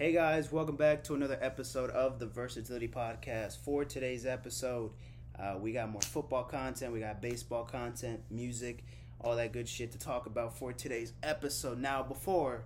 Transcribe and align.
Hey 0.00 0.12
guys, 0.12 0.50
welcome 0.50 0.76
back 0.76 1.04
to 1.04 1.14
another 1.14 1.36
episode 1.42 1.90
of 1.90 2.18
the 2.18 2.24
Versatility 2.24 2.88
Podcast. 2.88 3.58
For 3.58 3.84
today's 3.84 4.24
episode, 4.24 4.92
uh, 5.38 5.56
we 5.60 5.72
got 5.72 5.90
more 5.90 6.00
football 6.00 6.44
content, 6.44 6.94
we 6.94 7.00
got 7.00 7.20
baseball 7.20 7.64
content, 7.64 8.22
music, 8.30 8.82
all 9.20 9.36
that 9.36 9.52
good 9.52 9.68
shit 9.68 9.92
to 9.92 9.98
talk 9.98 10.24
about 10.24 10.56
for 10.56 10.72
today's 10.72 11.12
episode. 11.22 11.78
Now, 11.78 12.02
before 12.02 12.64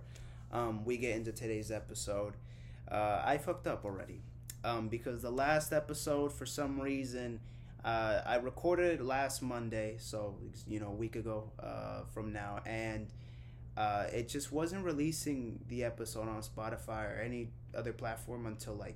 um, 0.53 0.85
we 0.85 0.95
get 0.95 1.17
into 1.17 1.33
today's 1.33 1.71
episode, 1.71 2.35
uh, 2.89 3.21
I 3.25 3.37
fucked 3.37 3.67
up 3.67 3.83
already 3.83 4.21
um, 4.63 4.87
because 4.87 5.21
the 5.21 5.29
last 5.29 5.73
episode, 5.73 6.31
for 6.31 6.45
some 6.45 6.79
reason, 6.79 7.41
uh, 7.83 8.21
I 8.25 8.35
recorded 8.37 9.01
it 9.01 9.03
last 9.03 9.41
Monday, 9.41 9.97
so 9.99 10.37
you 10.69 10.79
know, 10.79 10.87
a 10.87 10.95
week 10.95 11.17
ago 11.17 11.51
uh, 11.61 12.03
from 12.13 12.31
now, 12.31 12.61
and 12.65 13.09
uh, 13.77 14.05
it 14.13 14.29
just 14.29 14.51
wasn't 14.51 14.85
releasing 14.85 15.59
the 15.67 15.83
episode 15.83 16.29
on 16.29 16.41
Spotify 16.41 17.11
or 17.11 17.21
any 17.21 17.49
other 17.75 17.91
platform 17.91 18.45
until 18.45 18.75
like 18.75 18.95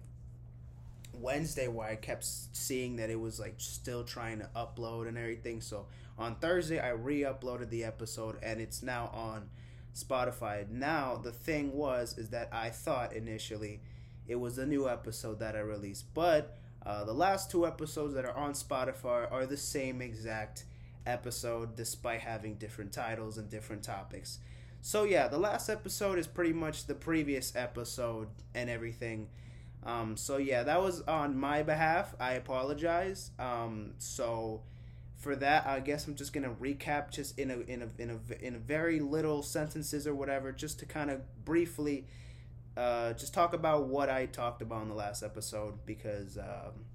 Wednesday, 1.14 1.68
where 1.68 1.90
I 1.90 1.96
kept 1.96 2.24
seeing 2.24 2.96
that 2.98 3.10
it 3.10 3.20
was 3.20 3.40
like 3.40 3.56
still 3.58 4.04
trying 4.04 4.40
to 4.40 4.50
upload 4.56 5.08
and 5.08 5.18
everything. 5.18 5.60
So 5.60 5.88
on 6.18 6.36
Thursday, 6.36 6.80
I 6.80 6.90
re 6.90 7.22
uploaded 7.22 7.70
the 7.70 7.84
episode 7.84 8.38
and 8.42 8.62
it's 8.62 8.82
now 8.82 9.10
on 9.14 9.50
Spotify. 9.94 10.70
Now, 10.70 11.18
the 11.18 11.32
thing 11.32 11.74
was, 11.74 12.18
is 12.18 12.30
that 12.30 12.50
I 12.52 12.70
thought 12.70 13.14
initially 13.14 13.82
it 14.28 14.36
was 14.36 14.58
a 14.58 14.66
new 14.66 14.88
episode 14.88 15.40
that 15.40 15.56
I 15.56 15.60
released, 15.60 16.14
but 16.14 16.58
uh, 16.86 17.04
the 17.04 17.14
last 17.14 17.52
two 17.52 17.68
episodes 17.68 18.14
that 18.14 18.26
are 18.26 18.38
on 18.38 18.54
Spotify 18.54 19.30
are 19.30 19.46
the 19.46 19.58
same 19.58 20.02
exact 20.02 20.66
episode 21.06 21.76
despite 21.76 22.22
having 22.22 22.56
different 22.56 22.94
titles 22.94 23.38
and 23.38 23.50
different 23.50 23.84
topics. 23.84 24.40
So 24.82 25.04
yeah, 25.04 25.28
the 25.28 25.38
last 25.38 25.70
episode 25.70 26.18
is 26.18 26.28
pretty 26.28 26.54
much 26.54 26.86
the 26.86 26.96
previous 26.96 27.56
episode 27.56 28.30
and 28.56 28.70
everything. 28.70 29.28
Um, 29.84 30.18
so 30.18 30.38
yeah, 30.38 30.64
that 30.64 30.82
was 30.82 31.02
on 31.02 31.38
my 31.38 31.64
behalf. 31.64 32.16
I 32.20 32.34
apologize. 32.34 33.32
Um, 33.40 33.94
so 33.98 34.62
for 35.18 35.36
that, 35.36 35.68
I 35.68 35.80
guess 35.82 36.08
I'm 36.08 36.16
just 36.16 36.34
gonna 36.34 36.52
recap 36.62 37.12
just 37.12 37.38
in 37.38 37.52
a 37.52 37.60
in 37.60 37.82
a 37.82 38.02
in 38.02 38.10
a 38.10 38.46
in 38.46 38.56
a 38.56 38.60
very 38.60 39.00
little 39.00 39.44
sentences 39.44 40.08
or 40.08 40.16
whatever, 40.16 40.52
just 40.52 40.80
to 40.80 40.86
kind 40.86 41.10
of 41.10 41.22
briefly, 41.44 42.06
uh, 42.78 43.14
just 43.14 43.34
talk 43.34 43.54
about 43.54 43.88
what 43.88 44.10
I 44.10 44.28
talked 44.28 44.62
about 44.62 44.84
in 44.84 44.90
the 44.90 44.96
last 44.96 45.24
episode 45.24 45.86
because 45.86 46.38
um, 46.38 46.86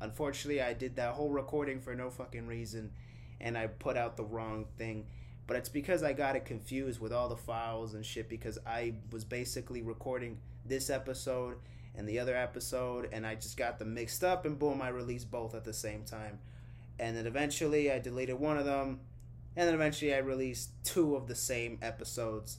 unfortunately 0.00 0.62
I 0.62 0.72
did 0.72 0.96
that 0.96 1.14
whole 1.14 1.30
recording 1.30 1.80
for 1.80 1.94
no 1.94 2.10
fucking 2.10 2.46
reason, 2.46 2.92
and 3.38 3.56
I 3.56 3.66
put 3.66 3.98
out 3.98 4.16
the 4.16 4.24
wrong 4.24 4.64
thing 4.78 5.06
but 5.48 5.56
it's 5.56 5.70
because 5.70 6.02
I 6.02 6.12
got 6.12 6.36
it 6.36 6.44
confused 6.44 7.00
with 7.00 7.10
all 7.10 7.30
the 7.30 7.36
files 7.36 7.94
and 7.94 8.04
shit 8.04 8.28
because 8.28 8.58
I 8.66 8.96
was 9.10 9.24
basically 9.24 9.80
recording 9.80 10.38
this 10.66 10.90
episode 10.90 11.56
and 11.94 12.06
the 12.06 12.18
other 12.18 12.36
episode 12.36 13.08
and 13.12 13.26
I 13.26 13.34
just 13.34 13.56
got 13.56 13.78
them 13.78 13.94
mixed 13.94 14.22
up 14.22 14.44
and 14.44 14.58
boom 14.58 14.82
I 14.82 14.88
released 14.88 15.30
both 15.30 15.54
at 15.54 15.64
the 15.64 15.72
same 15.72 16.04
time. 16.04 16.38
And 16.98 17.16
then 17.16 17.26
eventually 17.26 17.90
I 17.90 17.98
deleted 17.98 18.38
one 18.38 18.58
of 18.58 18.66
them 18.66 19.00
and 19.56 19.66
then 19.66 19.74
eventually 19.74 20.14
I 20.14 20.18
released 20.18 20.70
two 20.84 21.16
of 21.16 21.28
the 21.28 21.34
same 21.34 21.78
episodes. 21.80 22.58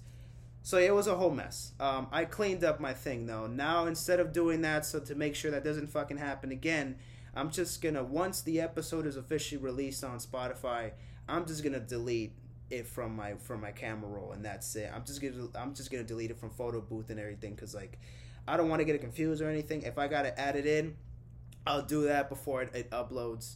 So 0.63 0.79
it 0.79 0.93
was 0.93 1.05
a 1.05 1.15
whole 1.15 1.29
mess. 1.29 1.73
Um, 1.79 2.07
I 2.11 2.25
cleaned 2.25 2.63
up 2.63 2.79
my 2.79 2.93
thing 2.93 3.27
though. 3.27 3.45
Now 3.45 3.85
instead 3.85 4.19
of 4.19 4.33
doing 4.33 4.61
that, 4.61 4.83
so 4.83 4.99
to 4.99 5.13
make 5.13 5.35
sure 5.35 5.51
that 5.51 5.63
doesn't 5.63 5.91
fucking 5.91 6.17
happen 6.17 6.51
again, 6.51 6.95
I'm 7.35 7.51
just 7.51 7.83
gonna 7.83 8.03
once 8.03 8.41
the 8.41 8.59
episode 8.59 9.05
is 9.05 9.15
officially 9.15 9.61
released 9.61 10.03
on 10.03 10.17
Spotify, 10.17 10.93
I'm 11.27 11.45
just 11.45 11.63
gonna 11.63 11.79
delete 11.79 12.33
it 12.69 12.87
from 12.87 13.15
my 13.15 13.33
from 13.35 13.61
my 13.61 13.71
camera 13.71 14.09
roll 14.09 14.31
and 14.31 14.43
that's 14.43 14.75
it. 14.75 14.91
I'm 14.93 15.03
just 15.03 15.21
gonna 15.21 15.47
I'm 15.55 15.73
just 15.73 15.91
gonna 15.91 16.03
delete 16.03 16.31
it 16.31 16.39
from 16.39 16.51
photo 16.51 16.81
booth 16.81 17.09
and 17.09 17.19
everything 17.19 17.55
because 17.55 17.73
like 17.73 17.99
I 18.47 18.57
don't 18.57 18.69
want 18.69 18.79
to 18.79 18.85
get 18.85 18.95
it 18.95 18.99
confused 18.99 19.41
or 19.41 19.49
anything. 19.49 19.83
If 19.83 19.97
I 19.97 20.07
gotta 20.07 20.37
add 20.39 20.55
it 20.55 20.65
in, 20.65 20.95
I'll 21.65 21.81
do 21.81 22.03
that 22.03 22.29
before 22.29 22.63
it, 22.63 22.73
it 22.73 22.89
uploads. 22.91 23.55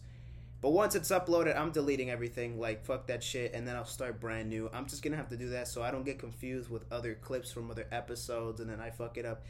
But 0.61 0.71
once 0.71 0.95
it's 0.95 1.09
uploaded, 1.09 1.57
I'm 1.57 1.71
deleting 1.71 2.09
everything. 2.09 2.59
Like 2.59 2.85
fuck 2.85 3.07
that 3.07 3.23
shit, 3.23 3.53
and 3.53 3.67
then 3.67 3.75
I'll 3.75 3.85
start 3.85 4.19
brand 4.19 4.49
new. 4.49 4.69
I'm 4.73 4.85
just 4.85 5.03
gonna 5.03 5.17
have 5.17 5.29
to 5.29 5.37
do 5.37 5.49
that 5.49 5.67
so 5.67 5.83
I 5.83 5.91
don't 5.91 6.05
get 6.05 6.19
confused 6.19 6.69
with 6.69 6.85
other 6.91 7.15
clips 7.15 7.51
from 7.51 7.69
other 7.69 7.87
episodes, 7.91 8.61
and 8.61 8.69
then 8.69 8.79
I 8.79 8.89
fuck 8.89 9.17
it 9.17 9.25
up. 9.25 9.43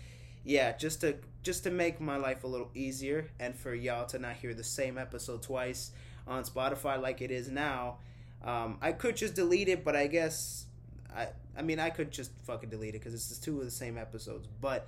Yeah, 0.43 0.75
just 0.75 1.01
to 1.01 1.17
just 1.41 1.63
to 1.63 1.71
make 1.71 2.01
my 2.01 2.17
life 2.17 2.43
a 2.43 2.47
little 2.47 2.71
easier, 2.73 3.29
and 3.39 3.55
for 3.55 3.73
y'all 3.73 4.05
to 4.07 4.19
not 4.19 4.35
hear 4.35 4.53
the 4.53 4.63
same 4.63 4.97
episode 4.97 5.41
twice 5.41 5.91
on 6.27 6.43
Spotify 6.43 7.01
like 7.01 7.21
it 7.21 7.31
is 7.31 7.49
now 7.49 7.97
um, 8.43 8.77
I 8.81 8.91
could 8.91 9.15
just 9.15 9.35
delete 9.35 9.69
it, 9.69 9.83
but 9.83 9.95
I 9.95 10.07
guess 10.07 10.65
I 11.15 11.27
I 11.57 11.61
mean 11.61 11.79
I 11.79 11.89
could 11.89 12.11
just 12.11 12.31
fucking 12.43 12.69
delete 12.69 12.95
it 12.95 12.99
because 12.99 13.13
it's 13.13 13.37
two 13.37 13.59
of 13.59 13.65
the 13.65 13.71
same 13.71 13.97
episodes. 13.97 14.47
But 14.61 14.87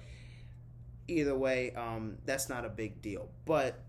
either 1.07 1.35
way, 1.35 1.71
um, 1.71 2.17
that's 2.25 2.49
not 2.49 2.65
a 2.65 2.69
big 2.69 3.01
deal. 3.01 3.29
But 3.45 3.79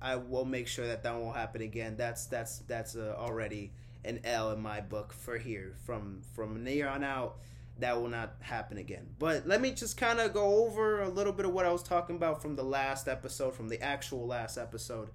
I 0.00 0.16
will 0.16 0.44
make 0.44 0.66
sure 0.68 0.86
that 0.86 1.02
that 1.04 1.14
won't 1.14 1.36
happen 1.36 1.62
again. 1.62 1.96
That's 1.96 2.26
that's 2.26 2.58
that's 2.60 2.96
uh, 2.96 3.14
already 3.16 3.72
an 4.04 4.20
L 4.24 4.50
in 4.52 4.60
my 4.60 4.80
book 4.80 5.12
for 5.12 5.38
here 5.38 5.74
from 5.84 6.22
from 6.34 6.66
here 6.66 6.88
on 6.88 7.04
out. 7.04 7.36
That 7.78 8.00
will 8.00 8.10
not 8.10 8.34
happen 8.40 8.76
again. 8.76 9.06
But 9.18 9.46
let 9.46 9.60
me 9.60 9.70
just 9.70 9.96
kind 9.96 10.20
of 10.20 10.34
go 10.34 10.64
over 10.64 11.00
a 11.00 11.08
little 11.08 11.32
bit 11.32 11.46
of 11.46 11.52
what 11.52 11.64
I 11.64 11.72
was 11.72 11.82
talking 11.82 12.16
about 12.16 12.42
from 12.42 12.54
the 12.54 12.62
last 12.62 13.08
episode, 13.08 13.54
from 13.54 13.68
the 13.68 13.80
actual 13.80 14.26
last 14.26 14.58
episode 14.58 15.08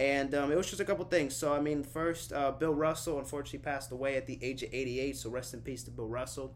and 0.00 0.34
um, 0.34 0.50
it 0.50 0.56
was 0.56 0.66
just 0.66 0.80
a 0.80 0.84
couple 0.86 1.04
things. 1.04 1.36
So, 1.36 1.52
I 1.52 1.60
mean, 1.60 1.84
first, 1.84 2.32
uh, 2.32 2.52
Bill 2.52 2.72
Russell 2.72 3.18
unfortunately 3.18 3.58
passed 3.58 3.92
away 3.92 4.16
at 4.16 4.26
the 4.26 4.38
age 4.40 4.62
of 4.62 4.70
88. 4.72 5.14
So, 5.14 5.28
rest 5.28 5.52
in 5.52 5.60
peace 5.60 5.82
to 5.84 5.90
Bill 5.90 6.08
Russell. 6.08 6.54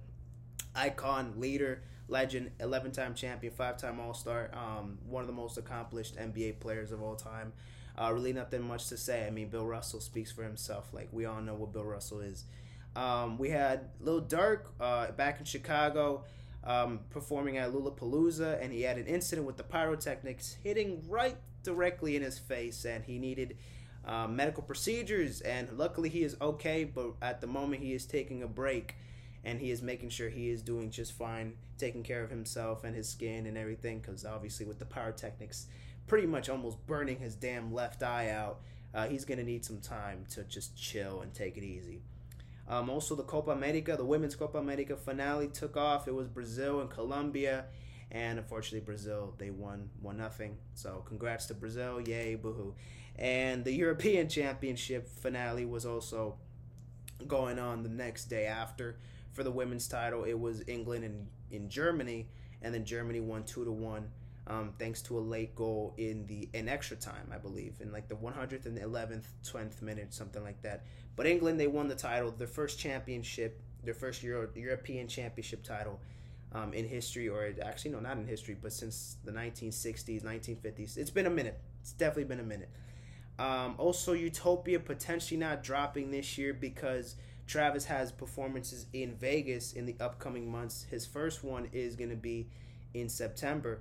Icon, 0.75 1.35
leader, 1.37 1.83
legend, 2.09 2.53
11 2.59 2.93
time 2.93 3.15
champion, 3.15 3.53
five 3.53 3.77
time 3.77 4.01
All 4.01 4.15
Star, 4.15 4.51
um, 4.55 4.97
one 5.07 5.21
of 5.21 5.27
the 5.27 5.35
most 5.35 5.59
accomplished 5.59 6.17
NBA 6.17 6.59
players 6.59 6.91
of 6.91 7.03
all 7.03 7.17
time. 7.17 7.53
Uh, 8.01 8.11
really, 8.15 8.33
nothing 8.33 8.63
much 8.63 8.89
to 8.89 8.97
say. 8.97 9.27
I 9.27 9.31
mean, 9.31 9.51
Bill 9.51 9.67
Russell 9.67 10.01
speaks 10.01 10.33
for 10.33 10.43
himself. 10.43 10.89
Like, 10.95 11.11
we 11.13 11.27
all 11.27 11.43
know 11.43 11.55
what 11.55 11.71
Bill 11.71 11.85
Russell 11.85 12.21
is. 12.21 12.45
Um, 12.97 13.37
we 13.37 13.51
had 13.51 13.91
Lil 14.01 14.23
Durk 14.23 14.61
uh, 14.81 15.11
back 15.13 15.39
in 15.39 15.45
Chicago. 15.45 16.25
Um, 16.67 17.01
performing 17.11 17.59
at 17.59 17.75
Lula 17.75 17.91
Lollapalooza, 17.91 18.59
and 18.63 18.73
he 18.73 18.81
had 18.81 18.97
an 18.97 19.07
incident 19.07 19.47
with 19.47 19.59
the 19.59 19.63
pyrotechnics 19.63 20.57
hitting 20.65 21.03
right 21.11 21.37
directly 21.65 22.15
in 22.15 22.23
his 22.23 22.39
face, 22.39 22.85
and 22.85 23.05
he 23.05 23.19
needed 23.19 23.57
uh, 24.05 24.29
medical 24.29 24.63
procedures. 24.63 25.41
And 25.41 25.77
luckily, 25.77 26.09
he 26.09 26.23
is 26.23 26.37
okay. 26.41 26.85
But 26.85 27.15
at 27.21 27.41
the 27.41 27.47
moment, 27.47 27.83
he 27.83 27.93
is 27.93 28.07
taking 28.07 28.43
a 28.43 28.47
break, 28.47 28.95
and 29.43 29.61
he 29.61 29.71
is 29.71 29.83
making 29.83 30.11
sure 30.11 30.29
he 30.29 30.51
is 30.51 30.63
doing 30.63 30.91
just 30.91 31.13
fine, 31.13 31.55
taking 31.79 32.03
care 32.03 32.23
of 32.23 32.31
himself 32.31 32.85
and 32.85 32.95
his 32.95 33.09
skin 33.09 33.47
and 33.47 33.59
everything. 33.59 33.99
Because 33.99 34.25
obviously, 34.25 34.67
with 34.67 34.79
the 34.79 34.85
pyrotechnics, 34.85 35.67
pretty 36.07 36.27
much 36.27 36.49
almost 36.49 36.87
burning 36.87 37.19
his 37.19 37.35
damn 37.35 37.75
left 37.75 38.03
eye 38.03 38.31
out, 38.31 38.61
uh, 38.95 39.09
he's 39.09 39.25
gonna 39.25 39.43
need 39.43 39.65
some 39.65 39.81
time 39.81 40.25
to 40.31 40.45
just 40.45 40.77
chill 40.77 41.23
and 41.23 41.35
take 41.35 41.57
it 41.57 41.65
easy. 41.65 42.03
Um, 42.69 42.89
also, 42.89 43.15
the 43.15 43.23
Copa 43.23 43.51
America, 43.51 43.97
the 43.97 44.05
women's 44.05 44.37
Copa 44.37 44.59
America 44.59 44.97
finale 44.97 45.49
took 45.49 45.77
off. 45.77 46.09
It 46.09 46.15
was 46.15 46.29
Brazil 46.29 46.81
and 46.81 46.89
Colombia 46.89 47.67
and 48.11 48.39
unfortunately 48.39 48.85
Brazil 48.85 49.35
they 49.39 49.51
won 49.51 49.91
one 50.01 50.17
nothing. 50.17 50.57
So 50.75 51.03
congrats 51.07 51.47
to 51.47 51.55
Brazil, 51.55 52.01
yay, 52.01 52.35
boohoo! 52.35 52.75
And 53.17 53.65
the 53.65 53.73
European 53.73 54.29
Championship 54.29 55.09
finale 55.09 55.65
was 55.65 55.87
also 55.87 56.37
going 57.27 57.59
on 57.59 57.83
the 57.83 57.89
next 57.89 58.25
day 58.25 58.47
after 58.47 58.97
for 59.33 59.43
the 59.43 59.51
women's 59.51 59.89
title. 59.89 60.25
It 60.25 60.39
was 60.39 60.63
England 60.67 61.05
and 61.05 61.27
in 61.51 61.69
Germany, 61.69 62.29
and 62.63 62.75
then 62.75 62.85
Germany 62.85 63.21
won 63.21 63.45
two 63.45 63.65
to 63.65 63.73
one. 63.73 64.11
Um, 64.47 64.75
thanks 64.79 65.01
to 65.03 65.19
a 65.19 65.21
late 65.21 65.55
goal 65.55 65.95
in 65.97 66.27
the 66.27 66.51
in 66.53 66.69
extra 66.69 66.97
time, 66.97 67.31
I 67.33 67.39
believe, 67.39 67.81
in 67.81 67.93
like 67.93 68.09
the 68.09 68.17
100th 68.17 68.67
and 68.67 68.79
11th, 68.79 69.25
20th 69.47 69.81
minute, 69.81 70.13
something 70.13 70.43
like 70.43 70.61
that. 70.63 70.85
But 71.17 71.27
England, 71.27 71.59
they 71.59 71.67
won 71.67 71.89
the 71.89 71.95
title, 71.95 72.31
their 72.31 72.47
first 72.47 72.79
championship, 72.79 73.59
their 73.85 73.95
first 73.95 74.23
Euro, 74.23 74.49
European 74.55 75.09
championship 75.09 75.63
title 75.63 76.01
um, 76.55 76.73
in 76.73 76.87
history, 76.87 77.29
or 77.29 77.53
actually, 77.63 77.91
no, 77.91 78.01
not 78.01 78.17
in 78.17 78.27
history, 78.27 78.57
but 78.61 78.73
since 78.73 79.17
the 79.25 79.33
1960s, 79.33 80.23
1950s. 80.23 80.97
It's 80.97 81.11
been 81.11 81.27
a 81.27 81.31
minute. 81.31 81.61
It's 81.81 81.93
definitely 81.93 82.25
been 82.25 82.41
a 82.41 82.45
minute. 82.45 82.71
Um, 83.39 83.75
also, 83.79 84.13
Utopia 84.13 84.79
potentially 84.79 85.39
not 85.39 85.65
dropping 85.65 86.13
this 86.13 86.39
year 86.39 86.55
because 86.55 87.17
Travis 87.47 87.85
has 87.87 88.13
performances 88.13 88.87
in 88.93 89.17
Vegas 89.17 89.73
in 89.73 89.87
the 89.87 89.97
upcoming 90.01 90.51
months. 90.51 90.87
His 90.89 91.05
first 91.05 91.43
one 91.43 91.69
is 91.73 91.97
going 91.97 92.11
to 92.11 92.17
be 92.17 92.49
in 92.95 93.09
September, 93.09 93.81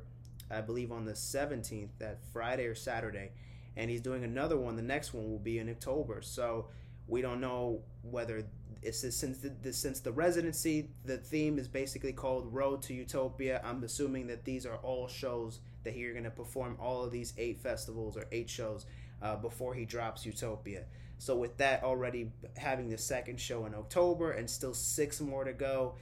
I 0.49 0.61
believe 0.61 0.91
on 0.91 1.05
the 1.05 1.13
17th, 1.13 1.89
that 1.99 2.19
Friday 2.33 2.65
or 2.65 2.75
Saturday. 2.75 3.31
And 3.77 3.89
he's 3.89 4.01
doing 4.01 4.23
another 4.23 4.57
one. 4.57 4.75
The 4.75 4.81
next 4.81 5.13
one 5.13 5.29
will 5.29 5.39
be 5.39 5.59
in 5.59 5.69
October. 5.69 6.21
So 6.21 6.67
we 7.07 7.21
don't 7.21 7.39
know 7.39 7.81
whether 8.01 8.45
it's 8.83 8.99
since 8.99 9.39
the, 9.39 9.73
since 9.73 9.99
the 9.99 10.11
residency, 10.11 10.89
the 11.05 11.17
theme 11.17 11.57
is 11.57 11.67
basically 11.67 12.13
called 12.13 12.53
Road 12.53 12.81
to 12.83 12.93
Utopia. 12.93 13.61
I'm 13.63 13.83
assuming 13.83 14.27
that 14.27 14.45
these 14.45 14.65
are 14.65 14.77
all 14.77 15.07
shows 15.07 15.59
that 15.83 15.95
you're 15.95 16.13
gonna 16.13 16.31
perform 16.31 16.77
all 16.79 17.03
of 17.03 17.11
these 17.11 17.33
eight 17.37 17.59
festivals 17.61 18.17
or 18.17 18.25
eight 18.31 18.49
shows 18.49 18.85
uh, 19.21 19.35
before 19.35 19.73
he 19.73 19.85
drops 19.85 20.25
Utopia. 20.25 20.83
So 21.17 21.37
with 21.37 21.57
that 21.57 21.83
already 21.83 22.31
having 22.57 22.89
the 22.89 22.97
second 22.97 23.39
show 23.39 23.65
in 23.65 23.73
October 23.73 24.31
and 24.31 24.49
still 24.49 24.73
six 24.73 25.21
more 25.21 25.45
to 25.45 25.53
go, 25.53 25.95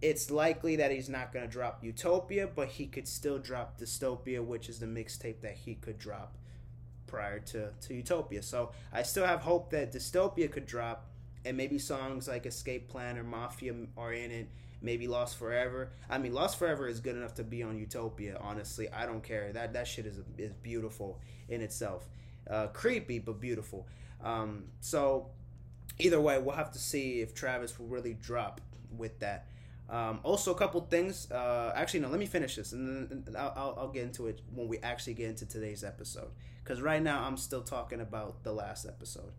it's 0.00 0.30
likely 0.30 0.76
that 0.76 0.90
he's 0.90 1.08
not 1.08 1.32
going 1.32 1.44
to 1.44 1.50
drop 1.50 1.82
Utopia, 1.82 2.48
but 2.48 2.68
he 2.68 2.86
could 2.86 3.06
still 3.06 3.38
drop 3.38 3.78
Dystopia, 3.78 4.44
which 4.44 4.68
is 4.68 4.80
the 4.80 4.86
mixtape 4.86 5.40
that 5.40 5.54
he 5.54 5.76
could 5.76 5.98
drop 5.98 6.36
prior 7.06 7.38
to, 7.38 7.70
to 7.80 7.94
Utopia. 7.94 8.42
So 8.42 8.72
I 8.92 9.02
still 9.02 9.26
have 9.26 9.40
hope 9.40 9.70
that 9.70 9.92
Dystopia 9.92 10.50
could 10.50 10.66
drop, 10.66 11.06
and 11.44 11.56
maybe 11.56 11.78
songs 11.78 12.28
like 12.28 12.46
Escape 12.46 12.88
Plan 12.88 13.18
or 13.18 13.24
Mafia 13.24 13.74
are 13.96 14.12
in 14.12 14.30
it. 14.30 14.48
Maybe 14.80 15.06
Lost 15.06 15.38
Forever. 15.38 15.90
I 16.10 16.18
mean, 16.18 16.34
Lost 16.34 16.58
Forever 16.58 16.88
is 16.88 16.98
good 16.98 17.16
enough 17.16 17.34
to 17.34 17.44
be 17.44 17.62
on 17.62 17.78
Utopia. 17.78 18.36
Honestly, 18.40 18.90
I 18.90 19.06
don't 19.06 19.22
care. 19.22 19.52
That 19.52 19.72
that 19.74 19.86
shit 19.86 20.06
is 20.06 20.18
is 20.38 20.52
beautiful 20.54 21.20
in 21.48 21.62
itself. 21.62 22.08
Uh, 22.50 22.66
creepy 22.68 23.20
but 23.20 23.40
beautiful. 23.40 23.86
Um, 24.22 24.64
so 24.80 25.30
either 25.98 26.20
way, 26.20 26.38
we'll 26.38 26.56
have 26.56 26.72
to 26.72 26.78
see 26.78 27.20
if 27.20 27.34
Travis 27.34 27.78
will 27.78 27.86
really 27.86 28.14
drop 28.14 28.60
with 28.96 29.20
that. 29.20 29.46
Um, 29.88 30.20
also, 30.22 30.52
a 30.52 30.54
couple 30.54 30.80
things. 30.80 31.30
Uh, 31.30 31.72
actually, 31.76 32.00
no. 32.00 32.08
Let 32.08 32.18
me 32.18 32.26
finish 32.26 32.56
this, 32.56 32.72
and 32.72 33.24
then 33.24 33.36
I'll, 33.36 33.52
I'll, 33.54 33.74
I'll 33.80 33.88
get 33.88 34.04
into 34.04 34.26
it 34.26 34.40
when 34.54 34.66
we 34.66 34.78
actually 34.78 35.14
get 35.14 35.28
into 35.28 35.46
today's 35.46 35.84
episode. 35.84 36.30
Because 36.64 36.80
right 36.80 37.02
now, 37.02 37.24
I'm 37.24 37.36
still 37.36 37.62
talking 37.62 38.00
about 38.00 38.42
the 38.42 38.52
last 38.52 38.86
episode. 38.86 39.32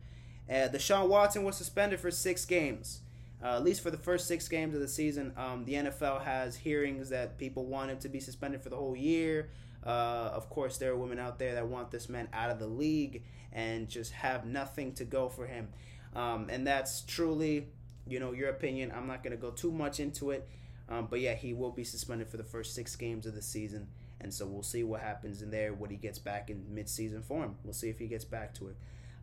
Uh, 0.50 0.68
Deshaun 0.70 1.08
Watson 1.08 1.44
was 1.44 1.56
suspended 1.56 2.00
for 2.00 2.12
six 2.12 2.46
games, 2.46 3.02
uh, 3.44 3.56
at 3.56 3.64
least 3.64 3.82
for 3.82 3.92
the 3.92 3.98
first 3.98 4.28
six 4.28 4.48
games 4.48 4.76
of 4.76 4.82
the 4.82 4.88
season. 4.88 5.34
Um, 5.38 5.66
the 5.66 5.74
NFL 5.74 6.24
has 6.24 6.56
hearings 6.56 7.10
that 7.10 7.38
people 7.38 7.66
want 7.66 7.92
him 7.92 7.98
to 8.00 8.10
be 8.10 8.20
suspended 8.20 8.62
for 8.62 8.70
the 8.70 8.76
whole 8.76 8.96
year. 8.96 9.50
Uh, 9.86 10.32
of 10.34 10.50
course, 10.50 10.78
there 10.78 10.92
are 10.92 10.98
women 10.98 11.20
out 11.20 11.40
there 11.40 11.56
that 11.56 11.68
want 11.68 11.92
this 11.92 12.10
man 12.10 12.28
out 12.34 12.50
of 12.50 12.60
the 12.60 12.68
league 12.68 13.24
and 13.52 13.88
just 13.88 14.12
have 14.14 14.46
nothing 14.46 14.94
to 14.94 15.06
go 15.06 15.30
for 15.30 15.46
him. 15.46 15.70
Um, 16.16 16.48
and 16.50 16.66
that's 16.66 17.02
truly 17.02 17.68
you 18.08 18.20
know, 18.20 18.32
your 18.32 18.50
opinion. 18.50 18.92
I'm 18.96 19.08
not 19.08 19.24
going 19.24 19.32
to 19.32 19.38
go 19.42 19.52
too 19.52 19.72
much 19.72 20.00
into 20.00 20.32
it. 20.32 20.48
Um, 20.90 21.08
but 21.10 21.20
yeah, 21.20 21.34
he 21.34 21.54
will 21.54 21.72
be 21.72 21.84
suspended 21.84 22.28
for 22.28 22.38
the 22.38 22.44
first 22.44 22.76
six 22.76 22.96
games 22.96 23.26
of 23.26 23.36
the 23.36 23.42
season. 23.42 23.88
And 24.20 24.34
so 24.34 24.46
we'll 24.46 24.64
see 24.64 24.84
what 24.84 25.02
happens 25.02 25.42
in 25.42 25.52
there 25.52 25.74
when 25.74 25.90
he 25.90 25.98
gets 25.98 26.20
back 26.20 26.50
in 26.50 26.66
midseason 26.74 27.24
form. 27.24 27.56
We'll 27.64 27.74
see 27.74 27.90
if 27.90 28.00
he 28.00 28.08
gets 28.08 28.26
back 28.26 28.54
to 28.56 28.70
it. 28.70 28.76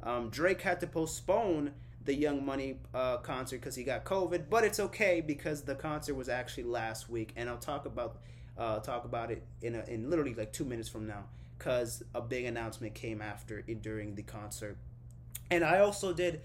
Um, 0.02 0.30
Drake 0.30 0.62
had 0.62 0.80
to 0.80 0.86
postpone 0.86 1.72
the 2.04 2.14
Young 2.14 2.44
Money 2.44 2.78
uh, 2.94 3.18
concert 3.18 3.60
because 3.60 3.74
he 3.74 3.84
got 3.84 4.04
COVID, 4.04 4.44
but 4.48 4.64
it's 4.64 4.80
okay 4.80 5.20
because 5.20 5.62
the 5.62 5.74
concert 5.74 6.14
was 6.14 6.28
actually 6.28 6.64
last 6.64 7.10
week, 7.10 7.32
and 7.36 7.48
I'll 7.48 7.58
talk 7.58 7.86
about 7.86 8.18
uh, 8.56 8.78
talk 8.80 9.04
about 9.04 9.30
it 9.30 9.42
in 9.62 9.74
a, 9.74 9.84
in 9.84 10.10
literally 10.10 10.34
like 10.34 10.52
two 10.52 10.64
minutes 10.64 10.88
from 10.88 11.06
now 11.06 11.24
because 11.58 12.02
a 12.14 12.20
big 12.20 12.46
announcement 12.46 12.94
came 12.94 13.20
after 13.20 13.62
during 13.62 14.14
the 14.14 14.22
concert, 14.22 14.76
and 15.50 15.62
I 15.62 15.80
also 15.80 16.12
did 16.12 16.40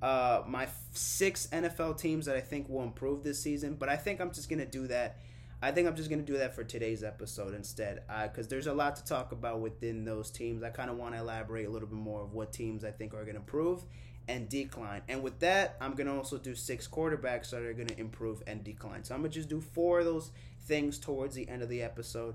uh, 0.00 0.42
my 0.46 0.68
six 0.92 1.48
NFL 1.52 1.98
teams 1.98 2.26
that 2.26 2.36
I 2.36 2.40
think 2.40 2.68
will 2.68 2.82
improve 2.82 3.22
this 3.22 3.40
season. 3.40 3.74
But 3.74 3.88
I 3.88 3.96
think 3.96 4.20
I'm 4.20 4.32
just 4.32 4.48
gonna 4.48 4.66
do 4.66 4.86
that. 4.88 5.18
I 5.64 5.70
think 5.70 5.86
I'm 5.86 5.94
just 5.94 6.10
gonna 6.10 6.22
do 6.22 6.38
that 6.38 6.56
for 6.56 6.64
today's 6.64 7.04
episode 7.04 7.54
instead, 7.54 8.02
because 8.24 8.46
uh, 8.46 8.50
there's 8.50 8.66
a 8.66 8.74
lot 8.74 8.96
to 8.96 9.04
talk 9.04 9.30
about 9.30 9.60
within 9.60 10.04
those 10.04 10.28
teams. 10.28 10.64
I 10.64 10.70
kind 10.70 10.90
of 10.90 10.96
want 10.96 11.14
to 11.14 11.20
elaborate 11.20 11.66
a 11.66 11.70
little 11.70 11.86
bit 11.86 11.98
more 11.98 12.20
of 12.20 12.32
what 12.32 12.52
teams 12.52 12.84
I 12.84 12.90
think 12.90 13.14
are 13.14 13.24
gonna 13.24 13.38
improve 13.38 13.84
and 14.26 14.48
decline. 14.48 15.02
And 15.08 15.22
with 15.22 15.38
that, 15.38 15.76
I'm 15.80 15.94
gonna 15.94 16.16
also 16.16 16.36
do 16.36 16.56
six 16.56 16.88
quarterbacks 16.88 17.50
that 17.50 17.62
are 17.62 17.74
gonna 17.74 17.94
improve 17.96 18.42
and 18.48 18.64
decline. 18.64 19.04
So 19.04 19.14
I'm 19.14 19.20
gonna 19.20 19.28
just 19.32 19.48
do 19.48 19.60
four 19.60 20.00
of 20.00 20.04
those 20.04 20.32
things 20.66 20.98
towards 20.98 21.36
the 21.36 21.48
end 21.48 21.62
of 21.62 21.68
the 21.68 21.80
episode. 21.82 22.34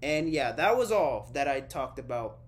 And 0.00 0.30
yeah, 0.30 0.52
that 0.52 0.76
was 0.76 0.92
all 0.92 1.28
that 1.32 1.48
I 1.48 1.62
talked 1.62 1.98
about 1.98 2.38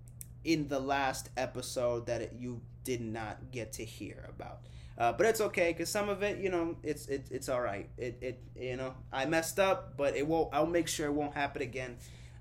in 0.45 0.69
the 0.69 0.79
last 0.79 1.31
episode 1.37 2.07
that 2.07 2.35
you 2.39 2.61
did 2.85 3.01
not 3.01 3.51
get 3.51 3.73
to 3.73 3.85
hear 3.85 4.29
about. 4.29 4.61
Uh, 4.99 5.13
but 5.13 5.27
it's 5.27 5.41
okay 5.41 5.73
because 5.73 5.89
some 5.89 6.09
of 6.09 6.23
it, 6.23 6.39
you 6.39 6.51
know, 6.51 6.77
it's 6.83 7.07
it, 7.07 7.27
it's 7.31 7.49
all 7.49 7.61
right. 7.61 7.89
It 7.97 8.19
it 8.21 8.43
you 8.57 8.77
know 8.77 8.95
I 9.13 9.25
messed 9.27 9.59
up, 9.59 9.97
but 9.97 10.17
it 10.17 10.27
won't. 10.27 10.51
I'll 10.53 10.67
make 10.67 10.89
sure 10.89 11.07
it 11.07 11.13
won't 11.13 11.35
happen 11.35 11.63
again. 11.63 11.97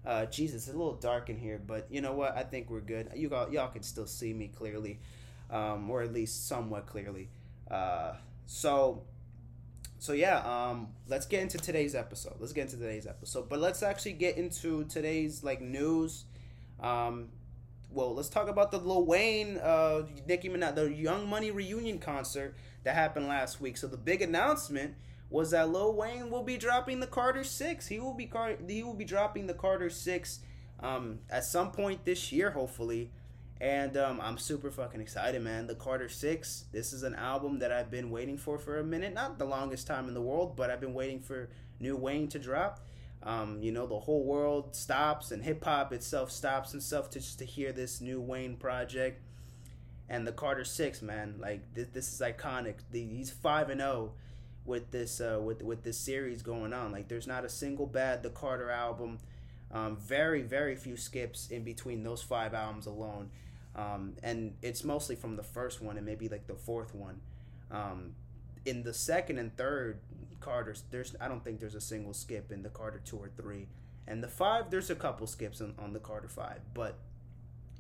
Uh, 0.06 0.26
Jesus, 0.26 0.68
it's 0.68 0.76
a 0.76 0.78
little 0.78 0.96
dark 0.96 1.30
in 1.30 1.38
here, 1.38 1.62
but 1.66 1.88
you 1.90 2.02
know 2.02 2.14
what? 2.14 2.36
I 2.36 2.44
think 2.44 2.70
we're 2.70 2.82
good. 2.82 3.12
You 3.16 3.30
got 3.30 3.52
y'all 3.52 3.70
can 3.70 3.84
still 3.84 4.08
see 4.08 4.34
me 4.34 4.48
clearly, 4.48 5.00
um, 5.50 5.90
or 5.90 6.02
at 6.02 6.12
least 6.12 6.48
somewhat 6.48 6.88
clearly. 6.88 7.30
Uh, 7.70 8.14
so 8.48 9.04
so 10.02 10.14
yeah, 10.14 10.40
um, 10.40 10.88
let's 11.08 11.28
get 11.28 11.44
into 11.44 11.60
today's 11.60 11.94
episode. 11.94 12.34
Let's 12.40 12.54
get 12.54 12.62
into 12.62 12.78
today's 12.78 13.06
episode, 13.06 13.48
but 13.48 13.60
let's 13.60 13.84
actually 13.84 14.14
get 14.14 14.36
into 14.36 14.84
today's 14.86 15.44
like 15.44 15.62
news. 15.62 16.26
Um, 16.80 17.30
well, 17.94 18.14
let's 18.14 18.30
talk 18.30 18.48
about 18.48 18.72
the 18.72 18.78
Lil 18.80 19.06
Wayne, 19.06 19.58
uh, 19.58 20.04
Nicki 20.28 20.50
Minaj, 20.50 20.76
the 20.76 20.94
Young 20.94 21.30
Money 21.30 21.52
reunion 21.52 22.00
concert 22.00 22.56
that 22.84 22.96
happened 22.96 23.28
last 23.28 23.60
week. 23.62 23.78
So 23.78 23.88
the 23.88 23.98
big 23.98 24.22
announcement 24.22 24.96
was 25.30 25.52
that 25.52 25.70
Lil 25.70 25.96
Wayne 25.96 26.30
will 26.30 26.44
be 26.44 26.58
dropping 26.58 27.00
the 27.00 27.08
Carter 27.08 27.44
Six. 27.44 27.88
He 27.88 28.00
will 28.00 28.14
be 28.14 28.26
car- 28.26 28.58
he 28.68 28.84
will 28.84 28.94
be 28.94 29.06
dropping 29.06 29.48
the 29.48 29.54
Carter 29.54 29.90
Six 29.90 30.40
um, 30.80 31.20
at 31.30 31.44
some 31.44 31.72
point 31.72 32.06
this 32.06 32.32
year, 32.32 32.52
hopefully. 32.52 33.12
And 33.60 33.96
um, 33.96 34.20
I'm 34.22 34.40
super 34.40 34.72
fucking 34.72 35.02
excited, 35.02 35.42
man. 35.42 35.68
The 35.68 35.76
Carter 35.76 36.10
Six. 36.10 36.66
This 36.72 36.94
is 36.94 37.04
an 37.04 37.14
album 37.14 37.60
that 37.60 37.72
I've 37.72 37.92
been 37.92 38.10
waiting 38.10 38.38
for 38.38 38.58
for 38.58 38.80
a 38.80 38.84
minute. 38.84 39.14
Not 39.14 39.38
the 39.38 39.46
longest 39.46 39.86
time 39.86 40.08
in 40.08 40.14
the 40.14 40.22
world, 40.22 40.56
but 40.56 40.70
I've 40.70 40.82
been 40.82 40.96
waiting 40.96 41.20
for 41.20 41.50
new 41.80 41.96
Wayne 41.96 42.28
to 42.30 42.40
drop. 42.40 42.80
Um, 43.24 43.62
you 43.62 43.72
know, 43.72 43.86
the 43.86 44.00
whole 44.00 44.24
world 44.24 44.76
stops 44.76 45.32
and 45.32 45.44
hip 45.44 45.64
hop 45.64 45.94
itself 45.94 46.32
stops 46.32 46.74
and 46.74 46.82
stuff 46.82 47.10
to 47.12 47.20
just 47.20 47.40
to 47.40 47.46
hear 47.46 47.72
this 47.72 48.02
new 48.02 48.20
Wayne 48.20 48.56
project. 48.56 49.22
And 50.10 50.28
the 50.28 50.32
Carter 50.32 50.66
Six, 50.66 51.02
man, 51.02 51.36
like 51.40 51.62
this, 51.74 51.88
this 51.94 52.14
is 52.14 52.20
iconic. 52.20 52.76
The, 52.92 53.06
he's 53.06 53.30
five 53.30 53.70
and 53.70 53.80
zero 53.80 53.92
oh 53.92 54.12
with 54.66 54.92
this 54.92 55.22
uh, 55.22 55.40
with 55.42 55.62
with 55.62 55.84
this 55.84 55.98
series 55.98 56.42
going 56.42 56.74
on. 56.74 56.92
Like, 56.92 57.08
there's 57.08 57.28
not 57.28 57.46
a 57.46 57.50
single 57.50 57.86
bad 57.86 58.24
the 58.24 58.30
Carter 58.30 58.70
album. 58.70 59.20
Um, 59.72 59.96
very 59.96 60.42
very 60.42 60.76
few 60.76 60.98
skips 60.98 61.48
in 61.48 61.64
between 61.64 62.04
those 62.04 62.22
five 62.22 62.54
albums 62.54 62.88
alone, 62.88 63.30
um, 63.74 64.16
and 64.22 64.56
it's 64.62 64.84
mostly 64.84 65.16
from 65.16 65.38
the 65.38 65.44
first 65.44 65.82
one 65.82 65.96
and 65.96 66.06
maybe 66.06 66.28
like 66.28 66.48
the 66.48 66.56
fourth 66.56 66.94
one. 66.94 67.22
Um, 67.72 68.16
in 68.66 68.84
the 68.84 68.94
second 68.94 69.38
and 69.38 69.56
third 69.56 70.00
Carter's, 70.42 70.84
there's 70.92 71.16
I 71.22 71.28
don't 71.28 71.44
think 71.44 71.60
there's 71.60 71.76
a 71.76 71.82
single 71.82 72.14
skip 72.14 72.52
in 72.52 72.64
the 72.64 72.70
Carter 72.70 73.02
two 73.04 73.18
or 73.18 73.30
three, 73.30 73.68
and 74.08 74.24
the 74.24 74.28
five 74.28 74.70
there's 74.70 74.90
a 74.90 74.96
couple 74.96 75.28
skips 75.28 75.62
on, 75.62 75.74
on 75.80 75.94
the 75.94 76.00
Carter 76.00 76.28
five, 76.28 76.60
but 76.74 77.00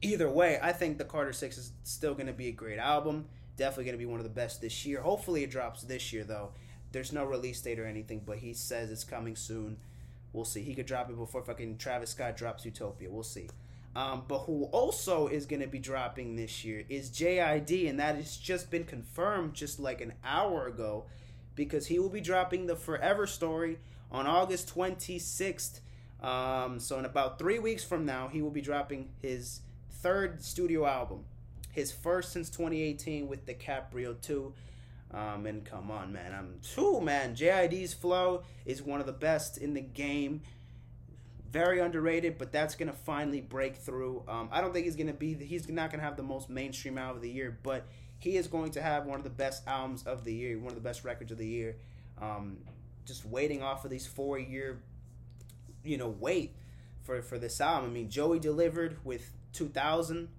either 0.01 0.29
way, 0.29 0.59
I 0.61 0.71
think 0.71 0.97
the 0.97 1.05
Carter 1.05 1.33
six 1.33 1.57
is 1.57 1.73
still 1.83 2.13
going 2.13 2.27
to 2.27 2.33
be 2.33 2.47
a 2.47 2.53
great 2.53 2.79
album. 2.79 3.25
Definitely 3.57 3.85
going 3.85 3.95
to 3.95 3.99
be 3.99 4.05
one 4.05 4.19
of 4.19 4.23
the 4.23 4.29
best 4.29 4.61
this 4.61 4.85
year. 4.85 5.01
Hopefully, 5.01 5.43
it 5.43 5.51
drops 5.51 5.83
this 5.83 6.13
year 6.13 6.23
though. 6.23 6.51
There's 6.91 7.11
no 7.11 7.23
release 7.23 7.61
date 7.61 7.79
or 7.79 7.85
anything, 7.85 8.21
but 8.25 8.37
he 8.37 8.53
says 8.53 8.91
it's 8.91 9.03
coming 9.03 9.35
soon. 9.35 9.77
We'll 10.33 10.45
see. 10.45 10.61
He 10.61 10.75
could 10.75 10.85
drop 10.85 11.09
it 11.09 11.17
before 11.17 11.43
fucking 11.43 11.77
Travis 11.77 12.11
Scott 12.11 12.37
drops 12.37 12.65
Utopia. 12.65 13.09
We'll 13.09 13.23
see. 13.23 13.49
Um, 13.95 14.23
but 14.27 14.39
who 14.39 14.65
also 14.65 15.27
is 15.27 15.45
going 15.45 15.61
to 15.61 15.67
be 15.67 15.79
dropping 15.79 16.35
this 16.35 16.63
year 16.63 16.85
is 16.87 17.09
JID, 17.09 17.89
and 17.89 17.99
that 17.99 18.15
has 18.15 18.37
just 18.37 18.71
been 18.71 18.85
confirmed 18.85 19.53
just 19.53 19.79
like 19.79 19.99
an 19.99 20.13
hour 20.23 20.67
ago 20.67 21.05
because 21.65 21.85
he 21.85 21.99
will 21.99 22.09
be 22.09 22.21
dropping 22.21 22.65
the 22.65 22.75
Forever 22.75 23.27
Story 23.27 23.77
on 24.11 24.25
August 24.25 24.73
26th. 24.73 25.81
Um, 26.19 26.79
so, 26.79 26.97
in 26.97 27.05
about 27.05 27.37
three 27.37 27.59
weeks 27.59 27.83
from 27.83 28.03
now, 28.03 28.29
he 28.29 28.41
will 28.41 28.49
be 28.49 28.61
dropping 28.61 29.09
his 29.21 29.61
third 29.91 30.43
studio 30.43 30.87
album, 30.87 31.25
his 31.71 31.91
first 31.91 32.31
since 32.31 32.49
2018 32.49 33.27
with 33.27 33.45
DiCaprio 33.45 34.19
2. 34.19 34.51
Um, 35.13 35.45
and 35.45 35.63
come 35.63 35.91
on, 35.91 36.11
man, 36.11 36.33
I'm 36.33 36.55
too 36.63 36.99
man. 36.99 37.35
JID's 37.35 37.93
flow 37.93 38.41
is 38.65 38.81
one 38.81 38.99
of 38.99 39.05
the 39.05 39.13
best 39.13 39.59
in 39.59 39.75
the 39.75 39.81
game 39.81 40.41
very 41.51 41.79
underrated, 41.79 42.39
but 42.39 42.51
that's 42.51 42.73
gonna 42.73 42.91
finally 42.93 43.41
break 43.41 43.75
through. 43.75 44.23
Um, 44.27 44.49
I 44.51 44.61
don't 44.61 44.73
think 44.73 44.85
he's 44.85 44.95
gonna 44.95 45.13
be. 45.13 45.35
He's 45.35 45.69
not 45.69 45.91
gonna 45.91 46.01
have 46.01 46.17
the 46.17 46.23
most 46.23 46.49
mainstream 46.49 46.97
album 46.97 47.17
of 47.17 47.21
the 47.21 47.29
year, 47.29 47.59
but 47.61 47.85
he 48.21 48.37
is 48.37 48.47
going 48.47 48.71
to 48.71 48.81
have 48.81 49.05
one 49.07 49.17
of 49.17 49.23
the 49.23 49.31
best 49.31 49.67
albums 49.67 50.03
of 50.03 50.23
the 50.23 50.33
year, 50.33 50.57
one 50.59 50.69
of 50.69 50.75
the 50.75 50.81
best 50.81 51.03
records 51.03 51.31
of 51.31 51.39
the 51.39 51.47
year. 51.47 51.75
Um, 52.21 52.57
just 53.03 53.25
waiting 53.25 53.63
off 53.63 53.83
of 53.83 53.89
these 53.89 54.05
four 54.05 54.37
year, 54.37 54.79
you 55.83 55.97
know, 55.97 56.15
wait 56.19 56.55
for 57.03 57.21
for 57.23 57.39
this 57.39 57.59
album. 57.59 57.89
I 57.89 57.93
mean, 57.93 58.09
Joey 58.09 58.39
delivered 58.39 58.97
with 59.03 59.33
2000, 59.53 60.29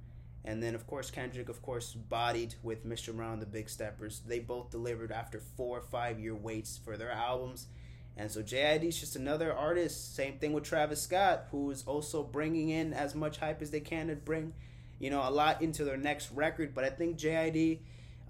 and 0.45 0.63
then 0.63 0.77
of 0.77 0.87
course 0.87 1.11
Kendrick, 1.11 1.49
of 1.49 1.61
course, 1.61 1.93
bodied 1.93 2.55
with 2.63 2.87
Mr. 2.87 3.15
Brown, 3.15 3.41
the 3.41 3.47
Big 3.47 3.69
Steppers. 3.69 4.23
They 4.25 4.39
both 4.39 4.71
delivered 4.71 5.11
after 5.11 5.41
four 5.41 5.79
or 5.79 5.83
five 5.83 6.21
year 6.21 6.37
waits 6.37 6.79
for 6.79 6.97
their 6.97 7.11
albums. 7.11 7.67
And 8.17 8.31
so 8.31 8.43
JID 8.43 8.85
is 8.85 9.01
just 9.01 9.17
another 9.17 9.53
artist. 9.53 10.15
Same 10.15 10.39
thing 10.39 10.53
with 10.53 10.65
Travis 10.65 11.03
Scott, 11.03 11.47
who 11.51 11.71
is 11.71 11.83
also 11.85 12.23
bringing 12.23 12.69
in 12.69 12.93
as 12.93 13.15
much 13.15 13.39
hype 13.39 13.61
as 13.61 13.71
they 13.71 13.81
can 13.81 14.09
to 14.09 14.15
bring, 14.17 14.53
you 15.03 15.11
know, 15.11 15.21
a 15.21 15.31
lot 15.31 15.61
into 15.61 15.85
their 15.85 15.99
next 15.99 16.33
record. 16.33 16.75
But 16.75 16.85
I 16.85 16.89
think 16.89 17.19
JID, 17.19 17.81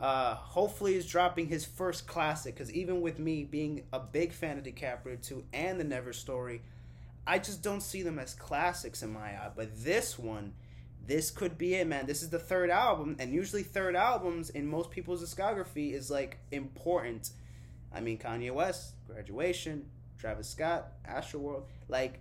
uh, 0.01 0.35
hopefully, 0.35 0.97
is 0.97 1.07
dropping 1.07 1.47
his 1.47 1.65
first 1.65 2.09
classic. 2.09 2.57
Because 2.57 2.73
even 2.73 3.01
with 3.01 3.21
me 3.21 3.45
being 3.45 3.85
a 3.93 4.01
big 4.01 4.33
fan 4.33 4.59
of 4.59 4.65
DiCaprio 4.65 5.25
2 5.25 5.45
and 5.53 5.79
the 5.79 5.85
Never 5.85 6.13
Story, 6.13 6.63
I 7.25 7.39
just 7.39 7.63
don't 7.63 7.83
see 7.83 8.03
them 8.03 8.19
as 8.19 8.35
classics 8.35 9.05
in 9.05 9.13
my 9.13 9.21
eye. 9.21 9.51
But 9.55 9.85
this 9.85 10.19
one, 10.19 10.55
this 11.07 11.31
could 11.31 11.57
be 11.57 11.75
it, 11.75 11.87
man. 11.87 12.07
This 12.07 12.23
is 12.25 12.31
the 12.31 12.41
third 12.41 12.71
album, 12.71 13.15
and 13.21 13.33
usually 13.33 13.63
third 13.63 13.95
albums 13.95 14.51
in 14.51 14.67
most 14.67 14.91
people's 14.91 15.23
discography 15.23 15.93
is 15.93 16.11
like 16.11 16.39
important 16.51 17.31
I 17.95 18.01
mean, 18.01 18.19
Kanye 18.19 18.53
West, 18.53 18.95
Graduation, 19.07 19.87
Travis 20.19 20.49
Scott, 20.49 20.93
Astroworld. 21.09 21.65
Like, 21.89 22.21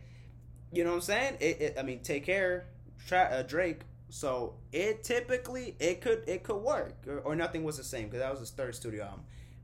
you 0.72 0.84
know 0.84 0.91
what 0.91 0.98
I'm 0.98 1.01
saying? 1.01 1.38
It, 1.39 1.62
it 1.62 1.75
I 1.79 1.84
mean, 1.84 2.01
take 2.01 2.25
care, 2.25 2.65
Tra- 3.08 3.29
uh, 3.31 3.43
Drake. 3.43 3.81
So 4.12 4.56
it 4.74 5.06
typically 5.06 5.75
it 5.80 6.01
could 6.01 6.24
it 6.27 6.44
could 6.44 6.58
work, 6.58 6.96
or, 7.08 7.20
or 7.20 7.36
nothing 7.36 7.63
was 7.63 7.77
the 7.77 7.84
same 7.84 8.06
because 8.06 8.20
that 8.20 8.30
was 8.30 8.41
his 8.41 8.51
third 8.51 8.75
studio 8.75 9.06
album, 9.06 9.22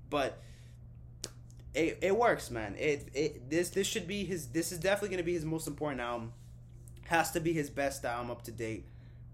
but 0.09 0.41
it, 1.75 1.99
it 2.01 2.17
works, 2.17 2.49
man. 2.49 2.75
It 2.79 3.09
it 3.13 3.49
this 3.49 3.69
this 3.71 3.85
should 3.85 4.07
be 4.07 4.23
his. 4.23 4.47
This 4.47 4.71
is 4.71 4.79
definitely 4.79 5.09
gonna 5.09 5.23
be 5.25 5.33
his 5.33 5.43
most 5.43 5.67
important 5.67 5.99
album. 5.99 6.31
Has 7.07 7.31
to 7.31 7.41
be 7.41 7.51
his 7.51 7.69
best 7.69 8.05
album 8.05 8.31
up 8.31 8.41
to 8.43 8.51
date. 8.51 8.85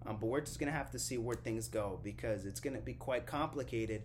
Um, 0.05 0.17
but 0.19 0.25
we're 0.25 0.41
just 0.41 0.59
gonna 0.59 0.71
have 0.71 0.89
to 0.91 0.99
see 0.99 1.19
where 1.19 1.35
things 1.35 1.67
go 1.67 1.99
because 2.03 2.47
it's 2.47 2.59
gonna 2.59 2.81
be 2.81 2.93
quite 2.93 3.27
complicated. 3.27 4.01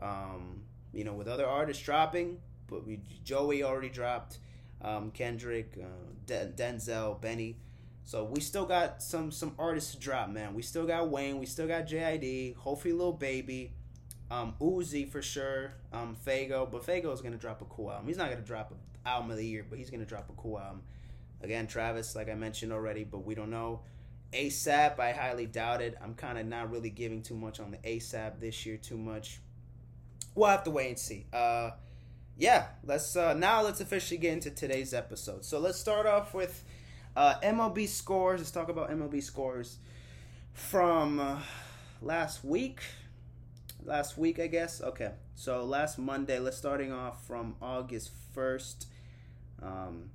Um, 0.00 0.62
you 0.94 1.04
know, 1.04 1.12
with 1.12 1.28
other 1.28 1.46
artists 1.46 1.82
dropping, 1.82 2.38
but 2.68 2.86
we 2.86 3.00
Joey 3.22 3.62
already 3.62 3.90
dropped, 3.90 4.38
um, 4.80 5.10
Kendrick, 5.10 5.78
uh, 5.78 6.12
De- 6.24 6.52
Denzel, 6.56 7.20
Benny. 7.20 7.58
So 8.08 8.24
we 8.24 8.40
still 8.40 8.64
got 8.64 9.02
some 9.02 9.30
some 9.30 9.54
artists 9.58 9.92
to 9.92 10.00
drop, 10.00 10.30
man. 10.30 10.54
We 10.54 10.62
still 10.62 10.86
got 10.86 11.10
Wayne, 11.10 11.38
we 11.38 11.44
still 11.44 11.68
got 11.68 11.86
JID, 11.86 12.56
hopefully 12.56 12.94
Lil 12.94 13.12
Baby, 13.12 13.74
um, 14.30 14.54
Uzi 14.62 15.06
for 15.06 15.20
sure, 15.20 15.74
um, 15.92 16.16
Fago. 16.26 16.70
But 16.72 16.86
Fago 16.86 17.12
is 17.12 17.20
gonna 17.20 17.36
drop 17.36 17.60
a 17.60 17.66
cool 17.66 17.90
album. 17.90 18.06
He's 18.06 18.16
not 18.16 18.30
gonna 18.30 18.40
drop 18.40 18.70
an 18.70 18.78
album 19.04 19.30
of 19.30 19.36
the 19.36 19.44
year, 19.44 19.66
but 19.68 19.78
he's 19.78 19.90
gonna 19.90 20.06
drop 20.06 20.30
a 20.30 20.32
cool 20.40 20.58
album. 20.58 20.84
Again, 21.42 21.66
Travis, 21.66 22.16
like 22.16 22.30
I 22.30 22.34
mentioned 22.34 22.72
already, 22.72 23.04
but 23.04 23.26
we 23.26 23.34
don't 23.34 23.50
know. 23.50 23.82
ASAP, 24.32 24.98
I 24.98 25.12
highly 25.12 25.44
doubt 25.44 25.82
it. 25.82 25.94
I'm 26.02 26.14
kind 26.14 26.38
of 26.38 26.46
not 26.46 26.70
really 26.70 26.88
giving 26.88 27.20
too 27.20 27.36
much 27.36 27.60
on 27.60 27.72
the 27.72 27.76
ASAP 27.76 28.40
this 28.40 28.64
year. 28.64 28.78
Too 28.78 28.96
much. 28.96 29.42
We'll 30.34 30.48
have 30.48 30.64
to 30.64 30.70
wait 30.70 30.88
and 30.88 30.98
see. 30.98 31.26
Uh, 31.30 31.72
yeah, 32.38 32.68
let's 32.84 33.14
uh, 33.16 33.34
now 33.34 33.60
let's 33.60 33.82
officially 33.82 34.16
get 34.16 34.32
into 34.32 34.50
today's 34.50 34.94
episode. 34.94 35.44
So 35.44 35.58
let's 35.58 35.78
start 35.78 36.06
off 36.06 36.32
with 36.32 36.64
uh, 37.16 37.34
MLB 37.42 37.88
scores. 37.88 38.40
Let's 38.40 38.50
talk 38.50 38.68
about 38.68 38.90
MLB 38.90 39.22
scores 39.22 39.78
from 40.52 41.20
uh, 41.20 41.38
last 42.02 42.44
week. 42.44 42.80
Last 43.84 44.18
week, 44.18 44.38
I 44.38 44.48
guess. 44.48 44.80
Okay, 44.80 45.12
so 45.34 45.64
last 45.64 45.98
Monday. 45.98 46.38
Let's 46.38 46.56
starting 46.56 46.92
off 46.92 47.26
from 47.26 47.56
August 47.62 48.10
first. 48.34 48.86
Um, 49.62 50.10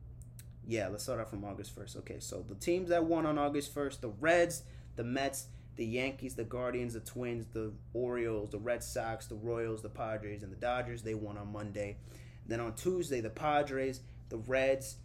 yeah, 0.68 0.88
let's 0.88 1.04
start 1.04 1.20
off 1.20 1.30
from 1.30 1.44
August 1.44 1.78
1st. 1.78 1.98
Okay, 1.98 2.20
so 2.20 2.46
the 2.48 2.56
teams 2.56 2.90
that 2.90 3.04
won 3.04 3.26
on 3.26 3.38
August 3.38 3.74
1st 3.76 4.00
the 4.02 4.10
Reds, 4.10 4.64
the 4.96 5.04
Mets, 5.04 5.48
the 5.76 5.86
Yankees, 5.86 6.36
the 6.36 6.44
Guardians, 6.44 6.94
the 6.94 7.00
Twins, 7.00 7.46
the 7.48 7.74
Orioles, 7.94 8.52
the 8.52 8.60
Red 8.60 8.84
Sox, 8.84 9.26
the 9.28 9.36
Royals, 9.36 9.82
the 9.82 9.90
Padres, 9.90 10.44
and 10.44 10.52
the 10.52 10.58
Dodgers. 10.58 11.02
They 11.02 11.16
won 11.16 11.38
on 11.38 11.52
Monday. 11.52 11.98
Then 12.46 12.60
on 12.60 12.76
Tuesday, 12.76 13.22
the 13.22 13.30
Padres, 13.30 14.02
the 14.30 14.38
Reds, 14.38 14.98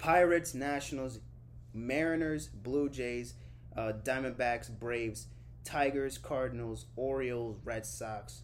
Pirates, 0.00 0.54
Nationals, 0.54 1.20
Mariners, 1.74 2.48
Blue 2.48 2.88
Jays, 2.88 3.34
uh, 3.76 3.92
Diamondbacks, 4.02 4.70
Braves, 4.70 5.26
Tigers, 5.62 6.16
Cardinals, 6.16 6.86
Orioles, 6.96 7.58
Red 7.64 7.84
Sox, 7.84 8.42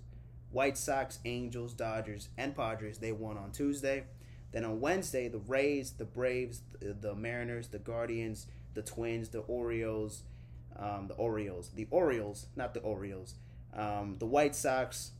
White 0.50 0.76
Sox, 0.76 1.18
Angels, 1.25 1.72
Dodgers, 1.72 2.28
and 2.36 2.54
Padres. 2.54 2.98
They 2.98 3.10
won 3.10 3.38
on 3.38 3.52
Tuesday. 3.52 4.04
Then 4.52 4.64
on 4.64 4.80
Wednesday, 4.80 5.28
the 5.28 5.38
Rays, 5.38 5.92
the 5.92 6.04
Braves, 6.04 6.60
the, 6.78 6.92
the 6.92 7.14
Mariners, 7.14 7.68
the 7.68 7.78
Guardians, 7.78 8.46
the 8.75 8.82
Twins, 8.82 9.30
the 9.30 9.40
Orioles, 9.40 10.22
um, 10.78 11.08
the 11.08 11.14
Orioles, 11.14 11.70
the 11.75 11.88
Orioles, 11.90 12.46
not 12.54 12.75
the 12.75 12.80
Orioles, 12.80 13.34
um, 13.75 14.16
the 14.18 14.26
White 14.26 14.54
Sox, 14.54 15.12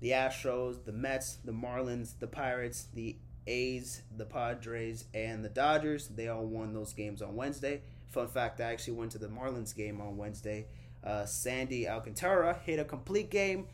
the 0.00 0.10
Astros, 0.10 0.84
the 0.84 0.92
Mets, 0.92 1.38
the 1.44 1.52
Marlins, 1.52 2.18
the 2.18 2.26
Pirates, 2.26 2.86
the 2.94 3.16
A's, 3.50 4.02
the 4.16 4.24
Padres, 4.24 5.04
and 5.12 5.44
the 5.44 5.48
Dodgers. 5.48 6.08
They 6.08 6.28
all 6.28 6.46
won 6.46 6.72
those 6.72 6.92
games 6.92 7.20
on 7.20 7.34
Wednesday. 7.34 7.82
Fun 8.08 8.28
fact: 8.28 8.60
I 8.60 8.72
actually 8.72 8.94
went 8.94 9.12
to 9.12 9.18
the 9.18 9.28
Marlins 9.28 9.74
game 9.74 10.00
on 10.00 10.16
Wednesday. 10.16 10.66
Uh, 11.02 11.26
Sandy 11.26 11.88
Alcantara 11.88 12.58
hit 12.64 12.78
a 12.78 12.84
complete 12.84 13.30
game 13.30 13.66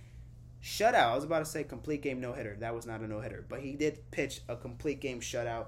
shutout. 0.63 0.95
I 0.95 1.15
was 1.15 1.25
about 1.25 1.41
to 1.41 1.45
say 1.45 1.65
complete 1.65 2.03
game 2.03 2.21
no 2.21 2.33
hitter. 2.33 2.57
That 2.59 2.75
was 2.75 2.87
not 2.87 3.01
a 3.01 3.07
no 3.07 3.21
hitter, 3.21 3.45
but 3.49 3.61
he 3.61 3.73
did 3.73 4.11
pitch 4.11 4.41
a 4.49 4.57
complete 4.57 5.01
game 5.01 5.21
shutout. 5.21 5.67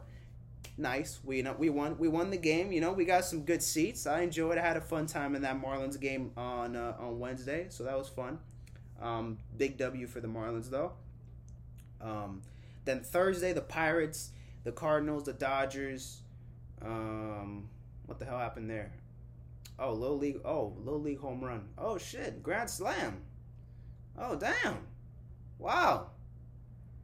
Nice. 0.77 1.21
We 1.25 1.38
you 1.38 1.43
know 1.43 1.55
we 1.59 1.69
won. 1.71 1.99
We 1.99 2.09
won 2.09 2.31
the 2.31 2.37
game. 2.37 2.73
You 2.73 2.81
know 2.81 2.93
we 2.93 3.05
got 3.05 3.25
some 3.25 3.43
good 3.43 3.62
seats. 3.62 4.07
I 4.07 4.23
enjoyed. 4.23 4.59
I 4.59 4.62
had 4.62 4.77
a 4.77 4.81
fun 4.81 5.07
time 5.07 5.35
in 5.35 5.43
that 5.43 5.61
Marlins 5.61 6.00
game 6.00 6.31
on 6.37 6.77
uh, 6.77 6.97
on 6.99 7.19
Wednesday, 7.19 7.67
so 7.69 7.85
that 7.85 7.99
was 7.99 8.09
fun. 8.09 8.38
Um, 9.00 9.38
big 9.57 9.77
W 9.77 10.07
for 10.07 10.21
the 10.21 10.29
Marlins 10.29 10.71
though. 10.71 10.93
Um, 12.00 12.43
then 12.88 13.00
Thursday 13.00 13.52
the 13.52 13.61
Pirates, 13.61 14.30
the 14.64 14.73
Cardinals, 14.73 15.25
the 15.25 15.33
Dodgers. 15.33 16.23
Um, 16.80 17.68
what 18.07 18.18
the 18.18 18.25
hell 18.25 18.38
happened 18.38 18.71
there? 18.71 18.92
Oh, 19.78 19.92
low 19.92 20.14
league. 20.14 20.40
Oh, 20.45 20.75
low 20.83 20.97
league 20.97 21.21
home 21.21 21.45
run. 21.45 21.68
Oh 21.76 21.99
shit, 21.99 22.42
grand 22.42 22.71
slam. 22.71 23.23
Oh 24.18 24.35
damn! 24.35 24.78
Wow. 25.59 26.11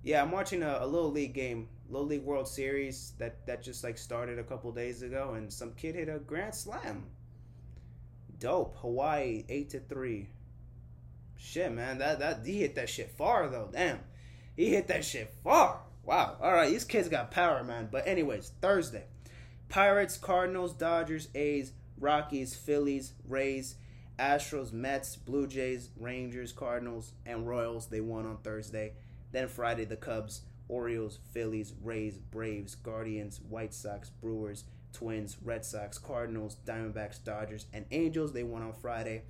Yeah, 0.03 0.23
I'm 0.23 0.33
watching 0.33 0.63
a, 0.63 0.79
a 0.81 0.87
little 0.87 1.11
league 1.11 1.35
game, 1.35 1.69
low 1.89 2.03
league 2.03 2.25
World 2.25 2.49
Series 2.49 3.13
that 3.19 3.47
that 3.47 3.63
just 3.63 3.85
like 3.85 3.99
started 3.99 4.39
a 4.39 4.45
couple 4.45 4.73
days 4.73 5.03
ago, 5.03 5.35
and 5.37 5.53
some 5.53 5.73
kid 5.73 5.95
hit 5.95 6.09
a 6.09 6.19
grand 6.19 6.55
slam. 6.55 7.05
Dope. 8.41 8.77
Hawaii 8.79 9.45
eight 9.49 9.71
to 9.71 9.81
three. 9.81 10.29
Shit, 11.37 11.73
man, 11.73 11.99
that 11.99 12.19
that 12.19 12.45
he 12.45 12.61
hit 12.61 12.75
that 12.75 12.89
shit 12.89 13.11
far 13.11 13.49
though. 13.49 13.69
Damn, 13.73 14.01
he 14.57 14.71
hit 14.71 14.89
that 14.89 15.05
shit 15.05 15.35
far. 15.43 15.81
Wow. 16.05 16.37
All 16.41 16.53
right, 16.53 16.71
these 16.71 16.85
kids 16.85 17.09
got 17.09 17.31
power, 17.31 17.65
man. 17.65 17.89
But 17.91 18.07
anyways, 18.07 18.53
Thursday, 18.61 19.05
Pirates, 19.69 20.17
Cardinals, 20.17 20.75
Dodgers, 20.75 21.29
A's, 21.35 21.73
Rockies, 21.99 22.55
Phillies, 22.55 23.15
Rays, 23.27 23.77
Astros, 24.19 24.73
Mets, 24.73 25.17
Blue 25.17 25.47
Jays, 25.47 25.91
Rangers, 25.99 26.53
Cardinals, 26.53 27.13
and 27.27 27.49
Royals. 27.49 27.87
They 27.89 28.01
won 28.01 28.27
on 28.27 28.39
Thursday. 28.39 28.93
Then 29.33 29.49
Friday, 29.49 29.85
the 29.85 29.97
Cubs, 29.97 30.43
Orioles, 30.69 31.19
Phillies, 31.33 31.73
Rays, 31.83 32.17
Braves, 32.19 32.75
Guardians, 32.75 33.41
White 33.49 33.75
Sox, 33.75 34.11
Brewers, 34.11 34.65
Twins, 34.93 35.37
Red 35.43 35.65
Sox, 35.65 35.99
Cardinals, 35.99 36.57
Diamondbacks, 36.65 37.23
Dodgers, 37.23 37.67
and 37.73 37.87
Angels. 37.91 38.33
They 38.33 38.45
won 38.45 38.63
on 38.63 38.73
Friday. 38.73 39.23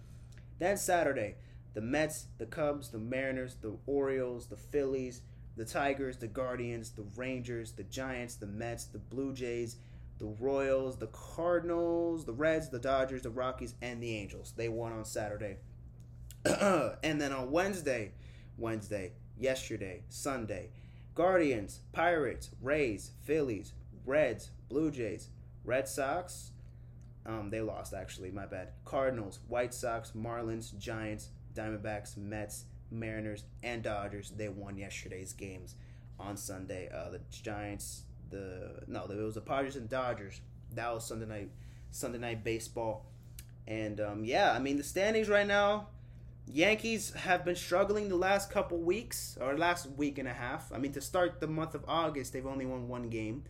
Then 0.59 0.77
Saturday, 0.77 1.37
the 1.75 1.81
Mets, 1.81 2.27
the 2.39 2.47
Cubs, 2.47 2.89
the 2.91 2.99
Mariners, 2.99 3.57
the 3.61 3.77
Orioles, 3.87 4.47
the 4.47 4.57
Phillies, 4.57 5.23
the 5.57 5.65
Tigers, 5.65 6.17
the 6.17 6.27
Guardians, 6.27 6.91
the 6.91 7.05
Rangers, 7.17 7.73
the 7.73 7.85
Giants, 7.85 8.37
the 8.37 8.47
Mets, 8.47 8.87
the 8.87 8.99
Blue 8.99 9.33
Jays, 9.33 9.77
the 10.19 10.27
Royals, 10.27 10.97
the 10.99 11.09
Cardinals, 11.09 12.25
the 12.25 12.33
Reds, 12.33 12.71
the 12.71 12.79
Dodgers, 12.79 13.23
the 13.23 13.31
Rockies, 13.31 13.75
and 13.83 14.03
the 14.03 14.17
Angels. 14.17 14.53
They 14.57 14.69
won 14.69 14.93
on 14.93 15.05
Saturday. 15.05 15.57
and 16.45 17.21
then 17.21 17.33
on 17.33 17.51
Wednesday, 17.51 18.13
Wednesday, 18.57 19.13
yesterday, 19.39 20.03
Sunday, 20.09 20.71
Guardians, 21.15 21.81
Pirates, 21.93 22.51
Rays, 22.61 23.13
Phillies, 23.23 23.73
Reds, 24.05 24.51
Blue 24.69 24.91
Jays, 24.91 25.29
Red 25.65 25.89
Sox. 25.89 26.51
Um, 27.27 27.51
they 27.51 27.61
lost 27.61 27.95
actually, 27.95 28.31
my 28.31 28.47
bad. 28.47 28.69
Cardinals, 28.85 29.41
White 29.49 29.73
Sox, 29.73 30.13
Marlins, 30.15 30.77
Giants, 30.79 31.31
Diamondbacks, 31.55 32.17
Mets, 32.17 32.65
Mariners, 32.91 33.45
and 33.63 33.83
Dodgers. 33.83 34.33
They 34.37 34.49
won 34.49 34.77
yesterday's 34.77 35.33
games 35.33 35.75
on 36.19 36.37
Sunday. 36.37 36.91
Uh, 36.95 37.11
the 37.11 37.21
Giants, 37.31 38.03
the 38.31 38.83
no, 38.87 39.05
it 39.05 39.17
was 39.17 39.35
the 39.35 39.41
Padres 39.41 39.77
and 39.77 39.89
Dodgers. 39.89 40.41
That 40.75 40.93
was 40.93 41.07
Sunday 41.07 41.27
night, 41.27 41.51
Sunday 41.91 42.19
night 42.19 42.45
baseball, 42.45 43.07
and 43.67 44.01
um, 44.01 44.25
yeah, 44.25 44.53
I 44.53 44.59
mean 44.59 44.77
the 44.77 44.85
standings 44.85 45.29
right 45.29 45.47
now. 45.47 45.89
Yankees 46.47 47.15
have 47.15 47.45
been 47.45 47.57
struggling 47.57 48.09
the 48.09 48.17
last 48.17 48.51
couple 48.51 48.79
weeks 48.79 49.39
or 49.41 49.57
last 49.57 49.89
week 49.93 50.19
and 50.19 50.29
a 50.29 50.33
half. 50.33 50.71
I 50.73 50.79
mean, 50.79 50.93
to 50.93 51.01
start 51.01 51.41
the 51.41 51.47
month 51.47 51.75
of 51.75 51.85
August, 51.89 52.33
they've 52.35 52.47
only 52.47 52.67
won 52.67 52.87
one 52.87 53.09
game. 53.09 53.45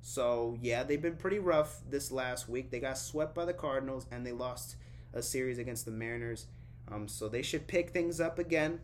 So, 0.00 0.56
yeah, 0.62 0.82
they've 0.82 1.00
been 1.02 1.16
pretty 1.16 1.38
rough 1.38 1.80
this 1.90 2.10
last 2.10 2.48
week. 2.48 2.70
They 2.70 2.80
got 2.80 2.96
swept 2.96 3.34
by 3.34 3.44
the 3.44 3.52
Cardinals 3.52 4.06
and 4.10 4.26
they 4.26 4.32
lost 4.32 4.76
a 5.12 5.22
series 5.22 5.58
against 5.58 5.84
the 5.84 5.90
Mariners. 5.90 6.46
Um, 6.90 7.08
so 7.08 7.28
they 7.28 7.42
should 7.42 7.66
pick 7.66 7.90
things 7.90 8.20
up 8.20 8.38
again 8.38 8.80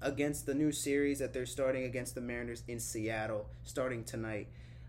against 0.00 0.46
the 0.46 0.54
new 0.54 0.72
series 0.72 1.18
that 1.18 1.32
they're 1.32 1.46
starting 1.46 1.84
against 1.84 2.14
the 2.14 2.20
Mariners 2.20 2.62
in 2.68 2.78
Seattle 2.78 3.48
starting 3.64 4.04
tonight. 4.04 4.48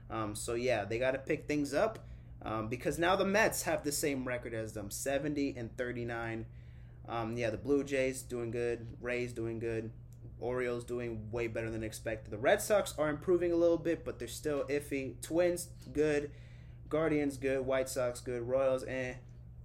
Um, 0.09 0.35
so 0.35 0.53
yeah, 0.53 0.85
they 0.85 0.99
got 0.99 1.11
to 1.11 1.17
pick 1.17 1.47
things 1.47 1.73
up 1.73 1.99
um, 2.41 2.67
because 2.67 2.99
now 2.99 3.15
the 3.15 3.25
Mets 3.25 3.63
have 3.63 3.83
the 3.83 3.91
same 3.91 4.27
record 4.27 4.53
as 4.53 4.73
them, 4.73 4.91
70 4.91 5.55
and 5.57 5.75
39. 5.77 6.45
Um, 7.09 7.37
yeah, 7.37 7.49
the 7.49 7.57
Blue 7.57 7.83
Jays 7.83 8.21
doing 8.21 8.51
good, 8.51 8.85
Rays 9.01 9.33
doing 9.33 9.59
good, 9.59 9.91
Orioles 10.39 10.83
doing 10.83 11.29
way 11.31 11.47
better 11.47 11.71
than 11.71 11.83
expected. 11.83 12.31
The 12.31 12.37
Red 12.37 12.61
Sox 12.61 12.93
are 12.97 13.09
improving 13.09 13.51
a 13.51 13.55
little 13.55 13.77
bit, 13.77 14.05
but 14.05 14.19
they're 14.19 14.27
still 14.27 14.65
iffy. 14.65 15.19
Twins 15.21 15.69
good, 15.93 16.31
Guardians 16.89 17.37
good, 17.37 17.65
White 17.65 17.89
Sox 17.89 18.19
good, 18.19 18.43
Royals 18.43 18.83
and 18.83 19.15
eh. 19.15 19.17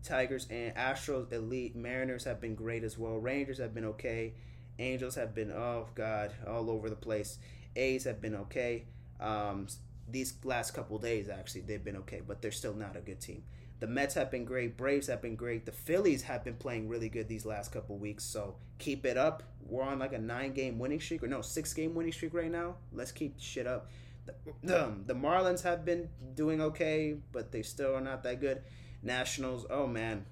Tigers 0.03 0.47
and 0.51 0.75
Astros 0.75 1.33
elite. 1.33 1.77
Mariners 1.77 2.25
have 2.25 2.41
been 2.41 2.55
great 2.55 2.85
as 2.85 2.99
well. 2.99 3.19
Rangers 3.19 3.59
have 3.59 3.75
been 3.75 3.85
okay. 3.85 4.35
Angels 4.79 5.15
have 5.15 5.35
been 5.35 5.51
oh 5.51 5.89
god 5.95 6.33
all 6.47 6.71
over 6.71 6.89
the 6.89 6.97
place. 6.97 7.39
A's 7.77 8.05
have 8.05 8.21
been 8.21 8.35
okay. 8.35 8.85
Um, 9.21 9.69
these 10.09 10.35
last 10.45 10.73
couple 10.73 10.99
days 10.99 11.29
actually 11.29 11.63
they've 11.63 11.85
been 11.85 11.97
okay, 11.97 12.21
but 12.27 12.43
they're 12.43 12.51
still 12.51 12.75
not 12.75 12.97
a 12.97 13.01
good 13.01 13.21
team. 13.21 13.43
The 13.81 13.89
Mets 13.89 14.15
have 14.15 14.31
been 14.31 14.45
great, 14.45 14.77
Braves 14.77 15.09
have 15.09 15.21
been 15.21 15.35
great, 15.35 15.67
the 15.67 15.73
Phillies 15.73 16.23
have 16.23 16.45
been 16.45 16.55
playing 16.55 16.89
really 16.89 17.09
good 17.09 17.27
these 17.27 17.45
last 17.45 17.73
couple 17.73 17.97
weeks. 17.99 18.23
So 18.25 18.55
keep 18.79 19.05
it 19.05 19.17
up. 19.17 19.43
We're 19.67 19.83
on 19.83 19.99
like 19.99 20.13
a 20.13 20.19
nine 20.19 20.53
game 20.53 20.79
winning 20.79 21.01
streak 21.01 21.23
or 21.23 21.29
no 21.29 21.43
six 21.43 21.75
game 21.75 21.95
winning 21.95 22.13
streak 22.13 22.33
right 22.33 22.51
now. 22.51 22.77
Let's 22.93 23.11
keep 23.11 23.41
shit 23.41 23.67
up. 23.67 23.91
The, 24.27 24.35
the, 24.63 24.93
the 25.07 25.15
Marlins 25.15 25.63
have 25.63 25.85
been 25.85 26.09
doing 26.35 26.61
okay, 26.61 27.17
but 27.33 27.51
they 27.51 27.63
still 27.63 27.97
are 27.97 28.01
not 28.01 28.23
that 28.23 28.41
good. 28.41 28.63
Nationals, 29.03 29.67
oh 29.71 29.87
man, 29.87 30.25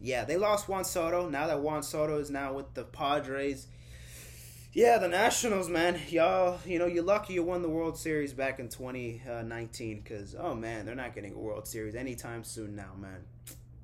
yeah, 0.00 0.24
they 0.24 0.36
lost 0.36 0.68
Juan 0.68 0.84
Soto. 0.84 1.28
Now 1.28 1.46
that 1.46 1.60
Juan 1.60 1.82
Soto 1.82 2.18
is 2.18 2.30
now 2.30 2.52
with 2.54 2.74
the 2.74 2.84
Padres, 2.84 3.66
yeah, 4.72 4.98
the 4.98 5.08
Nationals, 5.08 5.68
man, 5.68 5.98
y'all, 6.08 6.58
you 6.64 6.78
know, 6.78 6.86
you're 6.86 7.04
lucky 7.04 7.34
you 7.34 7.42
won 7.42 7.62
the 7.62 7.68
World 7.68 7.98
Series 7.98 8.32
back 8.32 8.60
in 8.60 8.68
2019 8.68 10.00
because, 10.00 10.36
oh 10.38 10.54
man, 10.54 10.86
they're 10.86 10.94
not 10.94 11.14
getting 11.14 11.34
a 11.34 11.38
World 11.38 11.66
Series 11.66 11.94
anytime 11.94 12.44
soon 12.44 12.76
now, 12.76 12.92
man. 12.96 13.24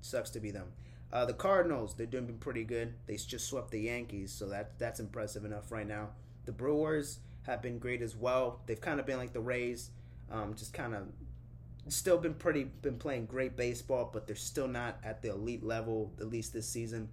Sucks 0.00 0.30
to 0.30 0.40
be 0.40 0.52
them. 0.52 0.68
Uh, 1.12 1.25
the 1.25 1.32
Cardinals, 1.32 1.94
they're 1.94 2.06
doing 2.06 2.36
pretty 2.38 2.64
good. 2.64 2.94
They 3.06 3.16
just 3.16 3.48
swept 3.48 3.70
the 3.70 3.80
Yankees, 3.80 4.32
so 4.32 4.48
that 4.48 4.78
that's 4.78 5.00
impressive 5.00 5.44
enough 5.44 5.72
right 5.72 5.86
now. 5.86 6.10
The 6.44 6.52
Brewers 6.52 7.18
have 7.42 7.62
been 7.62 7.78
great 7.78 8.00
as 8.02 8.16
well. 8.16 8.60
They've 8.66 8.80
kind 8.80 9.00
of 9.00 9.06
been 9.06 9.18
like 9.18 9.32
the 9.32 9.40
Rays, 9.40 9.90
um, 10.30 10.54
just 10.54 10.72
kind 10.72 10.94
of 10.94 11.02
still 11.88 12.18
been 12.18 12.34
pretty 12.34 12.64
been 12.64 12.98
playing 12.98 13.26
great 13.26 13.56
baseball, 13.56 14.10
but 14.12 14.26
they're 14.26 14.36
still 14.36 14.68
not 14.68 14.98
at 15.04 15.22
the 15.22 15.30
elite 15.30 15.64
level 15.64 16.12
at 16.20 16.28
least 16.28 16.52
this 16.52 16.68
season. 16.68 17.08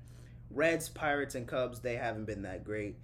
Reds, 0.49 0.89
Pirates, 0.89 1.35
and 1.35 1.47
Cubs 1.47 1.79
they 1.79 1.95
haven't 1.95 2.25
been 2.25 2.43
that 2.43 2.63
great. 2.63 2.97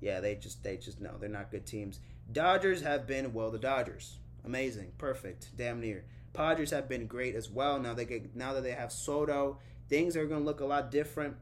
Yeah, 0.00 0.20
they 0.20 0.34
just 0.34 0.62
they 0.62 0.76
just 0.76 1.00
no, 1.00 1.16
they're 1.18 1.28
not 1.28 1.50
good 1.50 1.66
teams. 1.66 2.00
Dodgers 2.30 2.82
have 2.82 3.06
been 3.06 3.32
well, 3.32 3.50
the 3.50 3.58
Dodgers 3.58 4.18
amazing, 4.44 4.92
perfect, 4.98 5.48
damn 5.56 5.80
near. 5.80 6.04
Padres 6.32 6.70
have 6.70 6.88
been 6.88 7.06
great 7.06 7.34
as 7.34 7.50
well. 7.50 7.78
Now 7.78 7.94
they 7.94 8.04
get 8.04 8.34
now 8.36 8.52
that 8.54 8.62
they 8.62 8.72
have 8.72 8.92
Soto, 8.92 9.58
things 9.88 10.16
are 10.16 10.26
going 10.26 10.40
to 10.40 10.46
look 10.46 10.60
a 10.60 10.66
lot 10.66 10.90
different. 10.90 11.36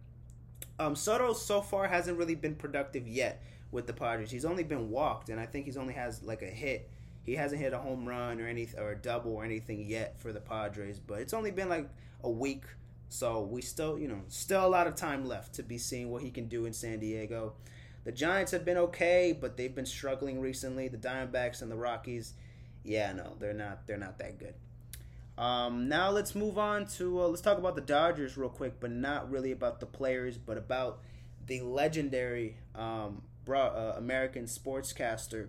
Um, 0.78 0.94
Soto 0.94 1.32
so 1.32 1.60
far 1.60 1.88
hasn't 1.88 2.18
really 2.18 2.34
been 2.34 2.54
productive 2.54 3.06
yet 3.06 3.42
with 3.70 3.86
the 3.86 3.92
Padres. 3.92 4.30
He's 4.30 4.44
only 4.44 4.64
been 4.64 4.90
walked, 4.90 5.28
and 5.28 5.40
I 5.40 5.46
think 5.46 5.66
he's 5.66 5.76
only 5.76 5.94
has 5.94 6.22
like 6.22 6.42
a 6.42 6.46
hit 6.46 6.90
he 7.24 7.36
hasn't 7.36 7.60
hit 7.60 7.72
a 7.72 7.78
home 7.78 8.06
run 8.06 8.40
or 8.40 8.46
anything 8.46 8.80
or 8.80 8.92
a 8.92 8.96
double 8.96 9.32
or 9.32 9.44
anything 9.44 9.88
yet 9.88 10.20
for 10.20 10.32
the 10.32 10.40
Padres, 10.40 10.98
but 10.98 11.20
it's 11.20 11.32
only 11.32 11.50
been 11.50 11.68
like 11.68 11.88
a 12.22 12.30
week, 12.30 12.64
so 13.08 13.42
we 13.42 13.62
still, 13.62 13.98
you 13.98 14.08
know, 14.08 14.20
still 14.28 14.66
a 14.66 14.68
lot 14.68 14.86
of 14.86 14.94
time 14.94 15.26
left 15.26 15.54
to 15.54 15.62
be 15.62 15.78
seeing 15.78 16.10
what 16.10 16.22
he 16.22 16.30
can 16.30 16.48
do 16.48 16.66
in 16.66 16.72
San 16.72 16.98
Diego. 16.98 17.54
The 18.04 18.12
Giants 18.12 18.50
have 18.50 18.64
been 18.64 18.78
okay, 18.78 19.36
but 19.38 19.56
they've 19.56 19.74
been 19.74 19.86
struggling 19.86 20.40
recently. 20.40 20.88
The 20.88 20.96
Diamondbacks 20.96 21.62
and 21.62 21.70
the 21.70 21.76
Rockies, 21.76 22.34
yeah, 22.82 23.12
no, 23.12 23.34
they're 23.38 23.52
not 23.52 23.86
they're 23.86 23.96
not 23.96 24.18
that 24.18 24.38
good. 24.38 24.54
Um, 25.38 25.88
now 25.88 26.10
let's 26.10 26.34
move 26.34 26.58
on 26.58 26.86
to 26.98 27.22
uh, 27.22 27.28
let's 27.28 27.40
talk 27.40 27.58
about 27.58 27.76
the 27.76 27.80
Dodgers 27.80 28.36
real 28.36 28.48
quick, 28.48 28.80
but 28.80 28.90
not 28.90 29.30
really 29.30 29.52
about 29.52 29.78
the 29.78 29.86
players, 29.86 30.36
but 30.36 30.58
about 30.58 31.00
the 31.46 31.60
legendary 31.60 32.56
um, 32.74 33.22
uh, 33.48 33.94
American 33.96 34.44
sportscaster 34.44 35.48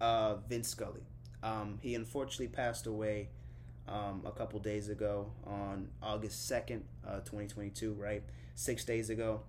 uh, 0.00 0.36
Vin 0.48 0.64
Scully. 0.64 1.02
Um, 1.42 1.78
he 1.82 1.94
unfortunately 1.94 2.48
passed 2.48 2.86
away 2.86 3.28
um, 3.86 4.22
a 4.24 4.30
couple 4.30 4.58
days 4.60 4.88
ago 4.88 5.30
on 5.44 5.88
August 6.02 6.50
2nd, 6.50 6.82
uh, 7.06 7.20
2022, 7.20 7.92
right? 7.94 8.22
Six 8.54 8.84
days 8.84 9.10
ago. 9.10 9.42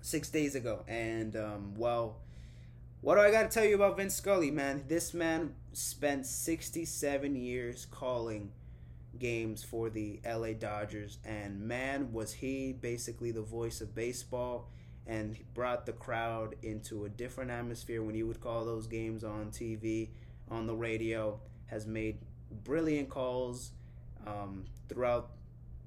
Six 0.00 0.30
days 0.30 0.54
ago. 0.54 0.84
And, 0.88 1.36
um, 1.36 1.74
well, 1.76 2.18
what 3.02 3.16
do 3.16 3.20
I 3.20 3.30
got 3.30 3.42
to 3.42 3.48
tell 3.48 3.64
you 3.68 3.74
about 3.74 3.96
Vin 3.96 4.10
Scully, 4.10 4.50
man? 4.50 4.84
This 4.88 5.12
man 5.12 5.54
spent 5.72 6.24
67 6.24 7.36
years 7.36 7.86
calling 7.90 8.52
games 9.18 9.62
for 9.62 9.90
the 9.90 10.20
LA 10.24 10.52
Dodgers, 10.52 11.18
and 11.24 11.60
man, 11.60 12.12
was 12.12 12.32
he 12.32 12.72
basically 12.72 13.30
the 13.30 13.42
voice 13.42 13.80
of 13.80 13.94
baseball 13.94 14.70
and 15.06 15.36
brought 15.54 15.86
the 15.86 15.92
crowd 15.92 16.54
into 16.62 17.04
a 17.04 17.08
different 17.08 17.50
atmosphere 17.50 18.02
when 18.02 18.14
you 18.14 18.26
would 18.26 18.40
call 18.40 18.64
those 18.64 18.86
games 18.86 19.24
on 19.24 19.50
TV, 19.50 20.08
on 20.50 20.66
the 20.66 20.74
radio, 20.74 21.40
has 21.66 21.86
made 21.86 22.18
brilliant 22.64 23.08
calls 23.08 23.72
um, 24.26 24.64
throughout 24.88 25.30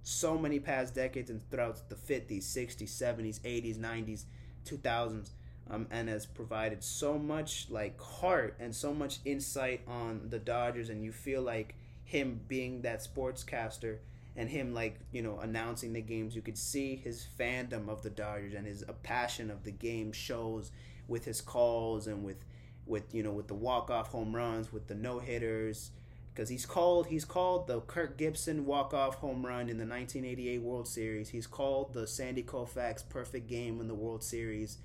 so 0.04 0.38
many 0.38 0.60
past 0.60 0.94
decades 0.94 1.30
and 1.30 1.42
throughout 1.50 1.90
the 1.90 1.96
50s, 1.96 2.44
60s, 2.44 2.90
70s, 2.90 3.40
80s, 3.42 3.78
90s, 3.78 4.26
2000s. 4.66 5.30
Um, 5.68 5.88
and 5.90 6.08
has 6.10 6.28
provided 6.28 6.84
so 6.84 7.18
much 7.18 7.66
like 7.72 8.00
heart 8.00 8.56
and 8.60 8.76
so 8.76 8.94
much 8.94 9.18
insight 9.26 9.82
on 9.88 10.30
the 10.30 10.38
Dodgers, 10.38 10.92
and 10.92 11.04
you 11.04 11.12
feel 11.12 11.42
like 11.42 11.74
him 12.04 12.40
being 12.48 12.84
that 12.84 13.00
sportscaster 13.00 13.98
and 14.36 14.50
him 14.50 14.74
like 14.74 15.00
you 15.12 15.22
know 15.22 15.40
announcing 15.40 15.94
the 15.94 16.02
games 16.02 16.36
you 16.36 16.42
could 16.42 16.58
see 16.58 16.96
his 16.96 17.26
fandom 17.40 17.88
of 17.90 18.02
the 18.04 18.10
dodgers 18.10 18.54
and 18.54 18.68
his 18.68 18.84
passion 19.04 19.50
of 19.50 19.64
the 19.64 19.72
game 19.72 20.12
shows 20.12 20.72
with 21.08 21.26
his 21.26 21.42
calls 21.42 22.08
and 22.08 22.24
with 22.24 22.44
with 22.86 23.14
you 23.14 23.24
know 23.24 23.32
with 23.32 23.48
the 23.48 23.54
walk-off 23.54 24.10
home 24.10 24.36
runs 24.36 24.72
with 24.72 24.88
the 24.88 24.96
no-hitters 24.96 25.92
because 26.34 26.50
he's 26.50 26.66
called 26.66 27.08
he's 27.08 27.26
called 27.26 27.68
the 27.68 27.80
Kirk 27.82 28.18
Gibson 28.18 28.66
walk-off 28.66 29.16
home 29.16 29.46
run 29.46 29.70
in 29.70 29.78
the 29.78 29.86
1988 29.86 30.62
World 30.62 30.88
Series. 30.88 31.30
He's 31.30 31.48
called 31.48 31.94
the 31.94 32.06
Sandy 32.06 32.44
Koufax 32.44 33.08
perfect 33.08 33.48
game 33.48 33.80
in 33.80 33.88
the 33.88 33.96
World 33.96 34.22
Series. 34.22 34.80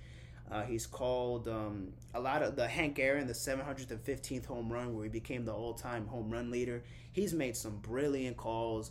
Uh, 0.48 0.62
he's 0.62 0.86
called 0.86 1.46
um, 1.48 1.92
a 2.14 2.20
lot 2.20 2.42
of 2.42 2.56
the 2.56 2.66
Hank 2.66 2.98
Aaron, 2.98 3.28
the 3.28 3.32
715th 3.32 4.46
home 4.46 4.72
run, 4.72 4.94
where 4.96 5.04
he 5.04 5.10
became 5.10 5.44
the 5.44 5.52
all-time 5.52 6.08
home 6.08 6.30
run 6.30 6.50
leader. 6.50 6.82
He's 7.12 7.32
made 7.32 7.56
some 7.56 7.76
brilliant 7.76 8.36
calls 8.36 8.90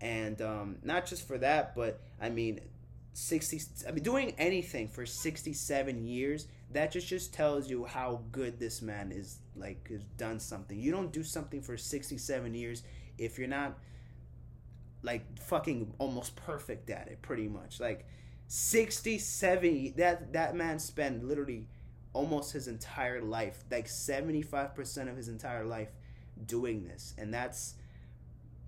and 0.00 0.40
um, 0.42 0.76
not 0.82 1.06
just 1.06 1.26
for 1.26 1.38
that, 1.38 1.74
but 1.74 2.00
I 2.20 2.28
mean, 2.28 2.60
sixty. 3.12 3.60
I 3.88 3.92
mean, 3.92 4.02
doing 4.02 4.34
anything 4.38 4.88
for 4.88 5.06
sixty-seven 5.06 6.04
years 6.04 6.46
that 6.72 6.92
just 6.92 7.08
just 7.08 7.32
tells 7.32 7.70
you 7.70 7.84
how 7.84 8.20
good 8.32 8.58
this 8.58 8.82
man 8.82 9.12
is. 9.12 9.38
Like, 9.58 9.88
has 9.88 10.02
done 10.18 10.38
something. 10.38 10.78
You 10.78 10.92
don't 10.92 11.12
do 11.12 11.22
something 11.22 11.62
for 11.62 11.76
sixty-seven 11.78 12.54
years 12.54 12.82
if 13.16 13.38
you're 13.38 13.48
not 13.48 13.78
like 15.02 15.40
fucking 15.40 15.94
almost 15.98 16.36
perfect 16.36 16.90
at 16.90 17.08
it. 17.08 17.22
Pretty 17.22 17.48
much, 17.48 17.80
like 17.80 18.06
sixty-seven. 18.48 19.94
That 19.96 20.34
that 20.34 20.54
man 20.54 20.78
spent 20.78 21.24
literally 21.24 21.68
almost 22.12 22.52
his 22.52 22.68
entire 22.68 23.22
life, 23.22 23.64
like 23.70 23.88
seventy-five 23.88 24.74
percent 24.74 25.08
of 25.08 25.16
his 25.16 25.28
entire 25.28 25.64
life, 25.64 25.88
doing 26.44 26.84
this, 26.84 27.14
and 27.16 27.32
that's 27.32 27.76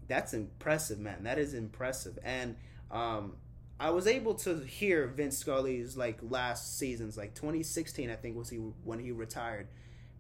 that's 0.08 0.32
impressive, 0.34 0.98
man. 0.98 1.24
That 1.24 1.38
is 1.38 1.54
impressive. 1.54 2.18
And 2.24 2.56
um, 2.90 3.34
I 3.78 3.90
was 3.90 4.06
able 4.06 4.34
to 4.36 4.58
hear 4.60 5.06
Vin 5.06 5.30
Scully's 5.30 5.96
like 5.96 6.18
last 6.22 6.78
seasons, 6.78 7.16
like 7.16 7.34
2016, 7.34 8.10
I 8.10 8.16
think 8.16 8.36
was 8.36 8.50
he 8.50 8.56
when 8.56 8.98
he 8.98 9.12
retired. 9.12 9.68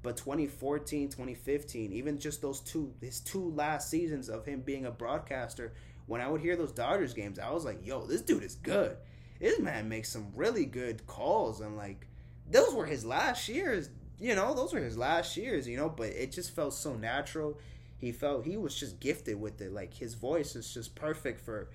But 0.02 0.16
2014, 0.16 1.08
2015, 1.08 1.92
even 1.92 2.18
just 2.18 2.40
those 2.40 2.60
two, 2.60 2.94
his 3.00 3.18
two 3.18 3.50
last 3.50 3.90
seasons 3.90 4.28
of 4.28 4.46
him 4.46 4.60
being 4.60 4.86
a 4.86 4.92
broadcaster, 4.92 5.72
when 6.06 6.20
I 6.20 6.28
would 6.28 6.40
hear 6.40 6.54
those 6.54 6.70
Dodgers 6.70 7.14
games, 7.14 7.38
I 7.38 7.50
was 7.50 7.64
like, 7.64 7.84
yo, 7.84 8.06
this 8.06 8.22
dude 8.22 8.44
is 8.44 8.54
good. 8.54 8.96
This 9.40 9.58
man 9.58 9.88
makes 9.88 10.08
some 10.08 10.32
really 10.36 10.66
good 10.66 11.06
calls. 11.06 11.60
And 11.60 11.76
like, 11.76 12.06
those 12.48 12.74
were 12.74 12.86
his 12.86 13.04
last 13.04 13.48
years, 13.48 13.90
you 14.20 14.34
know, 14.34 14.54
those 14.54 14.72
were 14.72 14.80
his 14.80 14.96
last 14.96 15.36
years, 15.36 15.66
you 15.66 15.76
know, 15.76 15.88
but 15.88 16.08
it 16.08 16.30
just 16.30 16.54
felt 16.54 16.74
so 16.74 16.94
natural 16.94 17.58
he 17.98 18.12
felt 18.12 18.44
he 18.44 18.56
was 18.56 18.74
just 18.74 19.00
gifted 19.00 19.40
with 19.40 19.60
it. 19.60 19.72
Like 19.72 19.94
his 19.94 20.14
voice 20.14 20.56
is 20.56 20.72
just 20.72 20.94
perfect 20.94 21.40
for 21.40 21.68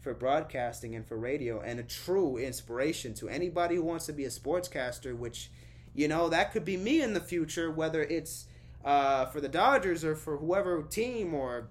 for 0.00 0.14
broadcasting 0.14 0.94
and 0.94 1.04
for 1.06 1.16
radio 1.16 1.60
and 1.60 1.80
a 1.80 1.82
true 1.82 2.36
inspiration 2.36 3.14
to 3.14 3.28
anybody 3.28 3.74
who 3.74 3.82
wants 3.82 4.06
to 4.06 4.12
be 4.12 4.24
a 4.24 4.28
sportscaster, 4.28 5.16
which 5.16 5.50
you 5.94 6.06
know, 6.06 6.28
that 6.28 6.52
could 6.52 6.64
be 6.64 6.76
me 6.76 7.02
in 7.02 7.12
the 7.12 7.20
future, 7.20 7.70
whether 7.70 8.02
it's 8.02 8.46
uh, 8.84 9.26
for 9.26 9.40
the 9.40 9.48
Dodgers 9.48 10.04
or 10.04 10.14
for 10.14 10.36
whoever 10.36 10.82
team 10.82 11.34
or 11.34 11.68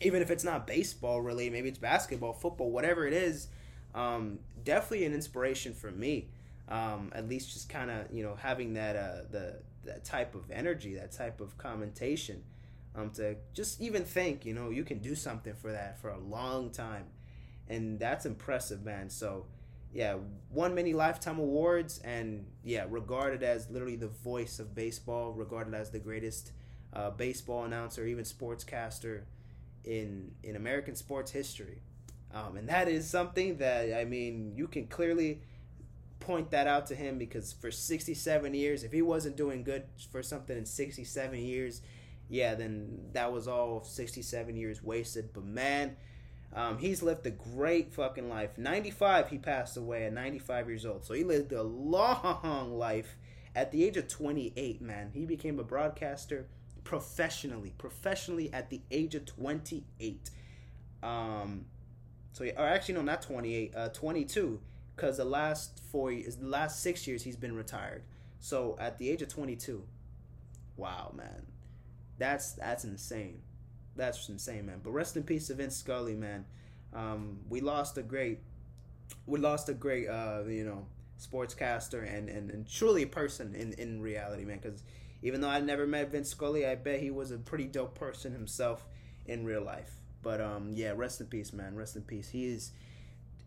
even 0.00 0.22
if 0.22 0.30
it's 0.30 0.44
not 0.44 0.66
baseball 0.66 1.20
really, 1.20 1.50
maybe 1.50 1.68
it's 1.68 1.78
basketball, 1.78 2.32
football, 2.32 2.70
whatever 2.70 3.06
it 3.06 3.12
is. 3.12 3.48
Um, 3.94 4.38
definitely 4.64 5.06
an 5.06 5.12
inspiration 5.12 5.74
for 5.74 5.90
me. 5.90 6.28
Um, 6.68 7.10
at 7.14 7.28
least 7.28 7.52
just 7.52 7.68
kind 7.68 7.90
of 7.90 8.12
you 8.12 8.22
know 8.22 8.36
having 8.36 8.74
that 8.74 8.94
uh, 8.94 9.22
the 9.30 9.56
that 9.84 10.04
type 10.04 10.34
of 10.34 10.50
energy, 10.50 10.94
that 10.94 11.12
type 11.12 11.40
of 11.40 11.56
commentation 11.58 12.42
um, 12.98 13.10
to 13.10 13.36
just 13.54 13.80
even 13.80 14.04
think, 14.04 14.44
you 14.44 14.54
know, 14.54 14.70
you 14.70 14.84
can 14.84 14.98
do 14.98 15.14
something 15.14 15.54
for 15.54 15.72
that 15.72 16.00
for 16.00 16.10
a 16.10 16.18
long 16.18 16.70
time. 16.70 17.04
And 17.68 17.98
that's 17.98 18.26
impressive, 18.26 18.84
man. 18.84 19.10
So, 19.10 19.46
yeah, 19.92 20.16
won 20.50 20.74
many 20.74 20.94
lifetime 20.94 21.38
awards 21.38 21.98
and, 22.04 22.46
yeah, 22.64 22.86
regarded 22.88 23.42
as 23.42 23.70
literally 23.70 23.96
the 23.96 24.08
voice 24.08 24.58
of 24.58 24.74
baseball, 24.74 25.32
regarded 25.32 25.74
as 25.74 25.90
the 25.90 25.98
greatest 25.98 26.52
uh, 26.92 27.10
baseball 27.10 27.64
announcer, 27.64 28.06
even 28.06 28.24
sportscaster 28.24 29.22
in, 29.84 30.32
in 30.42 30.56
American 30.56 30.94
sports 30.94 31.30
history. 31.30 31.82
Um, 32.34 32.56
and 32.56 32.68
that 32.68 32.88
is 32.88 33.08
something 33.08 33.58
that, 33.58 33.94
I 33.94 34.04
mean, 34.04 34.52
you 34.54 34.66
can 34.66 34.86
clearly 34.86 35.40
point 36.20 36.50
that 36.50 36.66
out 36.66 36.86
to 36.86 36.94
him 36.94 37.16
because 37.16 37.52
for 37.52 37.70
67 37.70 38.54
years, 38.54 38.82
if 38.82 38.92
he 38.92 39.02
wasn't 39.02 39.36
doing 39.36 39.62
good 39.62 39.84
for 40.10 40.22
something 40.22 40.56
in 40.56 40.66
67 40.66 41.38
years, 41.38 41.80
yeah, 42.28 42.54
then 42.54 43.08
that 43.12 43.32
was 43.32 43.48
all 43.48 43.82
67 43.82 44.56
years 44.56 44.82
wasted. 44.82 45.30
But 45.32 45.44
man, 45.44 45.96
um, 46.54 46.78
he's 46.78 47.02
lived 47.02 47.26
a 47.26 47.30
great 47.30 47.92
fucking 47.92 48.28
life. 48.28 48.56
95, 48.56 49.30
he 49.30 49.38
passed 49.38 49.76
away 49.76 50.04
at 50.04 50.12
95 50.12 50.68
years 50.68 50.86
old. 50.86 51.04
So 51.04 51.14
he 51.14 51.24
lived 51.24 51.52
a 51.52 51.62
long 51.62 52.76
life. 52.78 53.16
At 53.54 53.72
the 53.72 53.84
age 53.84 53.96
of 53.96 54.08
28, 54.08 54.80
man, 54.80 55.10
he 55.14 55.24
became 55.24 55.58
a 55.58 55.64
broadcaster 55.64 56.46
professionally. 56.84 57.74
Professionally 57.76 58.52
at 58.52 58.70
the 58.70 58.82
age 58.90 59.14
of 59.14 59.24
28. 59.24 60.30
Um, 61.02 61.64
so, 62.32 62.44
or 62.44 62.66
actually, 62.66 62.94
no, 62.94 63.02
not 63.02 63.22
28, 63.22 63.74
uh, 63.74 63.88
22. 63.88 64.60
Because 64.94 65.16
the 65.16 65.24
last 65.24 65.80
four 65.90 66.10
years, 66.12 66.36
the 66.36 66.46
last 66.46 66.82
six 66.82 67.06
years, 67.06 67.22
he's 67.22 67.36
been 67.36 67.54
retired. 67.54 68.02
So 68.40 68.76
at 68.80 68.98
the 68.98 69.10
age 69.10 69.22
of 69.22 69.28
22, 69.28 69.84
wow, 70.76 71.12
man, 71.16 71.46
that's 72.18 72.52
that's 72.52 72.84
insane 72.84 73.42
that's 73.98 74.28
insane, 74.30 74.64
man. 74.64 74.80
But 74.82 74.92
rest 74.92 75.16
in 75.16 75.24
peace 75.24 75.48
to 75.48 75.54
Vin 75.54 75.70
Scully, 75.70 76.14
man. 76.14 76.46
Um, 76.94 77.40
we 77.50 77.60
lost 77.60 77.98
a 77.98 78.02
great, 78.02 78.38
we 79.26 79.38
lost 79.38 79.68
a 79.68 79.74
great, 79.74 80.08
uh, 80.08 80.44
you 80.46 80.64
know, 80.64 80.86
sportscaster 81.20 82.08
and, 82.10 82.30
and, 82.30 82.50
and 82.50 82.66
truly 82.66 83.02
a 83.02 83.06
person 83.06 83.54
in, 83.54 83.72
in 83.74 84.00
reality, 84.00 84.44
man. 84.44 84.60
Because 84.62 84.82
even 85.20 85.40
though 85.40 85.48
I 85.48 85.60
never 85.60 85.86
met 85.86 86.12
Vin 86.12 86.24
Scully, 86.24 86.64
I 86.64 86.76
bet 86.76 87.00
he 87.00 87.10
was 87.10 87.30
a 87.30 87.36
pretty 87.36 87.64
dope 87.64 87.98
person 87.98 88.32
himself 88.32 88.86
in 89.26 89.44
real 89.44 89.62
life. 89.62 89.92
But 90.22 90.40
um, 90.40 90.70
yeah, 90.72 90.92
rest 90.96 91.20
in 91.20 91.26
peace, 91.26 91.52
man. 91.52 91.74
Rest 91.74 91.96
in 91.96 92.02
peace. 92.02 92.30
He 92.30 92.46
is 92.46 92.72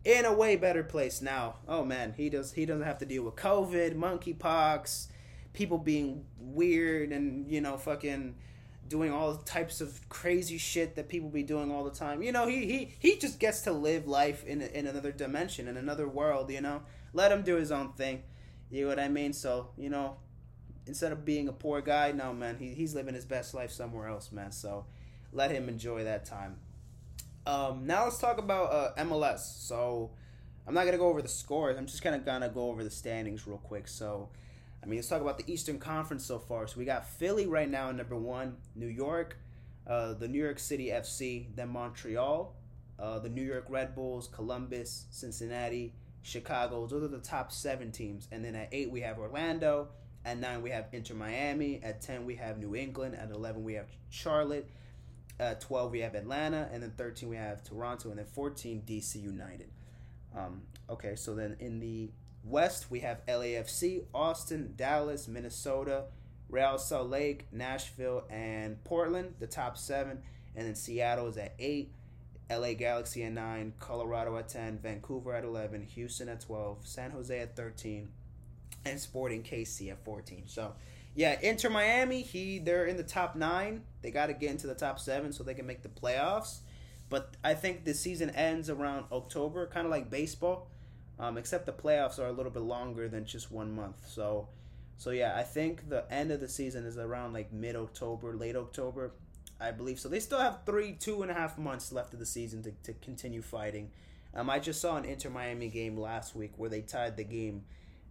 in 0.04 0.24
a 0.24 0.32
way 0.32 0.56
better 0.56 0.84
place 0.84 1.22
now. 1.22 1.56
Oh 1.66 1.84
man, 1.84 2.14
he 2.16 2.28
does 2.28 2.52
he 2.52 2.66
doesn't 2.66 2.86
have 2.86 2.98
to 2.98 3.06
deal 3.06 3.24
with 3.24 3.36
COVID, 3.36 3.94
monkeypox, 3.94 5.08
people 5.52 5.78
being 5.78 6.24
weird 6.38 7.12
and 7.12 7.50
you 7.50 7.60
know 7.60 7.76
fucking 7.76 8.34
doing 8.92 9.10
all 9.10 9.34
types 9.36 9.80
of 9.80 10.06
crazy 10.10 10.58
shit 10.58 10.96
that 10.96 11.08
people 11.08 11.30
be 11.30 11.42
doing 11.42 11.72
all 11.72 11.82
the 11.82 11.90
time. 11.90 12.22
You 12.22 12.30
know, 12.30 12.46
he 12.46 12.66
he 12.66 12.94
he 12.98 13.16
just 13.16 13.40
gets 13.40 13.62
to 13.62 13.72
live 13.72 14.06
life 14.06 14.44
in 14.44 14.60
in 14.60 14.86
another 14.86 15.12
dimension, 15.12 15.66
in 15.66 15.78
another 15.78 16.06
world. 16.06 16.50
You 16.50 16.60
know, 16.60 16.82
let 17.14 17.32
him 17.32 17.42
do 17.42 17.56
his 17.56 17.72
own 17.72 17.94
thing. 17.94 18.22
You 18.70 18.82
know 18.82 18.88
what 18.88 19.00
I 19.00 19.08
mean? 19.08 19.32
So 19.32 19.70
you 19.78 19.88
know, 19.88 20.16
instead 20.86 21.10
of 21.10 21.24
being 21.24 21.48
a 21.48 21.52
poor 21.52 21.80
guy, 21.80 22.12
no 22.12 22.34
man, 22.34 22.58
he, 22.58 22.74
he's 22.74 22.94
living 22.94 23.14
his 23.14 23.24
best 23.24 23.54
life 23.54 23.70
somewhere 23.70 24.08
else, 24.08 24.30
man. 24.30 24.52
So 24.52 24.84
let 25.32 25.50
him 25.50 25.70
enjoy 25.70 26.04
that 26.04 26.26
time. 26.26 26.58
Um, 27.46 27.86
now 27.86 28.04
let's 28.04 28.18
talk 28.18 28.36
about 28.36 28.72
uh, 28.72 29.04
MLS. 29.04 29.40
So 29.66 30.10
I'm 30.66 30.74
not 30.74 30.84
gonna 30.84 30.98
go 30.98 31.08
over 31.08 31.22
the 31.22 31.28
scores. 31.28 31.78
I'm 31.78 31.86
just 31.86 32.02
kind 32.02 32.14
of 32.14 32.26
gonna 32.26 32.50
go 32.50 32.68
over 32.68 32.84
the 32.84 32.90
standings 32.90 33.46
real 33.46 33.56
quick. 33.56 33.88
So 33.88 34.28
I 34.82 34.86
mean, 34.86 34.98
let's 34.98 35.08
talk 35.08 35.20
about 35.20 35.38
the 35.38 35.50
Eastern 35.50 35.78
Conference 35.78 36.24
so 36.24 36.38
far. 36.38 36.66
So 36.66 36.78
we 36.78 36.84
got 36.84 37.08
Philly 37.08 37.46
right 37.46 37.70
now 37.70 37.92
number 37.92 38.16
one, 38.16 38.56
New 38.74 38.88
York, 38.88 39.38
uh, 39.86 40.14
the 40.14 40.26
New 40.26 40.42
York 40.42 40.58
City 40.58 40.88
FC, 40.88 41.46
then 41.54 41.68
Montreal, 41.68 42.54
uh, 42.98 43.18
the 43.20 43.28
New 43.28 43.42
York 43.42 43.66
Red 43.68 43.94
Bulls, 43.94 44.28
Columbus, 44.28 45.06
Cincinnati, 45.10 45.94
Chicago. 46.22 46.86
Those 46.86 47.04
are 47.04 47.08
the 47.08 47.18
top 47.18 47.52
seven 47.52 47.92
teams. 47.92 48.26
And 48.32 48.44
then 48.44 48.56
at 48.56 48.68
eight, 48.72 48.90
we 48.90 49.00
have 49.02 49.18
Orlando. 49.18 49.88
At 50.24 50.38
nine, 50.38 50.62
we 50.62 50.70
have 50.70 50.86
Inter 50.92 51.14
Miami. 51.14 51.80
At 51.82 52.00
10, 52.00 52.24
we 52.24 52.36
have 52.36 52.58
New 52.58 52.76
England. 52.76 53.16
At 53.16 53.30
11, 53.30 53.62
we 53.62 53.74
have 53.74 53.86
Charlotte. 54.08 54.68
At 55.40 55.60
12, 55.60 55.92
we 55.92 56.00
have 56.00 56.14
Atlanta. 56.14 56.68
And 56.72 56.82
then 56.82 56.92
13, 56.96 57.28
we 57.28 57.36
have 57.36 57.64
Toronto. 57.64 58.10
And 58.10 58.18
then 58.18 58.26
14, 58.26 58.82
DC 58.86 59.20
United. 59.20 59.68
Um, 60.36 60.62
okay, 60.88 61.16
so 61.16 61.34
then 61.34 61.56
in 61.58 61.80
the 61.80 62.10
West, 62.44 62.90
we 62.90 63.00
have 63.00 63.24
LAFC, 63.26 64.04
Austin, 64.14 64.74
Dallas, 64.76 65.28
Minnesota, 65.28 66.04
Real 66.48 66.78
Salt 66.78 67.08
Lake, 67.08 67.46
Nashville, 67.52 68.24
and 68.28 68.82
Portland, 68.84 69.34
the 69.38 69.46
top 69.46 69.78
seven. 69.78 70.22
And 70.54 70.66
then 70.66 70.74
Seattle 70.74 71.28
is 71.28 71.38
at 71.38 71.54
eight, 71.58 71.92
LA 72.50 72.74
Galaxy 72.74 73.22
at 73.24 73.32
nine, 73.32 73.72
Colorado 73.80 74.36
at 74.36 74.48
10, 74.48 74.78
Vancouver 74.78 75.34
at 75.34 75.44
11, 75.44 75.82
Houston 75.82 76.28
at 76.28 76.40
12, 76.40 76.86
San 76.86 77.10
Jose 77.12 77.38
at 77.38 77.56
13, 77.56 78.08
and 78.84 79.00
Sporting 79.00 79.42
KC 79.42 79.90
at 79.90 80.04
14. 80.04 80.42
So, 80.46 80.74
yeah, 81.14 81.38
Inter 81.40 81.70
Miami, 81.70 82.22
he 82.22 82.58
they're 82.58 82.86
in 82.86 82.96
the 82.96 83.02
top 83.02 83.36
nine. 83.36 83.82
They 84.02 84.10
got 84.10 84.26
to 84.26 84.34
get 84.34 84.50
into 84.50 84.66
the 84.66 84.74
top 84.74 84.98
seven 84.98 85.32
so 85.32 85.44
they 85.44 85.54
can 85.54 85.66
make 85.66 85.82
the 85.82 85.88
playoffs. 85.88 86.58
But 87.08 87.36
I 87.44 87.54
think 87.54 87.84
the 87.84 87.94
season 87.94 88.30
ends 88.30 88.70
around 88.70 89.06
October, 89.12 89.66
kind 89.66 89.86
of 89.86 89.90
like 89.90 90.10
baseball. 90.10 90.68
Um, 91.18 91.38
except 91.38 91.66
the 91.66 91.72
playoffs 91.72 92.18
are 92.18 92.26
a 92.26 92.32
little 92.32 92.50
bit 92.50 92.62
longer 92.62 93.08
than 93.08 93.24
just 93.24 93.50
one 93.50 93.74
month. 93.74 94.08
So, 94.08 94.48
so 94.96 95.10
yeah, 95.10 95.34
I 95.36 95.42
think 95.42 95.88
the 95.88 96.10
end 96.12 96.30
of 96.32 96.40
the 96.40 96.48
season 96.48 96.84
is 96.84 96.98
around 96.98 97.32
like 97.32 97.52
mid 97.52 97.76
October, 97.76 98.34
late 98.34 98.56
October, 98.56 99.12
I 99.60 99.70
believe. 99.70 100.00
So 100.00 100.08
they 100.08 100.20
still 100.20 100.40
have 100.40 100.60
three, 100.66 100.92
two 100.92 101.22
and 101.22 101.30
a 101.30 101.34
half 101.34 101.58
months 101.58 101.92
left 101.92 102.12
of 102.12 102.18
the 102.18 102.26
season 102.26 102.62
to, 102.64 102.72
to 102.84 102.92
continue 102.94 103.42
fighting. 103.42 103.90
Um, 104.34 104.48
I 104.48 104.58
just 104.58 104.80
saw 104.80 104.96
an 104.96 105.04
Inter 105.04 105.30
Miami 105.30 105.68
game 105.68 105.96
last 105.96 106.34
week 106.34 106.52
where 106.56 106.70
they 106.70 106.80
tied 106.80 107.16
the 107.16 107.24
game. 107.24 107.64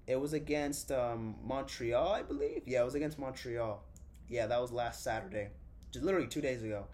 It 0.07 0.19
was 0.19 0.33
against 0.33 0.91
um, 0.91 1.35
Montreal, 1.43 2.09
I 2.09 2.21
believe. 2.21 2.63
Yeah, 2.65 2.81
it 2.81 2.85
was 2.85 2.95
against 2.95 3.17
Montreal. 3.17 3.83
Yeah, 4.29 4.47
that 4.47 4.61
was 4.61 4.71
last 4.71 5.03
Saturday, 5.03 5.49
just 5.91 6.05
literally 6.05 6.27
two 6.27 6.41
days 6.41 6.63
ago. 6.63 6.85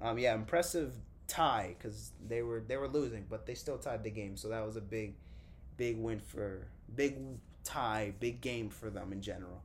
Um, 0.00 0.18
yeah, 0.18 0.34
impressive 0.34 0.92
tie 1.26 1.74
because 1.78 2.12
they 2.26 2.42
were 2.42 2.62
they 2.66 2.76
were 2.76 2.88
losing, 2.88 3.26
but 3.28 3.46
they 3.46 3.54
still 3.54 3.78
tied 3.78 4.04
the 4.04 4.10
game. 4.10 4.36
So 4.36 4.48
that 4.48 4.64
was 4.64 4.76
a 4.76 4.80
big 4.80 5.14
big 5.76 5.98
win 5.98 6.20
for 6.20 6.66
big 6.94 7.16
tie, 7.64 8.14
big 8.20 8.40
game 8.40 8.68
for 8.68 8.90
them 8.90 9.12
in 9.12 9.20
general. 9.20 9.62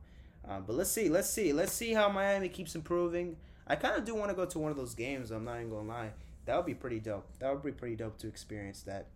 Uh, 0.48 0.60
but 0.60 0.74
let's 0.74 0.90
see, 0.90 1.08
let's 1.08 1.28
see, 1.28 1.52
let's 1.52 1.72
see 1.72 1.92
how 1.92 2.08
Miami 2.08 2.48
keeps 2.48 2.74
improving. 2.74 3.36
I 3.66 3.76
kind 3.76 3.96
of 3.96 4.04
do 4.04 4.14
want 4.14 4.30
to 4.30 4.34
go 4.34 4.46
to 4.46 4.58
one 4.58 4.70
of 4.70 4.76
those 4.76 4.94
games. 4.94 5.30
I'm 5.30 5.44
not 5.44 5.56
even 5.56 5.70
gonna 5.70 5.88
lie. 5.88 6.10
That 6.46 6.56
would 6.56 6.66
be 6.66 6.74
pretty 6.74 6.98
dope. 6.98 7.26
That 7.38 7.52
would 7.52 7.62
be 7.62 7.72
pretty 7.72 7.96
dope 7.96 8.18
to 8.18 8.26
experience 8.26 8.82
that. 8.82 9.06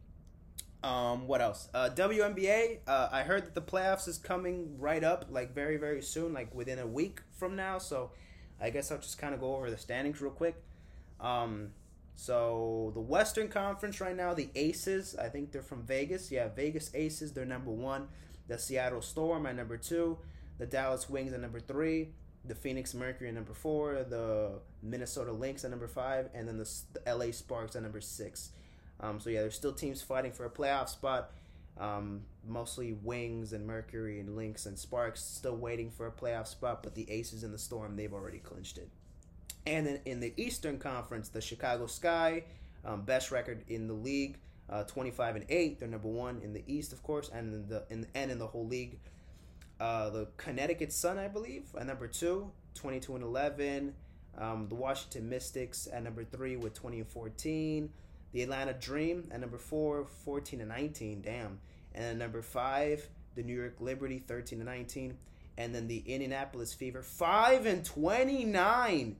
Um, 0.87 1.27
what 1.27 1.41
else? 1.41 1.69
Uh, 1.73 1.89
WNBA. 1.95 2.81
Uh, 2.87 3.09
I 3.11 3.23
heard 3.23 3.47
that 3.47 3.55
the 3.55 3.63
playoffs 3.63 4.07
is 4.07 4.19
coming 4.19 4.77
right 4.79 5.03
up, 5.03 5.27
like 5.31 5.55
very 5.55 5.77
very 5.79 6.03
soon, 6.03 6.35
like 6.35 6.55
within 6.55 6.79
a 6.79 6.87
week 6.87 7.21
from 7.33 7.57
now. 7.57 7.79
So, 7.79 8.11
I 8.61 8.71
guess 8.71 8.93
I'll 8.93 8.99
just 8.99 9.19
kind 9.19 9.35
of 9.35 9.41
go 9.41 9.57
over 9.57 9.71
the 9.71 9.79
standings 9.79 10.21
real 10.21 10.31
quick. 10.31 10.63
Um, 11.21 11.71
so 12.15 12.93
the 12.95 13.01
Western 13.01 13.49
Conference 13.49 14.01
right 14.01 14.17
now, 14.17 14.35
the 14.35 14.49
Aces, 14.55 15.17
I 15.17 15.29
think 15.29 15.53
they're 15.53 15.63
from 15.63 15.83
Vegas. 15.83 16.31
Yeah, 16.31 16.49
Vegas 16.49 16.91
Aces, 16.95 17.33
they're 17.33 17.45
number 17.45 17.71
one. 17.71 18.09
The 18.47 18.59
Seattle 18.59 19.03
Storm 19.03 19.47
at 19.47 19.57
number 19.57 19.77
two. 19.77 20.19
The 20.59 20.67
Dallas 20.67 21.09
Wings 21.09 21.33
at 21.33 21.41
number 21.41 21.61
three. 21.61 22.11
The 22.45 22.55
Phoenix 22.55 22.95
Mercury 22.95 23.29
at 23.29 23.35
number 23.35 23.55
four. 23.55 24.05
The 24.05 24.61
Minnesota 24.83 25.33
Lynx 25.33 25.65
at 25.65 25.71
number 25.71 25.89
five. 25.89 26.29
And 26.35 26.47
then 26.47 26.59
the, 26.59 26.71
the 26.93 27.15
LA 27.15 27.33
Sparks 27.33 27.75
at 27.75 27.83
number 27.83 28.01
six. 28.01 28.51
Um, 29.01 29.19
so 29.19 29.31
yeah, 29.31 29.41
there's 29.41 29.57
still 29.57 29.73
teams 29.73 30.03
fighting 30.03 30.33
for 30.33 30.45
a 30.45 30.51
playoff 30.51 30.89
spot. 30.89 31.33
Um, 31.77 32.23
mostly 32.47 32.93
Wings 32.93 33.53
and 33.53 33.67
Mercury 33.67 34.21
and 34.21 34.37
Lynx 34.37 34.67
and 34.67 34.79
Sparks 34.79 35.21
still 35.21 35.57
waiting 35.57 35.91
for 35.91 36.07
a 36.07 36.13
playoff 36.13 36.47
spot, 36.47 36.85
but 36.85 36.95
the 36.95 37.11
Aces 37.11 37.43
and 37.43 37.53
the 37.53 37.59
Storm 37.59 37.97
they've 37.97 38.13
already 38.13 38.39
clinched 38.39 38.79
it. 38.79 38.89
And 39.67 39.87
then 39.87 40.01
in 40.05 40.21
the 40.21 40.33
Eastern 40.37 40.79
Conference, 40.79 41.29
the 41.29 41.41
Chicago 41.41 41.87
Sky, 41.87 42.45
um, 42.85 43.03
best 43.03 43.31
record 43.31 43.65
in 43.69 43.87
the 43.87 43.95
league, 43.95 44.39
uh, 44.69 44.85
25 44.85 45.37
and 45.37 45.45
8. 45.49 45.79
They're 45.79 45.89
number 45.89 46.09
one 46.09 46.41
in 46.43 46.53
the 46.53 46.63
East, 46.67 46.93
of 46.93 47.03
course, 47.03 47.31
and 47.33 47.55
in 47.55 47.69
the 47.69 47.85
in, 47.91 48.07
and 48.15 48.31
in 48.31 48.39
the 48.39 48.47
whole 48.47 48.67
league. 48.67 48.99
Uh, 49.81 50.11
the 50.11 50.29
Connecticut 50.37 50.93
Sun, 50.93 51.19
I 51.19 51.29
believe, 51.29 51.65
at 51.79 51.87
number 51.87 52.07
two, 52.07 52.51
22 52.75 53.17
and 53.17 53.25
11. 53.25 53.95
Um, 54.37 54.69
the 54.69 54.75
Washington 54.75 55.29
Mystics 55.29 55.89
at 55.93 56.03
number 56.03 56.25
three 56.25 56.57
with 56.57 56.75
20 56.75 57.01
and 57.01 57.09
14. 57.09 57.91
The 58.33 58.43
Atlanta 58.43 58.73
Dream 58.73 59.29
at 59.31 59.41
number 59.41 59.59
four, 59.59 60.07
14 60.25 60.61
and 60.61 60.69
19. 60.69 61.23
Damn. 61.23 61.59
And 61.95 62.05
at 62.05 62.17
number 62.17 62.43
five, 62.43 63.09
the 63.35 63.43
New 63.43 63.55
York 63.55 63.77
Liberty, 63.81 64.19
13 64.19 64.59
and 64.59 64.67
19. 64.67 65.17
And 65.57 65.75
then 65.75 65.87
the 65.87 65.99
Indianapolis 65.99 66.73
Fever, 66.73 67.03
5 67.03 67.67
and 67.67 67.85
29. 67.85 69.17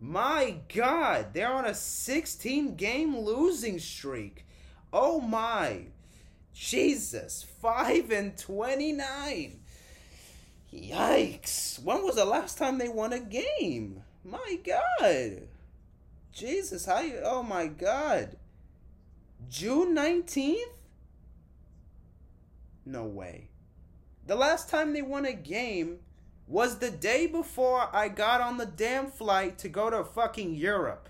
My 0.00 0.56
God, 0.74 1.32
they're 1.32 1.52
on 1.52 1.64
a 1.64 1.74
16 1.74 2.76
game 2.76 3.16
losing 3.18 3.78
streak. 3.78 4.44
Oh 4.92 5.20
my. 5.20 5.86
Jesus, 6.52 7.44
5 7.60 8.10
and 8.10 8.36
29. 8.36 9.60
Yikes. 10.72 11.82
When 11.82 12.02
was 12.02 12.16
the 12.16 12.24
last 12.24 12.58
time 12.58 12.78
they 12.78 12.88
won 12.88 13.12
a 13.12 13.20
game? 13.20 14.02
My 14.24 14.58
God. 14.64 15.42
Jesus, 16.32 16.86
how 16.86 17.00
you. 17.00 17.20
Oh 17.24 17.42
my 17.42 17.66
God. 17.66 18.36
June 19.48 19.94
19th? 19.94 20.56
No 22.84 23.04
way. 23.04 23.48
The 24.26 24.36
last 24.36 24.68
time 24.68 24.92
they 24.92 25.02
won 25.02 25.24
a 25.24 25.32
game 25.32 26.00
was 26.46 26.78
the 26.78 26.90
day 26.90 27.26
before 27.26 27.88
I 27.92 28.08
got 28.08 28.40
on 28.40 28.56
the 28.56 28.66
damn 28.66 29.08
flight 29.08 29.58
to 29.58 29.68
go 29.68 29.90
to 29.90 30.04
fucking 30.04 30.54
Europe. 30.54 31.08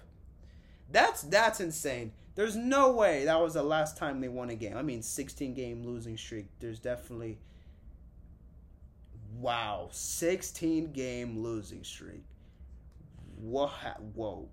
That's 0.90 1.22
that's 1.22 1.60
insane. 1.60 2.12
There's 2.34 2.56
no 2.56 2.92
way 2.92 3.24
that 3.24 3.40
was 3.40 3.54
the 3.54 3.62
last 3.62 3.96
time 3.96 4.20
they 4.20 4.28
won 4.28 4.50
a 4.50 4.54
game. 4.54 4.76
I 4.76 4.82
mean, 4.82 5.02
16 5.02 5.54
game 5.54 5.84
losing 5.84 6.16
streak. 6.16 6.46
There's 6.60 6.78
definitely 6.78 7.38
wow, 9.38 9.88
16 9.90 10.92
game 10.92 11.42
losing 11.42 11.84
streak. 11.84 12.24
Whoa, 13.40 13.70
whoa, 14.14 14.48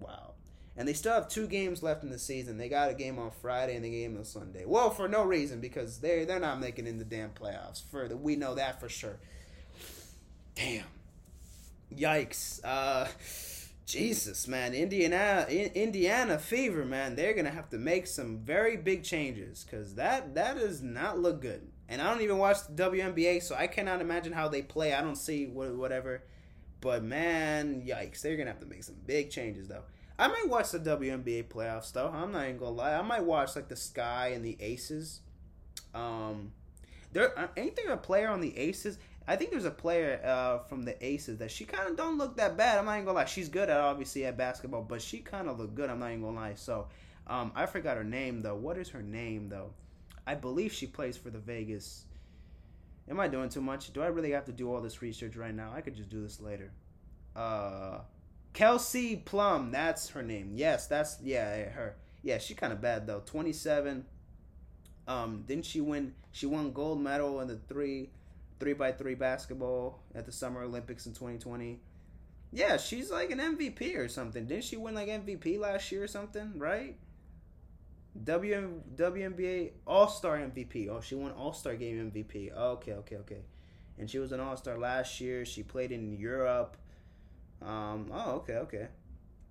wow. 0.00 0.32
And 0.76 0.88
they 0.88 0.92
still 0.92 1.12
have 1.12 1.28
two 1.28 1.46
games 1.46 1.82
left 1.82 2.02
in 2.02 2.10
the 2.10 2.18
season. 2.18 2.58
They 2.58 2.68
got 2.68 2.90
a 2.90 2.94
game 2.94 3.18
on 3.18 3.30
Friday 3.30 3.76
and 3.76 3.84
a 3.84 3.90
game 3.90 4.16
on 4.16 4.24
Sunday. 4.24 4.64
Well, 4.66 4.90
for 4.90 5.06
no 5.08 5.22
reason 5.22 5.60
because 5.60 5.98
they 5.98 6.24
they're 6.24 6.40
not 6.40 6.60
making 6.60 6.86
in 6.86 6.98
the 6.98 7.04
damn 7.04 7.30
playoffs. 7.30 7.82
Further, 7.90 8.16
we 8.16 8.36
know 8.36 8.54
that 8.54 8.80
for 8.80 8.88
sure. 8.88 9.18
Damn. 10.54 10.84
Yikes. 11.92 12.60
Uh 12.64 13.06
Jesus, 13.86 14.48
man, 14.48 14.72
Indiana, 14.72 15.46
Indiana 15.50 16.38
fever, 16.38 16.84
man. 16.86 17.16
They're 17.16 17.34
gonna 17.34 17.50
have 17.50 17.68
to 17.70 17.78
make 17.78 18.06
some 18.06 18.38
very 18.38 18.78
big 18.78 19.04
changes 19.04 19.64
because 19.64 19.94
that 19.96 20.34
that 20.34 20.56
does 20.56 20.82
not 20.82 21.18
look 21.18 21.42
good. 21.42 21.68
And 21.88 22.00
I 22.00 22.10
don't 22.10 22.22
even 22.22 22.38
watch 22.38 22.66
the 22.66 22.82
WNBA, 22.82 23.42
so 23.42 23.54
I 23.54 23.66
cannot 23.66 24.00
imagine 24.00 24.32
how 24.32 24.48
they 24.48 24.62
play. 24.62 24.94
I 24.94 25.02
don't 25.02 25.16
see 25.16 25.46
whatever, 25.46 26.22
but 26.80 27.04
man, 27.04 27.82
yikes, 27.86 28.22
they're 28.22 28.36
gonna 28.36 28.50
have 28.50 28.60
to 28.60 28.66
make 28.66 28.84
some 28.84 28.96
big 29.06 29.30
changes 29.30 29.68
though. 29.68 29.84
I 30.18 30.28
might 30.28 30.48
watch 30.48 30.70
the 30.70 30.78
WNBA 30.78 31.48
playoffs 31.48 31.92
though. 31.92 32.08
I'm 32.08 32.32
not 32.32 32.44
even 32.44 32.58
gonna 32.58 32.70
lie. 32.70 32.94
I 32.94 33.02
might 33.02 33.24
watch 33.24 33.54
like 33.54 33.68
the 33.68 33.76
Sky 33.76 34.32
and 34.34 34.42
the 34.42 34.56
Aces. 34.60 35.20
Um, 35.92 36.52
there 37.12 37.38
uh, 37.38 37.48
ain't 37.56 37.76
there 37.76 37.92
a 37.92 37.98
player 37.98 38.28
on 38.28 38.40
the 38.40 38.56
Aces 38.56 38.98
I 39.26 39.36
think 39.36 39.50
there's 39.50 39.64
a 39.64 39.70
player 39.70 40.20
uh, 40.22 40.58
from 40.68 40.82
the 40.82 41.02
Aces 41.04 41.38
that 41.38 41.50
she 41.50 41.64
kind 41.64 41.88
of 41.88 41.96
don't 41.96 42.18
look 42.18 42.36
that 42.36 42.56
bad. 42.56 42.78
I'm 42.78 42.84
not 42.84 42.94
even 42.94 43.06
gonna 43.06 43.18
lie. 43.18 43.24
She's 43.24 43.48
good 43.48 43.70
at 43.70 43.80
obviously 43.80 44.26
at 44.26 44.36
basketball, 44.36 44.82
but 44.82 45.00
she 45.00 45.18
kind 45.18 45.48
of 45.48 45.58
look 45.58 45.74
good. 45.74 45.88
I'm 45.88 45.98
not 45.98 46.10
even 46.10 46.22
gonna 46.22 46.36
lie. 46.36 46.54
So 46.54 46.88
um, 47.26 47.52
I 47.54 47.64
forgot 47.66 47.96
her 47.96 48.04
name 48.04 48.42
though. 48.42 48.54
What 48.54 48.76
is 48.76 48.90
her 48.90 49.02
name 49.02 49.48
though? 49.48 49.70
I 50.26 50.34
believe 50.34 50.72
she 50.72 50.86
plays 50.86 51.16
for 51.16 51.30
the 51.30 51.38
Vegas. 51.38 52.04
Am 53.08 53.18
I 53.20 53.28
doing 53.28 53.48
too 53.48 53.60
much? 53.60 53.92
Do 53.92 54.02
I 54.02 54.06
really 54.06 54.30
have 54.32 54.44
to 54.46 54.52
do 54.52 54.72
all 54.72 54.80
this 54.80 55.00
research 55.00 55.36
right 55.36 55.54
now? 55.54 55.72
I 55.74 55.80
could 55.80 55.94
just 55.94 56.10
do 56.10 56.22
this 56.22 56.40
later. 56.40 56.72
Uh, 57.34 57.98
Kelsey 58.52 59.16
Plum, 59.16 59.70
that's 59.70 60.10
her 60.10 60.22
name. 60.22 60.52
Yes, 60.54 60.86
that's 60.86 61.18
yeah, 61.22 61.68
her. 61.70 61.96
Yeah, 62.22 62.38
she 62.38 62.54
kind 62.54 62.72
of 62.72 62.80
bad 62.80 63.06
though. 63.06 63.22
27. 63.24 64.04
Um, 65.06 65.44
didn't 65.46 65.66
she 65.66 65.80
win? 65.80 66.14
She 66.32 66.46
won 66.46 66.72
gold 66.72 67.00
medal 67.00 67.40
in 67.40 67.48
the 67.48 67.56
three 67.68 68.10
three 68.60 68.72
by 68.72 68.92
three 68.92 69.14
basketball 69.14 70.00
at 70.14 70.26
the 70.26 70.32
Summer 70.32 70.62
Olympics 70.62 71.06
in 71.06 71.12
2020. 71.12 71.80
Yeah, 72.52 72.76
she's 72.76 73.10
like 73.10 73.30
an 73.30 73.38
MVP 73.38 73.96
or 73.98 74.08
something. 74.08 74.46
Didn't 74.46 74.64
she 74.64 74.76
win 74.76 74.94
like 74.94 75.08
MVP 75.08 75.58
last 75.58 75.90
year 75.90 76.04
or 76.04 76.08
something? 76.08 76.52
Right? 76.56 76.96
W 78.22 78.80
WNBA 78.94 79.72
All 79.86 80.06
Star 80.08 80.38
MVP. 80.38 80.88
Oh, 80.88 81.00
she 81.00 81.16
won 81.16 81.32
All 81.32 81.52
Star 81.52 81.74
Game 81.74 82.12
MVP. 82.12 82.56
Okay, 82.56 82.92
okay, 82.92 83.16
okay. 83.16 83.42
And 83.98 84.08
she 84.08 84.18
was 84.18 84.30
an 84.30 84.38
All 84.38 84.56
Star 84.56 84.78
last 84.78 85.20
year. 85.20 85.44
She 85.44 85.62
played 85.64 85.90
in 85.90 86.16
Europe. 86.16 86.76
Um. 87.60 88.10
Oh, 88.12 88.32
okay, 88.36 88.56
okay. 88.58 88.88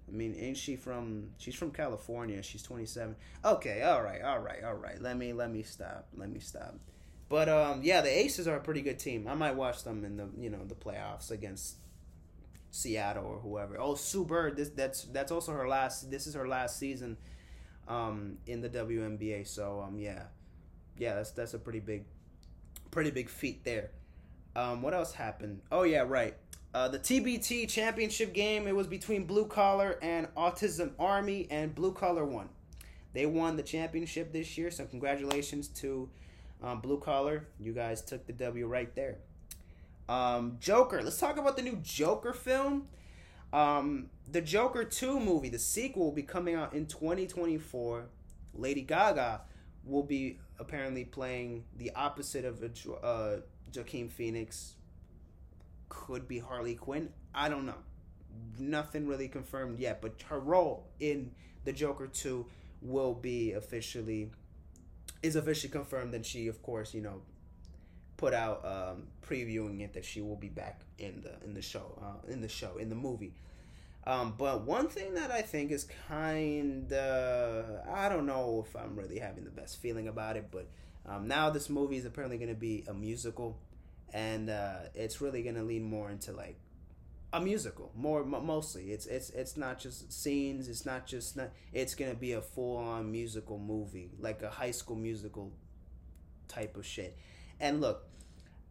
I 0.08 0.12
mean, 0.12 0.36
ain't 0.38 0.58
she 0.58 0.78
from? 0.78 1.32
She's 1.38 1.56
from 1.56 1.72
California. 1.72 2.42
She's 2.42 2.64
27. 2.64 3.16
Okay, 3.44 3.82
all 3.84 4.02
right, 4.02 4.22
all 4.22 4.40
right, 4.40 4.64
all 4.64 4.76
right. 4.76 5.02
Let 5.02 5.18
me 5.18 5.34
let 5.34 5.52
me 5.52 5.64
stop. 5.64 6.08
Let 6.16 6.30
me 6.30 6.40
stop. 6.40 6.76
But 7.34 7.50
um, 7.50 7.80
yeah, 7.82 8.02
the 8.02 8.16
Aces 8.16 8.48
are 8.48 8.58
a 8.58 8.60
pretty 8.60 8.84
good 8.84 9.00
team. 9.00 9.28
I 9.28 9.34
might 9.34 9.56
watch 9.56 9.84
them 9.84 10.06
in 10.06 10.18
the 10.18 10.30
you 10.38 10.52
know 10.52 10.64
the 10.68 10.76
playoffs 10.76 11.32
against 11.32 11.78
Seattle 12.70 13.26
or 13.26 13.40
whoever. 13.40 13.76
Oh, 13.80 13.96
Sue 13.96 14.24
Bird, 14.24 14.56
this 14.56 14.70
that's 14.70 15.06
that's 15.06 15.32
also 15.32 15.52
her 15.54 15.68
last. 15.68 16.12
This 16.12 16.28
is 16.28 16.36
her 16.36 16.48
last 16.48 16.78
season 16.78 17.18
um, 17.88 18.38
in 18.46 18.62
the 18.62 18.70
WNBA. 18.70 19.48
So 19.48 19.84
um, 19.84 19.98
yeah, 19.98 20.26
yeah, 21.00 21.16
that's 21.16 21.32
that's 21.32 21.56
a 21.56 21.58
pretty 21.58 21.80
big, 21.80 22.06
pretty 22.92 23.10
big 23.10 23.30
feat 23.30 23.64
there. 23.64 23.90
Um, 24.56 24.84
what 24.84 24.94
else 24.94 25.12
happened? 25.12 25.62
Oh 25.72 25.82
yeah, 25.82 26.04
right. 26.08 26.36
Uh, 26.72 26.88
the 26.88 27.00
TBT 27.00 27.68
championship 27.68 28.36
game. 28.36 28.68
It 28.68 28.76
was 28.76 28.86
between 28.86 29.26
Blue 29.26 29.48
Collar 29.48 29.98
and 30.04 30.28
Autism 30.36 30.92
Army, 31.00 31.48
and 31.50 31.74
Blue 31.74 31.94
Collar 31.94 32.26
won. 32.26 32.50
They 33.14 33.26
won 33.26 33.56
the 33.56 33.64
championship 33.64 34.32
this 34.32 34.56
year. 34.56 34.70
So 34.70 34.86
congratulations 34.86 35.68
to 35.70 36.12
um, 36.64 36.80
Blue 36.80 36.98
Collar, 36.98 37.48
you 37.60 37.74
guys 37.74 38.02
took 38.02 38.26
the 38.26 38.34
W 38.34 38.68
right 38.68 38.94
there. 38.96 39.18
Um, 40.08 40.58
Joker. 40.60 41.02
Let's 41.02 41.18
talk 41.18 41.38
about 41.38 41.56
the 41.56 41.62
new 41.62 41.78
Joker 41.82 42.34
film. 42.34 42.88
Um, 43.52 44.10
the 44.32 44.42
Joker 44.42 44.84
2 44.84 45.20
movie, 45.20 45.50
the 45.50 45.60
sequel, 45.60 46.06
will 46.06 46.12
be 46.12 46.24
coming 46.24 46.56
out 46.56 46.74
in 46.74 46.86
2024. 46.88 48.06
Lady 48.56 48.82
Gaga 48.82 49.42
will 49.86 50.04
be 50.04 50.40
apparently 50.60 51.04
playing 51.06 51.66
the 51.78 51.92
opposite 51.96 52.46
of 52.46 52.64
uh, 53.04 53.38
Joaquin 53.76 54.10
Phoenix. 54.10 54.76
Could 55.90 56.28
be 56.28 56.40
Harley 56.40 56.76
Quinn. 56.76 57.10
I 57.36 57.50
don't 57.50 57.66
know. 57.66 57.78
Nothing 58.58 59.06
really 59.06 59.28
confirmed 59.28 59.80
yet, 59.80 60.02
but 60.02 60.24
her 60.30 60.40
role 60.40 60.88
in 61.00 61.32
the 61.66 61.74
Joker 61.74 62.08
2 62.08 62.46
will 62.82 63.14
be 63.14 63.54
officially 63.54 64.32
is 65.24 65.36
officially 65.36 65.72
confirmed, 65.72 66.14
and 66.14 66.26
she, 66.26 66.48
of 66.48 66.62
course, 66.62 66.94
you 66.94 67.02
know, 67.02 67.22
put 68.18 68.34
out 68.34 68.64
um, 68.66 69.08
previewing 69.28 69.82
it 69.82 69.94
that 69.94 70.06
she 70.06 70.22
will 70.22 70.36
be 70.36 70.50
back 70.50 70.82
in 71.00 71.22
the 71.22 71.44
in 71.44 71.54
the 71.54 71.62
show, 71.62 71.98
uh, 72.02 72.32
in 72.32 72.42
the 72.42 72.50
show, 72.50 72.78
in 72.78 72.90
the 72.90 72.96
movie. 72.96 73.34
Um, 74.06 74.36
but 74.38 74.66
one 74.66 74.90
thing 74.90 75.14
that 75.14 75.32
I 75.32 75.42
think 75.42 75.72
is 75.72 75.88
kind 76.10 76.92
of, 76.92 77.88
I 77.90 78.10
don't 78.10 78.26
know 78.26 78.66
if 78.68 78.76
I'm 78.76 78.98
really 78.98 79.18
having 79.20 79.46
the 79.46 79.50
best 79.50 79.82
feeling 79.82 80.10
about 80.10 80.36
it, 80.36 80.50
but 80.52 80.68
um, 81.06 81.28
now 81.30 81.50
this 81.50 81.70
movie 81.70 81.96
is 81.96 82.06
apparently 82.06 82.38
going 82.38 82.50
to 82.50 82.60
be 82.60 82.84
a 82.90 82.94
musical, 82.94 83.58
and 84.14 84.50
uh, 84.50 84.76
it's 84.94 85.22
really 85.22 85.42
going 85.42 85.56
to 85.56 85.64
lean 85.64 85.84
more 85.84 86.10
into 86.10 86.34
like 86.34 86.58
a 87.34 87.42
musical 87.42 87.92
more 87.96 88.24
mostly. 88.24 88.92
It's 88.92 89.08
it's 89.08 89.32
it's 89.32 89.58
not 89.58 89.80
just 89.80 90.14
scenes 90.14 90.70
it's 90.70 90.86
not 90.86 91.08
just 91.08 91.36
not, 91.36 91.50
it's 91.74 91.96
gonna 91.96 92.14
be 92.14 92.34
a 92.34 92.42
full-on 92.42 93.12
musical 93.12 93.58
movie 93.58 94.12
like 94.20 94.44
a 94.44 94.52
high 94.52 94.72
school 94.72 94.96
musical 94.96 95.52
type 96.48 96.78
of 96.78 96.86
shit. 96.86 97.18
And 97.60 97.82
look 97.82 98.08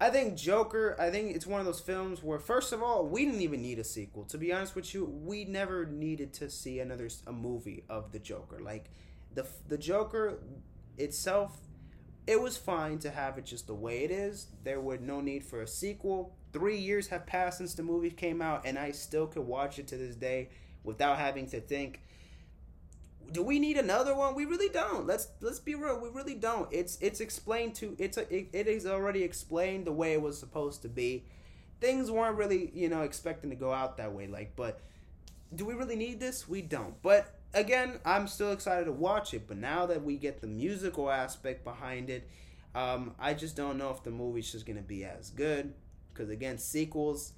i 0.00 0.10
think 0.10 0.36
joker 0.36 0.96
i 0.98 1.10
think 1.10 1.36
it's 1.36 1.46
one 1.46 1.60
of 1.60 1.66
those 1.66 1.78
films 1.78 2.24
where 2.24 2.38
first 2.38 2.72
of 2.72 2.82
all 2.82 3.06
we 3.06 3.24
didn't 3.24 3.42
even 3.42 3.60
need 3.60 3.80
a 3.80 3.84
sequel. 3.84 4.24
To 4.26 4.38
be 4.38 4.52
honest 4.52 4.76
with 4.76 4.94
you 4.94 5.04
we 5.04 5.44
never 5.44 5.84
needed 5.84 6.32
to 6.34 6.48
see 6.48 6.78
another 6.78 7.08
a 7.26 7.32
movie 7.32 7.84
of 7.90 8.12
the 8.12 8.20
joker. 8.20 8.60
Like 8.60 8.90
the 9.34 9.44
the 9.68 9.78
joker 9.78 10.38
itself 10.96 11.58
it 12.28 12.40
was 12.40 12.56
fine 12.56 13.00
to 13.00 13.10
have 13.10 13.38
it 13.38 13.44
just 13.44 13.66
the 13.66 13.74
way 13.74 14.04
it 14.04 14.12
is. 14.12 14.46
There 14.62 14.80
was 14.80 15.00
no 15.00 15.20
need 15.20 15.42
for 15.42 15.60
a 15.62 15.66
sequel 15.66 16.36
Three 16.52 16.76
years 16.76 17.08
have 17.08 17.24
passed 17.24 17.58
since 17.58 17.74
the 17.74 17.82
movie 17.82 18.10
came 18.10 18.42
out, 18.42 18.66
and 18.66 18.78
I 18.78 18.90
still 18.90 19.26
could 19.26 19.46
watch 19.46 19.78
it 19.78 19.88
to 19.88 19.96
this 19.96 20.14
day 20.16 20.50
without 20.84 21.18
having 21.18 21.48
to 21.50 21.60
think. 21.60 22.02
Do 23.30 23.42
we 23.42 23.58
need 23.58 23.78
another 23.78 24.14
one? 24.14 24.34
We 24.34 24.44
really 24.44 24.68
don't. 24.68 25.06
Let's 25.06 25.28
let's 25.40 25.60
be 25.60 25.74
real. 25.74 25.98
We 25.98 26.10
really 26.10 26.34
don't. 26.34 26.68
It's 26.70 26.98
it's 27.00 27.20
explained 27.20 27.74
to 27.76 27.96
it's 27.98 28.18
a, 28.18 28.34
it, 28.34 28.50
it 28.52 28.66
is 28.66 28.86
already 28.86 29.22
explained 29.22 29.86
the 29.86 29.92
way 29.92 30.12
it 30.12 30.20
was 30.20 30.38
supposed 30.38 30.82
to 30.82 30.88
be. 30.88 31.24
Things 31.80 32.10
weren't 32.10 32.36
really 32.36 32.70
you 32.74 32.90
know 32.90 33.02
expecting 33.02 33.48
to 33.48 33.56
go 33.56 33.72
out 33.72 33.96
that 33.96 34.12
way. 34.12 34.26
Like, 34.26 34.54
but 34.54 34.80
do 35.54 35.64
we 35.64 35.72
really 35.72 35.96
need 35.96 36.20
this? 36.20 36.46
We 36.46 36.60
don't. 36.60 37.00
But 37.00 37.34
again, 37.54 37.98
I'm 38.04 38.28
still 38.28 38.52
excited 38.52 38.84
to 38.84 38.92
watch 38.92 39.32
it. 39.32 39.48
But 39.48 39.56
now 39.56 39.86
that 39.86 40.04
we 40.04 40.18
get 40.18 40.42
the 40.42 40.46
musical 40.46 41.10
aspect 41.10 41.64
behind 41.64 42.10
it, 42.10 42.28
um, 42.74 43.14
I 43.18 43.32
just 43.32 43.56
don't 43.56 43.78
know 43.78 43.90
if 43.90 44.02
the 44.02 44.10
movie's 44.10 44.52
just 44.52 44.66
gonna 44.66 44.82
be 44.82 45.04
as 45.06 45.30
good 45.30 45.72
because 46.22 46.32
again, 46.32 46.56
sequels 46.56 47.32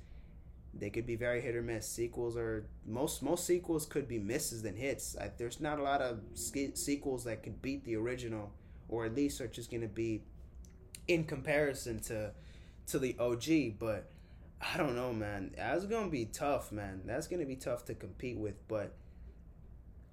they 0.75 0.91
could 0.91 1.07
be 1.07 1.17
very 1.17 1.41
hit 1.41 1.57
or 1.57 1.63
miss. 1.63 1.89
Sequels 1.89 2.37
are 2.37 2.67
most 2.87 3.23
most 3.23 3.47
sequels 3.47 3.87
could 3.87 4.07
be 4.07 4.19
misses 4.19 4.63
than 4.63 4.77
hits. 4.77 5.17
I, 5.19 5.31
there's 5.39 5.59
not 5.59 5.79
a 5.79 5.83
lot 5.83 6.03
of 6.03 6.21
sequels 6.35 7.25
that 7.25 7.43
could 7.43 7.63
beat 7.63 7.85
the 7.85 7.97
original, 7.97 8.53
or 8.89 9.07
at 9.07 9.15
least 9.15 9.41
are 9.41 9.47
just 9.47 9.71
gonna 9.71 9.89
be 9.89 10.23
in 11.09 11.25
comparison 11.25 12.01
to 12.01 12.33
to 12.89 12.99
the 12.99 13.17
OG. 13.19 13.79
But 13.79 14.11
I 14.61 14.77
don't 14.77 14.97
know, 14.97 15.15
man. 15.15 15.53
That's 15.57 15.87
gonna 15.87 16.11
be 16.11 16.27
tough, 16.27 16.71
man. 16.71 17.03
That's 17.07 17.27
gonna 17.27 17.47
be 17.47 17.57
tough 17.57 17.87
to 17.87 17.95
compete 17.95 18.37
with. 18.37 18.69
But 18.69 18.95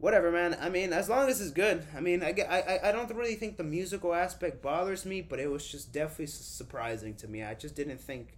whatever, 0.01 0.31
man. 0.31 0.57
I 0.61 0.69
mean, 0.69 0.93
as 0.93 1.09
long 1.09 1.29
as 1.29 1.41
it's 1.41 1.51
good. 1.51 1.85
I 1.95 2.01
mean, 2.01 2.23
I, 2.23 2.33
I, 2.49 2.89
I 2.89 2.91
don't 2.91 3.13
really 3.15 3.35
think 3.35 3.57
the 3.57 3.63
musical 3.63 4.13
aspect 4.13 4.61
bothers 4.61 5.05
me, 5.05 5.21
but 5.21 5.39
it 5.39 5.49
was 5.49 5.67
just 5.67 5.93
definitely 5.93 6.27
surprising 6.27 7.15
to 7.15 7.27
me. 7.27 7.43
I 7.43 7.53
just 7.53 7.75
didn't 7.75 7.99
think 8.01 8.37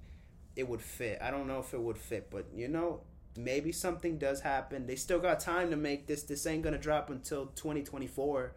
it 0.55 0.67
would 0.67 0.81
fit. 0.81 1.19
I 1.21 1.31
don't 1.31 1.47
know 1.47 1.59
if 1.59 1.73
it 1.73 1.81
would 1.81 1.97
fit, 1.97 2.29
but 2.29 2.45
you 2.53 2.67
know, 2.67 3.01
maybe 3.37 3.71
something 3.71 4.17
does 4.17 4.41
happen. 4.41 4.85
They 4.85 4.95
still 4.95 5.19
got 5.19 5.39
time 5.39 5.69
to 5.71 5.75
make 5.77 6.07
this. 6.07 6.23
This 6.23 6.45
ain't 6.45 6.63
gonna 6.63 6.77
drop 6.77 7.09
until 7.09 7.47
2024. 7.47 8.55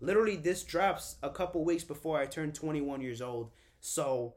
Literally, 0.00 0.36
this 0.36 0.62
drops 0.62 1.16
a 1.22 1.30
couple 1.30 1.64
weeks 1.64 1.84
before 1.84 2.18
I 2.18 2.26
turn 2.26 2.52
21 2.52 3.00
years 3.00 3.22
old. 3.22 3.50
So 3.80 4.34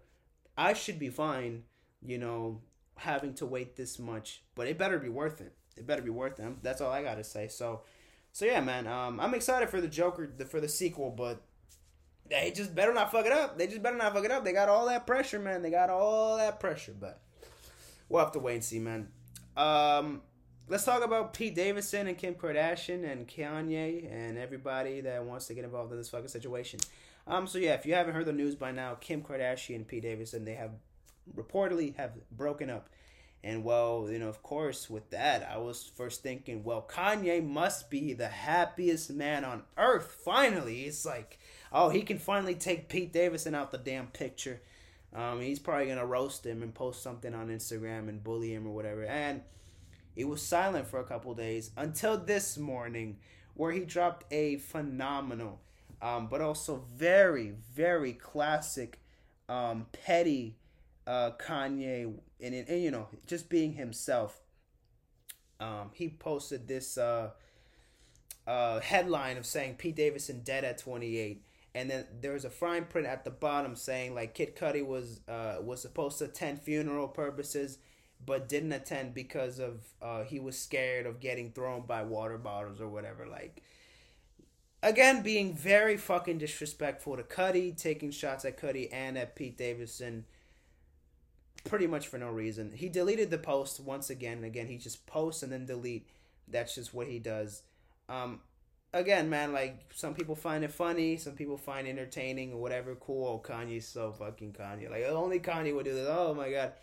I 0.58 0.74
should 0.74 1.00
be 1.00 1.10
fine, 1.10 1.64
you 2.02 2.18
know, 2.18 2.62
having 2.98 3.34
to 3.36 3.46
wait 3.46 3.76
this 3.76 4.00
much. 4.00 4.44
But 4.56 4.68
it 4.68 4.78
better 4.78 5.00
be 5.00 5.10
worth 5.10 5.42
it. 5.42 5.54
It 5.76 5.88
better 5.88 6.02
be 6.02 6.10
worth 6.10 6.40
it. 6.40 6.64
That's 6.64 6.82
all 6.82 6.92
I 6.92 7.04
gotta 7.04 7.24
say. 7.24 7.48
So, 7.48 7.82
so 8.32 8.46
yeah, 8.46 8.62
man. 8.62 8.88
Um, 8.88 9.20
I'm 9.20 9.34
excited 9.34 9.70
for 9.70 9.82
the 9.82 9.88
Joker, 9.88 10.30
for 10.50 10.60
the 10.60 10.68
sequel, 10.68 11.12
but 11.12 11.42
they 12.30 12.52
just 12.52 12.76
better 12.76 12.94
not 12.94 13.12
fuck 13.12 13.26
it 13.26 13.32
up. 13.32 13.58
They 13.58 13.68
just 13.68 13.82
better 13.82 13.98
not 13.98 14.13
fuck 14.13 14.26
it 14.26 14.32
up. 14.32 14.44
They 14.44 14.54
got 14.54 14.70
all 14.70 14.88
that 14.88 15.08
pressure, 15.08 15.39
man. 15.39 15.62
They 15.62 15.72
got 15.72 15.89
all 15.89 16.38
that 16.38 16.60
pressure, 16.60 16.94
but 17.00 17.20
we'll 18.08 18.24
have 18.24 18.34
to 18.34 18.39
wait 18.39 18.56
and 18.56 18.63
see, 18.63 18.80
man. 18.80 19.10
Um, 19.58 20.22
let's 20.68 20.84
talk 20.84 21.04
about 21.04 21.34
Pete 21.34 21.56
Davidson 21.56 22.08
and 22.08 22.18
Kim 22.18 22.36
Kardashian 22.36 23.10
and 23.10 23.28
Kanye 23.28 24.12
and 24.12 24.38
everybody 24.38 25.02
that 25.02 25.24
wants 25.26 25.48
to 25.48 25.54
get 25.54 25.65
involved 25.65 25.92
in 25.92 25.98
this 25.98 26.10
fucking 26.10 26.28
situation. 26.28 26.80
Um, 27.28 27.48
so 27.48 27.58
yeah, 27.58 27.74
if 27.74 27.86
you 27.86 27.94
haven't 27.94 28.13
heard 28.13 28.26
the 28.26 28.34
news 28.34 28.56
by 28.56 28.72
now, 28.72 28.96
Kim 28.96 29.22
Kardashian 29.22 29.76
and 29.78 29.88
Pete 29.88 30.04
Davidson 30.04 30.46
they 30.46 30.56
have 30.56 30.72
reportedly 31.36 31.96
have 31.98 32.12
broken 32.32 32.70
up. 32.70 32.89
And 33.44 33.63
well, 33.63 34.08
you 34.12 34.20
know, 34.20 34.28
of 34.28 34.44
course, 34.44 34.89
with 34.89 35.12
that, 35.12 35.50
I 35.50 35.58
was 35.58 35.89
first 35.96 36.22
thinking, 36.22 36.63
well, 36.63 36.86
Kanye 36.89 37.46
must 37.46 37.89
be 37.89 38.13
the 38.13 38.28
happiest 38.28 39.12
man 39.12 39.46
on 39.46 39.63
earth. 39.78 40.18
Finally, 40.26 40.82
it's 40.84 41.06
like, 41.06 41.39
oh, 41.71 41.89
he 41.89 42.01
can 42.01 42.17
finally 42.17 42.55
take 42.55 42.89
Pete 42.89 43.13
Davidson 43.13 43.55
out 43.55 43.71
the 43.71 43.77
damn 43.77 44.08
picture. 44.08 44.62
Um, 45.13 45.41
he's 45.41 45.60
probably 45.60 45.88
gonna 45.88 46.05
roast 46.05 46.45
him 46.45 46.62
and 46.62 46.73
post 46.73 47.01
something 47.01 47.34
on 47.34 47.47
Instagram 47.47 48.10
and 48.10 48.23
bully 48.23 48.53
him 48.53 48.67
or 48.67 48.75
whatever. 48.75 49.05
And 49.05 49.41
he 50.15 50.23
was 50.23 50.41
silent 50.41 50.88
for 50.88 50.99
a 50.99 51.05
couple 51.05 51.34
days 51.34 51.71
until 51.77 52.17
this 52.17 52.58
morning, 52.58 53.17
where 53.53 53.71
he 53.71 53.82
dropped 53.82 54.32
a 54.32 54.58
phenomenal, 54.58 55.60
um, 56.01 56.27
but 56.27 56.41
also 56.41 56.84
very, 56.95 57.53
very 57.73 58.13
classic, 58.13 58.99
um, 59.47 59.88
petty 59.91 60.55
uh, 61.10 61.32
Kanye 61.32 62.13
and, 62.39 62.53
and, 62.53 62.84
you 62.84 62.91
know 62.91 63.08
just 63.25 63.49
being 63.49 63.73
himself. 63.73 64.39
Um, 65.60 65.89
he 65.93 66.08
posted 66.08 66.67
this 66.67 66.97
uh, 66.97 67.32
uh, 68.47 68.79
headline 68.79 69.38
of 69.38 69.45
saying 69.45 69.75
Pete 69.75 69.95
Davidson 69.95 70.41
dead 70.43 70.63
at 70.63 70.77
28, 70.77 71.43
and 71.75 71.89
then 71.89 72.05
there 72.21 72.34
was 72.34 72.45
a 72.45 72.49
fine 72.49 72.86
print 72.86 73.08
at 73.08 73.23
the 73.23 73.32
bottom 73.32 73.75
saying 73.75 74.15
like 74.15 74.34
Kid 74.34 74.55
Cudi 74.55 74.86
was 74.86 75.21
uh, 75.27 75.58
was 75.62 75.82
supposed 75.82 76.17
to 76.19 76.25
attend 76.25 76.62
funeral 76.62 77.08
purposes, 77.08 77.77
but 78.25 78.49
didn't 78.49 78.73
attend 78.73 79.13
because 79.13 79.60
of 79.60 79.82
uh, 80.01 80.23
he 80.23 80.39
was 80.39 80.58
scared 80.58 81.05
of 81.05 81.19
getting 81.19 81.51
thrown 81.51 81.82
by 81.86 82.03
water 82.03 82.38
bottles 82.38 82.82
or 82.82 82.88
whatever. 82.88 83.27
Like 83.27 83.62
again, 84.82 85.21
being 85.21 85.55
very 85.55 85.97
fucking 85.97 86.39
disrespectful 86.39 87.17
to 87.17 87.23
Cudi, 87.23 87.77
taking 87.77 88.12
shots 88.12 88.45
at 88.45 88.60
Cudi 88.60 88.89
and 88.91 89.17
at 89.17 89.36
Pete 89.36 89.58
Davidson 89.58 90.25
pretty 91.63 91.88
much 91.88 92.08
for 92.08 92.17
no 92.17 92.29
reason. 92.29 92.71
He 92.73 92.89
deleted 92.89 93.29
the 93.29 93.38
post 93.38 93.79
once 93.79 94.10
again 94.10 94.38
and 94.38 94.45
again. 94.45 94.67
He 94.67 94.77
just 94.77 95.05
posts 95.05 95.43
and 95.43 95.51
then 95.51 95.65
delete. 95.65 96.08
That's 96.47 96.75
just 96.75 96.93
what 96.93 97.08
he 97.08 97.19
does. 97.19 97.63
Um, 98.08 98.39
again, 98.93 99.30
man, 99.30 99.54
like 99.54 99.80
some 99.93 100.13
people 100.13 100.36
find 100.36 100.63
it 100.63 100.71
funny, 100.71 101.17
some 101.17 101.34
people 101.34 101.58
find 101.58 101.88
entertaining 101.88 102.54
or 102.54 102.62
whatever. 102.62 102.95
Cool, 102.95 103.28
oh, 103.28 103.47
Kanye's 103.47 103.88
so 103.88 104.12
fucking 104.12 104.54
Kanye. 104.54 104.89
Like 104.89 105.06
only 105.06 105.39
Kanye 105.39 105.75
would 105.75 105.86
do 105.86 105.93
this. 105.93 106.08
Oh 106.10 106.34
my 106.34 106.52
god. 106.52 106.73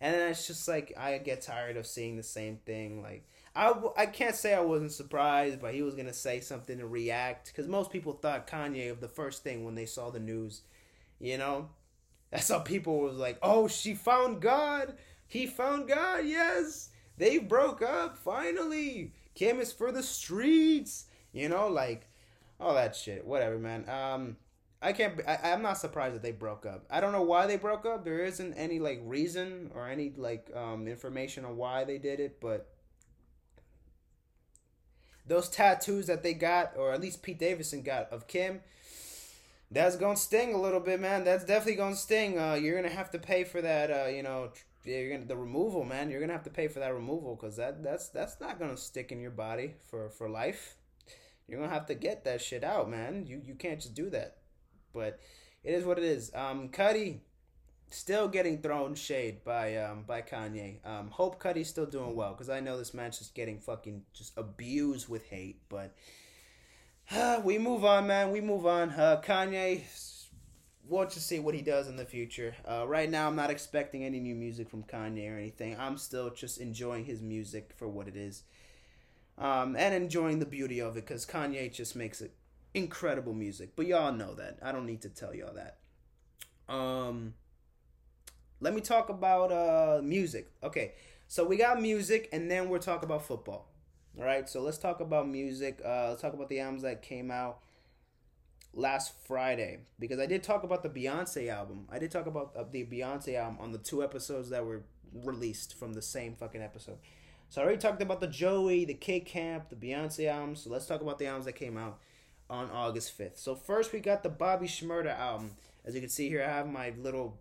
And 0.00 0.14
then 0.14 0.30
it's 0.30 0.46
just 0.46 0.66
like 0.66 0.92
I 0.98 1.18
get 1.18 1.42
tired 1.42 1.76
of 1.76 1.86
seeing 1.86 2.16
the 2.16 2.22
same 2.22 2.58
thing. 2.66 3.02
Like 3.02 3.24
I, 3.54 3.72
I 3.96 4.06
can't 4.06 4.34
say 4.34 4.54
I 4.54 4.60
wasn't 4.60 4.92
surprised, 4.92 5.60
but 5.60 5.74
he 5.74 5.82
was 5.82 5.94
gonna 5.94 6.12
say 6.12 6.40
something 6.40 6.78
to 6.78 6.86
react 6.86 7.48
because 7.48 7.68
most 7.68 7.90
people 7.90 8.14
thought 8.14 8.48
Kanye 8.48 8.90
of 8.90 9.00
the 9.00 9.08
first 9.08 9.42
thing 9.42 9.64
when 9.64 9.74
they 9.74 9.86
saw 9.86 10.10
the 10.10 10.20
news, 10.20 10.62
you 11.20 11.38
know. 11.38 11.68
That's 12.30 12.48
how 12.48 12.60
people 12.60 13.00
was 13.00 13.18
like, 13.18 13.38
"Oh, 13.42 13.68
she 13.68 13.94
found 13.94 14.40
God. 14.40 14.94
He 15.28 15.46
found 15.46 15.86
God. 15.86 16.24
Yes, 16.24 16.88
they 17.18 17.38
broke 17.38 17.82
up 17.82 18.16
finally. 18.16 19.12
Kim 19.34 19.60
is 19.60 19.72
for 19.72 19.92
the 19.92 20.02
streets. 20.02 21.06
You 21.32 21.48
know, 21.48 21.68
like 21.68 22.06
all 22.60 22.74
that 22.74 22.94
shit. 22.94 23.26
Whatever, 23.26 23.58
man. 23.58 23.88
Um, 23.88 24.36
I 24.80 24.92
can't. 24.92 25.20
I, 25.26 25.52
I'm 25.52 25.62
not 25.62 25.78
surprised 25.78 26.14
that 26.14 26.22
they 26.22 26.32
broke 26.32 26.66
up. 26.66 26.84
I 26.90 27.00
don't 27.00 27.12
know 27.12 27.22
why 27.22 27.46
they 27.46 27.56
broke 27.56 27.86
up. 27.86 28.04
There 28.04 28.24
isn't 28.24 28.54
any 28.54 28.80
like 28.80 29.00
reason 29.04 29.70
or 29.74 29.88
any 29.88 30.12
like 30.16 30.50
um 30.54 30.88
information 30.88 31.44
on 31.44 31.56
why 31.56 31.84
they 31.84 31.98
did 31.98 32.20
it, 32.20 32.40
but 32.40 32.68
those 35.26 35.48
tattoos 35.48 36.06
that 36.06 36.22
they 36.22 36.34
got, 36.34 36.76
or 36.76 36.92
at 36.92 37.00
least 37.00 37.22
Pete 37.22 37.38
Davidson 37.38 37.82
got 37.82 38.10
of 38.12 38.26
Kim, 38.26 38.60
that's 39.70 39.96
gonna 39.96 40.16
sting 40.16 40.52
a 40.52 40.60
little 40.60 40.80
bit, 40.80 41.00
man. 41.00 41.24
That's 41.24 41.44
definitely 41.44 41.76
gonna 41.76 41.96
sting. 41.96 42.38
Uh, 42.38 42.54
you're 42.54 42.74
gonna 42.74 42.94
have 42.94 43.10
to 43.12 43.18
pay 43.18 43.44
for 43.44 43.62
that. 43.62 43.90
Uh, 43.90 44.08
you 44.08 44.24
know, 44.24 44.50
you're 44.84 45.10
gonna 45.10 45.26
the 45.26 45.36
removal, 45.36 45.84
man. 45.84 46.10
You're 46.10 46.20
gonna 46.20 46.32
have 46.32 46.42
to 46.44 46.50
pay 46.50 46.66
for 46.66 46.80
that 46.80 46.92
removal 46.92 47.36
because 47.36 47.56
that 47.56 47.84
that's 47.84 48.08
that's 48.08 48.40
not 48.40 48.58
gonna 48.58 48.76
stick 48.76 49.12
in 49.12 49.20
your 49.20 49.30
body 49.30 49.74
for 49.88 50.10
for 50.10 50.28
life. 50.28 50.76
You're 51.46 51.60
gonna 51.60 51.72
have 51.72 51.86
to 51.86 51.94
get 51.94 52.24
that 52.24 52.40
shit 52.40 52.64
out, 52.64 52.88
man. 52.90 53.26
You 53.26 53.40
you 53.44 53.54
can't 53.54 53.80
just 53.80 53.94
do 53.94 54.10
that. 54.10 54.38
But 54.92 55.20
it 55.64 55.74
is 55.74 55.84
what 55.84 55.98
it 55.98 56.04
is. 56.04 56.32
Um, 56.34 56.68
Cudi 56.68 57.20
still 57.90 58.26
getting 58.26 58.62
thrown 58.62 58.94
shade 58.94 59.44
by 59.44 59.76
um 59.76 60.04
by 60.06 60.22
Kanye. 60.22 60.84
Um, 60.86 61.10
hope 61.10 61.42
Cudi's 61.42 61.68
still 61.68 61.86
doing 61.86 62.16
well 62.16 62.32
because 62.32 62.48
I 62.48 62.60
know 62.60 62.78
this 62.78 62.94
man's 62.94 63.18
just 63.18 63.34
getting 63.34 63.58
fucking 63.58 64.02
just 64.12 64.32
abused 64.36 65.08
with 65.08 65.26
hate, 65.26 65.60
but 65.68 65.94
we 67.44 67.58
move 67.58 67.84
on, 67.84 68.06
man. 68.06 68.30
We 68.30 68.40
move 68.40 68.66
on. 68.66 68.90
Uh, 68.90 69.20
Kanye, 69.24 69.82
we'll 70.88 71.04
just 71.04 71.26
see 71.26 71.38
what 71.38 71.54
he 71.54 71.62
does 71.62 71.88
in 71.88 71.96
the 71.96 72.04
future. 72.04 72.54
Uh, 72.68 72.86
right 72.86 73.10
now, 73.10 73.28
I'm 73.28 73.36
not 73.36 73.50
expecting 73.50 74.04
any 74.04 74.20
new 74.20 74.34
music 74.34 74.68
from 74.68 74.82
Kanye 74.84 75.30
or 75.30 75.38
anything. 75.38 75.76
I'm 75.78 75.98
still 75.98 76.30
just 76.30 76.58
enjoying 76.58 77.04
his 77.04 77.22
music 77.22 77.72
for 77.76 77.88
what 77.88 78.08
it 78.08 78.16
is, 78.16 78.44
um, 79.38 79.76
and 79.76 79.94
enjoying 79.94 80.38
the 80.38 80.46
beauty 80.46 80.80
of 80.80 80.96
it 80.96 81.06
because 81.06 81.26
Kanye 81.26 81.72
just 81.72 81.96
makes 81.96 82.20
it 82.20 82.32
incredible 82.74 83.34
music. 83.34 83.76
But 83.76 83.86
y'all 83.86 84.12
know 84.12 84.34
that. 84.34 84.58
I 84.62 84.72
don't 84.72 84.86
need 84.86 85.02
to 85.02 85.08
tell 85.08 85.34
y'all 85.34 85.54
that. 85.54 85.78
Um, 86.72 87.34
let 88.60 88.74
me 88.74 88.80
talk 88.80 89.08
about 89.08 89.50
uh 89.52 90.00
music. 90.02 90.50
Okay, 90.62 90.92
so 91.28 91.44
we 91.44 91.56
got 91.56 91.80
music, 91.80 92.28
and 92.32 92.50
then 92.50 92.68
we'll 92.68 92.80
talk 92.80 93.02
about 93.02 93.26
football. 93.26 93.68
All 94.18 94.24
right, 94.24 94.48
so 94.48 94.60
let's 94.60 94.78
talk 94.78 95.00
about 95.00 95.28
music. 95.28 95.80
Uh, 95.84 96.10
let's 96.10 96.22
talk 96.22 96.34
about 96.34 96.48
the 96.48 96.60
albums 96.60 96.82
that 96.82 97.02
came 97.02 97.30
out 97.30 97.60
last 98.74 99.12
Friday 99.26 99.80
because 99.98 100.18
I 100.18 100.26
did 100.26 100.42
talk 100.42 100.62
about 100.64 100.82
the 100.82 100.88
Beyonce 100.88 101.48
album. 101.48 101.86
I 101.90 101.98
did 101.98 102.10
talk 102.10 102.26
about 102.26 102.52
uh, 102.56 102.64
the 102.70 102.84
Beyonce 102.84 103.36
album 103.36 103.58
on 103.60 103.72
the 103.72 103.78
two 103.78 104.02
episodes 104.02 104.50
that 104.50 104.64
were 104.64 104.82
released 105.24 105.78
from 105.78 105.92
the 105.92 106.02
same 106.02 106.34
fucking 106.34 106.62
episode. 106.62 106.98
So 107.52 107.60
I 107.60 107.64
already 107.64 107.80
talked 107.80 108.00
about 108.00 108.20
the 108.20 108.28
Joey, 108.28 108.86
the 108.86 108.94
K 108.94 109.20
Camp, 109.20 109.68
the 109.68 109.76
Beyonce 109.76 110.26
album. 110.26 110.56
So 110.56 110.70
let's 110.70 110.86
talk 110.86 111.02
about 111.02 111.18
the 111.18 111.26
albums 111.26 111.44
that 111.44 111.52
came 111.52 111.76
out 111.76 111.98
on 112.48 112.70
August 112.70 113.18
5th. 113.18 113.36
So 113.36 113.54
first 113.54 113.92
we 113.92 114.00
got 114.00 114.22
the 114.22 114.30
Bobby 114.30 114.66
Shmurda 114.66 115.14
album. 115.18 115.50
As 115.84 115.94
you 115.94 116.00
can 116.00 116.08
see 116.08 116.30
here, 116.30 116.42
I 116.42 116.46
have 116.46 116.66
my 116.66 116.94
little. 116.96 117.38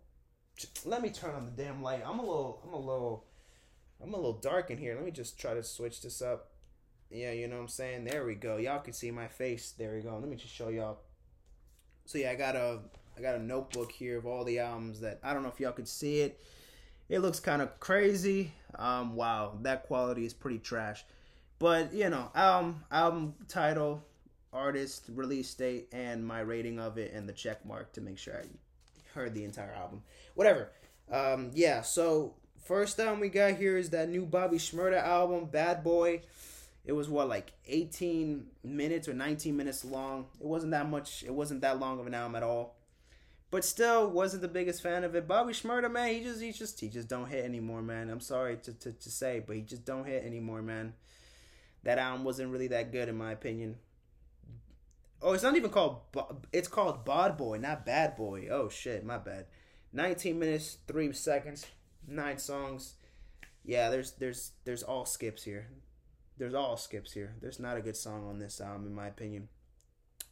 Let 0.84 1.02
me 1.02 1.12
turn 1.12 1.34
on 1.34 1.46
the 1.46 1.64
damn 1.64 1.82
light. 1.82 2.04
I'm 2.06 2.20
a 2.20 2.26
little. 2.26 2.62
I'm 2.68 2.74
a 2.74 2.78
little. 2.78 3.24
I'm 4.04 4.14
a 4.14 4.18
little 4.18 4.34
dark 4.34 4.70
in 4.70 4.78
here. 4.78 4.96
Let 4.96 5.06
me 5.06 5.12
just 5.12 5.40
try 5.40 5.54
to 5.54 5.64
switch 5.64 6.02
this 6.02 6.22
up. 6.22 6.50
Yeah, 7.10 7.32
you 7.32 7.48
know 7.48 7.56
what 7.56 7.62
I'm 7.62 7.68
saying? 7.70 8.04
There 8.04 8.26
we 8.26 8.36
go. 8.36 8.58
Y'all 8.58 8.82
can 8.82 8.92
see 8.92 9.12
my 9.12 9.30
face. 9.30 9.74
There 9.78 9.96
we 9.96 10.02
go. 10.02 10.18
Let 10.18 10.28
me 10.28 10.36
just 10.36 10.54
show 10.54 10.68
y'all. 10.68 11.00
So 12.04 12.18
yeah, 12.18 12.32
I 12.32 12.36
got 12.36 12.58
a 12.58 12.80
I 13.18 13.22
got 13.22 13.36
a 13.36 13.42
notebook 13.42 13.94
here 13.94 14.18
of 14.18 14.26
all 14.26 14.44
the 14.44 14.60
albums 14.60 15.00
that 15.00 15.22
I 15.24 15.34
don't 15.34 15.44
know 15.44 15.54
if 15.54 15.60
y'all 15.62 15.72
can 15.72 15.86
see 15.86 16.20
it. 16.20 16.38
It 17.08 17.20
looks 17.20 17.40
kind 17.40 17.62
of 17.62 17.78
crazy. 17.80 18.52
Um, 18.78 19.16
wow, 19.16 19.58
that 19.62 19.84
quality 19.84 20.26
is 20.26 20.34
pretty 20.34 20.60
trash. 20.60 21.04
But 21.60 21.94
you 21.94 22.10
know, 22.10 22.32
album 22.34 22.84
album 22.92 23.36
title, 23.48 24.04
artist, 24.52 25.06
release 25.14 25.54
date, 25.54 25.90
and 25.92 26.26
my 26.26 26.40
rating 26.40 26.80
of 26.80 26.98
it, 26.98 27.14
and 27.14 27.28
the 27.30 27.34
check 27.34 27.66
mark 27.66 27.94
to 27.94 28.02
make 28.02 28.18
sure 28.18 28.36
I 28.36 28.46
heard 29.14 29.34
the 29.34 29.44
entire 29.44 29.74
album. 29.74 30.04
Whatever. 30.36 30.70
Um, 31.12 31.52
yeah. 31.54 31.82
So 31.82 32.34
first 32.64 33.00
album 33.00 33.20
we 33.20 33.30
got 33.30 33.56
here 33.56 33.78
is 33.78 33.90
that 33.92 34.10
new 34.10 34.26
Bobby 34.26 34.58
Shmurda 34.58 35.04
album, 35.04 35.46
Bad 35.46 35.84
Boy. 35.84 36.22
It 36.84 36.94
was 36.94 37.10
what 37.10 37.30
like 37.30 37.52
18 37.68 38.48
minutes 38.64 39.08
or 39.08 39.14
19 39.14 39.56
minutes 39.56 39.86
long. 39.86 40.26
It 40.40 40.48
wasn't 40.48 40.72
that 40.72 40.90
much. 40.90 41.24
It 41.24 41.34
wasn't 41.34 41.62
that 41.62 41.80
long 41.80 42.00
of 42.00 42.08
an 42.08 42.14
album 42.14 42.36
at 42.36 42.44
all. 42.44 42.76
But 43.52 43.66
still, 43.66 44.10
wasn't 44.10 44.42
the 44.42 44.48
biggest 44.48 44.82
fan 44.82 45.04
of 45.04 45.14
it. 45.14 45.28
Bobby 45.28 45.54
Shmurda, 45.54 45.92
man, 45.92 46.14
he 46.14 46.24
just 46.24 46.42
he 46.42 46.52
just 46.52 46.80
he 46.80 46.88
just 46.88 47.10
don't 47.10 47.28
hit 47.30 47.46
anymore, 47.46 47.82
man. 47.82 48.10
I'm 48.10 48.22
sorry 48.22 48.58
to, 48.64 48.74
to, 48.74 48.94
to 48.94 49.10
say, 49.10 49.44
but 49.46 49.56
he 49.56 49.62
just 49.62 49.86
don't 49.86 50.08
hit 50.08 50.24
anymore, 50.24 50.62
man. 50.62 50.94
That 51.84 51.98
album 51.98 52.24
wasn't 52.24 52.52
really 52.52 52.68
that 52.68 52.92
good 52.92 53.10
in 53.10 53.18
my 53.18 53.32
opinion. 53.32 53.76
Oh, 55.22 55.34
it's 55.34 55.44
not 55.44 55.56
even 55.56 55.70
called. 55.70 56.00
It's 56.54 56.70
called 56.70 57.04
Bod 57.06 57.38
Boy, 57.38 57.58
not 57.58 57.86
Bad 57.86 58.16
Boy. 58.16 58.48
Oh 58.50 58.70
shit, 58.70 59.06
my 59.06 59.18
bad. 59.18 59.46
19 59.94 60.40
minutes, 60.40 60.78
three 60.88 61.12
seconds, 61.12 61.68
nine 62.08 62.38
songs. 62.38 62.94
Yeah, 63.66 63.90
there's 63.90 64.12
there's 64.14 64.52
there's 64.64 64.84
all 64.84 65.06
skips 65.06 65.44
here 65.44 65.68
there's 66.42 66.56
all 66.56 66.76
skips 66.76 67.12
here. 67.14 67.36
There's 67.40 67.60
not 67.60 67.78
a 67.78 67.82
good 67.82 67.96
song 67.96 68.28
on 68.28 68.40
this 68.40 68.60
album, 68.60 68.88
in 68.88 68.96
my 68.96 69.06
opinion. 69.06 69.48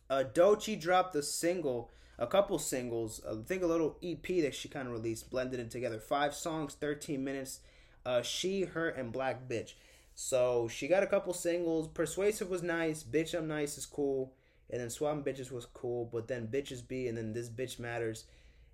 Uh, 0.10 0.24
Doechii 0.34 0.82
dropped 0.82 1.14
the 1.14 1.22
single, 1.22 1.92
a 2.20 2.28
couple 2.28 2.60
singles. 2.60 3.22
I 3.28 3.34
think 3.48 3.64
a 3.64 3.68
little 3.68 3.98
EP 4.04 4.26
that 4.42 4.54
she 4.54 4.68
kind 4.68 4.88
of 4.88 4.94
released, 4.94 5.30
blended 5.30 5.60
it 5.60 5.72
together. 5.72 6.00
Five 6.00 6.36
songs, 6.36 6.76
13 6.76 7.24
minutes. 7.24 7.62
Uh, 8.06 8.22
she, 8.22 8.64
her, 8.64 8.90
and 8.90 9.12
Black 9.12 9.48
Bitch. 9.48 9.74
So 10.14 10.68
she 10.68 10.88
got 10.88 11.02
a 11.02 11.08
couple 11.08 11.34
singles. 11.34 11.88
Persuasive 11.88 12.50
was 12.50 12.62
nice. 12.62 13.04
Bitch 13.04 13.34
I'm 13.34 13.48
Nice 13.48 13.78
is 13.78 13.86
cool. 13.86 14.34
And 14.70 14.82
then 14.82 14.90
Swapping 14.90 15.24
Bitches 15.24 15.52
was 15.52 15.66
cool. 15.66 16.10
But 16.12 16.28
then 16.28 16.48
Bitches 16.48 16.86
Be 16.86 17.08
and 17.08 17.18
then 17.18 17.32
This 17.32 17.50
Bitch 17.50 17.80
Matters. 17.80 18.26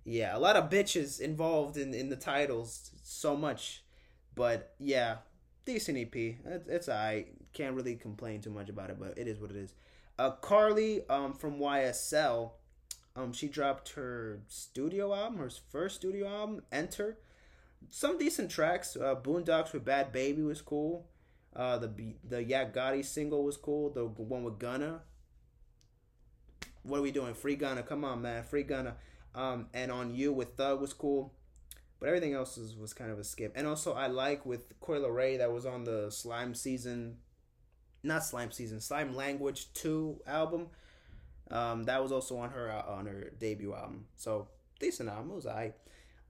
Yeah, 0.04 0.36
a 0.36 0.38
lot 0.38 0.54
of 0.54 0.70
bitches 0.70 1.20
involved 1.20 1.76
in, 1.76 1.92
in 1.94 2.10
the 2.10 2.16
titles. 2.16 2.90
So 3.02 3.36
much. 3.36 3.82
But 4.34 4.74
yeah, 4.78 5.16
decent 5.64 5.98
EP. 5.98 6.14
It's, 6.14 6.68
it's 6.68 6.88
I 6.88 7.26
can't 7.52 7.74
really 7.74 7.94
complain 7.94 8.40
too 8.40 8.50
much 8.50 8.68
about 8.68 8.90
it, 8.90 8.98
but 8.98 9.16
it 9.16 9.28
is 9.28 9.40
what 9.40 9.50
it 9.50 9.56
is. 9.56 9.74
Uh, 10.18 10.32
Karlae 10.42 11.08
um, 11.10 11.32
from 11.32 11.58
YSL, 11.58 12.50
um, 13.16 13.32
she 13.32 13.48
dropped 13.48 13.90
her 13.94 14.40
studio 14.46 15.14
album, 15.14 15.38
her 15.38 15.50
first 15.70 15.96
studio 15.96 16.28
album, 16.28 16.62
Enter. 16.70 17.18
Some 17.90 18.18
decent 18.18 18.50
tracks. 18.50 18.96
Uh, 18.96 19.14
Boondocks 19.14 19.72
with 19.72 19.84
Bhad 19.84 20.12
Bhabie 20.12 20.46
was 20.46 20.60
cool. 20.60 21.06
Uh, 21.54 21.78
the 21.78 22.14
the 22.22 22.44
Yak 22.44 22.74
Gotti 22.74 23.04
single 23.04 23.42
was 23.42 23.56
cool. 23.56 23.90
The 23.90 24.04
one 24.04 24.44
with 24.44 24.58
Gunna. 24.58 25.00
What 26.82 26.98
are 26.98 27.02
we 27.02 27.10
doing? 27.10 27.34
Free 27.34 27.56
Gunna, 27.56 27.82
come 27.82 28.04
on, 28.04 28.22
man, 28.22 28.44
Free 28.44 28.62
Gunna. 28.62 28.96
Um, 29.34 29.66
and 29.74 29.90
on 29.90 30.14
you 30.14 30.32
with 30.32 30.56
Thug 30.56 30.80
was 30.80 30.92
cool, 30.92 31.34
but 31.98 32.06
everything 32.06 32.32
else 32.32 32.56
was, 32.56 32.76
was 32.76 32.94
kind 32.94 33.10
of 33.10 33.18
a 33.18 33.24
skip. 33.24 33.52
And 33.54 33.66
also, 33.66 33.92
I 33.92 34.06
like 34.06 34.46
with 34.46 34.78
Coi 34.80 34.98
Leray 34.98 35.38
that 35.38 35.52
was 35.52 35.66
on 35.66 35.84
the 35.84 36.10
Slime 36.10 36.54
Season, 36.54 37.16
not 38.02 38.24
Slime 38.24 38.50
Season, 38.50 38.80
Slime 38.80 39.16
Language 39.16 39.72
Two 39.72 40.20
album. 40.26 40.68
Um, 41.50 41.84
that 41.84 42.02
was 42.02 42.12
also 42.12 42.36
on 42.38 42.50
her 42.50 42.70
uh, 42.70 42.90
on 42.90 43.06
her 43.06 43.30
debut 43.38 43.74
album. 43.74 44.06
So 44.16 44.48
decent 44.80 45.08
album. 45.08 45.30
It 45.30 45.34
was 45.34 45.46
alright. 45.46 45.74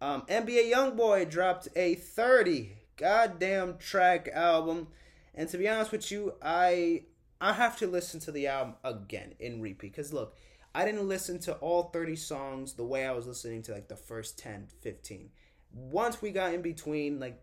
Um, 0.01 0.23
NBA 0.23 0.71
YoungBoy 0.73 1.31
dropped 1.31 1.69
a 1.75 1.95
30 1.95 2.73
goddamn 2.97 3.79
track 3.79 4.29
album, 4.33 4.89
and 5.35 5.49
to 5.49 5.59
be 5.59 5.69
honest 5.69 5.93
with 5.93 6.11
you, 6.11 6.35
I 6.43 7.05
I 7.41 7.55
have 7.55 7.77
to 7.79 7.87
listen 7.87 8.21
to 8.21 8.33
the 8.33 8.47
album 8.47 8.75
again 8.85 9.35
in 9.39 9.61
repeat. 9.61 9.95
Cause 9.95 10.13
look, 10.13 10.37
I 10.75 10.85
didn't 10.85 11.09
listen 11.09 11.39
to 11.41 11.55
all 11.55 11.85
30 11.85 12.17
songs 12.17 12.75
the 12.75 12.85
way 12.85 13.07
I 13.07 13.13
was 13.13 13.27
listening 13.27 13.63
to 13.63 13.73
like 13.73 13.89
the 13.89 13.97
first 13.97 14.39
10, 14.39 14.69
15. 14.83 15.31
Once 15.73 16.21
we 16.21 16.31
got 16.31 16.55
in 16.55 16.63
between 16.63 17.19
like 17.19 17.43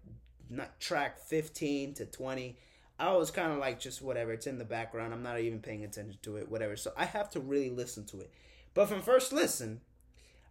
not 0.49 0.79
track 0.79 1.19
15 1.19 1.95
to 1.95 2.05
20, 2.05 2.57
I 2.99 3.11
was 3.13 3.31
kind 3.31 3.51
of 3.51 3.57
like 3.57 3.79
just 3.79 4.01
whatever. 4.01 4.31
It's 4.33 4.47
in 4.47 4.59
the 4.59 4.65
background. 4.65 5.13
I'm 5.13 5.23
not 5.23 5.39
even 5.39 5.59
paying 5.59 5.83
attention 5.83 6.19
to 6.21 6.37
it. 6.37 6.49
Whatever. 6.49 6.75
So 6.75 6.93
I 6.95 7.05
have 7.05 7.29
to 7.31 7.39
really 7.39 7.69
listen 7.69 8.05
to 8.05 8.21
it. 8.21 8.31
But 8.73 8.87
from 8.87 9.01
first 9.01 9.33
listen, 9.33 9.81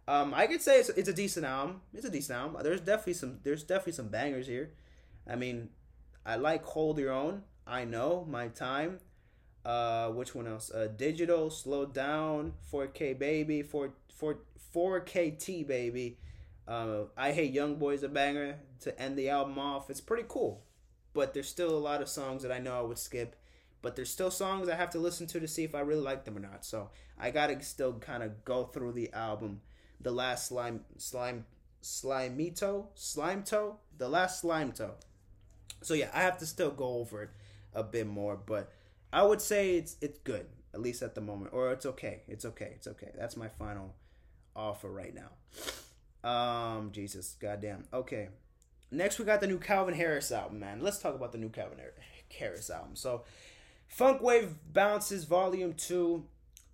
um, 0.07 0.33
I 0.33 0.47
could 0.47 0.61
say 0.61 0.79
it's, 0.79 0.89
it's 0.89 1.09
a 1.09 1.13
decent 1.13 1.45
album. 1.45 1.81
It's 1.93 2.05
a 2.05 2.09
decent 2.09 2.37
album. 2.37 2.61
There's 2.63 2.81
definitely 2.81 3.13
some 3.13 3.39
there's 3.43 3.63
definitely 3.63 3.93
some 3.93 4.09
bangers 4.09 4.47
here. 4.47 4.71
I 5.27 5.35
mean, 5.35 5.69
I 6.25 6.35
like 6.35 6.65
Hold 6.65 6.99
Your 6.99 7.13
Own. 7.13 7.43
I 7.65 7.85
know 7.85 8.25
my 8.29 8.49
time. 8.49 8.99
Uh, 9.65 10.09
which 10.09 10.35
one 10.35 10.45
else? 10.45 10.69
Uh, 10.69 10.89
Digital, 10.93 11.49
Slow 11.49 11.85
Down, 11.85 12.51
4K 12.71 13.17
Baby, 13.17 13.61
4 13.61 13.93
4 14.13 14.39
4K 14.75 15.39
T 15.39 15.63
Baby. 15.63 16.17
Uh, 16.67 17.03
I 17.15 17.31
Hate 17.31 17.53
Young 17.53 17.75
Boys 17.75 18.03
a 18.03 18.09
banger 18.09 18.57
to 18.81 19.01
end 19.01 19.17
the 19.17 19.29
album 19.29 19.57
off. 19.57 19.89
It's 19.89 20.01
pretty 20.01 20.25
cool 20.27 20.63
but 21.13 21.33
there's 21.33 21.49
still 21.49 21.75
a 21.75 21.79
lot 21.79 22.01
of 22.01 22.09
songs 22.09 22.43
that 22.43 22.51
I 22.51 22.59
know 22.59 22.77
I 22.77 22.81
would 22.81 22.97
skip. 22.97 23.35
But 23.81 23.97
there's 23.97 24.09
still 24.09 24.31
songs 24.31 24.69
I 24.69 24.75
have 24.75 24.91
to 24.91 24.99
listen 24.99 25.27
to 25.27 25.41
to 25.41 25.47
see 25.47 25.65
if 25.65 25.75
I 25.75 25.81
really 25.81 26.01
like 26.01 26.23
them 26.23 26.37
or 26.37 26.39
not. 26.39 26.63
So 26.63 26.89
I 27.19 27.31
gotta 27.31 27.61
still 27.63 27.93
kind 27.93 28.23
of 28.23 28.45
go 28.45 28.63
through 28.63 28.93
the 28.93 29.11
album. 29.13 29.61
The 29.99 30.11
last 30.11 30.47
slime, 30.47 30.85
slime, 30.97 31.45
slimito, 31.81 32.87
slime 32.95 33.43
toe, 33.43 33.77
the 33.97 34.07
last 34.07 34.39
slime 34.39 34.71
toe. 34.71 34.95
So 35.81 35.93
yeah, 35.93 36.09
I 36.13 36.21
have 36.21 36.37
to 36.37 36.45
still 36.45 36.71
go 36.71 36.99
over 36.99 37.23
it 37.23 37.29
a 37.73 37.83
bit 37.83 38.07
more, 38.07 38.37
but 38.37 38.71
I 39.11 39.23
would 39.23 39.41
say 39.41 39.75
it's 39.75 39.97
it's 40.01 40.19
good 40.19 40.45
at 40.73 40.81
least 40.81 41.01
at 41.01 41.15
the 41.15 41.21
moment, 41.21 41.51
or 41.53 41.71
it's 41.71 41.85
okay. 41.85 42.21
It's 42.27 42.45
okay. 42.45 42.71
It's 42.75 42.87
okay. 42.87 43.11
That's 43.15 43.37
my 43.37 43.47
final 43.47 43.93
offer 44.55 44.89
right 44.89 45.13
now. 45.13 45.29
Um, 46.27 46.91
Jesus, 46.91 47.35
goddamn. 47.39 47.83
Okay, 47.93 48.29
Next, 48.93 49.17
we 49.17 49.25
got 49.25 49.41
the 49.41 49.47
new 49.47 49.57
Calvin 49.57 49.95
Harris 49.95 50.31
album, 50.31 50.59
man. 50.59 50.79
Let's 50.79 50.99
talk 50.99 51.15
about 51.15 51.31
the 51.31 51.39
new 51.39 51.49
Calvin 51.49 51.79
Harris 52.37 52.69
album. 52.69 52.95
So, 52.95 53.23
Funk 53.87 54.21
Wav 54.21 54.49
Bounces 54.71 55.23
Volume 55.23 55.73
2. 55.73 56.23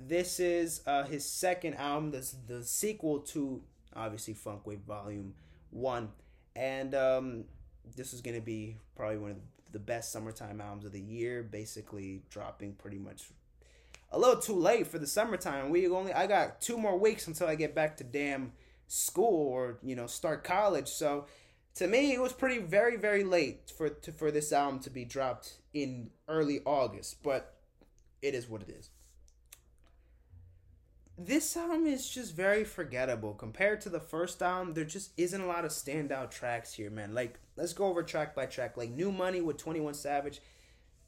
This 0.02 0.40
is 0.42 0.82
uh, 0.86 1.06
his 1.06 1.24
second 1.24 1.76
album, 1.76 2.12
the, 2.12 2.30
the 2.48 2.64
sequel 2.66 3.20
to, 3.20 3.62
obviously, 3.96 4.34
Funk 4.34 4.66
Wav 4.66 4.82
Volume 4.82 5.34
1. 5.72 6.10
And 6.58 6.94
um, 6.94 7.46
this 7.96 8.14
is 8.14 8.20
going 8.20 8.36
to 8.36 8.46
be 8.46 8.76
probably 8.98 9.18
one 9.18 9.32
of 9.32 9.38
the 9.72 9.80
best 9.80 10.12
summertime 10.12 10.60
albums 10.60 10.84
of 10.84 10.92
the 10.92 11.00
year, 11.00 11.42
basically 11.42 12.24
dropping 12.30 12.74
pretty 12.74 12.98
much 12.98 13.24
a 14.12 14.20
little 14.20 14.42
too 14.42 14.56
late 14.56 14.88
for 14.88 15.00
the 15.00 15.08
summertime. 15.08 15.70
We 15.70 15.88
only 15.88 16.12
I 16.12 16.28
got 16.28 16.60
two 16.60 16.78
more 16.78 16.98
weeks 16.98 17.28
until 17.28 17.48
I 17.48 17.56
get 17.56 17.76
back 17.76 17.96
to 17.98 18.04
damn 18.04 18.52
school 18.88 19.48
or 19.48 19.78
you 19.84 19.96
know 19.96 20.08
start 20.08 20.44
college. 20.44 20.88
So 20.90 21.28
to 21.76 21.88
me, 21.88 22.14
it 22.14 22.22
was 22.22 22.34
pretty 22.34 22.60
very 22.60 22.98
very 22.98 23.24
late 23.24 23.72
for 23.76 23.90
to, 23.90 24.12
for 24.12 24.32
this 24.32 24.52
album 24.52 24.80
to 24.82 24.90
be 24.90 25.06
dropped 25.06 25.54
in 25.74 26.10
early 26.28 26.62
August, 26.66 27.24
but 27.24 27.56
it 28.22 28.34
is 28.34 28.50
what 28.50 28.62
it 28.62 28.70
is. 28.70 28.90
This 31.18 31.58
album 31.58 31.86
is 31.86 32.10
just 32.10 32.34
very 32.34 32.64
forgettable 32.64 33.34
compared 33.34 33.82
to 33.82 33.90
the 33.90 34.00
first 34.00 34.42
album. 34.42 34.74
There 34.74 34.86
just 34.86 35.12
isn't 35.18 35.42
a 35.42 35.46
lot 35.48 35.66
of 35.66 35.72
standout 35.72 36.32
tracks 36.32 36.74
here, 36.74 36.90
man. 36.90 37.14
Like 37.14 37.40
let's 37.58 37.74
go 37.74 37.88
over 37.88 38.04
track 38.04 38.36
by 38.36 38.46
track. 38.46 38.78
Like 38.78 38.92
New 38.92 39.12
Money 39.12 39.42
with 39.42 39.58
Twenty 39.58 39.82
One 39.82 39.94
Savage, 39.94 40.42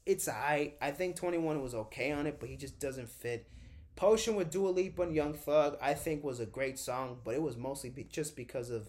it's 0.04 0.28
I 0.28 0.74
I 0.80 0.90
think 0.90 1.16
Twenty 1.16 1.38
One 1.38 1.62
was 1.62 1.74
okay 1.74 2.12
on 2.12 2.26
it, 2.26 2.38
but 2.40 2.48
he 2.48 2.56
just 2.56 2.78
doesn't 2.78 3.08
fit. 3.08 3.48
Potion 3.96 4.36
with 4.36 4.50
Dua 4.50 4.70
Lipa 4.70 5.02
and 5.02 5.14
Young 5.14 5.34
Thug, 5.34 5.76
I 5.80 5.94
think 5.94 6.24
was 6.24 6.40
a 6.40 6.46
great 6.46 6.78
song, 6.78 7.18
but 7.24 7.34
it 7.34 7.42
was 7.42 7.56
mostly 7.56 7.90
be- 7.90 8.04
just 8.04 8.36
because 8.36 8.70
of 8.70 8.88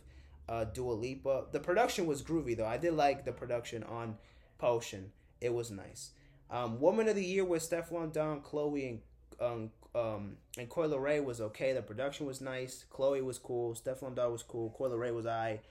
uh, 0.49 0.65
Dua 0.65 0.93
Lipa. 0.93 1.45
The 1.51 1.59
production 1.59 2.05
was 2.05 2.21
groovy 2.21 2.55
though. 2.57 2.65
I 2.65 2.77
did 2.77 2.93
like 2.93 3.25
the 3.25 3.31
production 3.31 3.83
on 3.83 4.17
Potion. 4.57 5.11
It 5.41 5.53
was 5.53 5.71
nice. 5.71 6.11
Um, 6.49 6.79
Woman 6.79 7.07
of 7.07 7.15
the 7.15 7.25
Year 7.25 7.43
with 7.43 7.67
Stefflon 7.67 8.13
Don, 8.13 8.41
Chloe, 8.41 8.87
and 8.87 8.99
um, 9.41 9.71
um, 9.95 10.37
and 10.57 10.69
Coi 10.69 10.87
Leray 10.87 11.23
was 11.23 11.41
okay. 11.41 11.73
The 11.73 11.81
production 11.81 12.25
was 12.25 12.41
nice. 12.41 12.85
Chloe 12.89 13.21
was 13.21 13.37
cool. 13.37 13.73
Stefflon 13.73 14.15
Don 14.15 14.31
was 14.31 14.43
cool. 14.43 14.69
Coi 14.77 14.89
Leray 14.89 15.13
was 15.13 15.25
I, 15.25 15.61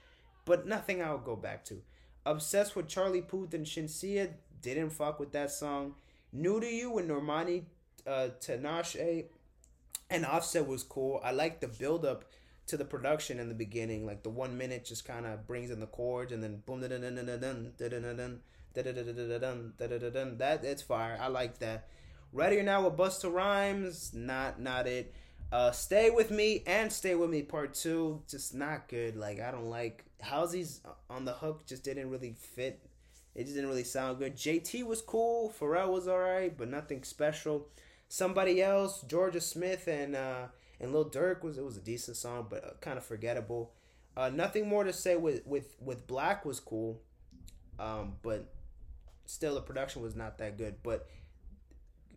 but 0.45 0.67
nothing 0.67 1.03
I 1.03 1.13
would 1.13 1.25
go 1.25 1.37
back 1.37 1.65
to. 1.67 1.83
Obsessed 2.25 2.77
with 2.77 2.89
Charlie 2.89 3.21
Puth 3.21 3.55
and 3.55 3.67
Shenseea 3.67 4.31
didn't 4.61 4.91
fuck 4.91 5.19
with 5.19 5.33
that 5.33 5.51
song. 5.51 5.95
New 6.33 6.61
to 6.61 6.67
You 6.67 6.91
with 6.91 7.09
Normani 7.09 7.65
uh, 8.07 8.29
Tinashe 8.41 9.25
and 10.11 10.27
Offset 10.27 10.67
was 10.67 10.83
cool. 10.83 11.21
I 11.25 11.33
like 11.33 11.61
the 11.61 11.69
build 11.69 12.05
up 12.05 12.25
to 12.73 12.79
the 12.79 12.85
production 12.87 13.39
in 13.39 13.51
the 13.51 13.55
beginning, 13.55 14.07
like 14.07 14.23
the 14.23 14.31
one 14.31 14.57
minute 14.57 14.83
just 14.83 15.05
kind 15.05 15.27
of 15.27 15.47
brings 15.47 15.71
in 15.71 15.79
the 15.79 15.87
chords 15.87 16.33
and 16.33 16.43
then 16.43 16.63
boom 16.65 16.81
da 16.81 16.89
da 16.89 16.97
da 16.97 17.11
da 17.11 17.23
da 17.23 17.37
da 17.37 17.89
da 18.79 19.99
da 19.99 20.11
da 20.11 20.25
That 20.39 20.65
it's 20.65 20.81
fire. 20.81 21.19
I 21.21 21.29
like 21.29 21.59
that. 21.59 21.87
Ready 22.33 22.63
Now 22.63 22.89
with 22.89 22.97
Busta 22.97 23.31
Rhymes, 23.31 24.15
not 24.15 24.59
not 24.59 24.87
it. 24.87 25.13
Uh, 25.53 25.71
Stay 25.71 26.09
with 26.09 26.31
Me 26.31 26.63
and 26.67 26.91
Stay 26.91 27.15
with 27.15 27.29
Me 27.29 27.43
Part 27.43 27.75
Two, 27.75 28.23
just 28.27 28.55
not 28.55 28.89
good. 28.89 29.17
Like 29.17 29.39
I 29.39 29.51
don't 29.51 29.69
like 29.69 30.07
Halsey's 30.25 30.81
on 31.11 31.27
the 31.27 31.35
hook. 31.35 31.67
Just 31.67 31.85
didn't 31.85 32.09
really 32.09 32.35
fit. 32.55 32.81
It 33.35 33.43
just 33.45 33.55
didn't 33.55 33.69
really 33.69 33.85
sound 33.85 34.19
good. 34.19 34.35
JT 34.35 34.87
was 34.87 35.03
cool. 35.03 35.53
Pharrell 35.61 35.93
was 35.93 36.09
alright, 36.09 36.57
but 36.57 36.71
nothing 36.71 37.05
special. 37.05 37.69
Somebody 38.09 38.63
else, 38.63 39.05
Jorja 39.07 39.43
Smith 39.43 39.89
and 39.89 40.17
uh, 40.17 40.47
and 40.83 40.93
Lil 40.93 41.09
Durk 41.09 41.43
was 41.43 41.57
it 41.57 41.65
was 41.65 41.77
a 41.77 41.81
decent 41.81 42.17
song, 42.17 42.49
but 42.51 42.65
uh, 42.65 42.71
kind 42.81 42.99
of 42.99 43.05
forgettable. 43.05 43.73
Uh, 44.17 44.29
nothing 44.29 44.69
more 44.69 44.85
to 44.85 44.93
say 44.93 45.17
with 45.17 45.47
with 45.47 45.77
with 45.81 46.07
Black 46.07 46.45
was 46.45 46.61
cool, 46.61 47.01
um, 47.79 48.17
but 48.23 48.53
still 49.25 49.55
the 49.55 49.61
production 49.63 50.03
was 50.03 50.17
not 50.17 50.39
that 50.39 50.59
good. 50.59 50.75
But 50.83 51.09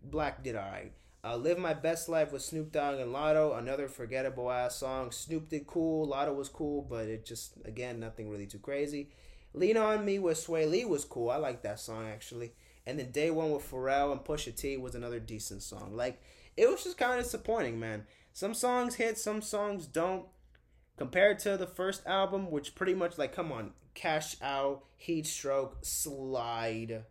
Black 0.03 0.43
did 0.43 0.55
alright. 0.55 0.93
Uh, 1.23 1.35
Live 1.37 1.57
My 1.57 1.73
Best 1.73 2.09
Life 2.09 2.31
with 2.31 2.43
Snoop 2.43 2.71
Dogg 2.71 2.99
and 2.99 3.11
Latto, 3.11 3.57
another 3.57 3.87
forgettable 3.87 4.51
ass 4.51 4.75
song. 4.75 5.11
Snoop 5.11 5.49
did 5.49 5.65
cool, 5.65 6.07
Latto 6.07 6.35
was 6.35 6.49
cool, 6.49 6.81
but 6.81 7.07
it 7.07 7.25
just 7.25 7.53
again 7.65 7.99
nothing 7.99 8.29
really 8.29 8.47
too 8.47 8.59
crazy. 8.59 9.09
Lean 9.53 9.77
on 9.77 10.03
Me 10.03 10.19
with 10.19 10.37
Swae 10.37 10.69
Lee 10.69 10.85
was 10.85 11.05
cool. 11.05 11.29
I 11.29 11.37
like 11.37 11.61
that 11.61 11.79
song 11.79 12.07
actually. 12.07 12.51
And 12.87 12.99
then 12.99 13.11
Day 13.11 13.31
One 13.31 13.51
with 13.51 13.69
Pharrell 13.69 14.11
and 14.11 14.21
Pusha 14.21 14.55
T 14.55 14.77
was 14.77 14.95
another 14.95 15.19
decent 15.19 15.61
song. 15.61 15.95
Like 15.95 16.21
it 16.57 16.69
was 16.69 16.83
just 16.83 16.97
kind 16.97 17.19
of 17.19 17.23
disappointing, 17.23 17.79
man. 17.79 18.05
Some 18.35 18.53
songs 18.53 18.95
hit, 18.95 19.17
some 19.17 19.41
songs 19.41 19.87
don't. 19.87 20.25
Compared 20.97 21.39
to 21.39 21.55
the 21.55 21.65
first 21.65 22.05
album, 22.05 22.51
which 22.51 22.75
pretty 22.75 22.93
much 22.93 23.17
like, 23.17 23.33
come 23.33 23.49
on, 23.49 23.71
Cash 23.93 24.35
Out, 24.41 24.83
Heat 24.97 25.25
Stroke, 25.25 25.77
Slide. 25.83 27.05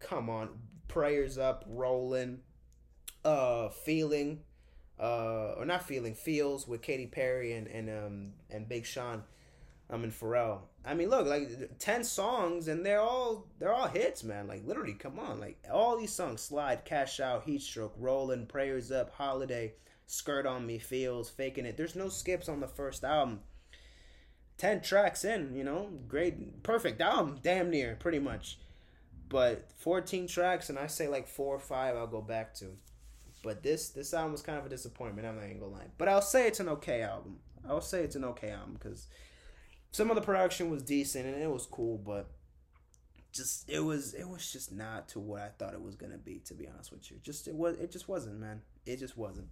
Come 0.00 0.28
on, 0.28 0.48
Prayers 0.88 1.38
Up, 1.38 1.64
Rolling, 1.68 2.40
uh, 3.24 3.68
Feeling, 3.68 4.40
uh, 4.98 5.54
or 5.56 5.64
not 5.64 5.84
Feeling, 5.84 6.16
Feels 6.16 6.66
with 6.66 6.82
Katy 6.82 7.06
Perry 7.06 7.52
and 7.52 7.68
and 7.68 7.88
um 7.88 8.32
and 8.50 8.68
Big 8.68 8.84
Sean, 8.84 9.22
um 9.88 10.02
and 10.02 10.12
Pharrell. 10.12 10.62
I 10.84 10.94
mean, 10.94 11.10
look, 11.10 11.28
like 11.28 11.78
ten 11.78 12.02
songs 12.02 12.66
and 12.66 12.84
they're 12.84 13.00
all 13.00 13.46
they're 13.60 13.72
all 13.72 13.86
hits, 13.86 14.24
man. 14.24 14.48
Like 14.48 14.66
literally, 14.66 14.94
come 14.94 15.20
on, 15.20 15.38
like 15.38 15.62
all 15.72 15.96
these 15.96 16.12
songs: 16.12 16.40
Slide, 16.40 16.84
Cash 16.84 17.20
Out, 17.20 17.44
Heat 17.44 17.62
Stroke, 17.62 17.94
Rolling, 17.96 18.46
Prayers 18.46 18.90
Up, 18.90 19.14
Holiday 19.14 19.74
Skrt 20.12 20.44
on 20.44 20.66
Me, 20.66 20.78
Feels, 20.78 21.30
Faking 21.30 21.64
It. 21.64 21.78
There's 21.78 21.96
no 21.96 22.10
skips 22.10 22.46
on 22.46 22.60
the 22.60 22.68
first 22.68 23.02
album. 23.02 23.40
10 24.58 24.82
tracks 24.82 25.24
in, 25.24 25.56
you 25.56 25.64
know, 25.64 25.88
great, 26.06 26.62
perfect 26.62 27.00
album, 27.00 27.38
damn 27.42 27.70
near, 27.70 27.96
pretty 27.98 28.18
much. 28.18 28.58
But 29.30 29.70
14 29.78 30.26
tracks, 30.26 30.68
and 30.68 30.78
I 30.78 30.86
say 30.86 31.08
like 31.08 31.26
four 31.26 31.56
or 31.56 31.58
five, 31.58 31.96
I'll 31.96 32.06
go 32.06 32.20
back 32.20 32.54
to. 32.56 32.76
But 33.42 33.62
this 33.62 33.88
this 33.88 34.12
album 34.12 34.32
was 34.32 34.42
kind 34.42 34.58
of 34.58 34.66
a 34.66 34.68
disappointment. 34.68 35.26
I'm 35.26 35.36
not 35.36 35.46
even 35.46 35.58
gonna 35.58 35.72
lie. 35.72 35.86
But 35.96 36.08
I'll 36.08 36.20
say 36.20 36.46
it's 36.46 36.60
an 36.60 36.68
okay 36.68 37.00
album. 37.00 37.38
I'll 37.66 37.80
say 37.80 38.04
it's 38.04 38.14
an 38.14 38.24
okay 38.24 38.50
album 38.50 38.74
because 38.74 39.08
some 39.90 40.10
of 40.10 40.16
the 40.16 40.22
production 40.22 40.70
was 40.70 40.82
decent 40.82 41.26
and 41.26 41.42
it 41.42 41.50
was 41.50 41.66
cool, 41.66 41.96
but 41.96 42.30
just 43.32 43.68
it 43.68 43.80
was 43.80 44.12
it 44.12 44.28
was 44.28 44.52
just 44.52 44.70
not 44.70 45.08
to 45.08 45.18
what 45.18 45.40
I 45.40 45.48
thought 45.58 45.72
it 45.72 45.82
was 45.82 45.96
gonna 45.96 46.18
be. 46.18 46.40
To 46.44 46.54
be 46.54 46.68
honest 46.68 46.92
with 46.92 47.10
you, 47.10 47.16
just 47.22 47.48
it 47.48 47.54
was 47.54 47.78
it 47.78 47.90
just 47.90 48.08
wasn't, 48.08 48.38
man. 48.38 48.60
It 48.84 48.98
just 48.98 49.16
wasn't. 49.16 49.48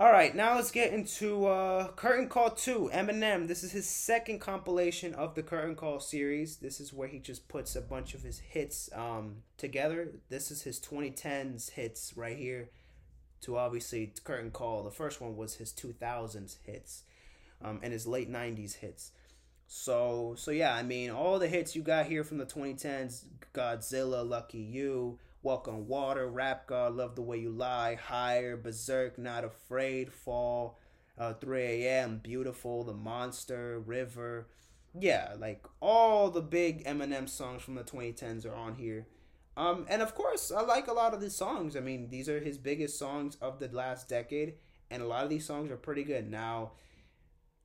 All 0.00 0.10
right, 0.10 0.34
now 0.34 0.54
let's 0.54 0.70
get 0.70 0.94
into 0.94 1.44
uh, 1.44 1.88
Curtain 1.88 2.26
Call 2.26 2.52
2, 2.52 2.90
Eminem. 2.90 3.46
This 3.46 3.62
is 3.62 3.72
his 3.72 3.86
second 3.86 4.38
compilation 4.38 5.12
of 5.12 5.34
the 5.34 5.42
Curtain 5.42 5.74
Call 5.74 6.00
series. 6.00 6.56
This 6.56 6.80
is 6.80 6.90
where 6.90 7.06
he 7.06 7.18
just 7.18 7.48
puts 7.48 7.76
a 7.76 7.82
bunch 7.82 8.14
of 8.14 8.22
his 8.22 8.38
hits 8.38 8.88
um, 8.94 9.42
together. 9.58 10.12
This 10.30 10.50
is 10.50 10.62
his 10.62 10.80
2010s 10.80 11.72
hits 11.72 12.14
right 12.16 12.38
here 12.38 12.70
to 13.42 13.58
obviously 13.58 14.14
Curtain 14.24 14.50
Call. 14.50 14.84
The 14.84 14.90
first 14.90 15.20
one 15.20 15.36
was 15.36 15.56
his 15.56 15.70
2000s 15.70 16.56
hits 16.64 17.02
um, 17.62 17.80
and 17.82 17.92
his 17.92 18.06
late 18.06 18.32
90s 18.32 18.76
hits. 18.76 19.12
So, 19.66 20.34
so 20.38 20.50
yeah, 20.50 20.74
I 20.74 20.82
mean, 20.82 21.10
all 21.10 21.38
the 21.38 21.46
hits 21.46 21.76
you 21.76 21.82
got 21.82 22.06
here 22.06 22.24
from 22.24 22.38
the 22.38 22.46
2010s 22.46 23.24
Godzilla, 23.52 24.26
Lucky 24.26 24.60
You, 24.60 25.18
Walk 25.42 25.68
on 25.68 25.86
Water, 25.86 26.28
Rap 26.28 26.66
God, 26.66 26.94
Love 26.94 27.14
the 27.14 27.22
Way 27.22 27.38
You 27.38 27.50
Lie, 27.50 27.94
Higher, 27.94 28.56
Berserk, 28.56 29.18
Not 29.18 29.44
Afraid, 29.44 30.12
Fall, 30.12 30.78
uh, 31.16 31.34
3 31.34 31.62
a.m., 31.62 32.20
Beautiful, 32.22 32.84
The 32.84 32.92
Monster, 32.92 33.80
River. 33.80 34.48
Yeah, 34.98 35.34
like 35.38 35.64
all 35.80 36.30
the 36.30 36.42
big 36.42 36.84
Eminem 36.84 37.28
songs 37.28 37.62
from 37.62 37.74
the 37.74 37.84
2010s 37.84 38.44
are 38.44 38.54
on 38.54 38.74
here. 38.74 39.06
Um, 39.56 39.86
and 39.88 40.02
of 40.02 40.14
course, 40.14 40.52
I 40.52 40.60
like 40.62 40.88
a 40.88 40.92
lot 40.92 41.14
of 41.14 41.20
these 41.20 41.36
songs. 41.36 41.76
I 41.76 41.80
mean, 41.80 42.10
these 42.10 42.28
are 42.28 42.40
his 42.40 42.58
biggest 42.58 42.98
songs 42.98 43.36
of 43.40 43.60
the 43.60 43.68
last 43.68 44.08
decade, 44.08 44.54
and 44.90 45.02
a 45.02 45.06
lot 45.06 45.24
of 45.24 45.30
these 45.30 45.46
songs 45.46 45.70
are 45.70 45.76
pretty 45.76 46.04
good. 46.04 46.30
Now, 46.30 46.72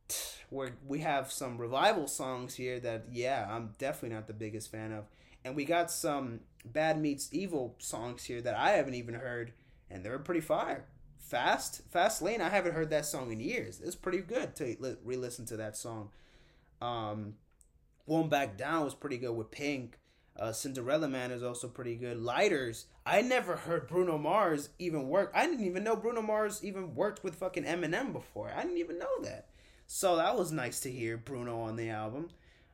where 0.49 0.77
we 0.87 0.99
have 0.99 1.31
some 1.31 1.57
revival 1.57 2.07
songs 2.07 2.55
here 2.55 2.79
that, 2.79 3.07
yeah, 3.11 3.47
I'm 3.49 3.73
definitely 3.77 4.15
not 4.15 4.27
the 4.27 4.33
biggest 4.33 4.71
fan 4.71 4.93
of 4.93 5.05
and 5.45 5.55
we 5.55 5.63
got 5.63 5.91
some 5.91 6.41
Bad 6.65 6.99
Meets 6.99 7.29
Evil 7.31 7.75
songs 7.79 8.23
here 8.23 8.41
that 8.41 8.55
I 8.55 8.71
haven't 8.71 8.95
even 8.95 9.15
heard, 9.15 9.53
and 9.89 10.03
they're 10.03 10.19
pretty 10.19 10.41
fire. 10.41 10.85
Fast, 11.17 11.81
Fast 11.91 12.21
Lane. 12.21 12.41
I 12.41 12.49
haven't 12.49 12.73
heard 12.73 12.89
that 12.91 13.05
song 13.05 13.31
in 13.31 13.39
years. 13.39 13.81
It's 13.83 13.95
pretty 13.95 14.19
good 14.19 14.55
to 14.57 14.97
re-listen 15.03 15.45
to 15.47 15.57
that 15.57 15.75
song. 15.75 16.09
Um, 16.81 17.35
Won't 18.05 18.29
Back 18.29 18.57
Down 18.57 18.83
was 18.83 18.93
pretty 18.93 19.17
good 19.17 19.33
with 19.33 19.51
Pink. 19.51 19.97
Uh, 20.37 20.51
Cinderella 20.51 21.07
Man 21.07 21.31
is 21.31 21.43
also 21.43 21.67
pretty 21.67 21.95
good. 21.95 22.17
Lighters. 22.17 22.85
I 23.05 23.21
never 23.21 23.55
heard 23.55 23.87
Bruno 23.87 24.17
Mars 24.17 24.69
even 24.79 25.07
work. 25.07 25.31
I 25.33 25.45
didn't 25.45 25.65
even 25.65 25.83
know 25.83 25.95
Bruno 25.95 26.21
Mars 26.21 26.59
even 26.63 26.93
worked 26.93 27.23
with 27.23 27.35
fucking 27.35 27.63
Eminem 27.63 28.11
before. 28.11 28.51
I 28.55 28.63
didn't 28.63 28.77
even 28.77 28.99
know 28.99 29.21
that. 29.23 29.47
So 29.87 30.17
that 30.17 30.37
was 30.37 30.51
nice 30.51 30.81
to 30.81 30.91
hear 30.91 31.15
Bruno 31.17 31.59
on 31.61 31.75
the 31.75 31.89
album. 31.89 32.29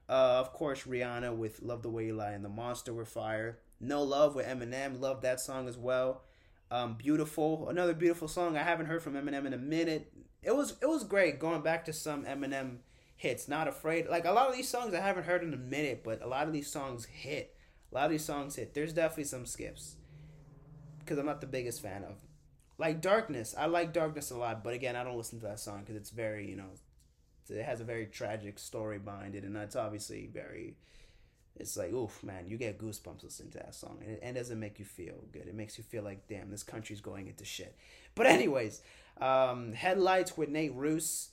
Uh, 0.09 0.39
of 0.39 0.53
course, 0.53 0.83
Rihanna 0.83 1.35
with 1.35 1.61
"Love 1.61 1.83
the 1.83 1.89
Way 1.89 2.07
You 2.07 2.15
Lie" 2.15 2.31
and 2.31 2.43
"The 2.43 2.49
Monster" 2.49 2.93
were 2.93 3.05
fire. 3.05 3.59
"No 3.81 4.03
Love" 4.03 4.35
with 4.35 4.45
Eminem, 4.45 4.99
love 4.99 5.21
that 5.21 5.39
song 5.39 5.67
as 5.67 5.77
well. 5.77 6.23
Um, 6.69 6.95
"Beautiful," 6.95 7.69
another 7.69 7.93
beautiful 7.93 8.27
song. 8.27 8.55
I 8.55 8.63
haven't 8.63 8.85
heard 8.85 9.03
from 9.03 9.13
Eminem 9.13 9.45
in 9.45 9.53
a 9.53 9.57
minute. 9.57 10.11
It 10.41 10.55
was 10.55 10.77
it 10.81 10.87
was 10.87 11.03
great 11.03 11.39
going 11.39 11.61
back 11.61 11.85
to 11.85 11.93
some 11.93 12.25
Eminem 12.25 12.77
hits. 13.15 13.47
Not 13.47 13.67
afraid. 13.67 14.07
Like 14.07 14.25
a 14.25 14.31
lot 14.31 14.49
of 14.49 14.55
these 14.55 14.69
songs 14.69 14.93
I 14.93 15.01
haven't 15.01 15.25
heard 15.25 15.43
in 15.43 15.53
a 15.53 15.57
minute, 15.57 16.01
but 16.03 16.21
a 16.21 16.27
lot 16.27 16.47
of 16.47 16.53
these 16.53 16.71
songs 16.71 17.05
hit. 17.05 17.55
A 17.91 17.95
lot 17.95 18.05
of 18.05 18.11
these 18.11 18.25
songs 18.25 18.55
hit. 18.55 18.73
There's 18.73 18.93
definitely 18.93 19.25
some 19.25 19.45
skips 19.45 19.97
because 20.99 21.17
I'm 21.17 21.25
not 21.25 21.41
the 21.41 21.47
biggest 21.47 21.81
fan 21.81 22.03
of. 22.03 22.15
Like 22.77 23.01
Darkness, 23.01 23.53
I 23.57 23.67
like 23.67 23.93
Darkness 23.93 24.31
a 24.31 24.37
lot, 24.37 24.63
but 24.63 24.73
again, 24.73 24.95
I 24.95 25.03
don't 25.03 25.17
listen 25.17 25.39
to 25.41 25.45
that 25.47 25.59
song 25.59 25.81
because 25.81 25.95
it's 25.95 26.09
very 26.09 26.49
you 26.49 26.55
know 26.55 26.69
it 27.49 27.63
has 27.63 27.81
a 27.81 27.85
very 27.85 28.05
tragic 28.05 28.57
story 28.57 28.99
behind 28.99 29.35
it, 29.35 29.43
and 29.43 29.55
that's 29.55 29.75
obviously 29.75 30.29
very. 30.33 30.77
It's 31.61 31.77
like, 31.77 31.93
oof, 31.93 32.23
man, 32.23 32.47
you 32.47 32.57
get 32.57 32.79
goosebumps 32.79 33.23
listening 33.23 33.51
to 33.51 33.59
that 33.59 33.75
song, 33.75 33.99
and 34.01 34.11
it, 34.11 34.19
it 34.23 34.33
doesn't 34.33 34.59
make 34.59 34.79
you 34.79 34.85
feel 34.85 35.15
good. 35.31 35.47
It 35.47 35.55
makes 35.55 35.77
you 35.77 35.83
feel 35.83 36.03
like, 36.03 36.27
damn, 36.27 36.49
this 36.49 36.63
country's 36.63 37.01
going 37.01 37.27
into 37.27 37.45
shit. 37.45 37.75
But 38.15 38.25
anyways, 38.25 38.81
um, 39.19 39.71
headlights 39.73 40.37
with 40.37 40.49
Nate 40.49 40.73
Ruess, 40.73 41.29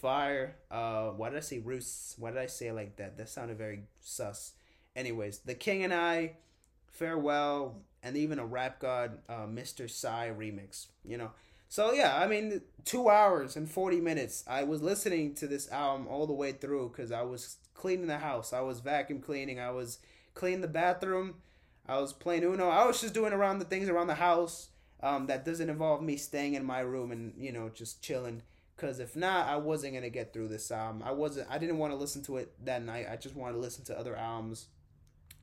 fire. 0.00 0.56
Uh, 0.70 1.08
why 1.10 1.30
did 1.30 1.38
I 1.38 1.40
say 1.40 1.58
Roos? 1.58 2.14
Why 2.18 2.30
did 2.30 2.40
I 2.40 2.46
say 2.46 2.72
like 2.72 2.96
that? 2.96 3.16
That 3.18 3.28
sounded 3.28 3.58
very 3.58 3.82
sus. 4.00 4.52
Anyways, 4.94 5.38
The 5.40 5.54
King 5.54 5.84
and 5.84 5.92
I, 5.92 6.32
farewell, 6.90 7.82
and 8.02 8.16
even 8.16 8.38
a 8.38 8.46
Rap 8.46 8.80
God, 8.80 9.18
uh, 9.28 9.46
Mr. 9.46 9.90
Psy 9.90 10.30
remix. 10.30 10.86
You 11.04 11.18
know, 11.18 11.30
so 11.68 11.92
yeah, 11.92 12.16
I 12.16 12.26
mean, 12.26 12.62
two 12.84 13.08
hours 13.08 13.56
and 13.56 13.70
forty 13.70 14.00
minutes. 14.00 14.44
I 14.46 14.64
was 14.64 14.82
listening 14.82 15.34
to 15.34 15.46
this 15.46 15.70
album 15.70 16.06
all 16.08 16.26
the 16.26 16.32
way 16.32 16.52
through 16.52 16.88
because 16.88 17.12
I 17.12 17.22
was 17.22 17.56
cleaning 17.76 18.06
the 18.06 18.18
house, 18.18 18.52
I 18.52 18.60
was 18.60 18.80
vacuum 18.80 19.20
cleaning, 19.20 19.60
I 19.60 19.70
was 19.70 19.98
cleaning 20.34 20.60
the 20.60 20.68
bathroom, 20.68 21.34
I 21.88 22.00
was 22.00 22.12
playing 22.12 22.44
Uno. 22.44 22.68
I 22.68 22.84
was 22.86 23.00
just 23.00 23.14
doing 23.14 23.32
around 23.32 23.58
the 23.58 23.64
things 23.64 23.88
around 23.88 24.08
the 24.08 24.14
house 24.14 24.68
um, 25.02 25.26
that 25.26 25.44
doesn't 25.44 25.70
involve 25.70 26.02
me 26.02 26.16
staying 26.16 26.54
in 26.54 26.64
my 26.64 26.80
room 26.80 27.12
and 27.12 27.34
you 27.38 27.52
know 27.52 27.68
just 27.68 28.02
chilling. 28.02 28.42
Cause 28.76 28.98
if 28.98 29.16
not, 29.16 29.48
I 29.48 29.56
wasn't 29.56 29.94
gonna 29.94 30.10
get 30.10 30.34
through 30.34 30.48
this 30.48 30.70
album. 30.70 31.02
I 31.04 31.12
wasn't. 31.12 31.48
I 31.50 31.58
didn't 31.58 31.78
want 31.78 31.92
to 31.92 31.96
listen 31.96 32.22
to 32.24 32.36
it 32.38 32.52
that 32.64 32.82
night. 32.82 33.06
I 33.10 33.16
just 33.16 33.34
wanted 33.34 33.54
to 33.54 33.60
listen 33.60 33.84
to 33.86 33.98
other 33.98 34.16
albums. 34.16 34.66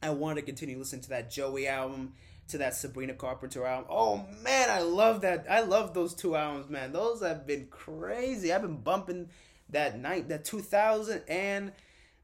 I 0.04 0.12
wanted 0.12 0.42
to 0.42 0.46
continue 0.46 0.78
listening 0.78 1.02
to 1.04 1.10
that 1.10 1.32
Joey 1.32 1.68
album 1.68 2.14
to 2.50 2.58
that 2.58 2.76
Sabrina 2.76 3.14
Carpenter 3.14 3.66
album. 3.66 3.88
Oh 3.90 4.26
man, 4.44 4.70
I 4.70 4.82
love 4.82 5.22
that. 5.22 5.46
I 5.50 5.62
love 5.62 5.94
those 5.94 6.14
two 6.14 6.36
albums, 6.36 6.70
man. 6.70 6.92
Those 6.92 7.22
have 7.22 7.48
been 7.48 7.68
crazy. 7.72 8.52
I've 8.52 8.62
been 8.62 8.82
bumping 8.82 9.30
that 9.70 9.98
night, 9.98 10.28
that 10.30 10.46
2000 10.46 11.24
and 11.28 11.72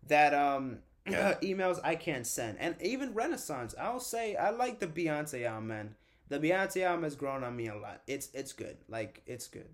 that 0.10 0.34
um 0.34 0.80
emails 1.08 1.80
I 1.84 1.96
can't 1.96 2.28
send, 2.28 2.58
and 2.60 2.76
even 2.82 3.14
Renaissance. 3.14 3.74
I'll 3.80 4.00
say 4.00 4.36
I 4.36 4.52
like 4.52 4.80
the 4.80 4.88
Beyonce 4.88 5.46
album, 5.46 5.68
man. 5.68 5.96
The 6.28 6.40
Beyonce 6.40 6.84
album 6.84 7.04
has 7.04 7.16
grown 7.16 7.44
on 7.44 7.56
me 7.56 7.68
a 7.68 7.76
lot. 7.76 8.02
It's 8.06 8.30
it's 8.34 8.54
good. 8.54 8.78
Like 8.88 9.24
it's 9.26 9.48
good. 9.48 9.70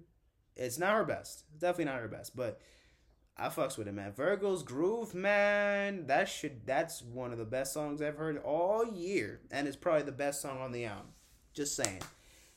It's 0.55 0.77
not 0.77 0.93
her 0.93 1.03
best. 1.03 1.43
It's 1.51 1.61
definitely 1.61 1.86
not 1.86 2.01
her 2.01 2.07
best, 2.07 2.36
but 2.36 2.61
I 3.38 3.49
fucks 3.49 3.77
with 3.77 3.89
it, 3.89 3.93
man. 3.93 4.13
Virgo's 4.13 4.63
Groove, 4.63 5.13
man. 5.13 6.07
That 6.07 6.29
should 6.29 6.65
that's 6.65 7.01
one 7.01 7.33
of 7.33 7.38
the 7.38 7.45
best 7.45 7.73
songs 7.73 8.01
I've 8.01 8.17
heard 8.17 8.38
all 8.38 8.86
year, 8.86 9.41
and 9.51 9.67
it's 9.67 9.75
probably 9.75 10.03
the 10.03 10.11
best 10.13 10.41
song 10.41 10.61
on 10.61 10.71
the 10.71 10.86
album. 10.86 11.07
Just 11.53 11.75
saying, 11.75 12.01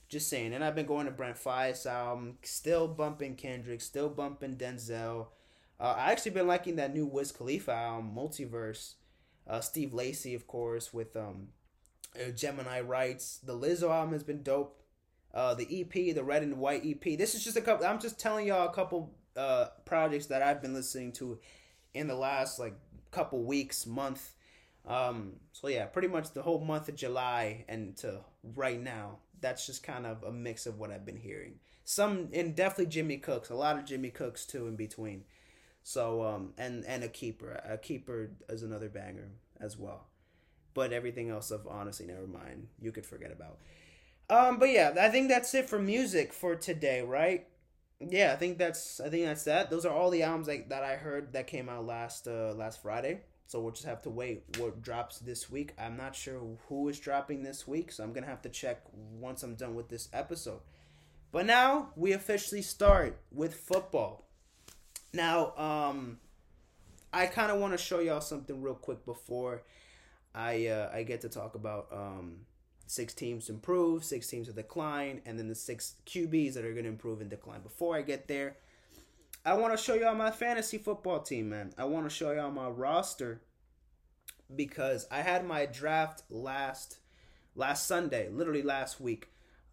just 0.09 0.29
saying. 0.29 0.53
And 0.53 0.62
I've 0.62 0.76
been 0.76 0.87
going 0.87 1.07
to 1.07 1.12
Brent 1.12 1.37
Faiyaz 1.37 1.87
album, 1.87 2.39
still 2.43 2.87
bumping 2.87 3.35
Kendrick, 3.35 3.81
still 3.81 4.09
bumping 4.09 4.57
Denzel. 4.57 5.29
Uh, 5.81 5.95
I 5.97 6.12
actually 6.12 6.33
been 6.33 6.47
liking 6.47 6.76
that 6.76 6.95
new 6.95 7.07
Wiz 7.07 7.33
Khalifa 7.33 7.72
album, 7.72 8.12
Multiverse. 8.14 8.95
Uh, 9.47 9.61
Steve 9.61 9.95
Lacy, 9.95 10.35
of 10.35 10.47
course, 10.47 10.93
with 10.93 11.16
um, 11.16 11.49
uh, 12.16 12.31
Gemini 12.31 12.81
Rights. 12.81 13.39
The 13.39 13.57
Lizzo 13.57 13.91
album 13.91 14.12
has 14.12 14.22
been 14.22 14.43
dope. 14.43 14.83
Uh, 15.33 15.55
the 15.55 15.81
EP, 15.81 16.14
the 16.14 16.24
Red 16.24 16.43
and 16.43 16.59
White 16.59 16.85
EP. 16.85 17.16
This 17.16 17.35
is 17.35 17.45
just 17.45 17.57
a 17.57 17.61
couple. 17.61 17.87
I'm 17.87 18.01
just 18.01 18.18
telling 18.18 18.47
y'all 18.47 18.68
a 18.68 18.72
couple 18.72 19.14
uh, 19.37 19.66
projects 19.85 20.26
that 20.26 20.43
I've 20.43 20.61
been 20.61 20.74
listening 20.74 21.12
to 21.12 21.39
in 21.95 22.09
the 22.09 22.14
last 22.14 22.59
like 22.59 22.74
couple 23.11 23.43
weeks, 23.45 23.87
month. 23.87 24.35
Um, 24.87 25.35
so 25.53 25.68
yeah, 25.68 25.87
pretty 25.87 26.09
much 26.09 26.33
the 26.33 26.43
whole 26.43 26.61
month 26.61 26.89
of 26.89 26.97
July 26.97 27.64
and 27.68 27.97
to 27.99 28.20
right 28.55 28.81
now, 28.81 29.18
that's 29.41 29.66
just 29.66 29.83
kind 29.83 30.07
of 30.07 30.22
a 30.24 30.33
mix 30.33 30.66
of 30.66 30.79
what 30.79 30.91
I've 30.91 31.07
been 31.07 31.16
hearing. 31.16 31.61
Some 31.85 32.29
and 32.33 32.55
definitely 32.57 32.87
Jimmy 32.87 33.18
Cooks, 33.18 33.51
a 33.51 33.55
lot 33.55 33.79
of 33.79 33.85
Jimmy 33.85 34.11
Cooks 34.11 34.45
too 34.45 34.66
in 34.66 34.76
between. 34.76 35.24
So 35.83 36.22
um 36.22 36.53
and 36.59 36.85
and 36.85 37.05
a 37.05 37.09
keeper, 37.09 37.61
a 37.64 37.79
keeper 37.79 38.31
is 38.49 38.62
another 38.62 38.89
banger 38.89 39.31
as 39.61 39.76
well. 39.76 40.07
But 40.74 40.93
everything 40.93 41.31
else 41.31 41.51
of 41.51 41.66
honestly, 41.66 42.07
never 42.07 42.26
mind. 42.26 42.68
You 42.81 42.93
could 42.93 43.07
forget 43.07 43.33
about. 43.33 43.59
Um, 44.31 44.59
but 44.59 44.68
yeah, 44.68 44.93
I 45.01 45.09
think 45.09 45.29
that's 45.29 45.55
it 45.55 45.70
for 45.70 45.79
music 45.79 46.35
for 46.35 46.55
today, 46.55 47.01
right? 47.01 47.47
yeah, 48.01 48.33
I 48.33 48.37
think 48.37 48.59
that's 48.59 49.01
I 49.01 49.09
think 49.09 49.24
that's 49.24 49.45
that. 49.45 49.70
Those 49.70 49.85
are 49.85 49.93
all 49.93 50.11
the 50.11 50.22
albums 50.22 50.47
like, 50.47 50.68
that 50.68 50.85
I 50.85 50.97
heard 50.97 51.33
that 51.33 51.47
came 51.47 51.68
out 51.68 51.85
last 51.85 52.29
uh 52.29 52.53
last 52.55 52.83
Friday. 52.83 53.22
So 53.47 53.61
we'll 53.61 53.72
just 53.72 53.87
have 53.87 54.03
to 54.03 54.11
wait 54.11 54.45
what 54.59 54.83
drops 54.83 55.18
this 55.18 55.51
week. 55.51 55.72
I'm 55.79 55.97
not 55.97 56.14
sure 56.14 56.39
who 56.68 56.89
is 56.89 57.01
dropping 57.01 57.43
this 57.43 57.66
week, 57.66 57.91
so 57.91 58.05
I'm 58.05 58.12
gonna 58.12 58.26
have 58.26 58.43
to 58.43 58.49
check 58.49 58.83
once 58.93 59.43
I'm 59.43 59.55
done 59.55 59.74
with 59.74 59.89
this 59.89 60.09
episode. 60.12 60.61
But 61.33 61.47
now 61.47 61.91
we 61.97 62.12
officially 62.12 62.62
start 62.62 63.18
with 63.33 63.55
football. 63.55 64.28
Now, 65.13 65.57
um, 65.57 66.19
I 67.13 67.27
kind 67.27 67.51
of 67.51 67.59
want 67.59 67.73
to 67.73 67.79
show 67.79 68.01
y'all 68.01 68.21
something 68.21 68.61
real 68.61 68.75
quick 68.75 69.05
before 69.05 69.63
I 70.35 70.67
uh, 70.67 70.91
I 70.93 71.03
get 71.03 71.23
to 71.23 71.29
talk 71.29 71.55
about 71.55 71.89
um 71.93 72.41
six 72.87 73.15
teams 73.15 73.47
to 73.47 73.53
improve, 73.53 74.05
six 74.05 74.27
teams 74.27 74.49
to 74.49 74.53
decline, 74.53 75.21
and 75.27 75.39
then 75.39 75.49
the 75.49 75.55
six 75.55 75.95
QBs 76.07 76.55
that 76.55 76.65
are 76.65 76.73
going 76.73 76.85
to 76.85 76.91
improve 76.91 77.21
and 77.21 77.31
decline. 77.31 77.61
Before 77.61 77.97
I 77.97 78.03
get 78.03 78.29
there, 78.29 78.57
I 79.45 79.55
want 79.55 79.77
to 79.77 79.83
show 79.83 79.95
y'all 79.95 80.15
my 80.15 80.31
fantasy 80.31 80.79
football 80.79 81.21
team, 81.21 81.51
man. 81.51 81.73
I 81.79 81.85
want 81.85 82.09
to 82.09 82.15
show 82.15 82.33
y'all 82.33 82.51
my 82.51 82.69
roster 82.69 83.41
because 84.55 85.07
I 85.11 85.23
had 85.23 85.47
my 85.47 85.67
draft 85.67 86.23
last 86.31 86.99
last 87.55 87.87
Sunday, 87.87 88.29
literally 88.31 88.63
last 88.63 89.01
week. 89.01 89.29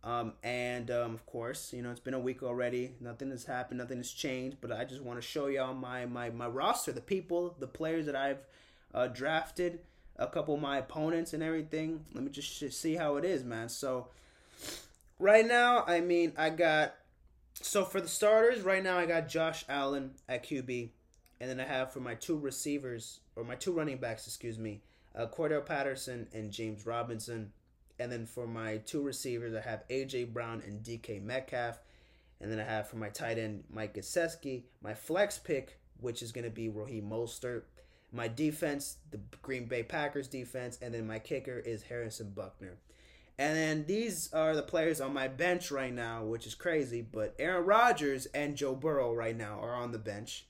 Um, 0.06 0.34
and 0.44 0.92
um, 0.92 1.16
of 1.16 1.26
course, 1.26 1.74
you 1.74 1.82
know 1.82 1.90
it's 1.90 2.00
been 2.00 2.14
a 2.14 2.20
week 2.20 2.44
already. 2.44 2.92
Nothing 3.02 3.32
has 3.32 3.46
happened. 3.46 3.80
Nothing 3.80 3.98
has 3.98 4.12
changed. 4.12 4.58
But 4.62 4.72
I 4.72 4.86
just 4.86 5.02
want 5.02 5.20
to 5.20 5.28
show 5.28 5.48
y'all 5.48 5.74
my 5.74 6.06
my 6.06 6.30
my 6.30 6.48
roster, 6.48 6.92
the 6.92 7.02
people, 7.02 7.56
the 7.60 7.68
players 7.68 8.06
that 8.06 8.16
I've 8.16 8.46
uh, 8.94 9.08
drafted, 9.08 9.80
a 10.18 10.28
couple 10.28 10.54
of 10.54 10.62
my 10.62 10.78
opponents 10.78 11.34
and 11.34 11.42
everything. 11.42 12.06
Let 12.14 12.24
me 12.24 12.30
just 12.30 12.72
see 12.72 12.96
how 12.96 13.18
it 13.18 13.26
is, 13.26 13.44
man. 13.44 13.68
So 13.68 14.08
right 15.18 15.46
now, 15.46 15.84
I 15.88 16.02
mean, 16.02 16.34
I 16.38 16.52
got 16.52 16.96
so 17.56 17.84
for 17.84 18.00
the 18.00 18.08
starters 18.08 18.62
right 18.62 18.84
now, 18.84 19.00
I 19.00 19.08
got 19.08 19.28
Josh 19.28 19.66
Allen 19.68 20.12
at 20.30 20.46
QB, 20.46 20.90
and 21.40 21.50
then 21.50 21.60
I 21.60 21.64
have 21.64 21.92
for 21.92 22.00
my 22.00 22.14
two 22.14 22.38
receivers 22.38 23.22
or 23.36 23.44
my 23.44 23.56
two 23.56 23.72
running 23.72 23.98
backs, 23.98 24.28
excuse 24.28 24.60
me, 24.60 24.82
uh, 25.16 25.26
Cordarrelle 25.26 25.66
Patterson 25.66 26.28
and 26.32 26.52
James 26.52 26.86
Robinson. 26.86 27.54
And 28.00 28.12
then 28.12 28.26
for 28.26 28.48
my 28.48 28.78
two 28.78 29.02
receivers, 29.02 29.54
I 29.56 29.62
have 29.62 29.88
AJ 29.90 30.34
Brown 30.34 30.62
and 30.66 30.84
DK 30.84 31.22
Metcalf. 31.22 31.80
And 32.42 32.52
then 32.52 32.60
I 32.60 32.64
have 32.64 32.90
for 32.90 32.98
my 32.98 33.10
tight 33.10 33.38
end 33.38 33.64
Mike 33.70 33.96
Gesicki, 33.96 34.64
my 34.82 34.94
flex 34.94 35.38
pick, 35.38 35.80
which 36.00 36.22
is 36.22 36.32
going 36.32 36.44
to 36.44 36.52
be 36.52 36.70
Raheem 36.70 37.10
Mostert. 37.10 37.64
My 38.12 38.28
defense, 38.28 38.98
the 39.12 39.20
Green 39.42 39.66
Bay 39.66 39.84
Packers 39.84 40.28
defense, 40.28 40.78
and 40.82 40.94
then 40.94 41.08
my 41.08 41.20
kicker 41.20 41.60
is 41.60 41.84
Harrison 41.84 42.34
Butker. 42.36 42.76
And 43.38 43.58
then 43.58 43.86
these 43.86 44.32
are 44.32 44.56
the 44.56 44.62
players 44.62 45.02
on 45.02 45.14
my 45.14 45.28
bench 45.28 45.70
right 45.70 45.94
now, 45.94 46.24
which 46.24 46.48
is 46.48 46.56
crazy. 46.56 47.02
But 47.02 47.36
Aaron 47.38 47.66
Rodgers 47.66 48.28
and 48.28 48.56
Joe 48.56 48.76
Burrow 48.76 49.14
right 49.14 49.36
now 49.36 49.60
are 49.60 49.76
on 49.76 49.92
the 49.92 49.98
bench. 49.98 50.46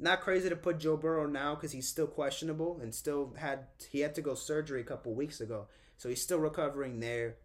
Not 0.00 0.20
crazy 0.20 0.48
to 0.48 0.56
put 0.56 0.80
Joe 0.80 0.96
Burrow 0.96 1.26
now 1.26 1.54
because 1.54 1.70
he's 1.70 1.86
still 1.86 2.08
questionable 2.08 2.80
and 2.82 2.92
still 2.92 3.34
had 3.38 3.66
he 3.88 4.00
had 4.00 4.16
to 4.16 4.20
go 4.20 4.34
surgery 4.34 4.80
a 4.80 4.84
couple 4.84 5.14
weeks 5.14 5.40
ago. 5.40 5.68
So 5.96 6.08
he's 6.08 6.22
still 6.22 6.38
recovering 6.38 7.00
there. 7.00 7.36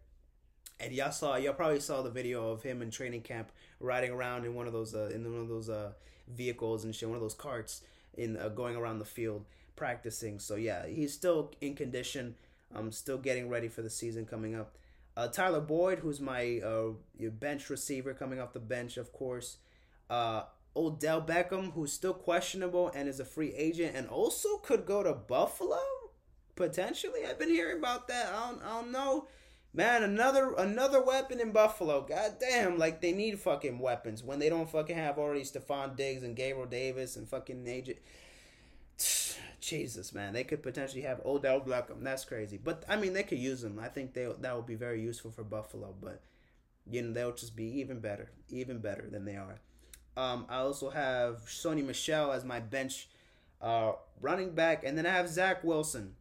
And 0.80 0.92
y'all 0.92 1.10
saw, 1.10 1.36
y'all 1.36 1.54
probably 1.54 1.80
saw 1.80 2.02
the 2.02 2.10
video 2.10 2.50
of 2.50 2.62
him 2.62 2.82
in 2.82 2.90
training 2.90 3.22
camp 3.22 3.50
riding 3.80 4.12
around 4.12 4.44
in 4.44 4.54
one 4.54 4.66
of 4.66 4.72
those, 4.72 4.94
uh, 4.94 5.10
in 5.12 5.24
one 5.24 5.42
of 5.42 5.48
those 5.48 5.68
uh, 5.68 5.92
vehicles 6.28 6.84
and 6.84 6.94
shit, 6.94 7.08
one 7.08 7.16
of 7.16 7.22
those 7.22 7.34
carts, 7.34 7.82
in 8.16 8.36
uh, 8.36 8.48
going 8.48 8.76
around 8.76 8.98
the 8.98 9.04
field 9.04 9.44
practicing. 9.76 10.38
So 10.38 10.56
yeah, 10.56 10.86
he's 10.86 11.12
still 11.12 11.52
in 11.60 11.74
condition. 11.74 12.34
I'm 12.74 12.92
still 12.92 13.18
getting 13.18 13.48
ready 13.48 13.68
for 13.68 13.82
the 13.82 13.90
season 13.90 14.26
coming 14.26 14.54
up. 14.54 14.76
Uh, 15.16 15.26
Tyler 15.26 15.60
Boyd, 15.60 15.98
who's 15.98 16.20
my 16.20 16.60
uh, 16.64 16.90
bench 17.18 17.70
receiver 17.70 18.14
coming 18.14 18.40
off 18.40 18.52
the 18.52 18.60
bench, 18.60 18.96
of 18.96 19.12
course. 19.12 19.56
Uh, 20.08 20.42
Odell 20.76 21.20
Beckham, 21.20 21.72
who's 21.72 21.92
still 21.92 22.14
questionable 22.14 22.92
and 22.94 23.08
is 23.08 23.18
a 23.18 23.24
free 23.24 23.52
agent, 23.54 23.96
and 23.96 24.06
also 24.08 24.58
could 24.58 24.86
go 24.86 25.02
to 25.02 25.12
Buffalo 25.12 25.80
potentially. 26.58 27.24
I've 27.24 27.38
been 27.38 27.48
hearing 27.48 27.78
about 27.78 28.08
that. 28.08 28.26
I 28.26 28.50
don't, 28.50 28.62
I 28.62 28.68
don't 28.80 28.92
know. 28.92 29.28
Man, 29.72 30.02
another 30.02 30.54
another 30.58 31.02
weapon 31.02 31.40
in 31.40 31.52
Buffalo. 31.52 32.02
God 32.02 32.34
damn, 32.40 32.78
like 32.78 33.00
they 33.00 33.12
need 33.12 33.38
fucking 33.38 33.78
weapons 33.78 34.24
when 34.24 34.38
they 34.38 34.48
don't 34.48 34.68
fucking 34.68 34.96
have 34.96 35.18
already 35.18 35.42
Stefon 35.42 35.96
Diggs 35.96 36.22
and 36.22 36.34
Gabriel 36.34 36.66
Davis 36.66 37.16
and 37.16 37.28
fucking 37.28 37.66
agent. 37.66 37.98
Jesus, 39.60 40.14
man, 40.14 40.32
they 40.32 40.44
could 40.44 40.62
potentially 40.62 41.02
have 41.02 41.20
Odell 41.24 41.60
Beckham. 41.60 42.02
That's 42.02 42.24
crazy, 42.24 42.58
but 42.62 42.84
I 42.88 42.96
mean, 42.96 43.12
they 43.12 43.22
could 43.22 43.38
use 43.38 43.60
them. 43.60 43.78
I 43.80 43.88
think 43.88 44.14
they 44.14 44.26
that 44.40 44.56
would 44.56 44.66
be 44.66 44.74
very 44.74 45.00
useful 45.00 45.30
for 45.30 45.44
Buffalo. 45.44 45.94
But 46.00 46.22
you 46.90 47.02
know, 47.02 47.12
they'll 47.12 47.34
just 47.34 47.54
be 47.54 47.80
even 47.80 48.00
better, 48.00 48.30
even 48.48 48.78
better 48.78 49.08
than 49.10 49.24
they 49.24 49.36
are. 49.36 49.60
Um, 50.16 50.46
I 50.48 50.56
also 50.56 50.90
have 50.90 51.42
Sony 51.46 51.84
Michel 51.84 52.32
as 52.32 52.44
my 52.44 52.58
bench 52.58 53.08
uh, 53.60 53.92
running 54.20 54.52
back, 54.52 54.82
and 54.84 54.96
then 54.96 55.06
I 55.06 55.10
have 55.10 55.28
Zach 55.28 55.62
Wilson 55.62 56.14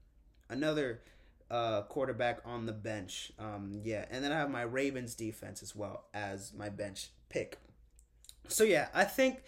another 0.50 1.02
uh, 1.50 1.84
quarterback 1.84 2.40
on 2.46 2.66
the 2.66 2.74
bench. 2.74 3.32
Um, 3.40 3.82
yeah, 3.84 4.06
and 4.10 4.24
then 4.24 4.32
I 4.32 4.40
have 4.40 4.50
my 4.50 4.64
Ravens 4.64 5.16
defense 5.16 5.62
as 5.64 5.76
well 5.76 6.06
as 6.14 6.54
my 6.54 6.70
bench 6.70 7.10
pick. 7.30 7.60
So 8.48 8.64
yeah, 8.64 8.88
I 8.94 9.04
think. 9.04 9.44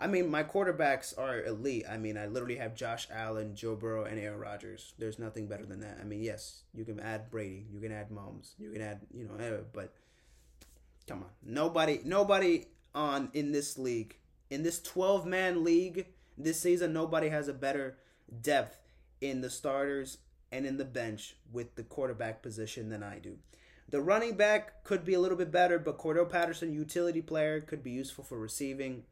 I 0.00 0.06
mean, 0.06 0.30
my 0.30 0.44
quarterbacks 0.44 1.18
are 1.18 1.42
elite. 1.42 1.84
I 1.90 1.96
mean, 1.96 2.16
I 2.16 2.26
literally 2.26 2.54
have 2.54 2.76
Josh 2.76 3.08
Allen, 3.12 3.56
Joe 3.56 3.74
Burrow, 3.74 4.04
and 4.04 4.16
Aaron 4.16 4.38
Rodgers. 4.38 4.92
There's 4.96 5.18
nothing 5.18 5.48
better 5.48 5.66
than 5.66 5.80
that. 5.80 5.98
I 6.00 6.04
mean, 6.04 6.22
yes, 6.22 6.62
you 6.72 6.84
can 6.84 7.00
add 7.00 7.32
Brady, 7.32 7.66
you 7.68 7.80
can 7.80 7.90
add 7.90 8.08
Mahomes, 8.08 8.52
you 8.60 8.70
can 8.70 8.80
add, 8.80 9.00
you 9.12 9.24
know, 9.24 9.64
but 9.72 9.92
come 11.08 11.24
on, 11.24 11.30
nobody, 11.42 12.00
nobody 12.04 12.66
on 12.94 13.30
in 13.34 13.50
this 13.50 13.76
league, 13.76 14.14
in 14.50 14.62
this 14.62 14.80
12 14.82 15.26
man 15.26 15.64
league 15.64 16.06
this 16.36 16.60
season, 16.60 16.92
nobody 16.92 17.28
has 17.28 17.48
a 17.48 17.52
better 17.52 17.98
depth 18.40 18.78
in 19.20 19.40
the 19.40 19.50
starters 19.50 20.18
and 20.50 20.66
in 20.66 20.76
the 20.76 20.84
bench 20.84 21.36
with 21.52 21.74
the 21.74 21.82
quarterback 21.82 22.42
position 22.42 22.88
than 22.88 23.02
I 23.02 23.18
do. 23.18 23.38
The 23.90 24.00
running 24.00 24.34
back 24.34 24.84
could 24.84 25.04
be 25.04 25.14
a 25.14 25.20
little 25.20 25.38
bit 25.38 25.50
better, 25.50 25.78
but 25.78 25.98
Cordell 25.98 26.28
Patterson, 26.28 26.74
utility 26.74 27.22
player, 27.22 27.60
could 27.60 27.82
be 27.82 27.90
useful 27.90 28.24
for 28.24 28.38
receiving 28.38 29.04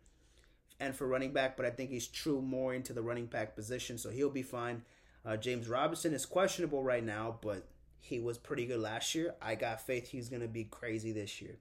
and 0.79 0.95
for 0.95 1.07
running 1.07 1.33
back, 1.33 1.57
but 1.57 1.65
I 1.65 1.71
think 1.71 1.91
he's 1.91 2.07
true 2.07 2.43
more 2.43 2.75
into 2.75 2.93
the 2.93 3.03
running 3.03 3.27
back 3.27 3.57
position, 3.57 3.97
so 3.97 4.11
he'll 4.11 4.29
be 4.29 4.43
fine. 4.43 4.83
Uh, 5.25 5.37
James 5.37 5.69
Robinson 5.69 6.13
is 6.13 6.27
questionable 6.27 6.83
right 6.83 7.05
now, 7.05 7.39
but 7.41 7.67
he 8.01 8.21
was 8.21 8.37
pretty 8.39 8.67
good 8.67 8.81
last 8.81 9.15
year. 9.15 9.35
I 9.41 9.55
got 9.55 9.85
faith 9.85 10.09
he's 10.09 10.29
going 10.29 10.43
to 10.43 10.49
be 10.49 10.65
crazy 10.65 11.13
this 11.13 11.41
year. 11.41 11.57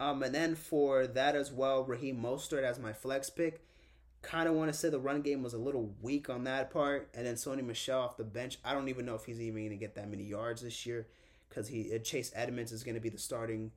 Um, 0.00 0.22
and 0.22 0.34
then 0.34 0.56
for 0.56 1.06
that 1.06 1.36
as 1.36 1.52
well, 1.52 1.84
Raheem 1.84 2.20
Mostert 2.20 2.64
as 2.64 2.78
my 2.80 2.92
flex 2.92 3.30
pick 3.30 3.64
kind 4.24 4.48
of 4.48 4.54
want 4.54 4.72
to 4.72 4.76
say 4.76 4.88
the 4.88 4.98
run 4.98 5.22
game 5.22 5.42
was 5.42 5.54
a 5.54 5.58
little 5.58 5.94
weak 6.00 6.28
on 6.28 6.44
that 6.44 6.70
part. 6.70 7.08
And 7.14 7.26
then 7.26 7.34
Sony 7.34 7.64
Michel 7.64 8.00
off 8.00 8.16
the 8.16 8.24
bench. 8.24 8.58
I 8.64 8.72
don't 8.72 8.88
even 8.88 9.06
know 9.06 9.14
if 9.14 9.24
he's 9.24 9.40
even 9.40 9.62
going 9.62 9.70
to 9.70 9.76
get 9.76 9.94
that 9.94 10.10
many 10.10 10.24
yards 10.24 10.62
this 10.62 10.84
year 10.86 11.06
because 11.48 11.68
he 11.68 11.94
uh, 11.94 11.98
Chase 11.98 12.32
Edmonds 12.34 12.72
is 12.72 12.82
going 12.82 12.94
to 12.94 13.00
be 13.00 13.10
the 13.10 13.18
starting 13.18 13.70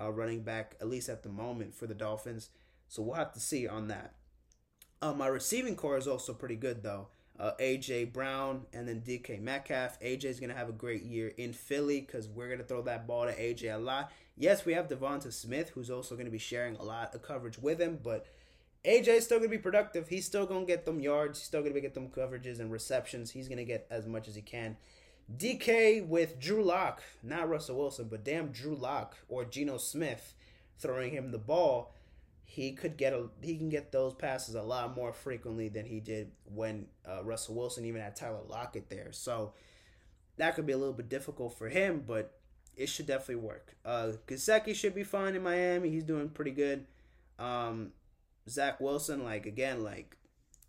uh, 0.00 0.10
running 0.10 0.42
back 0.42 0.76
at 0.80 0.88
least 0.88 1.08
at 1.08 1.22
the 1.22 1.28
moment 1.28 1.74
for 1.74 1.86
the 1.86 1.94
Dolphins. 1.94 2.48
So 2.88 3.02
we'll 3.02 3.14
have 3.14 3.32
to 3.34 3.40
see 3.40 3.68
on 3.68 3.88
that. 3.88 4.14
Uh, 5.02 5.12
my 5.12 5.26
receiving 5.26 5.76
core 5.76 5.96
is 5.96 6.08
also 6.08 6.32
pretty 6.32 6.56
good 6.56 6.82
though. 6.82 7.08
Uh, 7.38 7.52
AJ 7.58 8.12
Brown 8.12 8.66
and 8.72 8.86
then 8.86 9.00
DK 9.00 9.40
Metcalf. 9.40 9.98
AJ 10.00 10.24
is 10.24 10.40
going 10.40 10.50
to 10.50 10.56
have 10.56 10.68
a 10.68 10.72
great 10.72 11.02
year 11.02 11.32
in 11.38 11.52
Philly 11.52 12.00
because 12.00 12.28
we're 12.28 12.48
going 12.48 12.58
to 12.58 12.64
throw 12.64 12.82
that 12.82 13.06
ball 13.06 13.24
to 13.24 13.32
AJ 13.32 13.74
a 13.74 13.78
lot. 13.78 14.12
Yes, 14.36 14.64
we 14.64 14.74
have 14.74 14.88
Devonta 14.88 15.32
Smith 15.32 15.70
who's 15.70 15.90
also 15.90 16.14
going 16.14 16.26
to 16.26 16.32
be 16.32 16.38
sharing 16.38 16.76
a 16.76 16.82
lot 16.82 17.14
of 17.14 17.22
coverage 17.22 17.58
with 17.58 17.80
him, 17.80 17.98
but 18.02 18.26
AJ's 18.84 19.24
still 19.24 19.38
gonna 19.38 19.50
be 19.50 19.58
productive. 19.58 20.08
He's 20.08 20.24
still 20.24 20.46
gonna 20.46 20.64
get 20.64 20.86
them 20.86 21.00
yards. 21.00 21.38
He's 21.38 21.46
still 21.46 21.62
gonna 21.62 21.80
get 21.80 21.94
them 21.94 22.08
coverages 22.08 22.60
and 22.60 22.72
receptions. 22.72 23.30
He's 23.30 23.48
gonna 23.48 23.64
get 23.64 23.86
as 23.90 24.06
much 24.06 24.26
as 24.28 24.34
he 24.34 24.42
can. 24.42 24.76
DK 25.36 26.06
with 26.06 26.40
Drew 26.40 26.64
Lock, 26.64 27.02
not 27.22 27.48
Russell 27.48 27.76
Wilson, 27.76 28.08
but 28.08 28.24
damn 28.24 28.48
Drew 28.48 28.74
Lock 28.74 29.16
or 29.28 29.44
Geno 29.44 29.76
Smith 29.76 30.34
throwing 30.78 31.12
him 31.12 31.30
the 31.30 31.38
ball. 31.38 31.94
He 32.44 32.72
could 32.72 32.96
get 32.96 33.12
a 33.12 33.28
he 33.42 33.56
can 33.56 33.68
get 33.68 33.92
those 33.92 34.14
passes 34.14 34.54
a 34.54 34.62
lot 34.62 34.96
more 34.96 35.12
frequently 35.12 35.68
than 35.68 35.86
he 35.86 36.00
did 36.00 36.32
when 36.52 36.86
uh, 37.08 37.22
Russell 37.22 37.54
Wilson 37.54 37.84
even 37.84 38.00
had 38.00 38.16
Tyler 38.16 38.40
Lockett 38.48 38.88
there. 38.88 39.12
So 39.12 39.52
that 40.36 40.56
could 40.56 40.66
be 40.66 40.72
a 40.72 40.78
little 40.78 40.94
bit 40.94 41.08
difficult 41.08 41.56
for 41.56 41.68
him, 41.68 42.02
but 42.06 42.40
it 42.76 42.88
should 42.88 43.06
definitely 43.06 43.36
work. 43.36 43.76
Uh, 43.84 44.12
Gesicki 44.26 44.74
should 44.74 44.94
be 44.94 45.04
fine 45.04 45.36
in 45.36 45.42
Miami. 45.42 45.90
He's 45.90 46.02
doing 46.02 46.30
pretty 46.30 46.52
good. 46.52 46.86
Um, 47.38 47.92
Zach 48.48 48.80
Wilson, 48.80 49.24
like 49.24 49.46
again, 49.46 49.82
like 49.82 50.16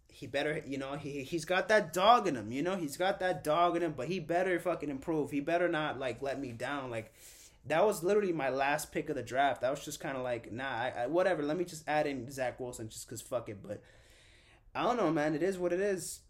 he 0.10 0.28
better, 0.28 0.62
you 0.66 0.78
know, 0.78 0.96
he 0.96 1.24
he's 1.24 1.46
got 1.46 1.70
that 1.70 1.94
dog 1.94 2.28
in 2.28 2.36
him, 2.36 2.52
you 2.52 2.62
know, 2.62 2.76
he's 2.76 2.98
got 2.98 3.20
that 3.20 3.44
dog 3.44 3.76
in 3.76 3.84
him, 3.84 3.94
but 3.96 4.08
he 4.08 4.20
better 4.20 4.60
fucking 4.60 4.90
improve. 4.90 5.32
He 5.32 5.40
better 5.40 5.68
not 5.68 6.00
like 6.00 6.22
let 6.22 6.40
me 6.40 6.52
down. 6.52 6.90
Like 6.90 7.14
that 7.68 7.86
was 7.86 8.04
literally 8.04 8.34
my 8.34 8.50
last 8.50 8.92
pick 8.92 9.10
of 9.10 9.16
the 9.16 9.24
draft. 9.24 9.64
I 9.64 9.70
was 9.70 9.86
just 9.86 10.00
kind 10.00 10.18
of 10.18 10.24
like, 10.24 10.52
nah, 10.52 10.64
I, 10.64 10.94
I, 10.98 11.08
whatever. 11.08 11.44
Let 11.44 11.58
me 11.58 11.66
just 11.66 11.88
add 11.88 12.08
in 12.08 12.30
Zach 12.32 12.60
Wilson 12.60 12.90
just 12.90 13.08
cause 13.08 13.22
fuck 13.22 13.50
it. 13.50 13.62
But 13.62 13.82
I 14.74 14.84
don't 14.84 14.98
know, 14.98 15.12
man. 15.12 15.36
It 15.36 15.44
is 15.44 15.58
what 15.58 15.74
it 15.74 15.80
is. 15.80 16.22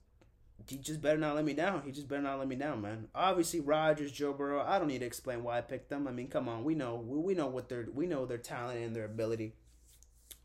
He 0.67 0.77
just 0.77 1.01
better 1.01 1.17
not 1.17 1.35
let 1.35 1.45
me 1.45 1.53
down. 1.53 1.81
He 1.85 1.91
just 1.91 2.07
better 2.07 2.21
not 2.21 2.37
let 2.37 2.47
me 2.47 2.55
down, 2.55 2.81
man. 2.81 3.07
Obviously, 3.15 3.61
Rodgers, 3.61 4.11
Joe 4.11 4.33
Burrow. 4.33 4.63
I 4.63 4.77
don't 4.77 4.87
need 4.87 4.99
to 4.99 5.05
explain 5.05 5.43
why 5.43 5.57
I 5.57 5.61
picked 5.61 5.89
them. 5.89 6.07
I 6.07 6.11
mean, 6.11 6.27
come 6.27 6.47
on, 6.47 6.63
we 6.63 6.75
know 6.75 6.95
we, 6.95 7.17
we 7.17 7.33
know 7.33 7.47
what 7.47 7.69
their 7.69 7.87
we 7.93 8.05
know 8.05 8.25
their 8.25 8.37
talent 8.37 8.79
and 8.79 8.95
their 8.95 9.05
ability. 9.05 9.53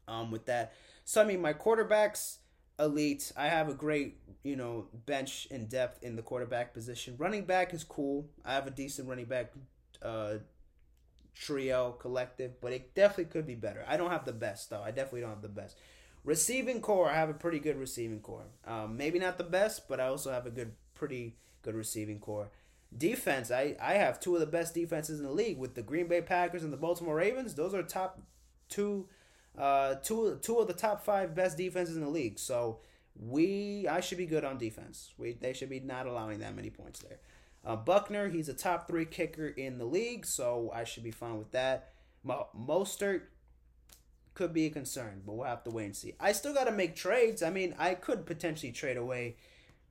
Um, 0.08 0.30
with 0.30 0.46
that, 0.46 0.72
so 1.06 1.22
I 1.22 1.24
mean, 1.24 1.40
my 1.40 1.54
quarterbacks 1.54 2.38
elite. 2.78 3.32
I 3.36 3.46
have 3.46 3.68
a 3.68 3.74
great, 3.74 4.18
you 4.42 4.56
know, 4.56 4.88
bench 5.06 5.48
and 5.50 5.68
depth 5.68 6.02
in 6.02 6.16
the 6.16 6.22
quarterback 6.22 6.74
position. 6.74 7.14
Running 7.16 7.44
back 7.44 7.72
is 7.72 7.84
cool. 7.84 8.28
I 8.44 8.52
have 8.52 8.66
a 8.66 8.70
decent 8.70 9.08
running 9.08 9.26
back 9.26 9.52
uh, 10.02 10.34
trio 11.34 11.92
collective, 11.92 12.60
but 12.60 12.72
it 12.72 12.94
definitely 12.94 13.26
could 13.26 13.46
be 13.46 13.54
better. 13.54 13.84
I 13.88 13.96
don't 13.96 14.10
have 14.10 14.24
the 14.24 14.32
best 14.32 14.68
though. 14.68 14.82
I 14.82 14.90
definitely 14.90 15.22
don't 15.22 15.30
have 15.30 15.42
the 15.42 15.48
best. 15.48 15.78
Receiving 16.24 16.80
core, 16.80 17.08
I 17.08 17.14
have 17.14 17.30
a 17.30 17.34
pretty 17.34 17.60
good 17.60 17.78
receiving 17.78 18.20
core. 18.20 18.46
Um, 18.66 18.96
maybe 18.96 19.20
not 19.20 19.38
the 19.38 19.44
best, 19.44 19.88
but 19.88 20.00
I 20.00 20.08
also 20.08 20.32
have 20.32 20.44
a 20.44 20.50
good, 20.50 20.72
pretty 20.94 21.36
good 21.62 21.76
receiving 21.76 22.18
core. 22.18 22.50
Defense, 22.96 23.52
I, 23.52 23.76
I 23.80 23.94
have 23.94 24.18
two 24.18 24.34
of 24.34 24.40
the 24.40 24.46
best 24.46 24.74
defenses 24.74 25.20
in 25.20 25.26
the 25.26 25.32
league 25.32 25.58
with 25.58 25.76
the 25.76 25.82
Green 25.82 26.08
Bay 26.08 26.20
Packers 26.20 26.64
and 26.64 26.72
the 26.72 26.76
Baltimore 26.76 27.14
Ravens. 27.14 27.54
Those 27.54 27.74
are 27.74 27.82
top 27.82 28.20
two 28.68 29.08
uh, 29.58 29.96
two 29.96 30.38
two 30.42 30.58
of 30.58 30.66
the 30.66 30.74
top 30.74 31.04
five 31.04 31.34
best 31.34 31.56
defenses 31.56 31.96
in 31.96 32.02
the 32.02 32.10
league. 32.10 32.38
So 32.38 32.80
we 33.18 33.86
I 33.88 34.00
should 34.00 34.18
be 34.18 34.26
good 34.26 34.44
on 34.44 34.58
defense. 34.58 35.12
We 35.18 35.32
they 35.32 35.52
should 35.52 35.70
be 35.70 35.80
not 35.80 36.06
allowing 36.06 36.40
that 36.40 36.54
many 36.54 36.70
points 36.70 37.00
there. 37.00 37.18
Uh, 37.64 37.76
Butker, 37.76 38.32
he's 38.32 38.48
a 38.48 38.54
top 38.54 38.86
three 38.86 39.04
kicker 39.04 39.48
in 39.48 39.78
the 39.78 39.84
league, 39.84 40.24
so 40.24 40.70
I 40.72 40.84
should 40.84 41.02
be 41.02 41.10
fine 41.10 41.36
with 41.36 41.50
that. 41.50 41.90
Mo- 42.22 42.48
Mostert 42.56 43.22
could 44.34 44.52
be 44.52 44.66
a 44.66 44.70
concern, 44.70 45.22
but 45.26 45.34
we'll 45.34 45.46
have 45.46 45.64
to 45.64 45.70
wait 45.70 45.86
and 45.86 45.96
see. 45.96 46.14
I 46.20 46.30
still 46.30 46.54
got 46.54 46.64
to 46.64 46.72
make 46.72 46.94
trades. 46.94 47.42
I 47.42 47.50
mean, 47.50 47.74
I 47.76 47.94
could 47.94 48.24
potentially 48.24 48.70
trade 48.70 48.96
away 48.96 49.36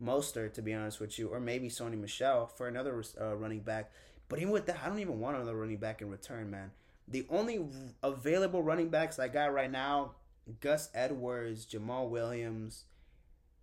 Mostert, 0.02 0.54
to 0.54 0.62
be 0.62 0.74
honest 0.74 1.02
with 1.02 1.20
you, 1.20 1.28
or 1.28 1.42
maybe 1.42 1.68
Sony 1.68 2.00
Michel 2.00 2.48
for 2.48 2.68
another 2.68 3.04
uh, 3.20 3.36
running 3.36 3.60
back. 3.60 3.92
But 4.30 4.40
even 4.40 4.52
with 4.52 4.68
that, 4.68 4.80
I 4.84 4.88
don't 4.88 5.00
even 5.00 5.20
want 5.20 5.36
another 5.36 5.56
running 5.56 5.78
back 5.78 6.02
in 6.02 6.10
return, 6.10 6.50
man. 6.50 6.72
The 7.08 7.26
only 7.30 7.66
available 8.02 8.64
running 8.64 8.90
backs 8.90 9.20
I 9.20 9.28
got 9.28 9.54
right 9.54 9.72
now 9.72 10.12
Gus 10.60 10.90
Edwards, 10.94 11.66
Jamaal 11.66 12.10
Williams, 12.10 12.86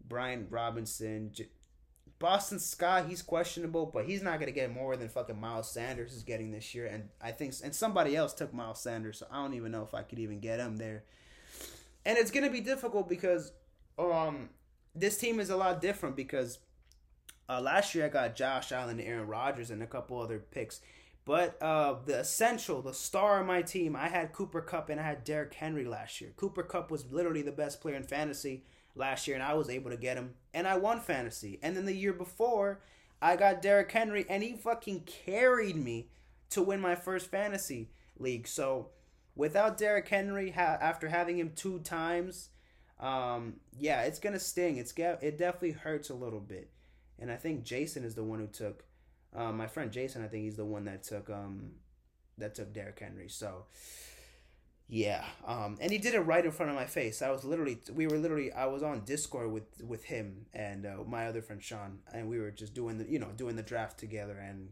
Brian 0.06 0.46
Robinson, 0.50 1.30
J- 1.32 1.48
Boston 2.18 2.58
Scott, 2.58 3.06
he's 3.08 3.22
questionable, 3.22 3.86
but 3.86 4.04
he's 4.04 4.22
not 4.22 4.38
gonna 4.38 4.52
get 4.52 4.72
more 4.72 4.96
than 4.96 5.08
fucking 5.08 5.40
Miles 5.40 5.70
Sanders 5.70 6.12
is 6.12 6.22
getting 6.22 6.52
this 6.52 6.74
year, 6.74 6.86
and 6.86 7.08
I 7.20 7.32
think 7.32 7.54
and 7.64 7.74
somebody 7.74 8.16
else 8.16 8.32
took 8.32 8.52
Miles 8.52 8.80
Sanders, 8.80 9.18
so 9.18 9.26
I 9.30 9.36
don't 9.36 9.54
even 9.54 9.72
know 9.72 9.82
if 9.82 9.94
I 9.94 10.02
could 10.02 10.18
even 10.18 10.40
get 10.40 10.60
him 10.60 10.76
there. 10.76 11.04
And 12.04 12.18
it's 12.18 12.30
gonna 12.30 12.50
be 12.50 12.60
difficult 12.60 13.08
because 13.08 13.52
um 13.98 14.50
this 14.94 15.18
team 15.18 15.40
is 15.40 15.50
a 15.50 15.56
lot 15.56 15.80
different 15.80 16.16
because 16.16 16.58
uh, 17.48 17.60
last 17.60 17.94
year 17.94 18.06
I 18.06 18.08
got 18.08 18.36
Josh 18.36 18.72
Allen, 18.72 19.00
Aaron 19.00 19.26
Rodgers, 19.26 19.70
and 19.70 19.82
a 19.82 19.86
couple 19.86 20.20
other 20.20 20.38
picks. 20.38 20.80
But 21.24 21.56
uh, 21.62 21.96
the 22.04 22.18
essential, 22.18 22.82
the 22.82 22.92
star 22.92 23.40
of 23.40 23.46
my 23.46 23.62
team, 23.62 23.94
I 23.94 24.08
had 24.08 24.32
Cooper 24.32 24.60
Kupp 24.60 24.88
and 24.88 25.00
I 25.00 25.04
had 25.04 25.24
Derrick 25.24 25.54
Henry 25.54 25.84
last 25.84 26.20
year. 26.20 26.32
Cooper 26.36 26.64
Kupp 26.64 26.90
was 26.90 27.12
literally 27.12 27.42
the 27.42 27.52
best 27.52 27.80
player 27.80 27.94
in 27.94 28.02
fantasy 28.02 28.64
last 28.96 29.26
year, 29.26 29.36
and 29.36 29.44
I 29.44 29.54
was 29.54 29.70
able 29.70 29.90
to 29.90 29.96
get 29.96 30.16
him, 30.16 30.34
and 30.52 30.66
I 30.66 30.76
won 30.76 31.00
fantasy. 31.00 31.58
And 31.62 31.76
then 31.76 31.86
the 31.86 31.94
year 31.94 32.12
before, 32.12 32.80
I 33.20 33.36
got 33.36 33.62
Derrick 33.62 33.90
Henry, 33.92 34.26
and 34.28 34.42
he 34.42 34.54
fucking 34.54 35.04
carried 35.04 35.76
me 35.76 36.08
to 36.50 36.62
win 36.62 36.80
my 36.80 36.96
first 36.96 37.30
fantasy 37.30 37.90
league. 38.18 38.48
So 38.48 38.88
without 39.36 39.78
Derrick 39.78 40.08
Henry, 40.08 40.50
ha- 40.50 40.78
after 40.80 41.08
having 41.08 41.38
him 41.38 41.52
two 41.54 41.78
times, 41.78 42.50
um, 42.98 43.54
yeah, 43.78 44.02
it's 44.02 44.18
gonna 44.18 44.40
sting. 44.40 44.76
It's 44.76 44.92
it 44.96 45.38
definitely 45.38 45.72
hurts 45.72 46.10
a 46.10 46.14
little 46.14 46.40
bit. 46.40 46.70
And 47.18 47.30
I 47.30 47.36
think 47.36 47.64
Jason 47.64 48.04
is 48.04 48.14
the 48.14 48.24
one 48.24 48.40
who 48.40 48.48
took 48.48 48.84
uh, 49.34 49.52
my 49.52 49.66
friend 49.66 49.90
Jason. 49.90 50.22
I 50.24 50.28
think 50.28 50.44
he's 50.44 50.56
the 50.56 50.64
one 50.64 50.84
that 50.84 51.02
took 51.02 51.30
um 51.30 51.72
that 52.38 52.54
took 52.54 52.72
Derrick 52.72 52.98
Henry. 52.98 53.28
So 53.28 53.66
yeah, 54.88 55.24
um, 55.46 55.78
and 55.80 55.90
he 55.90 55.96
did 55.96 56.12
it 56.12 56.20
right 56.20 56.44
in 56.44 56.50
front 56.50 56.68
of 56.68 56.76
my 56.76 56.84
face. 56.84 57.22
I 57.22 57.30
was 57.30 57.44
literally, 57.44 57.78
we 57.94 58.06
were 58.06 58.18
literally, 58.18 58.52
I 58.52 58.66
was 58.66 58.82
on 58.82 59.04
Discord 59.06 59.50
with 59.50 59.64
with 59.82 60.04
him 60.04 60.44
and 60.52 60.84
uh, 60.84 60.96
my 61.06 61.28
other 61.28 61.40
friend 61.40 61.62
Sean, 61.62 62.00
and 62.12 62.28
we 62.28 62.38
were 62.38 62.50
just 62.50 62.74
doing 62.74 62.98
the, 62.98 63.10
you 63.10 63.18
know, 63.18 63.30
doing 63.34 63.56
the 63.56 63.62
draft 63.62 63.98
together, 63.98 64.36
and 64.38 64.68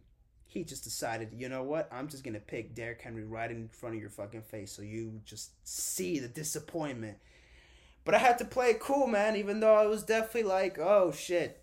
he 0.46 0.62
just 0.62 0.84
decided, 0.84 1.30
you 1.38 1.48
know 1.48 1.62
what, 1.62 1.88
I'm 1.90 2.08
just 2.08 2.22
gonna 2.22 2.38
pick 2.38 2.74
Derrick 2.74 3.00
Henry 3.00 3.24
right 3.24 3.50
in 3.50 3.68
front 3.68 3.94
of 3.94 4.00
your 4.02 4.10
fucking 4.10 4.42
face, 4.42 4.72
so 4.72 4.82
you 4.82 5.22
just 5.24 5.52
see 5.66 6.18
the 6.18 6.28
disappointment. 6.28 7.16
But 8.04 8.14
I 8.14 8.18
had 8.18 8.36
to 8.38 8.44
play 8.44 8.70
it 8.70 8.80
cool, 8.80 9.06
man, 9.06 9.36
even 9.36 9.60
though 9.60 9.74
I 9.74 9.86
was 9.86 10.02
definitely 10.02 10.50
like, 10.50 10.78
oh 10.78 11.12
shit, 11.12 11.59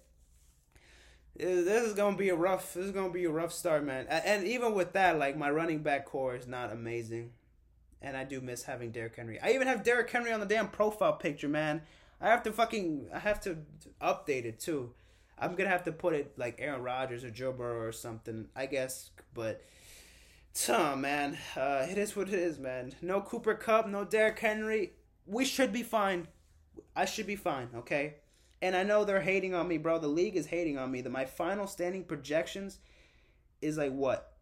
this 1.38 1.84
is 1.84 1.94
gonna 1.94 2.18
be 2.18 2.30
a 2.30 2.36
rough, 2.36 2.74
this 2.74 2.86
is 2.86 2.92
gonna 2.92 3.14
be 3.14 3.26
a 3.26 3.32
rough 3.32 3.54
start, 3.54 3.84
man. 3.84 4.08
And 4.08 4.46
even 4.46 4.74
with 4.74 4.94
that, 4.94 5.20
like 5.20 5.38
my 5.38 5.50
running 5.50 5.80
back 5.80 6.06
core 6.06 6.36
is 6.36 6.48
not 6.48 6.72
amazing 6.72 7.32
and 8.02 8.16
I 8.16 8.24
do 8.24 8.42
miss 8.42 8.64
having 8.64 8.92
Derrick 8.92 9.16
Henry. 9.16 9.40
I 9.42 9.52
even 9.52 9.68
have 9.68 9.84
Derrick 9.84 10.10
Henry 10.10 10.32
on 10.32 10.40
the 10.40 10.46
damn 10.46 10.70
profile 10.70 11.14
picture, 11.14 11.48
man. 11.48 11.82
I 12.22 12.30
have 12.30 12.44
to 12.44 12.52
fucking 12.52 13.08
I 13.14 13.20
have 13.20 13.40
to 13.42 13.58
update 14.02 14.46
it 14.46 14.60
too. 14.60 14.94
I'm 15.40 15.56
gonna 15.56 15.70
have 15.70 15.84
to 15.84 15.92
put 15.92 16.14
it 16.14 16.34
like 16.38 16.56
Aaron 16.60 16.82
Rodgers 16.82 17.24
or 17.24 17.30
Joe 17.30 17.52
Burrow 17.52 17.88
or 17.88 17.92
something, 17.92 18.48
I 18.56 18.66
guess. 18.66 19.12
But, 19.34 19.62
oh 20.70 20.96
man, 20.96 21.38
uh, 21.56 21.86
it 21.90 21.98
is 21.98 22.16
what 22.16 22.30
it 22.30 22.36
is, 22.36 22.58
man. 22.58 22.94
No 23.02 23.22
Cooper 23.22 23.54
Kupp, 23.54 23.88
no 23.88 24.04
Derrick 24.04 24.40
Henry. 24.40 24.94
We 25.26 25.46
should 25.46 25.72
be 25.72 25.84
fine. 25.84 26.28
I 26.96 27.06
should 27.06 27.28
be 27.28 27.36
fine, 27.36 27.70
okay. 27.76 28.16
And 28.62 28.76
I 28.76 28.84
know 28.84 29.06
they're 29.06 29.22
hating 29.22 29.54
on 29.54 29.68
me, 29.68 29.78
bro. 29.78 30.00
The 30.00 30.08
league 30.08 30.36
is 30.36 30.48
hating 30.48 30.78
on 30.78 30.92
me. 30.92 31.02
That 31.02 31.12
my 31.12 31.26
final 31.26 31.68
standing 31.68 32.04
projections 32.04 32.80
is 33.62 33.78
like 33.78 33.94
what? 33.94 34.34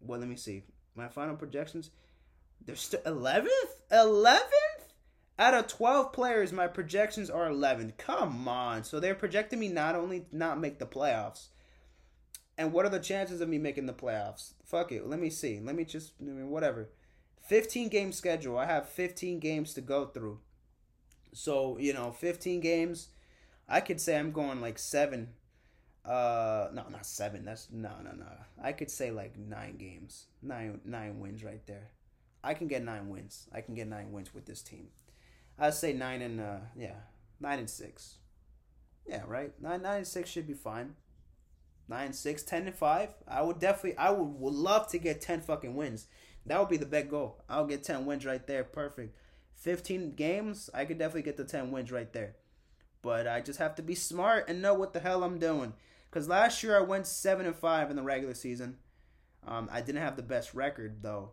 Well, 0.00 0.20
let 0.20 0.28
me 0.28 0.36
see 0.36 0.64
my 0.98 1.08
final 1.08 1.36
projections, 1.36 1.90
they're 2.66 2.76
still 2.76 3.00
11th? 3.06 3.48
11th? 3.90 4.40
Out 5.38 5.54
of 5.54 5.68
12 5.68 6.12
players, 6.12 6.52
my 6.52 6.66
projections 6.66 7.30
are 7.30 7.48
11. 7.48 7.94
Come 7.96 8.48
on. 8.48 8.82
So 8.82 8.98
they're 8.98 9.14
projecting 9.14 9.60
me 9.60 9.68
not 9.68 9.94
only 9.94 10.26
not 10.32 10.60
make 10.60 10.80
the 10.80 10.86
playoffs. 10.86 11.46
And 12.58 12.72
what 12.72 12.84
are 12.84 12.90
the 12.90 12.98
chances 12.98 13.40
of 13.40 13.48
me 13.48 13.56
making 13.56 13.86
the 13.86 13.92
playoffs? 13.92 14.54
Fuck 14.64 14.90
it. 14.90 15.06
Let 15.06 15.20
me 15.20 15.30
see. 15.30 15.60
Let 15.60 15.76
me 15.76 15.84
just, 15.84 16.14
I 16.20 16.24
mean, 16.24 16.50
whatever. 16.50 16.90
15 17.46 17.88
game 17.88 18.10
schedule. 18.10 18.58
I 18.58 18.66
have 18.66 18.88
15 18.88 19.38
games 19.38 19.72
to 19.74 19.80
go 19.80 20.06
through. 20.06 20.40
So, 21.32 21.78
you 21.78 21.92
know, 21.92 22.10
15 22.10 22.60
games. 22.60 23.08
I 23.68 23.80
could 23.80 24.00
say 24.00 24.18
I'm 24.18 24.32
going 24.32 24.60
like 24.60 24.78
seven 24.78 25.28
uh, 26.08 26.68
no, 26.72 26.84
not 26.88 27.04
seven. 27.04 27.44
That's 27.44 27.68
no, 27.70 27.90
no, 28.02 28.12
no. 28.12 28.26
I 28.62 28.72
could 28.72 28.90
say 28.90 29.10
like 29.10 29.38
nine 29.38 29.76
games, 29.76 30.26
nine, 30.42 30.80
nine 30.84 31.20
wins 31.20 31.44
right 31.44 31.64
there. 31.66 31.90
I 32.42 32.54
can 32.54 32.66
get 32.66 32.82
nine 32.82 33.08
wins. 33.08 33.46
I 33.52 33.60
can 33.60 33.74
get 33.74 33.88
nine 33.88 34.10
wins 34.10 34.32
with 34.32 34.46
this 34.46 34.62
team. 34.62 34.88
I'd 35.58 35.74
say 35.74 35.92
nine 35.92 36.22
and 36.22 36.40
uh, 36.40 36.58
yeah, 36.76 36.94
nine 37.40 37.58
and 37.58 37.68
six. 37.68 38.16
Yeah, 39.06 39.22
right. 39.26 39.52
Nine, 39.60 39.82
nine 39.82 39.98
and 39.98 40.06
six 40.06 40.30
should 40.30 40.46
be 40.46 40.54
fine. 40.54 40.94
Nine, 41.88 42.12
six, 42.12 42.42
ten 42.42 42.66
and 42.66 42.74
five. 42.74 43.10
I 43.26 43.42
would 43.42 43.58
definitely. 43.58 43.98
I 43.98 44.10
would, 44.10 44.40
would 44.40 44.54
love 44.54 44.88
to 44.88 44.98
get 44.98 45.20
ten 45.20 45.40
fucking 45.40 45.74
wins. 45.74 46.06
That 46.46 46.58
would 46.60 46.68
be 46.68 46.76
the 46.78 46.86
best 46.86 47.10
goal. 47.10 47.42
I'll 47.48 47.66
get 47.66 47.82
ten 47.82 48.06
wins 48.06 48.24
right 48.24 48.46
there. 48.46 48.64
Perfect. 48.64 49.14
Fifteen 49.58 50.12
games. 50.14 50.70
I 50.72 50.84
could 50.84 50.98
definitely 50.98 51.22
get 51.22 51.36
the 51.36 51.44
ten 51.44 51.72
wins 51.72 51.90
right 51.90 52.12
there. 52.12 52.36
But 53.02 53.26
I 53.26 53.40
just 53.40 53.58
have 53.58 53.74
to 53.76 53.82
be 53.82 53.94
smart 53.94 54.48
and 54.48 54.62
know 54.62 54.74
what 54.74 54.92
the 54.92 55.00
hell 55.00 55.24
I'm 55.24 55.38
doing. 55.38 55.72
Because 56.08 56.28
last 56.28 56.62
year 56.62 56.76
I 56.76 56.80
went 56.80 57.06
seven 57.06 57.44
and 57.44 57.56
five 57.56 57.90
in 57.90 57.96
the 57.96 58.02
regular 58.02 58.34
season. 58.34 58.78
Um, 59.46 59.68
I 59.72 59.80
didn't 59.80 60.02
have 60.02 60.16
the 60.16 60.22
best 60.22 60.54
record 60.54 61.02
though. 61.02 61.32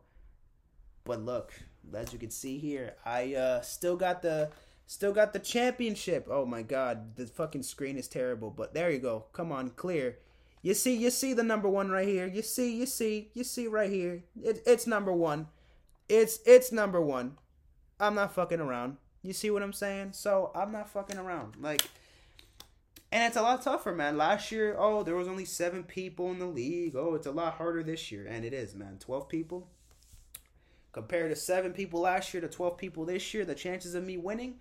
But 1.03 1.21
look, 1.21 1.53
as 1.93 2.13
you 2.13 2.19
can 2.19 2.31
see 2.31 2.57
here, 2.57 2.95
I 3.05 3.35
uh, 3.35 3.61
still 3.61 3.95
got 3.95 4.21
the 4.21 4.49
still 4.87 5.13
got 5.13 5.33
the 5.33 5.39
championship. 5.39 6.27
Oh 6.29 6.45
my 6.45 6.63
god, 6.63 7.15
the 7.15 7.27
fucking 7.27 7.63
screen 7.63 7.97
is 7.97 8.07
terrible. 8.07 8.49
But 8.49 8.73
there 8.73 8.89
you 8.91 8.99
go. 8.99 9.25
Come 9.33 9.51
on, 9.51 9.69
clear. 9.69 10.17
You 10.61 10.73
see, 10.73 10.95
you 10.95 11.11
see 11.11 11.33
the 11.33 11.43
number 11.43 11.69
one 11.69 11.91
right 11.91 12.07
here. 12.07 12.25
You 12.25 12.41
see, 12.41 12.75
you 12.75 12.87
see, 12.87 13.29
you 13.35 13.43
see 13.43 13.67
right 13.67 13.91
here. 13.91 14.23
It, 14.41 14.63
it's 14.65 14.87
number 14.87 15.13
one. 15.13 15.47
It's 16.09 16.39
it's 16.45 16.71
number 16.71 16.99
one. 16.99 17.37
I'm 17.99 18.15
not 18.15 18.33
fucking 18.33 18.59
around. 18.59 18.97
You 19.21 19.33
see 19.33 19.49
what 19.49 19.63
I'm 19.63 19.73
saying? 19.73 20.09
So 20.11 20.51
I'm 20.55 20.71
not 20.71 20.89
fucking 20.89 21.17
around. 21.17 21.55
Like 21.59 21.81
and 23.15 23.23
it's 23.23 23.37
a 23.37 23.41
lot 23.41 23.61
tougher, 23.61 23.93
man. 23.93 24.17
Last 24.17 24.51
year, 24.51 24.75
oh, 24.77 25.01
there 25.01 25.15
was 25.15 25.29
only 25.29 25.45
seven 25.45 25.83
people 25.83 26.31
in 26.31 26.39
the 26.39 26.45
league. 26.45 26.97
Oh, 26.97 27.15
it's 27.15 27.25
a 27.25 27.31
lot 27.31 27.53
harder 27.53 27.81
this 27.81 28.11
year, 28.11 28.27
and 28.29 28.43
it 28.43 28.53
is, 28.53 28.75
man. 28.75 28.97
Twelve 28.99 29.29
people 29.29 29.69
compared 30.91 31.29
to 31.29 31.35
seven 31.37 31.71
people 31.71 32.01
last 32.01 32.33
year 32.33 32.41
to 32.41 32.49
twelve 32.49 32.77
people 32.77 33.05
this 33.05 33.33
year. 33.33 33.45
The 33.45 33.55
chances 33.55 33.95
of 33.95 34.03
me 34.03 34.17
winning 34.17 34.55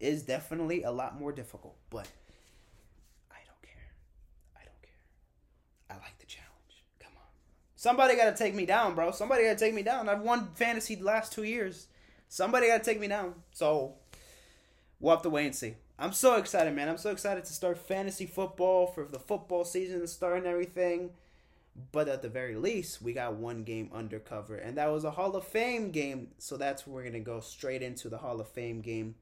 is 0.00 0.22
definitely 0.22 0.84
a 0.84 0.90
lot 0.90 1.20
more 1.20 1.32
difficult. 1.32 1.76
But 1.90 2.08
I 3.30 3.40
don't 3.46 3.60
care. 3.60 3.92
I 4.56 4.64
don't 4.64 4.80
care. 4.80 5.90
I 5.90 5.94
like 5.94 6.18
the 6.18 6.26
challenge. 6.26 6.84
Come 7.00 7.12
on, 7.16 7.28
somebody 7.76 8.16
got 8.16 8.34
to 8.34 8.42
take 8.42 8.54
me 8.54 8.64
down, 8.64 8.94
bro. 8.94 9.10
Somebody 9.10 9.44
got 9.44 9.58
to 9.58 9.64
take 9.64 9.74
me 9.74 9.82
down. 9.82 10.08
I've 10.08 10.22
won 10.22 10.48
fantasy 10.54 10.94
the 10.94 11.04
last 11.04 11.32
two 11.32 11.44
years. 11.44 11.88
Somebody 12.28 12.68
got 12.68 12.78
to 12.78 12.84
take 12.84 13.00
me 13.00 13.08
down. 13.08 13.34
So 13.52 13.94
we'll 15.00 15.14
have 15.14 15.22
to 15.22 15.30
wait 15.30 15.46
and 15.46 15.54
see. 15.54 15.74
I'm 15.98 16.12
so 16.12 16.36
excited, 16.36 16.74
man. 16.74 16.88
I'm 16.88 16.98
so 16.98 17.10
excited 17.10 17.44
to 17.44 17.52
start 17.52 17.78
fantasy 17.78 18.26
football 18.26 18.86
for 18.86 19.04
the 19.04 19.18
football 19.18 19.64
season 19.64 20.00
to 20.00 20.06
start 20.06 20.38
and 20.38 20.46
everything. 20.46 21.10
But 21.92 22.08
at 22.08 22.22
the 22.22 22.28
very 22.28 22.56
least, 22.56 23.02
we 23.02 23.12
got 23.12 23.34
one 23.34 23.62
game 23.62 23.90
undercover, 23.92 24.56
and 24.56 24.76
that 24.78 24.90
was 24.90 25.04
a 25.04 25.12
Hall 25.12 25.36
of 25.36 25.46
Fame 25.46 25.90
game. 25.90 26.28
So 26.38 26.56
that's 26.56 26.86
where 26.86 26.96
we're 26.96 27.10
gonna 27.10 27.20
go 27.20 27.40
straight 27.40 27.82
into 27.82 28.08
the 28.08 28.18
Hall 28.18 28.40
of 28.40 28.48
Fame 28.48 28.80
game 28.80 29.14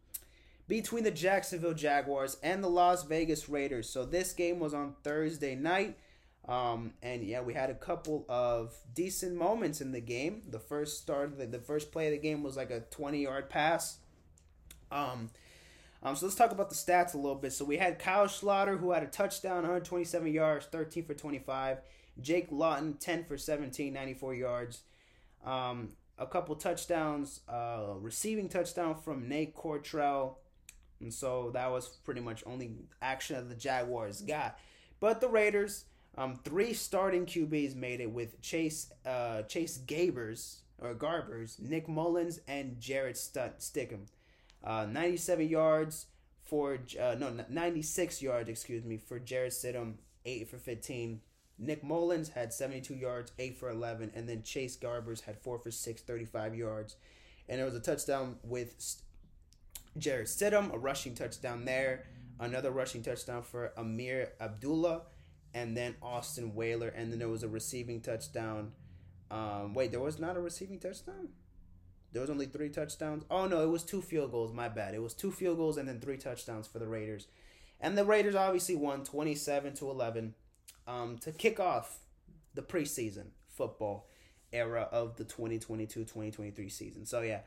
between 0.69 1.05
the 1.05 1.11
Jacksonville 1.11 1.75
Jaguars 1.75 2.39
and 2.43 2.63
the 2.63 2.69
Las 2.69 3.05
Vegas 3.05 3.49
Raiders. 3.49 3.89
So 3.89 4.05
this 4.05 4.33
game 4.33 4.59
was 4.59 4.75
on 4.75 4.95
Thursday 5.03 5.55
night. 5.55 5.97
Um, 6.49 6.93
and 7.03 7.25
yeah, 7.25 7.41
we 7.41 7.55
had 7.55 7.71
a 7.71 7.75
couple 7.75 8.25
of 8.29 8.75
decent 8.95 9.35
moments 9.35 9.81
in 9.81 9.93
the 9.93 10.01
game. 10.01 10.43
The 10.49 10.61
first 10.61 11.01
start, 11.03 11.39
the, 11.39 11.47
the 11.47 11.59
first 11.59 11.91
play 11.91 12.07
of 12.07 12.13
the 12.13 12.19
game 12.19 12.43
was 12.43 12.57
like 12.57 12.71
a 12.71 12.81
20 12.81 13.23
yard 13.23 13.51
pass. 13.51 13.99
Um, 14.93 15.31
um, 16.03 16.15
so 16.15 16.27
let's 16.27 16.37
talk 16.37 16.53
about 16.53 16.69
the 16.69 16.77
stats 16.77 17.15
a 17.15 17.17
little 17.17 17.35
bit. 17.35 17.53
So 17.53 17.65
we 17.65 17.79
had 17.79 17.99
Kyle 17.99 18.27
Sloter, 18.27 18.79
who 18.79 18.93
had 18.93 19.03
a 19.03 19.09
touchdown, 19.09 19.57
127 19.57 20.33
yards, 20.33 20.67
13 20.67 21.05
for 21.05 21.15
25. 21.15 21.79
Jake 22.21 22.49
Luton, 22.51 22.95
10 22.95 23.25
for 23.25 23.37
17, 23.37 23.93
94 23.93 24.35
yards. 24.35 24.83
Um, 25.45 25.91
a 26.19 26.27
couple 26.27 26.55
touchdowns, 26.55 27.41
uh, 27.49 27.95
receiving 27.99 28.49
touchdown 28.49 28.95
from 28.95 29.29
Nate 29.29 29.55
Cottrell. 29.55 30.39
And 31.01 31.13
so 31.13 31.51
that 31.53 31.71
was 31.71 31.89
pretty 31.89 32.21
much 32.21 32.43
only 32.47 32.73
action 33.03 33.37
that 33.37 33.49
the 33.49 33.55
Jaguars 33.55 34.23
got. 34.23 34.59
But 34.99 35.21
the 35.21 35.29
Raiders, 35.29 35.85
um, 36.17 36.37
three 36.45 36.73
starting 36.73 37.27
QBs 37.27 37.75
made 37.75 38.01
it 38.01 38.11
with 38.11 38.41
Chase 38.41 38.93
uh, 39.05 39.43
Chase 39.43 39.79
Gabers 39.87 40.59
or 40.79 40.95
Garbers, 40.95 41.61
Nick 41.61 41.89
Mullens, 41.89 42.41
and 42.49 42.81
Jared 42.81 43.17
St- 43.17 43.59
Stickham. 43.59 44.07
Uh, 44.65 44.87
97 44.87 45.49
yards 45.49 46.07
for 46.43 46.79
uh, 47.01 47.17
no 47.19 47.33
96 47.49 48.23
yards, 48.23 48.49
excuse 48.49 48.85
me, 48.85 48.97
for 48.97 49.19
Jarrett 49.19 49.53
Stidham, 49.53 49.95
eight 50.25 50.49
for 50.49 50.59
15. 50.59 51.21
Nick 51.59 51.83
Mullens 51.83 52.31
had 52.31 52.53
72 52.53 52.95
yards, 52.95 53.33
8 53.39 53.57
for 53.57 53.71
11, 53.71 54.13
and 54.15 54.29
then 54.29 54.43
Chase 54.43 54.77
Garbers 54.77 55.23
had 55.23 55.39
4 55.39 55.59
for 55.59 55.71
6, 55.71 56.03
35 56.03 56.55
yards. 56.55 56.97
And 57.49 57.59
there 57.59 57.65
was 57.65 57.75
a 57.75 57.81
touchdown 57.81 58.37
with 58.43 58.75
Jarrett 59.97 60.27
Stidham, 60.27 60.73
a 60.73 60.79
rushing 60.79 61.15
touchdown 61.15 61.65
there, 61.65 62.05
another 62.39 62.71
rushing 62.71 63.03
touchdown 63.03 63.43
for 63.43 63.73
Ameer 63.79 64.33
Abdullah, 64.39 65.03
and 65.57 65.75
then 65.75 65.95
Austin 66.03 66.55
Walter, 66.55 66.89
and 66.89 67.11
then 67.11 67.19
there 67.19 67.31
was 67.31 67.43
a 67.43 67.49
receiving 67.49 68.03
touchdown. 68.03 68.73
Um, 69.31 69.73
wait, 69.73 69.91
there 69.91 70.01
was 70.01 70.19
not 70.19 70.37
a 70.37 70.41
receiving 70.41 70.79
touchdown? 70.79 71.31
There 72.13 72.21
was 72.21 72.29
only 72.29 72.45
three 72.45 72.69
touchdowns. 72.69 73.25
Oh 73.31 73.47
no, 73.47 73.63
it 73.63 73.71
was 73.71 73.83
two 73.83 74.03
field 74.03 74.33
goals. 74.33 74.53
My 74.53 74.69
bad. 74.69 74.95
It 74.95 75.03
was 75.03 75.15
two 75.15 75.33
field 75.33 75.57
goals 75.57 75.79
and 75.79 75.89
then 75.89 75.99
three 75.99 76.19
touchdowns 76.19 76.67
for 76.67 76.79
the 76.79 76.87
Raiders, 76.87 77.29
and 77.81 77.97
the 77.97 78.05
Raiders 78.05 78.35
obviously 78.35 78.77
won 78.77 79.03
twenty 79.03 79.35
seven 79.35 79.73
to 79.77 79.91
eleven 79.91 80.35
um, 80.87 81.17
to 81.19 81.33
kick 81.33 81.59
off 81.59 82.01
the 82.55 82.63
preseason 82.63 83.29
football 83.49 84.09
era 84.53 84.89
of 84.93 85.17
the 85.17 85.25
2022-2023 85.25 86.71
season. 86.71 87.05
So 87.07 87.23
yeah, 87.23 87.41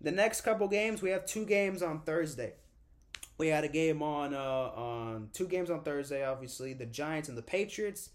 the 0.00 0.10
next 0.10 0.40
couple 0.40 0.68
games 0.68 1.02
we 1.02 1.10
have 1.10 1.26
two 1.26 1.44
games 1.44 1.82
on 1.82 2.00
Thursday. 2.00 2.54
We 3.42 3.48
had 3.48 3.64
a 3.64 3.68
game 3.68 4.02
on 4.02 4.34
uh, 4.34 4.38
on 4.38 5.30
two 5.32 5.48
games 5.48 5.68
on 5.68 5.82
Thursday. 5.82 6.24
Obviously, 6.24 6.74
the 6.74 6.86
Giants 6.86 7.28
and 7.28 7.36
the 7.36 7.42
Patriots. 7.42 8.10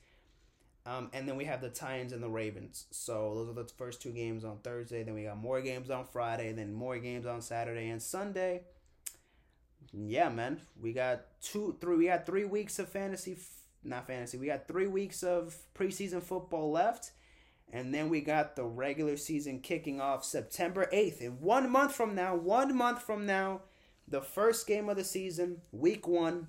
Um, 0.86 1.09
and 1.11 1.28
then 1.28 1.36
we 1.36 1.43
have 1.43 1.59
the 1.59 1.67
Titans 1.67 2.13
and 2.13 2.23
the 2.23 2.30
Ravens. 2.30 2.86
So 2.91 3.34
those 3.36 3.49
are 3.49 3.61
the 3.61 3.69
first 3.78 4.01
two 4.01 4.11
games 4.11 4.45
on 4.45 4.59
Thursday. 4.59 5.03
Then 5.03 5.15
we 5.15 5.23
got 5.23 5.36
more 5.36 5.59
games 5.59 5.89
on 5.89 6.05
Friday. 6.05 6.53
Then 6.53 6.71
more 6.71 6.97
games 6.97 7.25
on 7.25 7.41
Saturday 7.41 7.89
and 7.89 8.01
Sunday. 8.01 8.61
Yeah, 9.91 10.30
man, 10.30 10.61
we 10.82 10.93
got 10.93 11.25
two, 11.41 11.75
three. 11.82 11.97
We 11.97 12.05
got 12.05 12.25
three 12.25 12.45
weeks 12.45 12.80
of 12.80 12.88
fantasy 12.88 13.36
not 13.84 14.07
fantasy. 14.07 14.38
We 14.38 14.47
got 14.47 14.65
three 14.65 14.88
weeks 14.88 15.23
of 15.23 15.57
preseason 15.78 16.23
football 16.23 16.71
left, 16.71 17.11
and 17.69 17.93
then 17.93 18.07
we 18.07 18.21
got 18.21 18.55
the 18.55 18.63
regular 18.63 19.17
season 19.17 19.59
kicking 19.59 19.99
off 19.99 20.23
September 20.23 20.88
8th. 20.93 21.19
In 21.19 21.41
one 21.41 21.69
month 21.69 21.93
from 21.93 22.15
now, 22.15 22.34
one 22.34 22.73
month 22.73 23.01
from 23.01 23.25
now, 23.25 23.63
the 24.08 24.22
first 24.22 24.68
game 24.68 24.89
of 24.89 24.97
the 24.97 25.03
season, 25.03 25.62
week 25.72 26.08
one, 26.08 26.47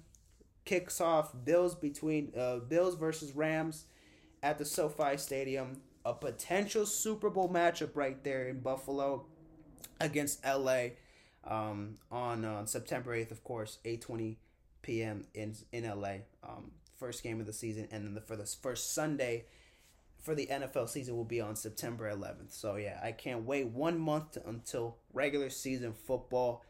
kicks 0.65 1.01
off. 1.01 1.33
Bills 1.45 1.75
between 1.75 2.33
uh, 2.39 2.57
Bills 2.57 2.95
versus 2.95 3.35
Rams 3.35 3.85
at 4.43 4.59
the 4.59 4.65
SoFi 4.65 5.17
Stadium. 5.17 5.81
A 6.05 6.15
potential 6.15 6.87
Super 6.87 7.29
Bowl 7.31 7.49
matchup 7.49 7.91
right 7.95 8.23
there 8.23 8.49
in 8.49 8.61
Buffalo 8.61 9.27
against 10.01 10.45
LA 10.45 10.91
um, 11.45 11.97
on 12.11 12.45
uh, 12.45 12.65
September 12.67 13.17
8th, 13.17 13.33
of 13.33 13.45
course, 13.45 13.79
8:20 13.85 14.37
p.m. 14.83 15.27
in 15.35 15.55
in 15.73 15.85
LA. 15.85 16.19
Um, 16.43 16.71
first 16.97 17.23
game 17.23 17.41
of 17.41 17.47
the 17.47 17.53
season, 17.53 17.89
and 17.91 18.07
then 18.07 18.15
the, 18.15 18.21
for 18.21 18.37
the 18.37 18.47
first 18.47 18.95
Sunday 18.95 19.45
for 20.21 20.35
the 20.35 20.47
NFL 20.47 20.89
season 20.89 21.17
will 21.17 21.25
be 21.25 21.41
on 21.41 21.57
September 21.57 22.11
11th. 22.13 22.53
So 22.53 22.77
yeah, 22.77 23.01
I 23.03 23.13
can't 23.13 23.45
wait 23.45 23.69
one 23.69 23.99
month 23.99 24.37
until 24.47 24.97
regular 25.13 25.49
season 25.49 25.93
football 25.93 26.65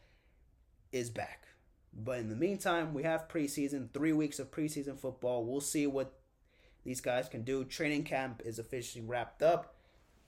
is 0.92 1.10
back. 1.10 1.48
But 1.92 2.18
in 2.18 2.28
the 2.28 2.36
meantime, 2.36 2.94
we 2.94 3.02
have 3.02 3.28
preseason, 3.28 3.92
three 3.92 4.12
weeks 4.12 4.38
of 4.38 4.50
preseason 4.50 4.98
football. 4.98 5.44
We'll 5.44 5.60
see 5.60 5.86
what 5.86 6.12
these 6.84 7.00
guys 7.00 7.28
can 7.28 7.42
do. 7.42 7.64
Training 7.64 8.04
camp 8.04 8.42
is 8.44 8.58
officially 8.58 9.04
wrapped 9.04 9.42
up, 9.42 9.74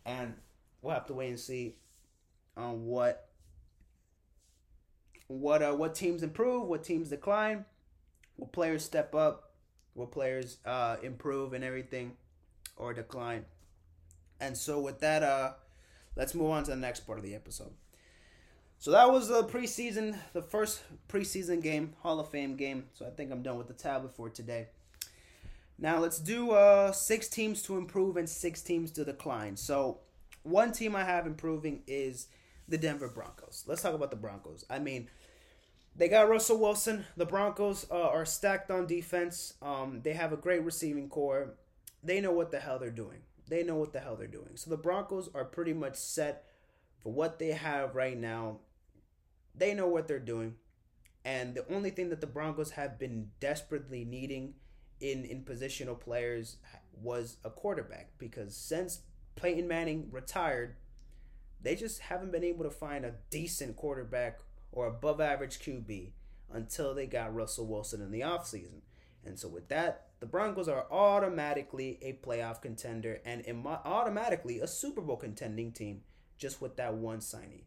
and 0.05 0.35
we'll 0.83 0.95
have 0.95 1.07
to 1.07 1.15
wait 1.15 1.29
and 1.29 1.41
see 1.41 1.77
on 2.57 2.87
what 2.87 3.29
what 5.29 5.63
uh, 5.63 5.73
what 5.73 5.95
teams 5.95 6.23
improve, 6.23 6.67
what 6.67 6.83
teams 6.83 7.09
decline, 7.09 7.65
what 8.37 8.53
players 8.53 8.85
step 8.85 9.15
up, 9.15 9.53
will 9.95 10.07
players 10.07 10.59
uh, 10.65 10.97
improve 11.03 11.53
and 11.53 11.63
everything 11.63 12.17
or 12.77 12.93
decline. 12.93 13.45
And 14.41 14.57
so 14.57 14.81
with 14.81 15.01
that, 15.01 15.23
uh, 15.23 15.53
let's 16.17 16.35
move 16.35 16.51
on 16.51 16.65
to 16.65 16.71
the 16.71 16.77
next 16.77 17.01
part 17.01 17.19
of 17.19 17.25
the 17.25 17.35
episode. 17.35 17.73
So 18.81 18.93
that 18.93 19.12
was 19.12 19.28
the 19.28 19.45
preseason, 19.45 20.16
the 20.33 20.41
first 20.41 20.81
preseason 21.07 21.62
game, 21.62 21.93
Hall 22.01 22.18
of 22.18 22.31
Fame 22.31 22.57
game. 22.57 22.87
So 22.95 23.07
I 23.07 23.11
think 23.11 23.31
I'm 23.31 23.43
done 23.43 23.59
with 23.59 23.68
the 23.68 23.74
tablet 23.74 24.16
for 24.16 24.31
today. 24.31 24.68
Now 25.78 25.99
let's 25.99 26.18
do 26.18 26.53
uh, 26.53 26.91
six 26.93 27.28
teams 27.28 27.61
to 27.64 27.76
improve 27.76 28.16
and 28.16 28.26
six 28.26 28.62
teams 28.62 28.91
to 28.93 29.05
decline. 29.05 29.59
So 29.59 29.99
one 30.45 30.72
team 30.72 30.97
I 30.97 31.05
have 31.05 31.26
improving 31.26 31.83
is 31.87 32.28
the 32.68 32.78
Denver 32.78 33.09
Broncos. 33.09 33.64
Let's 33.66 33.83
talk 33.83 33.93
about 33.93 34.11
the 34.11 34.16
Broncos. 34.16 34.64
I 34.70 34.78
mean, 34.78 35.11
they 35.95 36.09
got 36.09 36.31
Russell 36.31 36.59
Wilson. 36.59 37.05
The 37.18 37.26
Broncos 37.26 37.87
uh, 37.91 38.09
are 38.09 38.24
stacked 38.24 38.70
on 38.70 38.87
defense. 38.87 39.53
Um, 39.61 40.01
they 40.03 40.14
have 40.14 40.33
a 40.33 40.39
great 40.39 40.64
receiving 40.64 41.11
core. 41.11 41.51
They 42.03 42.22
know 42.22 42.33
what 42.33 42.51
the 42.51 42.61
hell 42.61 42.78
they're 42.78 42.91
doing. 42.91 43.18
They 43.47 43.62
know 43.62 43.76
what 43.76 43.93
the 43.93 44.01
hell 44.01 44.16
they're 44.16 44.26
doing. 44.26 44.53
So 44.55 44.70
the 44.70 44.78
Broncos 44.78 45.28
are 45.35 45.45
pretty 45.45 45.74
much 45.74 45.97
set 45.97 46.47
for 47.03 47.12
what 47.12 47.39
they 47.39 47.49
have 47.49 47.95
right 47.95 48.16
now. 48.16 48.61
They 49.55 49.75
know 49.75 49.89
what 49.89 50.09
they're 50.09 50.19
doing. 50.19 50.55
And 51.25 51.55
the 51.55 51.67
only 51.73 51.91
thing 51.91 52.09
that 52.11 52.21
the 52.21 52.27
Broncos 52.27 52.71
have 52.73 52.99
been 52.99 53.31
desperately 53.41 54.05
needing 54.05 54.55
in, 55.01 55.25
in 55.25 55.43
positional 55.43 55.99
players 55.99 56.57
was 57.01 57.37
a 57.45 57.51
quarterback. 57.51 58.11
Because 58.19 58.57
since 58.57 59.01
Peyton 59.37 59.69
Manning 59.69 60.09
retired, 60.11 60.77
they 61.61 61.75
just 61.75 62.01
haven't 62.01 62.33
been 62.33 62.45
able 62.45 62.65
to 62.65 62.71
find 62.71 63.05
a 63.05 63.15
decent 63.31 63.77
quarterback 63.77 64.41
or 64.73 64.87
above 64.87 65.21
average 65.21 65.59
QB 65.59 66.13
until 66.53 66.95
they 66.95 67.07
got 67.07 67.35
Russell 67.35 67.67
Wilson 67.67 68.01
in 68.01 68.11
the 68.11 68.21
offseason. 68.21 68.81
And 69.25 69.39
so 69.39 69.49
with 69.49 69.69
that, 69.69 70.07
the 70.21 70.27
Broncos 70.27 70.69
are 70.69 70.87
automatically 70.91 71.99
a 72.03 72.15
playoff 72.27 72.63
contender 72.63 73.21
and 73.25 73.45
automatically 73.67 74.61
a 74.61 74.67
Super 74.67 75.01
Bowl 75.01 75.17
contending 75.17 75.73
team 75.73 76.03
just 76.39 76.61
with 76.61 76.77
that 76.77 76.95
one 76.95 77.21
signing. 77.21 77.65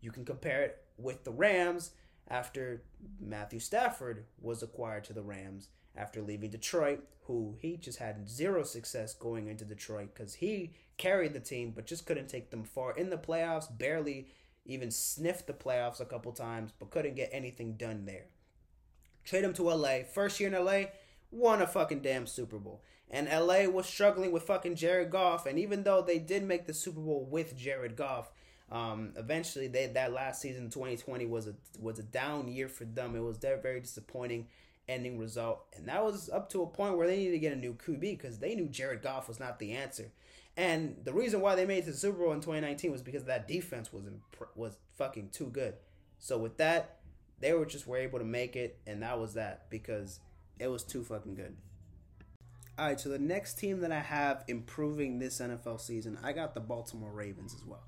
You 0.00 0.12
can 0.12 0.24
compare 0.24 0.62
it 0.62 0.81
with 0.96 1.24
the 1.24 1.30
Rams 1.30 1.92
after 2.28 2.82
Matthew 3.20 3.58
Stafford 3.58 4.24
was 4.40 4.62
acquired 4.62 5.04
to 5.04 5.12
the 5.12 5.22
Rams 5.22 5.68
after 5.96 6.22
leaving 6.22 6.50
Detroit, 6.50 7.04
who 7.24 7.56
he 7.60 7.76
just 7.76 7.98
had 7.98 8.28
zero 8.28 8.62
success 8.62 9.14
going 9.14 9.48
into 9.48 9.64
Detroit 9.64 10.10
because 10.14 10.34
he 10.34 10.72
carried 10.96 11.34
the 11.34 11.40
team 11.40 11.72
but 11.74 11.86
just 11.86 12.06
couldn't 12.06 12.28
take 12.28 12.50
them 12.50 12.64
far 12.64 12.92
in 12.92 13.10
the 13.10 13.18
playoffs, 13.18 13.66
barely 13.76 14.28
even 14.64 14.90
sniffed 14.90 15.46
the 15.46 15.52
playoffs 15.52 16.00
a 16.00 16.04
couple 16.04 16.32
times, 16.32 16.72
but 16.78 16.90
couldn't 16.90 17.16
get 17.16 17.30
anything 17.32 17.74
done 17.74 18.04
there. 18.06 18.26
Trade 19.24 19.44
him 19.44 19.54
to 19.54 19.68
LA. 19.68 19.98
First 20.02 20.40
year 20.40 20.54
in 20.54 20.64
LA, 20.64 20.84
won 21.30 21.62
a 21.62 21.66
fucking 21.66 22.00
damn 22.00 22.26
Super 22.26 22.58
Bowl. 22.58 22.82
And 23.10 23.28
LA 23.28 23.64
was 23.64 23.86
struggling 23.86 24.32
with 24.32 24.44
fucking 24.44 24.76
Jared 24.76 25.10
Goff. 25.10 25.46
And 25.46 25.58
even 25.58 25.82
though 25.82 26.02
they 26.02 26.18
did 26.18 26.44
make 26.44 26.66
the 26.66 26.74
Super 26.74 27.00
Bowl 27.00 27.26
with 27.30 27.56
Jared 27.56 27.96
Goff, 27.96 28.30
um, 28.72 29.12
eventually 29.16 29.68
they 29.68 29.86
that 29.88 30.14
last 30.14 30.40
season 30.40 30.70
2020 30.70 31.26
was 31.26 31.46
a 31.46 31.54
was 31.78 31.98
a 31.98 32.02
down 32.02 32.48
year 32.48 32.68
for 32.68 32.86
them. 32.86 33.14
It 33.14 33.20
was 33.20 33.38
their 33.38 33.58
very 33.58 33.80
disappointing 33.80 34.48
ending 34.88 35.18
result. 35.18 35.66
And 35.76 35.86
that 35.88 36.02
was 36.02 36.30
up 36.30 36.48
to 36.50 36.62
a 36.62 36.66
point 36.66 36.96
where 36.96 37.06
they 37.06 37.18
needed 37.18 37.32
to 37.32 37.38
get 37.38 37.52
a 37.52 37.56
new 37.56 37.74
QB 37.74 38.00
because 38.00 38.38
they 38.38 38.54
knew 38.54 38.66
Jared 38.66 39.02
Goff 39.02 39.28
was 39.28 39.38
not 39.38 39.58
the 39.58 39.72
answer. 39.72 40.10
And 40.56 40.96
the 41.04 41.12
reason 41.12 41.40
why 41.40 41.54
they 41.54 41.66
made 41.66 41.78
it 41.78 41.84
to 41.84 41.90
the 41.92 41.96
Super 41.96 42.18
Bowl 42.18 42.32
in 42.32 42.40
2019 42.40 42.90
was 42.90 43.02
because 43.02 43.24
that 43.24 43.46
defense 43.46 43.92
was 43.92 44.06
imp- 44.06 44.56
was 44.56 44.76
fucking 44.96 45.30
too 45.30 45.46
good. 45.46 45.74
So 46.18 46.38
with 46.38 46.56
that, 46.56 47.00
they 47.40 47.52
were 47.52 47.66
just 47.66 47.86
were 47.86 47.98
able 47.98 48.20
to 48.20 48.24
make 48.24 48.56
it, 48.56 48.78
and 48.86 49.02
that 49.02 49.18
was 49.18 49.34
that 49.34 49.68
because 49.68 50.20
it 50.58 50.68
was 50.68 50.82
too 50.82 51.04
fucking 51.04 51.34
good. 51.34 51.56
All 52.78 52.86
right, 52.86 52.98
so 52.98 53.10
the 53.10 53.18
next 53.18 53.58
team 53.58 53.80
that 53.80 53.92
I 53.92 54.00
have 54.00 54.44
improving 54.48 55.18
this 55.18 55.40
NFL 55.40 55.80
season, 55.80 56.18
I 56.22 56.32
got 56.32 56.54
the 56.54 56.60
Baltimore 56.60 57.12
Ravens 57.12 57.54
as 57.54 57.64
well. 57.66 57.82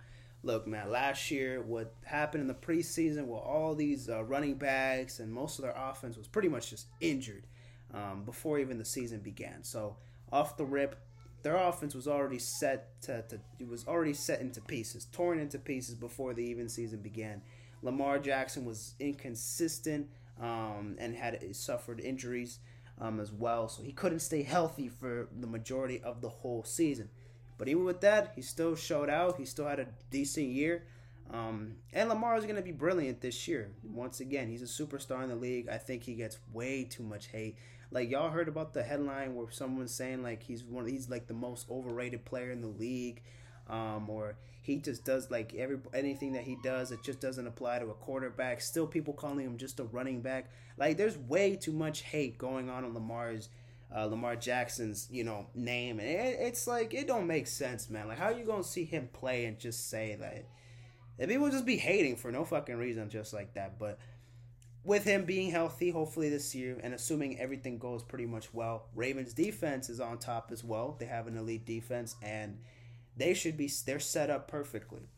Look, 0.45 0.67
man, 0.67 0.91
last 0.91 1.31
year 1.31 1.63
what 1.63 1.95
happened 2.05 2.43
in 2.43 2.49
the 2.49 2.55
preseason 2.55 3.27
with 3.27 3.41
all 3.41 3.75
these 3.75 4.11
uh, 4.11 4.23
running 4.25 4.57
backs 4.57 5.19
and 5.19 5.33
most 5.33 5.59
of 5.59 5.63
their 5.63 5.75
offense 5.75 6.19
was 6.19 6.29
pretty 6.29 6.51
much 6.51 6.69
just 6.69 6.87
injured 7.01 7.47
um, 7.95 8.25
before 8.25 8.59
even 8.59 8.77
the 8.77 8.85
season 8.85 9.21
began. 9.21 9.63
So 9.63 9.97
off 10.31 10.59
the 10.59 10.67
rip, 10.67 11.01
their 11.43 11.57
offense 11.57 11.95
was 11.95 12.07
already 12.07 12.39
set 12.39 13.01
to, 13.03 13.23
to 13.23 13.41
it 13.59 13.67
was 13.67 13.87
already 13.89 14.13
set 14.13 14.43
into 14.43 14.61
pieces, 14.61 15.07
torn 15.07 15.39
into 15.39 15.59
pieces 15.59 15.95
before 15.95 16.35
the 16.35 16.45
even 16.45 16.69
season 16.69 17.01
began. 17.01 17.41
Lamar 17.83 18.19
Jackson 18.19 18.67
was 18.67 18.95
inconsistent 19.01 20.09
um, 20.39 20.97
and 20.99 21.15
had 21.17 21.39
suffered 21.57 22.01
injuries 22.01 22.59
um, 23.01 23.19
as 23.19 23.33
well, 23.33 23.69
so 23.69 23.83
he 23.83 23.93
couldn't 23.93 24.21
stay 24.21 24.43
healthy 24.43 24.89
for 24.89 25.29
the 25.41 25.47
majority 25.47 26.03
of 26.03 26.21
the 26.21 26.29
whole 26.29 26.65
season. 26.65 27.09
But 27.57 27.69
even 27.69 27.85
with 27.85 28.01
that, 28.01 28.33
he 28.35 28.43
still 28.43 28.75
showed 28.75 29.09
out. 29.09 29.39
He 29.39 29.45
still 29.45 29.67
had 29.67 29.81
a 29.81 29.87
decent 30.11 30.49
year. 30.49 30.85
Um, 31.31 31.77
and 31.93 32.09
Lamar 32.09 32.37
is 32.37 32.45
going 32.45 32.57
to 32.57 32.63
be 32.63 32.73
brilliant 32.73 33.21
this 33.21 33.49
year. 33.49 33.71
Once 33.83 34.21
again, 34.21 34.49
he's 34.49 34.63
a 34.63 34.67
superstar 34.67 35.23
in 35.23 35.29
the 35.29 35.37
league. 35.37 35.69
I 35.69 35.79
think 35.79 36.03
he 36.03 36.15
gets 36.15 36.39
way 36.53 36.85
too 36.85 37.03
much 37.03 37.29
hate. 37.29 37.57
Like 37.91 38.11
y'all 38.11 38.31
heard 38.31 38.49
about 38.49 38.75
the 38.75 38.83
headline 38.83 39.35
where 39.35 39.51
someone's 39.51 39.95
saying 39.95 40.23
like 40.23 40.43
he's 40.43 40.65
one, 40.65 40.87
he's 40.87 41.09
like 41.09 41.29
the 41.29 41.35
most 41.35 41.71
overrated 41.71 42.25
player 42.25 42.51
in 42.51 42.61
the 42.61 42.67
league, 42.67 43.23
um, 43.69 44.11
or 44.11 44.37
he 44.63 44.79
just 44.79 45.05
does 45.05 45.31
like 45.31 45.55
every 45.55 45.79
anything 45.93 46.33
that 46.33 46.43
he 46.43 46.57
does, 46.65 46.91
it 46.91 47.05
just 47.05 47.21
doesn't 47.21 47.47
apply 47.47 47.79
to 47.79 47.87
a 47.87 47.95
quarterback. 47.95 48.61
Still, 48.61 48.87
people 48.87 49.15
calling 49.15 49.47
him 49.47 49.57
just 49.57 49.79
a 49.79 49.85
running 49.85 50.23
back. 50.23 50.51
Like 50.77 50.97
there's 50.97 51.17
way 51.17 51.55
too 51.55 51.73
much 51.73 52.03
hate 52.03 52.37
going 52.37 52.69
on 52.69 52.85
on 52.85 52.95
Lamar's. 52.95 53.49
Uh, 53.97 54.07
Lamar 54.07 54.35
Jackson's, 54.35 55.07
you 55.11 55.23
know, 55.23 55.47
name, 55.55 56.01
and 56.01 56.09
it, 56.09 56.37
it's 56.41 56.67
like 56.67 56.93
it 56.93 57.07
don't 57.07 57.29
make 57.29 57.47
sense, 57.47 57.89
man. 57.89 58.09
Like, 58.09 58.19
how 58.19 58.31
you 58.31 58.45
gonna 58.45 58.65
see 58.65 58.85
him 58.85 59.09
play 59.13 59.45
and 59.45 59.59
just 59.59 59.89
say 59.89 60.17
that? 60.19 60.47
And 61.19 61.31
people 61.31 61.49
just 61.49 61.65
be 61.65 61.77
hating 61.77 62.17
for 62.17 62.33
no 62.33 62.45
fucking 62.45 62.77
reason, 62.77 63.09
just 63.09 63.33
like 63.33 63.55
that. 63.55 63.79
But 63.79 63.99
with 64.83 65.05
him 65.05 65.25
being 65.25 65.51
healthy, 65.51 65.91
hopefully 65.91 66.29
this 66.29 66.55
year, 66.55 66.79
and 66.83 66.93
assuming 66.93 67.39
everything 67.39 67.79
goes 67.79 68.03
pretty 68.03 68.27
much 68.27 68.53
well, 68.53 68.89
Ravens 68.95 69.33
defense 69.33 69.89
is 69.89 70.01
on 70.01 70.19
top 70.19 70.51
as 70.53 70.65
well. 70.65 70.97
They 70.99 71.07
have 71.07 71.27
an 71.27 71.37
elite 71.37 71.65
defense, 71.65 72.17
and 72.21 72.59
they 73.17 73.33
should 73.33 73.57
be 73.57 73.71
they're 73.87 74.01
set 74.01 74.29
up 74.29 74.49
perfectly. 74.49 75.09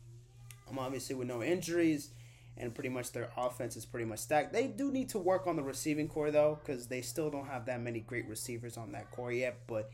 Um, 0.69 0.79
obviously 0.79 1.15
with 1.15 1.29
no 1.29 1.43
injuries, 1.43 2.11
and 2.59 2.75
pretty 2.75 2.89
much 2.89 3.13
their 3.13 3.31
offense 3.37 3.77
is 3.77 3.85
pretty 3.85 4.07
much 4.07 4.21
stacked. 4.21 4.53
They 4.53 4.67
do 4.67 4.91
need 4.91 5.11
to 5.11 5.19
work 5.19 5.47
on 5.47 5.57
the 5.57 5.63
receiving 5.63 6.09
corps 6.09 6.31
though, 6.31 6.59
because 6.63 6.87
they 6.87 7.03
still 7.03 7.31
don't 7.31 7.47
have 7.47 7.67
that 7.67 7.81
many 7.81 8.01
great 8.01 8.29
receivers 8.29 8.77
on 8.77 8.93
that 8.93 9.11
corps 9.11 9.33
yet. 9.33 9.59
But 9.67 9.91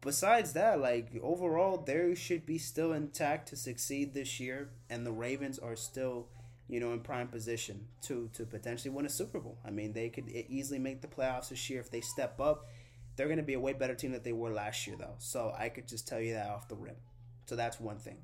besides 0.00 0.52
that, 0.52 0.80
like 0.80 1.08
overall, 1.22 1.78
they 1.78 2.14
should 2.14 2.46
be 2.46 2.58
still 2.58 2.92
intact 2.92 3.48
to 3.48 3.56
succeed 3.56 4.14
this 4.14 4.40
year, 4.40 4.70
and 4.88 5.06
the 5.06 5.12
Ravens 5.12 5.58
are 5.58 5.76
still, 5.76 6.28
you 6.68 6.80
know, 6.80 6.92
in 6.92 7.00
prime 7.00 7.28
position 7.28 7.86
to 8.02 8.28
to 8.34 8.44
potentially 8.44 8.94
win 8.94 9.06
a 9.06 9.10
Super 9.10 9.40
Bowl. 9.40 9.58
I 9.64 9.70
mean, 9.70 9.92
they 9.92 10.08
could 10.08 10.28
easily 10.28 10.78
make 10.78 11.00
the 11.00 11.08
playoffs 11.08 11.48
this 11.48 11.70
year 11.70 11.80
if 11.80 11.90
they 11.90 12.00
step 12.00 12.40
up. 12.40 12.68
They're 13.16 13.26
going 13.26 13.38
to 13.38 13.42
be 13.42 13.54
a 13.54 13.60
way 13.60 13.72
better 13.74 13.94
team 13.94 14.12
than 14.12 14.22
they 14.22 14.32
were 14.32 14.50
last 14.50 14.86
year, 14.86 14.96
though. 14.98 15.16
So 15.18 15.52
I 15.58 15.68
could 15.68 15.86
just 15.86 16.06
tell 16.08 16.20
you 16.20 16.34
that 16.34 16.48
off 16.48 16.68
the 16.68 16.76
rip. 16.76 16.98
So 17.44 17.56
that's 17.56 17.80
one 17.80 17.98
thing. 17.98 18.18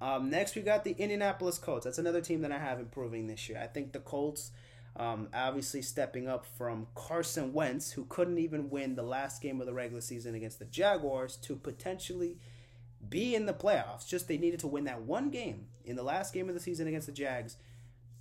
Um, 0.00 0.30
next, 0.30 0.54
we 0.54 0.62
got 0.62 0.84
the 0.84 0.92
Indianapolis 0.92 1.58
Colts. 1.58 1.84
That's 1.84 1.98
another 1.98 2.20
team 2.20 2.42
that 2.42 2.52
I 2.52 2.58
have 2.58 2.78
improving 2.78 3.26
this 3.26 3.48
year. 3.48 3.60
I 3.60 3.66
think 3.66 3.92
the 3.92 3.98
Colts 3.98 4.52
um, 4.98 5.28
obviously, 5.32 5.80
stepping 5.82 6.28
up 6.28 6.44
from 6.44 6.88
Carson 6.96 7.52
Wentz, 7.52 7.92
who 7.92 8.04
couldn't 8.06 8.38
even 8.38 8.68
win 8.68 8.96
the 8.96 9.02
last 9.04 9.40
game 9.40 9.60
of 9.60 9.66
the 9.66 9.72
regular 9.72 10.00
season 10.00 10.34
against 10.34 10.58
the 10.58 10.64
Jaguars, 10.64 11.36
to 11.36 11.54
potentially 11.54 12.36
be 13.08 13.36
in 13.36 13.46
the 13.46 13.54
playoffs. 13.54 14.08
Just 14.08 14.26
they 14.26 14.38
needed 14.38 14.58
to 14.60 14.66
win 14.66 14.84
that 14.84 15.02
one 15.02 15.30
game 15.30 15.66
in 15.84 15.94
the 15.94 16.02
last 16.02 16.34
game 16.34 16.48
of 16.48 16.54
the 16.54 16.60
season 16.60 16.88
against 16.88 17.06
the 17.06 17.12
Jags 17.12 17.56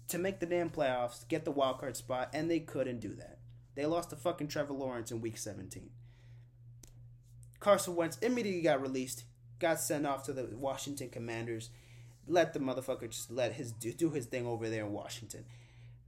to 0.09 0.19
make 0.19 0.39
the 0.39 0.45
damn 0.45 0.69
playoffs, 0.69 1.27
get 1.27 1.45
the 1.45 1.51
wild 1.51 1.79
card 1.79 1.97
spot, 1.97 2.29
and 2.31 2.49
they 2.49 2.59
couldn't 2.59 2.99
do 2.99 3.15
that. 3.15 3.39
They 3.73 3.85
lost 3.87 4.11
to 4.11 4.15
fucking 4.15 4.47
Trevor 4.47 4.73
Lawrence 4.73 5.11
in 5.11 5.19
week 5.19 5.37
17. 5.37 5.89
Carson 7.59 7.95
Wentz 7.95 8.19
immediately 8.19 8.61
got 8.61 8.81
released, 8.81 9.23
got 9.59 9.79
sent 9.79 10.05
off 10.05 10.23
to 10.23 10.33
the 10.33 10.49
Washington 10.55 11.09
Commanders. 11.09 11.69
Let 12.27 12.53
the 12.53 12.59
motherfucker 12.59 13.09
just 13.09 13.31
let 13.31 13.53
his 13.53 13.71
do 13.71 13.93
do 13.93 14.09
his 14.09 14.25
thing 14.25 14.45
over 14.45 14.69
there 14.69 14.85
in 14.85 14.91
Washington. 14.91 15.45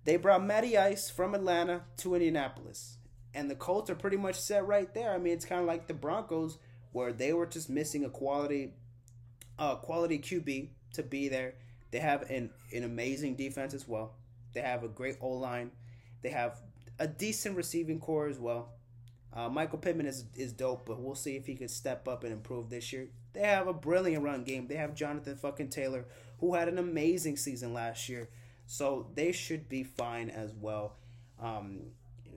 They 0.05 0.17
brought 0.17 0.43
Matty 0.43 0.77
Ice 0.77 1.09
from 1.09 1.35
Atlanta 1.35 1.83
to 1.97 2.15
Indianapolis. 2.15 2.97
And 3.33 3.49
the 3.49 3.55
Colts 3.55 3.89
are 3.89 3.95
pretty 3.95 4.17
much 4.17 4.39
set 4.39 4.65
right 4.65 4.91
there. 4.93 5.13
I 5.13 5.17
mean, 5.17 5.33
it's 5.33 5.45
kind 5.45 5.61
of 5.61 5.67
like 5.67 5.87
the 5.87 5.93
Broncos, 5.93 6.57
where 6.91 7.13
they 7.13 7.31
were 7.31 7.45
just 7.45 7.69
missing 7.69 8.03
a 8.03 8.09
quality, 8.09 8.73
uh, 9.59 9.75
quality 9.75 10.17
QB 10.17 10.69
to 10.93 11.03
be 11.03 11.29
there. 11.29 11.55
They 11.91 11.99
have 11.99 12.23
an, 12.29 12.49
an 12.73 12.83
amazing 12.83 13.35
defense 13.35 13.73
as 13.73 13.87
well. 13.87 14.15
They 14.53 14.61
have 14.61 14.83
a 14.83 14.87
great 14.87 15.17
O 15.21 15.29
line. 15.29 15.71
They 16.21 16.29
have 16.29 16.59
a 16.97 17.07
decent 17.07 17.55
receiving 17.55 17.99
corps 17.99 18.27
as 18.27 18.39
well. 18.39 18.73
Uh, 19.31 19.47
Michael 19.47 19.77
Pittman 19.77 20.07
is 20.07 20.25
is 20.35 20.53
dope, 20.53 20.85
but 20.85 20.99
we'll 20.99 21.15
see 21.15 21.35
if 21.35 21.45
he 21.45 21.55
can 21.55 21.67
step 21.67 22.07
up 22.07 22.23
and 22.23 22.33
improve 22.33 22.69
this 22.69 22.91
year. 22.91 23.09
They 23.33 23.41
have 23.41 23.67
a 23.67 23.73
brilliant 23.73 24.23
run 24.23 24.43
game. 24.43 24.67
They 24.67 24.75
have 24.75 24.95
Jonathan 24.95 25.35
fucking 25.35 25.69
Taylor, 25.69 26.05
who 26.39 26.55
had 26.55 26.67
an 26.67 26.79
amazing 26.79 27.37
season 27.37 27.73
last 27.73 28.09
year. 28.09 28.29
So 28.65 29.07
they 29.15 29.31
should 29.31 29.69
be 29.69 29.83
fine 29.83 30.29
as 30.29 30.53
well. 30.53 30.95
Um, 31.39 31.81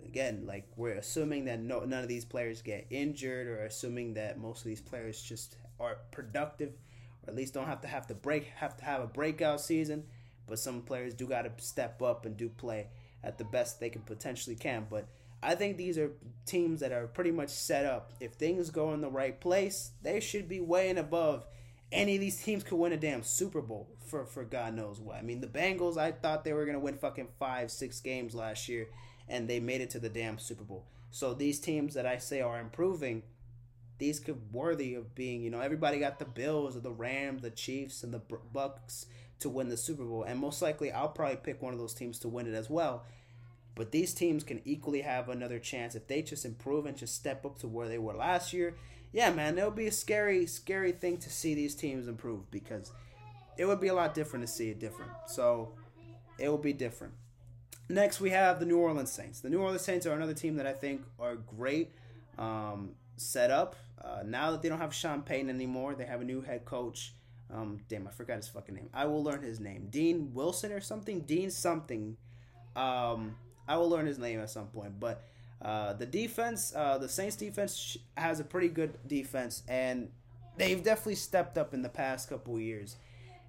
again, 0.05 0.45
like 0.47 0.67
we're 0.77 0.95
assuming 0.95 1.47
that 1.47 1.61
no, 1.61 1.81
none 1.81 2.03
of 2.03 2.09
these 2.09 2.27
players 2.27 2.61
get 2.61 2.87
injured, 2.91 3.47
or 3.47 3.65
assuming 3.65 4.15
that 4.15 4.39
most 4.39 4.59
of 4.59 4.67
these 4.67 4.83
players 4.83 5.23
just 5.23 5.57
are 5.81 5.99
productive, 6.11 6.73
or 7.23 7.31
at 7.31 7.37
least 7.37 7.55
don't 7.55 7.67
have 7.67 7.81
to 7.81 7.89
have 7.89 8.07
to 8.09 8.15
break 8.15 8.45
have 8.57 8.77
to 8.77 8.85
have 8.85 9.01
a 9.01 9.07
breakout 9.07 9.63
season. 9.63 10.05
But 10.47 10.59
some 10.59 10.83
players 10.83 11.15
do 11.15 11.27
got 11.27 11.43
to 11.43 11.65
step 11.65 12.03
up 12.03 12.27
and 12.27 12.37
do 12.37 12.51
play 12.51 12.89
at 13.25 13.39
the 13.39 13.45
best 13.45 13.81
they 13.81 13.89
can 13.89 14.03
potentially 14.03 14.57
can. 14.57 14.87
But 14.91 15.07
I 15.43 15.55
think 15.55 15.77
these 15.77 15.99
are 15.99 16.13
teams 16.47 16.81
that 16.81 16.93
are 16.93 17.07
pretty 17.07 17.33
much 17.33 17.49
set 17.49 17.85
up. 17.85 18.13
If 18.21 18.35
things 18.35 18.71
go 18.71 18.93
in 18.95 19.01
the 19.01 19.11
right 19.11 19.41
place, 19.41 19.91
they 20.03 20.21
should 20.21 20.49
be 20.49 20.61
way 20.61 20.89
and 20.89 20.99
above 20.99 21.47
any 21.93 22.15
of 22.15 22.21
these 22.21 22.43
teams 22.43 22.65
could 22.65 22.79
win 22.79 22.93
a 22.93 22.97
damn 22.97 23.23
Super 23.23 23.61
Bowl 23.61 23.89
for 24.07 24.25
for 24.25 24.45
God 24.45 24.75
knows 24.75 24.99
what. 24.99 25.17
I 25.17 25.23
mean, 25.23 25.41
the 25.41 25.47
Bengals, 25.47 25.99
I 25.99 26.13
thought 26.13 26.45
they 26.45 26.53
were 26.53 26.65
gonna 26.65 26.81
win 26.81 26.97
fucking 26.97 27.29
five, 27.39 27.71
six 27.71 28.01
games 28.01 28.35
last 28.35 28.69
year, 28.69 28.89
and 29.29 29.49
they 29.49 29.61
made 29.61 29.83
it 29.83 29.91
to 29.91 30.01
the 30.01 30.09
damn 30.09 30.39
Super 30.39 30.65
Bowl. 30.65 30.87
So 31.11 31.35
these 31.35 31.61
teams 31.61 31.95
that 31.95 32.07
I 32.07 32.17
say 32.17 32.41
are 32.41 32.59
improving, 32.59 33.23
these 33.99 34.19
could 34.19 34.53
worthy 34.53 34.95
of 34.95 35.15
being. 35.15 35.43
You 35.43 35.51
know, 35.51 35.61
everybody 35.61 35.99
got 35.99 36.19
the 36.19 36.25
Bills 36.25 36.77
or 36.77 36.81
the 36.81 36.91
Rams, 36.91 37.43
the 37.43 37.51
Chiefs, 37.51 38.03
and 38.03 38.15
the 38.15 38.21
Bucs 38.21 39.07
to 39.41 39.51
win 39.51 39.69
the 39.69 39.77
Super 39.77 40.05
Bowl, 40.05 40.23
and 40.23 40.39
most 40.39 40.63
likely 40.63 40.91
I'll 40.91 41.09
probably 41.09 41.37
pick 41.37 41.61
one 41.61 41.75
of 41.75 41.79
those 41.79 41.95
teams 41.95 42.19
to 42.21 42.29
win 42.29 42.47
it 42.47 42.55
as 42.55 42.71
well. 42.71 43.05
But 43.75 43.91
these 43.91 44.13
teams 44.13 44.45
can 44.45 44.61
equally 44.65 45.01
have 45.01 45.29
another 45.29 45.59
chance 45.59 45.95
if 45.95 46.07
they 46.07 46.23
just 46.23 46.45
improve 46.45 46.87
and 46.87 46.97
just 46.97 47.15
step 47.15 47.47
up 47.47 47.59
to 47.61 47.69
where 47.69 47.89
they 47.89 47.99
were 47.99 48.15
last 48.15 48.53
year 48.53 48.75
yeah, 49.13 49.31
man, 49.31 49.59
it 49.59 49.65
would 49.65 49.77
be 49.77 49.87
a 49.87 49.93
scary, 49.93 50.47
scary 50.47 50.93
thing 50.93 51.19
to 51.19 51.31
see 51.31 51.55
these 51.55 51.75
teams 51.75 52.09
improve 52.09 52.51
because 52.51 52.93
it 53.59 53.67
would 53.67 53.81
be 53.81 53.89
a 53.89 53.95
lot 53.95 54.15
different 54.15 54.47
to 54.47 54.51
see 54.51 54.71
it 54.71 54.81
different. 54.81 55.11
So 55.27 55.75
it 56.39 56.49
will 56.49 56.59
be 56.59 56.73
different. 56.73 57.13
Next, 57.89 58.21
we 58.21 58.31
have 58.31 58.59
the 58.59 58.65
New 58.65 58.79
Orleans 58.79 59.13
Saints. 59.13 59.41
The 59.41 59.51
New 59.51 59.61
Orleans 59.61 59.83
Saints 59.83 60.07
are 60.07 60.15
another 60.15 60.33
team 60.33 60.57
that 60.57 60.67
I 60.67 60.73
think 60.73 61.03
are 61.19 61.37
great 61.37 61.93
um, 62.39 62.93
set 63.17 63.51
up. 63.51 63.77
Uh, 64.03 64.23
now 64.25 64.51
that 64.51 64.63
they 64.63 64.71
don't 64.71 64.79
have 64.79 64.95
Sean 64.95 65.23
Payton 65.23 65.51
anymore, 65.51 65.95
they 65.95 66.07
have 66.07 66.23
a 66.23 66.25
new 66.25 66.41
head 66.41 66.65
coach. 66.65 67.15
Um, 67.53 67.81
damn, 67.89 68.09
I 68.09 68.11
forgot 68.11 68.37
his 68.37 68.49
fucking 68.49 68.75
name. 68.75 68.89
I 68.95 69.05
will 69.05 69.23
learn 69.23 69.43
his 69.43 69.61
name. 69.61 69.89
Dean 69.91 70.33
Wilson 70.33 70.73
or 70.73 70.81
something? 70.81 71.21
Dean 71.21 71.51
something. 71.51 72.17
Um, 72.75 73.37
I 73.69 73.77
will 73.77 73.89
learn 73.89 74.07
his 74.07 74.19
name 74.19 74.41
at 74.41 74.51
some 74.51 74.67
point. 74.67 74.99
But 74.99 75.25
uh, 75.61 75.93
the 75.95 76.07
defense, 76.07 76.73
uh, 76.75 76.99
the 76.99 77.09
Saints 77.09 77.37
defense 77.37 77.97
has 78.17 78.41
a 78.41 78.45
pretty 78.45 78.69
good 78.69 78.99
defense, 79.07 79.63
and 79.69 80.11
they've 80.57 80.83
definitely 80.83 81.15
stepped 81.15 81.57
up 81.57 81.73
in 81.75 81.83
the 81.83 81.89
past 81.89 82.29
couple 82.29 82.59
years. 82.59 82.97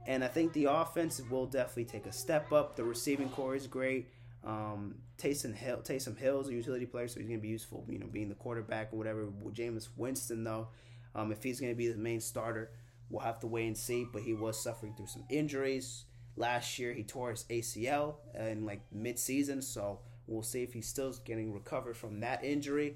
And 0.05 0.23
I 0.23 0.27
think 0.27 0.53
the 0.53 0.65
offense 0.65 1.21
will 1.29 1.45
definitely 1.45 1.85
take 1.85 2.05
a 2.05 2.11
step 2.11 2.51
up. 2.51 2.75
The 2.75 2.83
receiving 2.83 3.29
core 3.29 3.55
is 3.55 3.67
great. 3.67 4.09
Um, 4.43 4.95
Taysom 5.17 5.55
Hill, 5.55 5.77
Taysom 5.77 6.17
Hill's 6.17 6.49
a 6.49 6.53
utility 6.53 6.85
player, 6.85 7.07
so 7.07 7.19
he's 7.19 7.29
going 7.29 7.39
to 7.39 7.41
be 7.41 7.47
useful. 7.47 7.85
You 7.87 7.99
know, 7.99 8.07
being 8.07 8.29
the 8.29 8.35
quarterback 8.35 8.91
or 8.91 8.97
whatever. 8.97 9.27
Jameis 9.51 9.87
Winston, 9.95 10.43
though, 10.43 10.67
um, 11.15 11.31
if 11.31 11.41
he's 11.41 11.61
going 11.61 11.71
to 11.71 11.77
be 11.77 11.87
the 11.87 11.97
main 11.97 12.19
starter, 12.19 12.71
we'll 13.09 13.21
have 13.21 13.39
to 13.39 13.47
wait 13.47 13.67
and 13.67 13.77
see. 13.77 14.05
But 14.11 14.23
he 14.23 14.33
was 14.33 14.61
suffering 14.61 14.93
through 14.95 15.07
some 15.07 15.23
injuries 15.29 16.03
last 16.35 16.79
year. 16.79 16.93
He 16.93 17.03
tore 17.03 17.31
his 17.31 17.45
ACL 17.49 18.15
in 18.37 18.65
like 18.65 18.81
mid-season, 18.91 19.61
so 19.61 19.99
We'll 20.27 20.43
see 20.43 20.63
if 20.63 20.73
he's 20.73 20.87
still 20.87 21.13
getting 21.25 21.53
recovered 21.53 21.97
from 21.97 22.21
that 22.21 22.43
injury. 22.43 22.95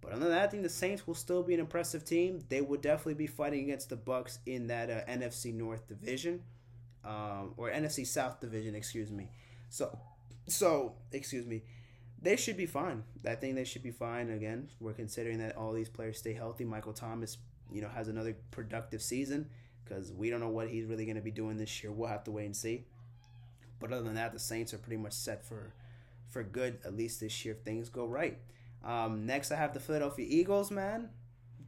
But 0.00 0.12
other 0.12 0.22
than 0.22 0.30
that, 0.30 0.42
I 0.42 0.46
think 0.48 0.62
the 0.62 0.68
Saints 0.68 1.06
will 1.06 1.14
still 1.14 1.42
be 1.42 1.54
an 1.54 1.60
impressive 1.60 2.04
team. 2.04 2.40
They 2.48 2.60
would 2.60 2.80
definitely 2.80 3.14
be 3.14 3.26
fighting 3.26 3.64
against 3.64 3.90
the 3.90 3.96
Bucs 3.96 4.38
in 4.46 4.66
that 4.68 4.90
uh, 4.90 5.10
NFC 5.10 5.54
North 5.54 5.86
division, 5.86 6.42
um, 7.04 7.54
or 7.56 7.70
NFC 7.70 8.06
South 8.06 8.40
division, 8.40 8.74
excuse 8.74 9.12
me. 9.12 9.28
So, 9.68 9.96
so 10.48 10.94
excuse 11.12 11.46
me, 11.46 11.62
they 12.20 12.36
should 12.36 12.56
be 12.56 12.66
fine. 12.66 13.04
I 13.26 13.36
think 13.36 13.54
they 13.54 13.64
should 13.64 13.82
be 13.82 13.92
fine. 13.92 14.30
Again, 14.30 14.70
we're 14.80 14.94
considering 14.94 15.38
that 15.38 15.56
all 15.56 15.72
these 15.72 15.88
players 15.88 16.18
stay 16.18 16.32
healthy. 16.32 16.64
Michael 16.64 16.94
Thomas, 16.94 17.36
you 17.70 17.80
know, 17.80 17.88
has 17.88 18.08
another 18.08 18.36
productive 18.50 19.02
season 19.02 19.48
because 19.84 20.12
we 20.12 20.30
don't 20.30 20.40
know 20.40 20.48
what 20.48 20.68
he's 20.68 20.86
really 20.86 21.04
going 21.04 21.16
to 21.16 21.22
be 21.22 21.30
doing 21.30 21.56
this 21.56 21.82
year. 21.82 21.92
We'll 21.92 22.08
have 22.08 22.24
to 22.24 22.30
wait 22.30 22.46
and 22.46 22.56
see. 22.56 22.84
But 23.80 23.92
other 23.92 24.02
than 24.02 24.14
that, 24.14 24.32
the 24.32 24.38
Saints 24.38 24.72
are 24.72 24.78
pretty 24.78 24.96
much 24.96 25.12
set 25.12 25.44
for 25.44 25.72
for 26.28 26.42
good, 26.42 26.78
at 26.84 26.96
least 26.96 27.20
this 27.20 27.44
year, 27.44 27.54
if 27.54 27.60
things 27.60 27.90
go 27.90 28.06
right. 28.06 28.38
Um, 28.82 29.26
next, 29.26 29.52
I 29.52 29.56
have 29.56 29.74
the 29.74 29.80
Philadelphia 29.80 30.26
Eagles, 30.28 30.70
man. 30.70 31.10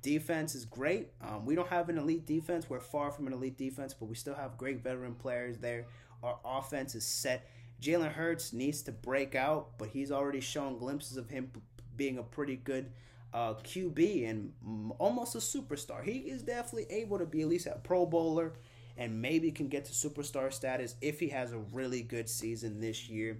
Defense 0.00 0.54
is 0.54 0.64
great. 0.64 1.08
Um, 1.20 1.44
we 1.44 1.54
don't 1.54 1.68
have 1.68 1.90
an 1.90 1.98
elite 1.98 2.26
defense. 2.26 2.68
We're 2.68 2.80
far 2.80 3.10
from 3.10 3.26
an 3.26 3.34
elite 3.34 3.58
defense, 3.58 3.92
but 3.92 4.06
we 4.06 4.14
still 4.14 4.34
have 4.34 4.56
great 4.56 4.82
veteran 4.82 5.14
players 5.14 5.58
there. 5.58 5.86
Our 6.22 6.38
offense 6.44 6.94
is 6.94 7.04
set. 7.04 7.46
Jalen 7.80 8.12
Hurts 8.12 8.52
needs 8.54 8.82
to 8.82 8.92
break 8.92 9.34
out, 9.34 9.76
but 9.76 9.88
he's 9.88 10.10
already 10.10 10.40
shown 10.40 10.78
glimpses 10.78 11.18
of 11.18 11.28
him 11.28 11.50
being 11.96 12.18
a 12.18 12.22
pretty 12.22 12.56
good 12.56 12.90
uh, 13.34 13.54
QB 13.54 14.30
and 14.30 14.52
almost 14.98 15.34
a 15.34 15.38
superstar. 15.38 16.02
He 16.04 16.18
is 16.18 16.42
definitely 16.42 16.86
able 16.88 17.18
to 17.18 17.26
be 17.26 17.42
at 17.42 17.48
least 17.48 17.66
a 17.66 17.78
Pro 17.82 18.06
Bowler 18.06 18.52
and 18.96 19.20
maybe 19.20 19.50
can 19.50 19.66
get 19.68 19.84
to 19.86 19.92
superstar 19.92 20.52
status 20.52 20.94
if 21.02 21.18
he 21.18 21.28
has 21.28 21.52
a 21.52 21.58
really 21.58 22.00
good 22.00 22.28
season 22.28 22.80
this 22.80 23.08
year. 23.08 23.38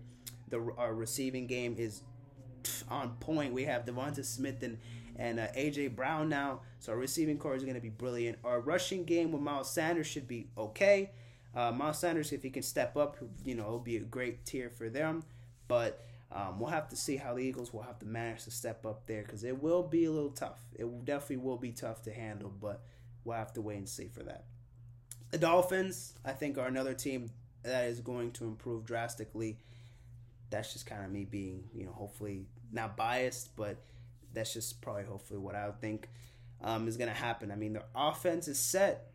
The 0.49 0.61
our 0.77 0.93
receiving 0.93 1.47
game 1.47 1.77
is 1.79 2.03
on 2.89 3.15
point. 3.21 3.55
We 3.55 3.65
have 3.65 3.85
Devonta 3.85 4.25
Smith 4.25 4.63
and 4.63 4.79
and 5.17 5.39
uh, 5.39 5.47
AJ 5.57 5.95
Brown 5.95 6.29
now, 6.29 6.63
so 6.81 6.91
our 6.91 6.99
receiving 6.99 7.39
corps 7.39 7.55
is 7.55 7.63
going 7.63 7.77
to 7.77 7.81
be 7.81 7.89
brilliant. 7.89 8.37
Our 8.43 8.61
rushing 8.61 9.05
game 9.05 9.31
with 9.31 9.43
Miles 9.43 9.71
Sanders 9.71 10.09
should 10.09 10.27
be 10.27 10.49
okay. 10.59 11.13
Uh, 11.55 11.71
Miles 11.71 12.01
Sanders, 12.01 12.33
if 12.33 12.43
he 12.43 12.51
can 12.51 12.65
step 12.65 12.97
up, 12.97 13.17
you 13.45 13.55
know, 13.55 13.63
it'll 13.63 13.79
be 13.79 13.97
a 13.97 14.01
great 14.01 14.45
tier 14.45 14.71
for 14.71 14.89
them. 14.91 15.23
But 15.69 16.05
um, 16.35 16.59
we'll 16.59 16.71
have 16.71 16.89
to 16.89 16.97
see 16.97 17.17
how 17.17 17.35
the 17.35 17.41
Eagles 17.41 17.73
will 17.73 17.83
have 17.83 18.01
to 18.01 18.07
manage 18.07 18.43
to 18.45 18.51
step 18.51 18.85
up 18.85 19.07
there 19.07 19.23
because 19.23 19.45
it 19.45 19.63
will 19.63 19.85
be 19.85 20.05
a 20.05 20.11
little 20.11 20.31
tough. 20.33 20.59
It 20.75 21.05
definitely 21.05 21.37
will 21.37 21.57
be 21.57 21.71
tough 21.71 22.03
to 22.03 22.13
handle, 22.13 22.53
but 22.61 22.83
we'll 23.25 23.37
have 23.37 23.53
to 23.53 23.61
wait 23.61 23.79
and 23.79 23.89
see 23.89 24.09
for 24.09 24.25
that. 24.25 24.45
The 25.31 25.39
Dolphins, 25.39 26.15
I 26.25 26.33
think, 26.33 26.59
are 26.59 26.67
another 26.67 26.93
team 26.93 27.31
that 27.63 27.85
is 27.87 28.01
going 28.01 28.33
to 28.33 28.45
improve 28.45 28.85
drastically. 28.85 29.59
That's 30.51 30.73
just 30.73 30.87
kind 30.87 31.05
of 31.05 31.11
me 31.13 31.25
being, 31.25 31.65
you 31.73 31.87
know, 31.87 31.93
hopefully 31.93 32.47
not 32.73 32.97
biased, 32.97 33.55
but 33.55 33.77
that's 34.33 34.53
just 34.53 34.81
probably 34.81 35.05
hopefully 35.05 35.39
what 35.39 35.55
I 35.55 35.67
would 35.67 35.81
think 35.81 36.09
um, 36.61 36.89
is 36.89 36.97
going 36.97 37.11
to 37.11 37.15
happen. 37.15 37.53
I 37.53 37.57
mean, 37.57 37.75
their 37.75 37.85
offense 37.95 38.49
is 38.49 38.59
set. 38.59 39.13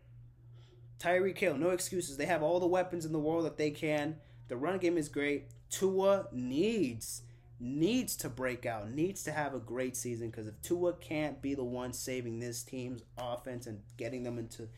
Tyreek 0.98 1.36
Hill, 1.36 1.58
no 1.58 1.70
excuses. 1.70 2.16
They 2.16 2.26
have 2.26 2.42
all 2.42 2.60
the 2.60 2.66
weapons 2.66 3.04
in 3.04 3.12
the 3.12 3.18
world 3.18 3.44
that 3.44 3.58
they 3.58 3.70
can. 3.70 4.16
The 4.48 4.56
run 4.56 4.78
game 4.78 4.96
is 4.96 5.08
great. 5.08 5.50
Tua 5.70 6.26
needs 6.32 7.22
needs 7.62 8.16
to 8.16 8.28
break 8.30 8.64
out, 8.64 8.90
needs 8.90 9.22
to 9.22 9.32
have 9.32 9.54
a 9.54 9.58
great 9.58 9.94
season 9.94 10.30
because 10.30 10.46
if 10.46 10.60
Tua 10.62 10.94
can't 10.94 11.42
be 11.42 11.54
the 11.54 11.64
one 11.64 11.92
saving 11.92 12.40
this 12.40 12.62
team's 12.62 13.02
offense 13.18 13.66
and 13.66 13.80
getting 13.98 14.22
them 14.22 14.38
into 14.38 14.68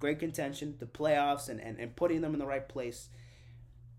great 0.00 0.18
contention, 0.18 0.74
the 0.78 0.86
playoffs, 0.86 1.48
and, 1.48 1.60
and, 1.60 1.78
and 1.78 1.94
putting 1.94 2.20
them 2.22 2.32
in 2.32 2.40
the 2.40 2.46
right 2.46 2.68
place, 2.68 3.08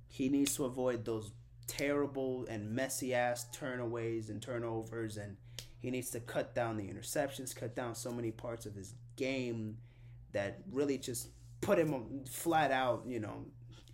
he 0.09 0.27
needs 0.27 0.55
to 0.57 0.65
avoid 0.65 1.05
those 1.05 1.31
terrible 1.67 2.45
and 2.49 2.69
messy 2.69 3.13
ass 3.13 3.45
turnaways 3.53 4.29
and 4.29 4.41
turnovers 4.41 5.17
and 5.17 5.38
he 5.79 5.91
needs 5.91 6.09
to 6.09 6.19
cut 6.19 6.55
down 6.55 6.77
the 6.77 6.83
interceptions, 6.83 7.55
cut 7.55 7.75
down 7.75 7.93
so 7.93 8.11
many 8.11 8.31
parts 8.31 8.65
of 8.65 8.73
his 8.73 8.93
game 9.15 9.77
that 10.31 10.59
really 10.71 10.97
just 10.97 11.29
put 11.61 11.77
him 11.77 12.23
flat 12.29 12.71
out, 12.71 13.03
you 13.05 13.19
know, 13.19 13.45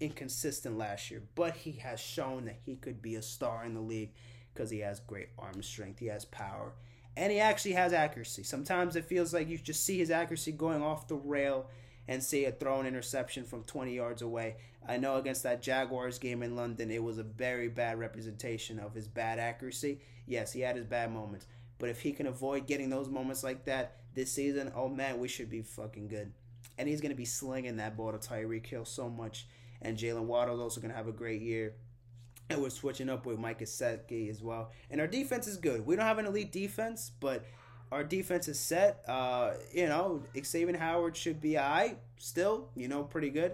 inconsistent 0.03 0.77
last 0.77 1.09
year, 1.09 1.23
but 1.35 1.55
he 1.55 1.71
has 1.73 1.99
shown 1.99 2.45
that 2.45 2.59
he 2.65 2.75
could 2.75 3.01
be 3.01 3.15
a 3.15 3.21
star 3.21 3.63
in 3.65 3.73
the 3.73 3.81
league 3.81 4.11
because 4.53 4.69
he 4.69 4.79
has 4.79 4.99
great 4.99 5.29
arm 5.37 5.63
strength, 5.63 5.99
he 5.99 6.07
has 6.07 6.25
power, 6.25 6.73
and 7.15 7.31
he 7.31 7.39
actually 7.39 7.73
has 7.73 7.93
accuracy. 7.93 8.43
Sometimes 8.43 8.95
it 8.95 9.05
feels 9.05 9.33
like 9.33 9.47
you 9.47 9.57
just 9.57 9.85
see 9.85 9.97
his 9.97 10.11
accuracy 10.11 10.51
going 10.51 10.81
off 10.81 11.07
the 11.07 11.15
rail 11.15 11.67
and 12.07 12.21
see 12.21 12.45
a 12.45 12.51
thrown 12.51 12.85
interception 12.85 13.45
from 13.45 13.63
20 13.63 13.95
yards 13.95 14.21
away. 14.21 14.57
I 14.87 14.97
know 14.97 15.15
against 15.15 15.43
that 15.43 15.61
Jaguars 15.61 16.19
game 16.19 16.43
in 16.43 16.55
London, 16.55 16.91
it 16.91 17.01
was 17.01 17.17
a 17.17 17.23
very 17.23 17.69
bad 17.69 17.97
representation 17.97 18.79
of 18.79 18.93
his 18.93 19.07
bad 19.07 19.39
accuracy. 19.39 20.01
Yes, 20.27 20.51
he 20.51 20.61
had 20.61 20.75
his 20.75 20.85
bad 20.85 21.11
moments, 21.11 21.47
but 21.79 21.89
if 21.89 22.01
he 22.01 22.11
can 22.11 22.27
avoid 22.27 22.67
getting 22.67 22.89
those 22.89 23.09
moments 23.09 23.43
like 23.43 23.65
that 23.65 23.97
this 24.13 24.31
season, 24.31 24.71
oh 24.75 24.89
man, 24.89 25.19
we 25.19 25.27
should 25.27 25.49
be 25.49 25.61
fucking 25.61 26.09
good. 26.09 26.33
And 26.77 26.89
he's 26.89 27.01
going 27.01 27.11
to 27.11 27.15
be 27.15 27.25
slinging 27.25 27.77
that 27.77 27.95
ball 27.95 28.11
to 28.11 28.17
Tyreek 28.17 28.65
Hill 28.65 28.85
so 28.85 29.09
much 29.09 29.47
and 29.83 29.97
Jaylen 29.97 30.23
Waddle's 30.23 30.59
also 30.59 30.81
going 30.81 30.91
to 30.91 30.97
have 30.97 31.07
a 31.07 31.13
great 31.13 31.41
year. 31.41 31.75
And 32.49 32.61
we're 32.61 32.69
switching 32.69 33.09
up 33.09 33.25
with 33.25 33.37
Mike 33.37 33.59
Gesicki 33.59 34.29
as 34.29 34.41
well. 34.41 34.71
And 34.89 34.99
our 34.99 35.07
defense 35.07 35.47
is 35.47 35.57
good. 35.57 35.85
We 35.85 35.95
don't 35.95 36.05
have 36.05 36.17
an 36.17 36.25
elite 36.25 36.51
defense, 36.51 37.11
but 37.19 37.45
our 37.91 38.03
defense 38.03 38.47
is 38.47 38.59
set. 38.59 39.03
Uh, 39.07 39.51
you 39.73 39.87
know, 39.87 40.23
Xavier 40.43 40.77
Howard 40.77 41.15
should 41.15 41.39
be 41.39 41.57
I 41.57 41.95
still. 42.17 42.69
You 42.75 42.87
know, 42.87 43.03
pretty 43.03 43.29
good. 43.29 43.53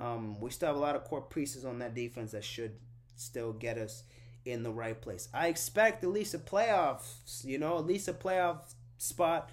Um, 0.00 0.40
we 0.40 0.50
still 0.50 0.68
have 0.68 0.76
a 0.76 0.80
lot 0.80 0.94
of 0.94 1.04
core 1.04 1.22
pieces 1.22 1.64
on 1.64 1.80
that 1.80 1.94
defense 1.94 2.32
that 2.32 2.44
should 2.44 2.76
still 3.16 3.52
get 3.52 3.78
us 3.78 4.04
in 4.44 4.62
the 4.62 4.70
right 4.70 5.00
place. 5.00 5.28
I 5.34 5.48
expect 5.48 6.04
at 6.04 6.10
least 6.10 6.34
a 6.34 6.38
playoffs. 6.38 7.44
You 7.44 7.58
know, 7.58 7.78
at 7.78 7.86
least 7.86 8.08
a 8.08 8.12
playoff 8.12 8.58
spot 8.98 9.50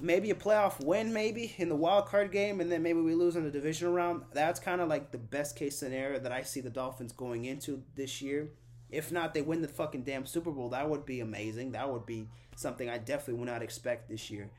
maybe 0.00 0.30
a 0.30 0.34
playoff 0.34 0.84
win, 0.84 1.12
maybe 1.12 1.54
in 1.58 1.68
the 1.68 1.76
wild 1.76 2.06
card 2.06 2.32
game, 2.32 2.60
and 2.60 2.70
then 2.70 2.82
maybe 2.82 3.00
we 3.00 3.14
lose 3.14 3.36
in 3.36 3.44
the 3.44 3.50
divisional 3.50 3.92
round. 3.92 4.22
That's 4.32 4.60
kind 4.60 4.80
of 4.80 4.88
like 4.88 5.10
the 5.10 5.18
best 5.18 5.56
case 5.56 5.78
scenario 5.78 6.18
that 6.20 6.32
I 6.32 6.42
see 6.42 6.60
the 6.60 6.70
Dolphins 6.70 7.12
going 7.12 7.44
into 7.44 7.82
this 7.94 8.20
year. 8.22 8.50
If 8.90 9.12
not, 9.12 9.34
they 9.34 9.42
win 9.42 9.62
the 9.62 9.68
fucking 9.68 10.02
damn 10.02 10.26
Super 10.26 10.50
Bowl. 10.50 10.70
That 10.70 10.88
would 10.88 11.06
be 11.06 11.20
amazing. 11.20 11.72
That 11.72 11.92
would 11.92 12.06
be 12.06 12.28
something 12.56 12.88
I 12.88 12.98
definitely 12.98 13.34
would 13.34 13.48
not 13.48 13.62
expect 13.62 14.08
this 14.08 14.30
year. 14.30 14.50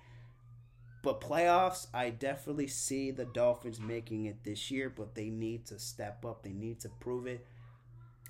But 1.04 1.20
playoffs, 1.20 1.88
I 1.94 2.12
definitely 2.12 2.68
see 2.68 3.12
the 3.12 3.26
Dolphins 3.26 3.80
making 3.80 4.26
it 4.26 4.44
this 4.44 4.70
year, 4.70 4.90
but 4.90 5.16
they 5.16 5.30
need 5.30 5.66
to 5.68 5.80
step 5.80 6.24
up. 6.26 6.44
They 6.44 6.54
need 6.54 6.80
to 6.82 6.90
prove 6.90 7.26
it. 7.26 7.46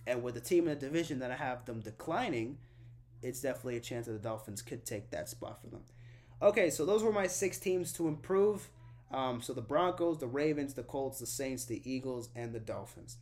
And 0.08 0.24
with 0.24 0.36
the 0.36 0.42
team 0.42 0.68
in 0.68 0.74
the 0.74 0.86
division 0.88 1.20
that 1.20 1.32
I 1.32 1.36
have 1.36 1.66
them 1.66 1.82
declining, 1.82 2.58
it's 3.22 3.42
definitely 3.42 3.78
a 3.78 3.82
chance 3.82 4.08
that 4.08 4.14
the 4.14 4.20
Dolphins 4.20 4.62
could 4.62 4.86
take 4.86 5.12
that 5.12 5.30
spot 5.30 5.62
for 5.62 5.68
them. 5.68 5.82
Okay, 6.42 6.70
so 6.72 6.86
those 6.86 7.04
were 7.04 7.12
my 7.12 7.28
six 7.28 7.60
teams 7.60 7.94
to 7.94 8.08
improve. 8.08 8.70
Um, 9.12 9.42
so 9.42 9.54
the 9.54 9.62
Broncos, 9.62 10.20
the 10.20 10.28
Ravens, 10.28 10.74
the 10.74 10.84
Colts, 10.84 11.20
the 11.20 11.26
Saints, 11.26 11.66
the 11.66 11.82
Eagles, 11.90 12.30
and 12.36 12.54
the 12.54 12.60
Dolphins. 12.60 13.18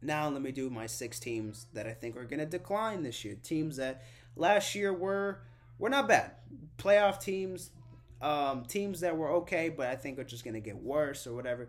Now 0.00 0.28
let 0.28 0.40
me 0.40 0.52
do 0.52 0.70
my 0.70 0.86
six 0.86 1.20
teams 1.20 1.66
that 1.74 1.86
I 1.86 1.92
think 1.92 2.16
are 2.16 2.24
going 2.24 2.38
to 2.40 2.46
decline 2.46 3.02
this 3.02 3.24
year. 3.24 3.36
Teams 3.42 3.76
that 3.76 4.02
last 4.36 4.74
year 4.74 4.92
were 4.92 5.42
were 5.78 5.90
not 5.90 6.08
bad. 6.08 6.32
Playoff 6.78 7.20
teams, 7.20 7.70
um, 8.22 8.64
teams 8.64 9.00
that 9.00 9.16
were 9.16 9.30
okay, 9.32 9.68
but 9.68 9.88
I 9.88 9.96
think 9.96 10.18
are 10.18 10.24
just 10.24 10.44
going 10.44 10.54
to 10.54 10.60
get 10.60 10.76
worse 10.76 11.26
or 11.26 11.34
whatever. 11.34 11.68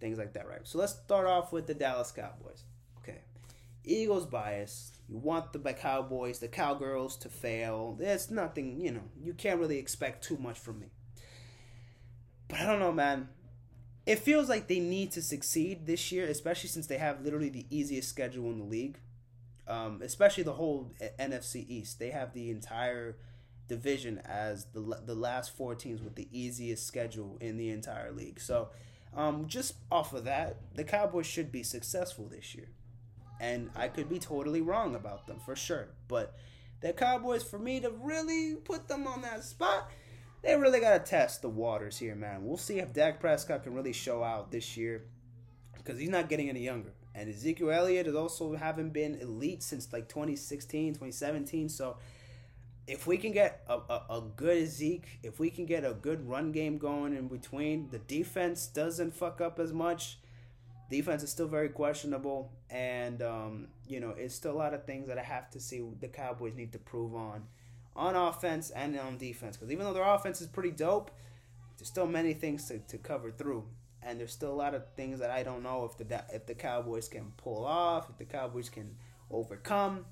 Things 0.00 0.18
like 0.18 0.32
that, 0.32 0.48
right? 0.48 0.60
So 0.64 0.78
let's 0.78 0.94
start 0.94 1.26
off 1.26 1.52
with 1.52 1.66
the 1.66 1.74
Dallas 1.74 2.10
Cowboys. 2.10 2.64
Okay. 3.02 3.18
Eagles 3.84 4.26
bias. 4.26 4.92
You 5.08 5.16
want 5.16 5.52
the 5.52 5.72
Cowboys, 5.72 6.38
the 6.38 6.48
Cowgirls 6.48 7.16
to 7.18 7.30
fail. 7.30 7.96
There's 7.98 8.30
nothing, 8.30 8.78
you 8.80 8.92
know, 8.92 9.04
you 9.18 9.32
can't 9.32 9.58
really 9.58 9.78
expect 9.78 10.22
too 10.22 10.36
much 10.36 10.58
from 10.58 10.80
me. 10.80 10.88
But 12.46 12.60
I 12.60 12.66
don't 12.66 12.78
know, 12.78 12.92
man. 12.92 13.28
It 14.04 14.18
feels 14.18 14.48
like 14.48 14.68
they 14.68 14.80
need 14.80 15.12
to 15.12 15.22
succeed 15.22 15.86
this 15.86 16.12
year, 16.12 16.26
especially 16.26 16.68
since 16.68 16.86
they 16.86 16.98
have 16.98 17.22
literally 17.22 17.48
the 17.48 17.66
easiest 17.70 18.08
schedule 18.08 18.50
in 18.50 18.58
the 18.58 18.64
league. 18.64 18.98
Um, 19.66 20.00
especially 20.02 20.44
the 20.44 20.54
whole 20.54 20.92
NFC 21.18 21.68
East. 21.68 21.98
They 21.98 22.08
have 22.08 22.32
the 22.32 22.50
entire 22.50 23.16
division 23.68 24.18
as 24.24 24.64
the 24.72 24.80
the 25.04 25.14
last 25.14 25.54
four 25.54 25.74
teams 25.74 26.02
with 26.02 26.14
the 26.14 26.26
easiest 26.32 26.86
schedule 26.86 27.36
in 27.38 27.58
the 27.58 27.68
entire 27.68 28.10
league. 28.10 28.40
So, 28.40 28.70
um, 29.14 29.46
just 29.46 29.74
off 29.92 30.14
of 30.14 30.24
that, 30.24 30.56
the 30.74 30.84
Cowboys 30.84 31.26
should 31.26 31.52
be 31.52 31.62
successful 31.62 32.28
this 32.28 32.54
year 32.54 32.70
and 33.40 33.70
I 33.76 33.88
could 33.88 34.08
be 34.08 34.18
totally 34.18 34.60
wrong 34.60 34.94
about 34.94 35.26
them 35.26 35.38
for 35.44 35.56
sure. 35.56 35.88
But 36.08 36.34
the 36.80 36.92
Cowboys, 36.92 37.42
for 37.42 37.58
me 37.58 37.80
to 37.80 37.90
really 37.90 38.56
put 38.56 38.88
them 38.88 39.06
on 39.06 39.22
that 39.22 39.44
spot, 39.44 39.90
they 40.42 40.56
really 40.56 40.80
got 40.80 41.04
to 41.04 41.10
test 41.10 41.42
the 41.42 41.48
waters 41.48 41.98
here, 41.98 42.14
man. 42.14 42.44
We'll 42.44 42.56
see 42.56 42.78
if 42.78 42.92
Dak 42.92 43.20
Prescott 43.20 43.64
can 43.64 43.74
really 43.74 43.92
show 43.92 44.22
out 44.22 44.50
this 44.50 44.76
year 44.76 45.04
because 45.76 45.98
he's 45.98 46.08
not 46.08 46.28
getting 46.28 46.48
any 46.48 46.60
younger. 46.60 46.92
And 47.14 47.28
Ezekiel 47.28 47.70
Elliott 47.70 48.06
has 48.06 48.14
also 48.14 48.54
haven't 48.54 48.92
been 48.92 49.16
elite 49.16 49.62
since 49.62 49.92
like 49.92 50.08
2016, 50.08 50.94
2017. 50.94 51.68
So 51.68 51.96
if 52.86 53.06
we 53.06 53.18
can 53.18 53.32
get 53.32 53.64
a, 53.68 53.74
a, 53.74 54.04
a 54.10 54.22
good 54.36 54.68
Zeke, 54.68 55.18
if 55.22 55.40
we 55.40 55.50
can 55.50 55.66
get 55.66 55.84
a 55.84 55.94
good 55.94 56.28
run 56.28 56.52
game 56.52 56.78
going 56.78 57.14
in 57.16 57.26
between, 57.26 57.88
the 57.90 57.98
defense 57.98 58.66
doesn't 58.68 59.14
fuck 59.14 59.40
up 59.40 59.58
as 59.58 59.72
much 59.72 60.18
defense 60.90 61.22
is 61.22 61.30
still 61.30 61.48
very 61.48 61.68
questionable, 61.68 62.52
and 62.70 63.22
um, 63.22 63.68
you 63.86 64.00
know 64.00 64.10
it's 64.10 64.34
still 64.34 64.52
a 64.52 64.58
lot 64.58 64.74
of 64.74 64.84
things 64.84 65.08
that 65.08 65.18
I 65.18 65.22
have 65.22 65.50
to 65.50 65.60
see 65.60 65.82
the 66.00 66.08
Cowboys 66.08 66.54
need 66.54 66.72
to 66.72 66.78
prove 66.78 67.14
on, 67.14 67.44
on 67.94 68.16
offense 68.16 68.70
and 68.70 68.98
on 68.98 69.18
defense. 69.18 69.56
Because 69.56 69.72
even 69.72 69.84
though 69.84 69.92
their 69.92 70.04
offense 70.04 70.40
is 70.40 70.46
pretty 70.46 70.70
dope, 70.70 71.10
there's 71.76 71.88
still 71.88 72.06
many 72.06 72.34
things 72.34 72.66
to, 72.68 72.78
to 72.78 72.98
cover 72.98 73.30
through, 73.30 73.64
and 74.02 74.18
there's 74.18 74.32
still 74.32 74.52
a 74.52 74.54
lot 74.54 74.74
of 74.74 74.84
things 74.94 75.20
that 75.20 75.30
I 75.30 75.42
don't 75.42 75.62
know 75.62 75.84
if 75.84 75.96
the 75.98 76.24
if 76.32 76.46
the 76.46 76.54
Cowboys 76.54 77.08
can 77.08 77.32
pull 77.36 77.64
off, 77.64 78.08
if 78.10 78.18
the 78.18 78.24
Cowboys 78.24 78.68
can 78.68 78.96
overcome. 79.30 80.06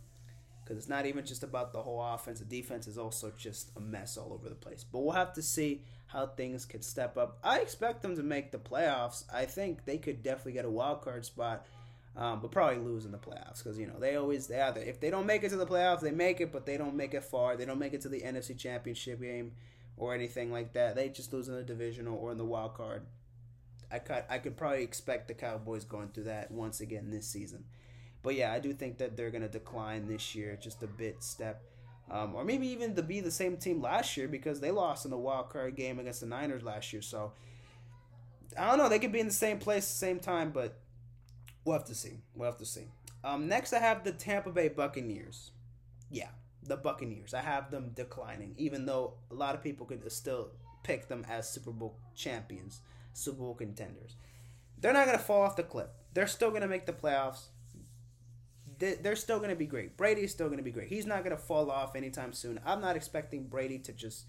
Because 0.62 0.78
it's 0.78 0.88
not 0.88 1.06
even 1.06 1.24
just 1.24 1.44
about 1.44 1.72
the 1.72 1.80
whole 1.80 2.02
offense. 2.02 2.40
The 2.40 2.44
defense 2.44 2.88
is 2.88 2.98
also 2.98 3.32
just 3.38 3.70
a 3.76 3.80
mess 3.80 4.16
all 4.16 4.32
over 4.32 4.48
the 4.48 4.56
place. 4.56 4.82
But 4.82 4.98
we'll 4.98 5.14
have 5.14 5.32
to 5.34 5.42
see 5.42 5.82
how 6.06 6.26
things 6.26 6.64
could 6.64 6.84
step 6.84 7.16
up. 7.16 7.38
I 7.42 7.60
expect 7.60 8.02
them 8.02 8.16
to 8.16 8.22
make 8.22 8.52
the 8.52 8.58
playoffs. 8.58 9.24
I 9.32 9.44
think 9.44 9.84
they 9.84 9.98
could 9.98 10.22
definitely 10.22 10.52
get 10.52 10.64
a 10.64 10.70
wild 10.70 11.02
card 11.02 11.24
spot, 11.24 11.66
um, 12.16 12.40
but 12.40 12.52
probably 12.52 12.78
lose 12.78 13.04
in 13.04 13.12
the 13.12 13.18
playoffs 13.18 13.62
because 13.62 13.78
you 13.78 13.86
know 13.86 13.98
they 13.98 14.16
always 14.16 14.46
they 14.46 14.60
either 14.60 14.80
if 14.80 15.00
they 15.00 15.10
don't 15.10 15.26
make 15.26 15.42
it 15.42 15.50
to 15.50 15.56
the 15.56 15.66
playoffs 15.66 16.00
they 16.00 16.12
make 16.12 16.40
it, 16.40 16.52
but 16.52 16.64
they 16.64 16.76
don't 16.76 16.94
make 16.94 17.14
it 17.14 17.24
far. 17.24 17.56
They 17.56 17.64
don't 17.64 17.78
make 17.78 17.92
it 17.92 18.00
to 18.02 18.08
the 18.08 18.20
NFC 18.20 18.56
Championship 18.56 19.20
game 19.20 19.52
or 19.96 20.14
anything 20.14 20.52
like 20.52 20.72
that. 20.74 20.94
They 20.94 21.08
just 21.08 21.32
lose 21.32 21.48
in 21.48 21.54
the 21.54 21.62
divisional 21.62 22.16
or 22.16 22.32
in 22.32 22.38
the 22.38 22.44
wild 22.44 22.74
card. 22.74 23.02
I 23.90 23.98
could 23.98 24.24
I 24.28 24.38
could 24.38 24.56
probably 24.56 24.82
expect 24.82 25.28
the 25.28 25.34
Cowboys 25.34 25.84
going 25.84 26.08
through 26.08 26.24
that 26.24 26.50
once 26.50 26.80
again 26.80 27.10
this 27.10 27.26
season. 27.26 27.64
But 28.22 28.34
yeah, 28.34 28.52
I 28.52 28.60
do 28.60 28.72
think 28.72 28.98
that 28.98 29.16
they're 29.16 29.30
gonna 29.30 29.48
decline 29.48 30.06
this 30.06 30.34
year 30.34 30.56
just 30.60 30.82
a 30.82 30.88
bit 30.88 31.22
step. 31.22 31.62
Um, 32.10 32.34
or 32.34 32.44
maybe 32.44 32.68
even 32.68 32.94
to 32.94 33.02
be 33.02 33.20
the 33.20 33.30
same 33.30 33.56
team 33.56 33.80
last 33.80 34.16
year 34.16 34.28
because 34.28 34.60
they 34.60 34.70
lost 34.70 35.04
in 35.04 35.10
the 35.10 35.18
wild 35.18 35.50
card 35.50 35.74
game 35.74 35.98
against 35.98 36.20
the 36.20 36.26
Niners 36.26 36.62
last 36.62 36.92
year. 36.92 37.02
So 37.02 37.32
I 38.58 38.68
don't 38.68 38.78
know. 38.78 38.88
They 38.88 38.98
could 38.98 39.12
be 39.12 39.20
in 39.20 39.26
the 39.26 39.32
same 39.32 39.58
place, 39.58 39.86
same 39.86 40.20
time, 40.20 40.50
but 40.50 40.78
we'll 41.64 41.76
have 41.76 41.86
to 41.86 41.94
see. 41.94 42.18
We'll 42.34 42.50
have 42.50 42.58
to 42.58 42.66
see. 42.66 42.88
Um, 43.24 43.48
next, 43.48 43.72
I 43.72 43.80
have 43.80 44.04
the 44.04 44.12
Tampa 44.12 44.50
Bay 44.50 44.68
Buccaneers. 44.68 45.50
Yeah, 46.10 46.28
the 46.62 46.76
Buccaneers. 46.76 47.34
I 47.34 47.40
have 47.40 47.70
them 47.70 47.90
declining, 47.94 48.54
even 48.56 48.86
though 48.86 49.14
a 49.30 49.34
lot 49.34 49.54
of 49.54 49.62
people 49.62 49.84
could 49.84 50.10
still 50.12 50.52
pick 50.84 51.08
them 51.08 51.26
as 51.28 51.48
Super 51.48 51.72
Bowl 51.72 51.98
champions, 52.14 52.82
Super 53.12 53.38
Bowl 53.38 53.54
contenders. 53.54 54.14
They're 54.78 54.92
not 54.92 55.06
going 55.06 55.18
to 55.18 55.24
fall 55.24 55.42
off 55.42 55.56
the 55.56 55.64
cliff. 55.64 55.88
They're 56.14 56.28
still 56.28 56.50
going 56.50 56.62
to 56.62 56.68
make 56.68 56.86
the 56.86 56.92
playoffs 56.92 57.46
they're 58.78 59.16
still 59.16 59.38
going 59.38 59.50
to 59.50 59.56
be 59.56 59.66
great. 59.66 59.96
Brady's 59.96 60.32
still 60.32 60.46
going 60.46 60.58
to 60.58 60.64
be 60.64 60.70
great. 60.70 60.88
He's 60.88 61.06
not 61.06 61.24
going 61.24 61.36
to 61.36 61.42
fall 61.42 61.70
off 61.70 61.96
anytime 61.96 62.32
soon. 62.32 62.60
I'm 62.64 62.80
not 62.80 62.96
expecting 62.96 63.44
Brady 63.44 63.78
to 63.80 63.92
just 63.92 64.26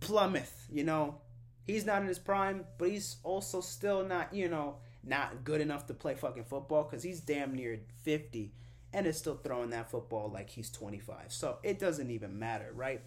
plummet, 0.00 0.48
you 0.70 0.84
know. 0.84 1.16
He's 1.64 1.86
not 1.86 2.02
in 2.02 2.08
his 2.08 2.18
prime, 2.18 2.64
but 2.78 2.90
he's 2.90 3.16
also 3.22 3.60
still 3.60 4.04
not, 4.04 4.34
you 4.34 4.48
know, 4.48 4.76
not 5.02 5.44
good 5.44 5.60
enough 5.60 5.86
to 5.86 5.94
play 5.94 6.14
fucking 6.14 6.44
football 6.44 6.84
because 6.84 7.02
he's 7.02 7.20
damn 7.20 7.54
near 7.54 7.80
50 8.02 8.52
and 8.92 9.06
is 9.06 9.18
still 9.18 9.36
throwing 9.36 9.70
that 9.70 9.90
football 9.90 10.30
like 10.30 10.50
he's 10.50 10.70
25. 10.70 11.32
So 11.32 11.58
it 11.62 11.78
doesn't 11.78 12.10
even 12.10 12.38
matter, 12.38 12.70
right? 12.74 13.02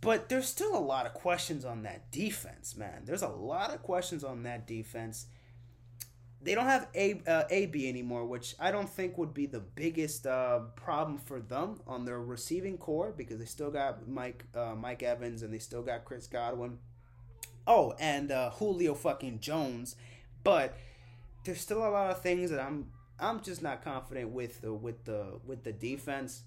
But 0.00 0.28
there's 0.28 0.46
still 0.46 0.76
a 0.76 0.78
lot 0.78 1.06
of 1.06 1.14
questions 1.14 1.64
on 1.64 1.84
that 1.84 2.10
defense, 2.10 2.76
man. 2.76 3.02
There's 3.04 3.22
a 3.22 3.28
lot 3.28 3.72
of 3.72 3.82
questions 3.82 4.22
on 4.22 4.42
that 4.42 4.66
defense 4.66 5.26
they 6.44 6.54
don't 6.54 6.66
have 6.66 6.88
A 6.94 7.22
uh, 7.26 7.44
AB 7.50 7.88
anymore, 7.88 8.26
which 8.26 8.54
I 8.60 8.70
don't 8.70 8.88
think 8.88 9.16
would 9.16 9.32
be 9.32 9.46
the 9.46 9.60
biggest 9.60 10.26
uh, 10.26 10.60
problem 10.76 11.18
for 11.18 11.40
them 11.40 11.80
on 11.86 12.04
their 12.04 12.20
receiving 12.20 12.76
corps 12.76 13.12
because 13.16 13.38
they 13.38 13.46
still 13.46 13.70
got 13.70 14.06
Mike 14.06 14.44
uh, 14.54 14.74
Mike 14.76 15.02
Evans 15.02 15.42
and 15.42 15.52
they 15.52 15.58
still 15.58 15.82
got 15.82 16.04
Chris 16.04 16.26
Godwin. 16.26 16.78
Oh, 17.66 17.94
and 17.98 18.30
uh, 18.30 18.50
Julio 18.50 18.94
fucking 18.94 19.40
Jones, 19.40 19.96
but 20.42 20.76
there's 21.44 21.60
still 21.60 21.78
a 21.78 21.88
lot 21.88 22.10
of 22.10 22.20
things 22.20 22.50
that 22.50 22.60
I'm 22.60 22.90
I'm 23.18 23.40
just 23.40 23.62
not 23.62 23.82
confident 23.82 24.30
with 24.30 24.60
the 24.60 24.74
with 24.74 25.04
the 25.04 25.40
with 25.46 25.64
the 25.64 25.72
defense, 25.72 26.42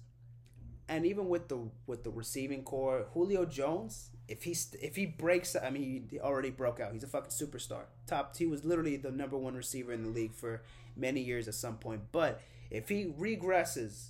and 0.88 1.04
even 1.04 1.28
with 1.28 1.48
the 1.48 1.58
with 1.86 2.04
the 2.04 2.10
receiving 2.10 2.62
corps. 2.62 3.06
Julio 3.12 3.44
Jones, 3.44 4.10
if 4.26 4.44
he 4.44 4.56
if 4.80 4.96
he 4.96 5.06
breaks, 5.06 5.54
I 5.54 5.70
mean, 5.70 6.08
he 6.10 6.20
already 6.20 6.50
broke 6.50 6.80
out. 6.80 6.92
He's 6.92 7.04
a 7.04 7.08
fucking 7.08 7.30
superstar. 7.30 7.82
Top, 8.06 8.36
he 8.36 8.46
was 8.46 8.64
literally 8.64 8.96
the 8.96 9.10
number 9.10 9.36
one 9.36 9.54
receiver 9.54 9.92
in 9.92 10.02
the 10.02 10.08
league 10.08 10.34
for 10.34 10.62
many 10.96 11.20
years 11.20 11.46
at 11.46 11.54
some 11.54 11.76
point. 11.76 12.02
But 12.10 12.40
if 12.70 12.88
he 12.88 13.06
regresses, 13.06 14.08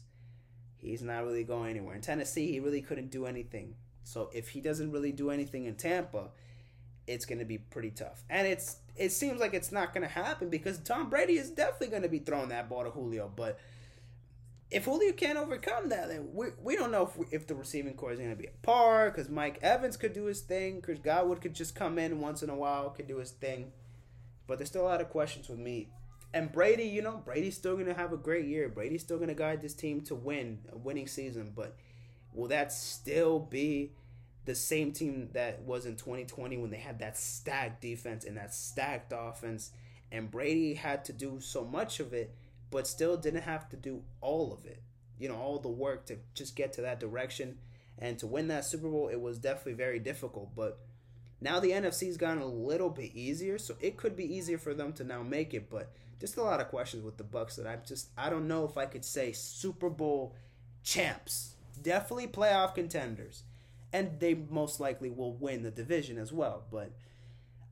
he's 0.76 1.02
not 1.02 1.24
really 1.24 1.44
going 1.44 1.70
anywhere. 1.70 1.94
In 1.94 2.00
Tennessee, 2.00 2.52
he 2.52 2.60
really 2.60 2.80
couldn't 2.80 3.10
do 3.10 3.26
anything. 3.26 3.74
So 4.04 4.30
if 4.32 4.48
he 4.48 4.60
doesn't 4.60 4.90
really 4.92 5.12
do 5.12 5.30
anything 5.30 5.66
in 5.66 5.74
Tampa, 5.74 6.30
it's 7.06 7.26
going 7.26 7.40
to 7.40 7.44
be 7.44 7.58
pretty 7.58 7.90
tough. 7.90 8.22
And 8.30 8.46
it's 8.46 8.76
it 8.96 9.12
seems 9.12 9.40
like 9.40 9.54
it's 9.54 9.72
not 9.72 9.92
going 9.92 10.06
to 10.06 10.12
happen 10.12 10.48
because 10.48 10.78
Tom 10.78 11.10
Brady 11.10 11.34
is 11.34 11.50
definitely 11.50 11.88
going 11.88 12.02
to 12.02 12.08
be 12.08 12.18
throwing 12.18 12.48
that 12.50 12.68
ball 12.68 12.84
to 12.84 12.90
Julio, 12.90 13.30
but 13.34 13.58
if 14.70 14.84
Julio 14.84 15.12
can't 15.12 15.38
overcome 15.38 15.88
that, 15.88 16.08
then 16.08 16.28
we, 16.34 16.48
we 16.62 16.76
don't 16.76 16.92
know 16.92 17.06
if, 17.06 17.16
we, 17.16 17.26
if 17.30 17.46
the 17.46 17.54
receiving 17.54 17.94
corps 17.94 18.12
is 18.12 18.18
going 18.18 18.30
to 18.30 18.36
be 18.36 18.46
a 18.46 18.52
par 18.62 19.10
because 19.10 19.30
Mike 19.30 19.58
Evans 19.62 19.96
could 19.96 20.12
do 20.12 20.24
his 20.24 20.40
thing. 20.40 20.82
Chris 20.82 20.98
Godwin 20.98 21.38
could 21.38 21.54
just 21.54 21.74
come 21.74 21.98
in 21.98 22.20
once 22.20 22.42
in 22.42 22.50
a 22.50 22.54
while, 22.54 22.90
could 22.90 23.06
do 23.06 23.16
his 23.16 23.30
thing. 23.30 23.72
But 24.46 24.58
there's 24.58 24.68
still 24.68 24.82
a 24.82 24.88
lot 24.88 25.00
of 25.00 25.08
questions 25.08 25.48
with 25.48 25.58
me. 25.58 25.88
And 26.34 26.52
Brady, 26.52 26.84
you 26.84 27.00
know, 27.00 27.22
Brady's 27.24 27.56
still 27.56 27.74
going 27.74 27.86
to 27.86 27.94
have 27.94 28.12
a 28.12 28.18
great 28.18 28.46
year. 28.46 28.68
Brady's 28.68 29.02
still 29.02 29.16
going 29.16 29.28
to 29.28 29.34
guide 29.34 29.62
this 29.62 29.72
team 29.72 30.02
to 30.02 30.14
win 30.14 30.58
a 30.70 30.76
winning 30.76 31.06
season. 31.06 31.52
But 31.56 31.74
will 32.34 32.48
that 32.48 32.70
still 32.70 33.38
be 33.38 33.92
the 34.44 34.54
same 34.54 34.92
team 34.92 35.30
that 35.32 35.62
was 35.62 35.86
in 35.86 35.96
2020 35.96 36.58
when 36.58 36.70
they 36.70 36.76
had 36.78 36.98
that 36.98 37.16
stacked 37.16 37.80
defense 37.80 38.26
and 38.26 38.36
that 38.36 38.52
stacked 38.52 39.14
offense? 39.16 39.70
And 40.12 40.30
Brady 40.30 40.74
had 40.74 41.06
to 41.06 41.14
do 41.14 41.40
so 41.40 41.64
much 41.64 42.00
of 42.00 42.12
it 42.12 42.34
but 42.70 42.86
still 42.86 43.16
didn't 43.16 43.42
have 43.42 43.68
to 43.70 43.76
do 43.76 44.02
all 44.20 44.52
of 44.52 44.66
it. 44.66 44.82
You 45.18 45.28
know, 45.28 45.36
all 45.36 45.58
the 45.58 45.68
work 45.68 46.06
to 46.06 46.18
just 46.34 46.54
get 46.54 46.72
to 46.74 46.82
that 46.82 47.00
direction 47.00 47.58
and 47.98 48.18
to 48.18 48.26
win 48.26 48.48
that 48.48 48.64
Super 48.64 48.88
Bowl. 48.88 49.08
It 49.08 49.20
was 49.20 49.38
definitely 49.38 49.74
very 49.74 49.98
difficult, 49.98 50.54
but 50.54 50.78
now 51.40 51.60
the 51.60 51.70
NFC's 51.70 52.16
gotten 52.16 52.42
a 52.42 52.46
little 52.46 52.90
bit 52.90 53.14
easier, 53.14 53.58
so 53.58 53.74
it 53.80 53.96
could 53.96 54.16
be 54.16 54.32
easier 54.32 54.58
for 54.58 54.74
them 54.74 54.92
to 54.94 55.04
now 55.04 55.22
make 55.22 55.54
it. 55.54 55.70
But 55.70 55.92
just 56.20 56.36
a 56.36 56.42
lot 56.42 56.60
of 56.60 56.68
questions 56.68 57.04
with 57.04 57.16
the 57.16 57.24
Bucs 57.24 57.56
that 57.56 57.66
I'm 57.66 57.82
just 57.86 58.08
I 58.16 58.30
don't 58.30 58.48
know 58.48 58.64
if 58.64 58.76
I 58.76 58.86
could 58.86 59.04
say 59.04 59.32
Super 59.32 59.90
Bowl 59.90 60.34
champs. 60.82 61.54
Definitely 61.80 62.28
playoff 62.28 62.74
contenders, 62.74 63.44
and 63.92 64.18
they 64.18 64.34
most 64.34 64.80
likely 64.80 65.10
will 65.10 65.32
win 65.34 65.62
the 65.62 65.70
division 65.70 66.18
as 66.18 66.32
well. 66.32 66.64
But 66.70 66.90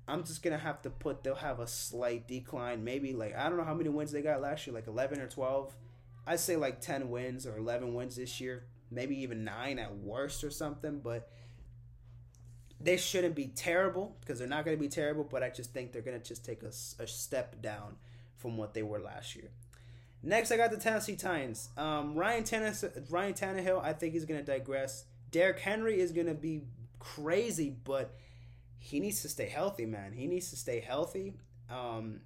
I'm 0.08 0.24
just 0.24 0.42
gonna 0.42 0.58
have 0.58 0.82
to 0.82 0.90
put 0.90 1.24
they'll 1.24 1.34
have 1.34 1.58
a 1.58 1.66
slight 1.66 2.28
decline. 2.28 2.84
Maybe 2.84 3.12
like 3.12 3.36
I 3.36 3.48
don't 3.48 3.58
know 3.58 3.64
how 3.64 3.74
many 3.74 3.88
wins 3.88 4.12
they 4.12 4.22
got 4.22 4.40
last 4.40 4.66
year, 4.66 4.74
like 4.74 4.86
eleven 4.86 5.20
or 5.20 5.26
twelve. 5.26 5.74
I'd 6.26 6.40
say 6.40 6.56
like 6.56 6.80
ten 6.80 7.10
wins 7.10 7.46
or 7.46 7.56
eleven 7.56 7.94
wins 7.94 8.16
this 8.16 8.40
year, 8.40 8.64
maybe 8.90 9.20
even 9.22 9.44
nine 9.44 9.78
at 9.78 9.96
worst 9.96 10.44
or 10.44 10.50
something. 10.50 11.00
But 11.00 11.28
they 12.80 12.96
shouldn't 12.96 13.34
be 13.34 13.48
terrible 13.48 14.16
because 14.20 14.38
they're 14.38 14.48
not 14.48 14.64
gonna 14.64 14.76
be 14.76 14.88
terrible. 14.88 15.24
But 15.24 15.42
I 15.42 15.50
just 15.50 15.72
think 15.72 15.92
they're 15.92 16.02
gonna 16.02 16.20
just 16.20 16.44
take 16.44 16.62
a, 16.62 16.68
a 17.02 17.06
step 17.06 17.60
down 17.60 17.96
from 18.36 18.56
what 18.56 18.74
they 18.74 18.82
were 18.82 19.00
last 19.00 19.34
year. 19.34 19.50
Next, 20.22 20.50
I 20.50 20.56
got 20.56 20.70
the 20.70 20.76
Tennessee 20.76 21.16
Titans. 21.16 21.68
Um, 21.76 22.14
Ryan 22.14 22.44
Tannehill, 22.44 23.10
Ryan 23.10 23.34
Tannehill, 23.34 23.82
I 23.82 23.92
think 23.92 24.12
he's 24.12 24.24
gonna 24.24 24.42
digress. 24.42 25.04
Derrick 25.32 25.58
Henry 25.58 26.00
is 26.00 26.12
gonna 26.12 26.34
be 26.34 26.62
crazy, 26.98 27.76
but 27.84 28.14
he 28.78 29.00
needs 29.00 29.22
to 29.22 29.28
stay 29.28 29.48
healthy, 29.48 29.86
man. 29.86 30.12
He 30.12 30.26
needs 30.26 30.50
to 30.50 30.56
stay 30.56 30.80
healthy. 30.80 31.34
Um, 31.70 32.20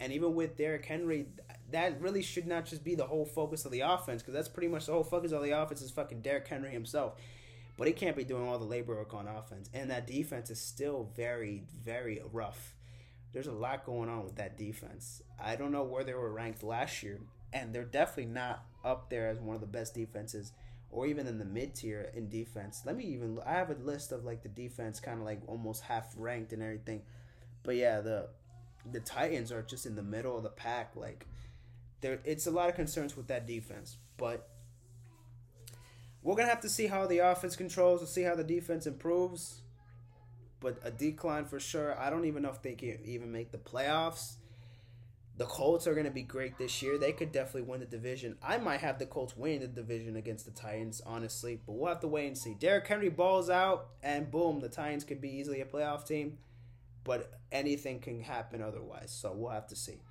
and 0.00 0.12
even 0.12 0.34
with 0.34 0.56
Derrick 0.56 0.84
Henry, 0.84 1.26
that 1.70 2.00
really 2.00 2.22
should 2.22 2.46
not 2.46 2.66
just 2.66 2.82
be 2.82 2.94
the 2.94 3.04
whole 3.06 3.24
focus 3.24 3.64
of 3.64 3.72
the 3.72 3.80
offense 3.80 4.22
because 4.22 4.34
that's 4.34 4.48
pretty 4.48 4.68
much 4.68 4.86
the 4.86 4.92
whole 4.92 5.04
focus 5.04 5.32
of 5.32 5.42
the 5.42 5.50
offense 5.50 5.82
is 5.82 5.90
fucking 5.90 6.22
Derrick 6.22 6.48
Henry 6.48 6.70
himself. 6.70 7.14
But 7.76 7.86
he 7.86 7.92
can't 7.92 8.16
be 8.16 8.24
doing 8.24 8.46
all 8.46 8.58
the 8.58 8.64
labor 8.64 8.94
work 8.94 9.14
on 9.14 9.26
offense. 9.26 9.70
And 9.72 9.90
that 9.90 10.06
defense 10.06 10.50
is 10.50 10.60
still 10.60 11.10
very, 11.16 11.64
very 11.82 12.20
rough. 12.32 12.74
There's 13.32 13.46
a 13.46 13.52
lot 13.52 13.86
going 13.86 14.08
on 14.08 14.24
with 14.24 14.36
that 14.36 14.58
defense. 14.58 15.22
I 15.42 15.56
don't 15.56 15.72
know 15.72 15.84
where 15.84 16.04
they 16.04 16.12
were 16.12 16.30
ranked 16.30 16.62
last 16.62 17.02
year, 17.02 17.18
and 17.52 17.74
they're 17.74 17.84
definitely 17.84 18.32
not 18.32 18.64
up 18.84 19.08
there 19.08 19.28
as 19.28 19.38
one 19.38 19.54
of 19.54 19.62
the 19.62 19.66
best 19.66 19.94
defenses 19.94 20.52
or 20.92 21.06
even 21.06 21.26
in 21.26 21.38
the 21.38 21.44
mid 21.44 21.74
tier 21.74 22.12
in 22.14 22.28
defense. 22.28 22.82
Let 22.84 22.96
me 22.96 23.04
even 23.04 23.40
I 23.44 23.54
have 23.54 23.70
a 23.70 23.74
list 23.74 24.12
of 24.12 24.24
like 24.24 24.42
the 24.42 24.48
defense 24.48 25.00
kind 25.00 25.18
of 25.18 25.24
like 25.24 25.40
almost 25.48 25.82
half 25.82 26.14
ranked 26.16 26.52
and 26.52 26.62
everything. 26.62 27.02
But 27.64 27.76
yeah, 27.76 28.00
the 28.00 28.28
the 28.90 29.00
Titans 29.00 29.50
are 29.50 29.62
just 29.62 29.86
in 29.86 29.96
the 29.96 30.02
middle 30.02 30.36
of 30.36 30.42
the 30.42 30.50
pack 30.50 30.92
like 30.94 31.26
there 32.02 32.20
it's 32.24 32.46
a 32.46 32.50
lot 32.50 32.68
of 32.68 32.74
concerns 32.74 33.16
with 33.16 33.28
that 33.28 33.46
defense, 33.46 33.96
but 34.18 34.48
we're 36.22 36.36
going 36.36 36.46
to 36.46 36.54
have 36.54 36.62
to 36.62 36.68
see 36.68 36.86
how 36.86 37.06
the 37.06 37.18
offense 37.18 37.56
controls 37.56 38.00
and 38.00 38.08
see 38.08 38.22
how 38.22 38.36
the 38.36 38.44
defense 38.44 38.86
improves. 38.86 39.62
But 40.60 40.78
a 40.84 40.90
decline 40.92 41.46
for 41.46 41.58
sure. 41.58 41.98
I 41.98 42.10
don't 42.10 42.26
even 42.26 42.44
know 42.44 42.50
if 42.50 42.62
they 42.62 42.74
can 42.74 42.98
even 43.04 43.32
make 43.32 43.50
the 43.50 43.58
playoffs. 43.58 44.36
The 45.38 45.46
Colts 45.46 45.86
are 45.86 45.94
going 45.94 46.04
to 46.04 46.12
be 46.12 46.22
great 46.22 46.58
this 46.58 46.82
year. 46.82 46.98
They 46.98 47.12
could 47.12 47.32
definitely 47.32 47.62
win 47.62 47.80
the 47.80 47.86
division. 47.86 48.36
I 48.42 48.58
might 48.58 48.80
have 48.80 48.98
the 48.98 49.06
Colts 49.06 49.36
win 49.36 49.60
the 49.60 49.66
division 49.66 50.16
against 50.16 50.44
the 50.44 50.50
Titans, 50.50 51.00
honestly, 51.06 51.58
but 51.66 51.72
we'll 51.72 51.88
have 51.88 52.00
to 52.00 52.08
wait 52.08 52.26
and 52.26 52.36
see. 52.36 52.54
Derrick 52.54 52.86
Henry 52.86 53.08
balls 53.08 53.48
out, 53.48 53.88
and 54.02 54.30
boom, 54.30 54.60
the 54.60 54.68
Titans 54.68 55.04
could 55.04 55.22
be 55.22 55.30
easily 55.30 55.62
a 55.62 55.64
playoff 55.64 56.06
team, 56.06 56.36
but 57.02 57.40
anything 57.50 57.98
can 57.98 58.20
happen 58.20 58.62
otherwise, 58.62 59.10
so 59.10 59.32
we'll 59.32 59.50
have 59.50 59.66
to 59.68 59.76
see. 59.76 60.02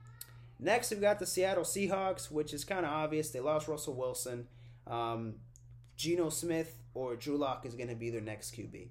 Next, 0.59 0.91
we've 0.91 1.01
got 1.01 1.19
the 1.19 1.25
Seattle 1.25 1.63
Seahawks, 1.63 2.31
which 2.31 2.53
is 2.53 2.63
kind 2.63 2.85
of 2.85 2.91
obvious. 2.91 3.29
They 3.29 3.39
lost 3.39 3.67
Russell 3.67 3.95
Wilson. 3.95 4.47
Um, 4.87 5.35
Geno 5.97 6.29
Smith 6.29 6.77
or 6.93 7.15
Drew 7.15 7.37
Lock 7.37 7.65
is 7.65 7.75
going 7.75 7.89
to 7.89 7.95
be 7.95 8.09
their 8.09 8.21
next 8.21 8.55
QB. 8.55 8.87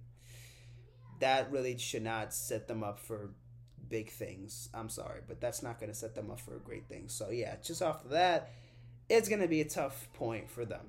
That 1.19 1.51
really 1.51 1.77
should 1.77 2.03
not 2.03 2.33
set 2.33 2.67
them 2.67 2.83
up 2.83 2.99
for 2.99 3.31
big 3.91 4.11
things. 4.11 4.71
I'm 4.73 4.89
sorry, 4.89 5.21
but 5.29 5.41
that's 5.41 5.63
not 5.63 5.79
going 5.79 5.93
to 5.93 5.99
set 5.99 6.15
them 6.15 6.31
up 6.31 6.41
for 6.41 6.57
a 6.57 6.61
great 6.61 6.89
thing. 6.89 7.05
So 7.09 7.31
yeah, 7.31 7.57
just 7.63 7.83
off 7.83 8.05
of 8.05 8.13
that, 8.13 8.53
it's 9.09 9.29
going 9.29 9.43
to 9.43 9.49
be 9.49 9.61
a 9.61 9.69
tough 9.69 10.09
point 10.15 10.49
for 10.49 10.65
them. 10.65 10.87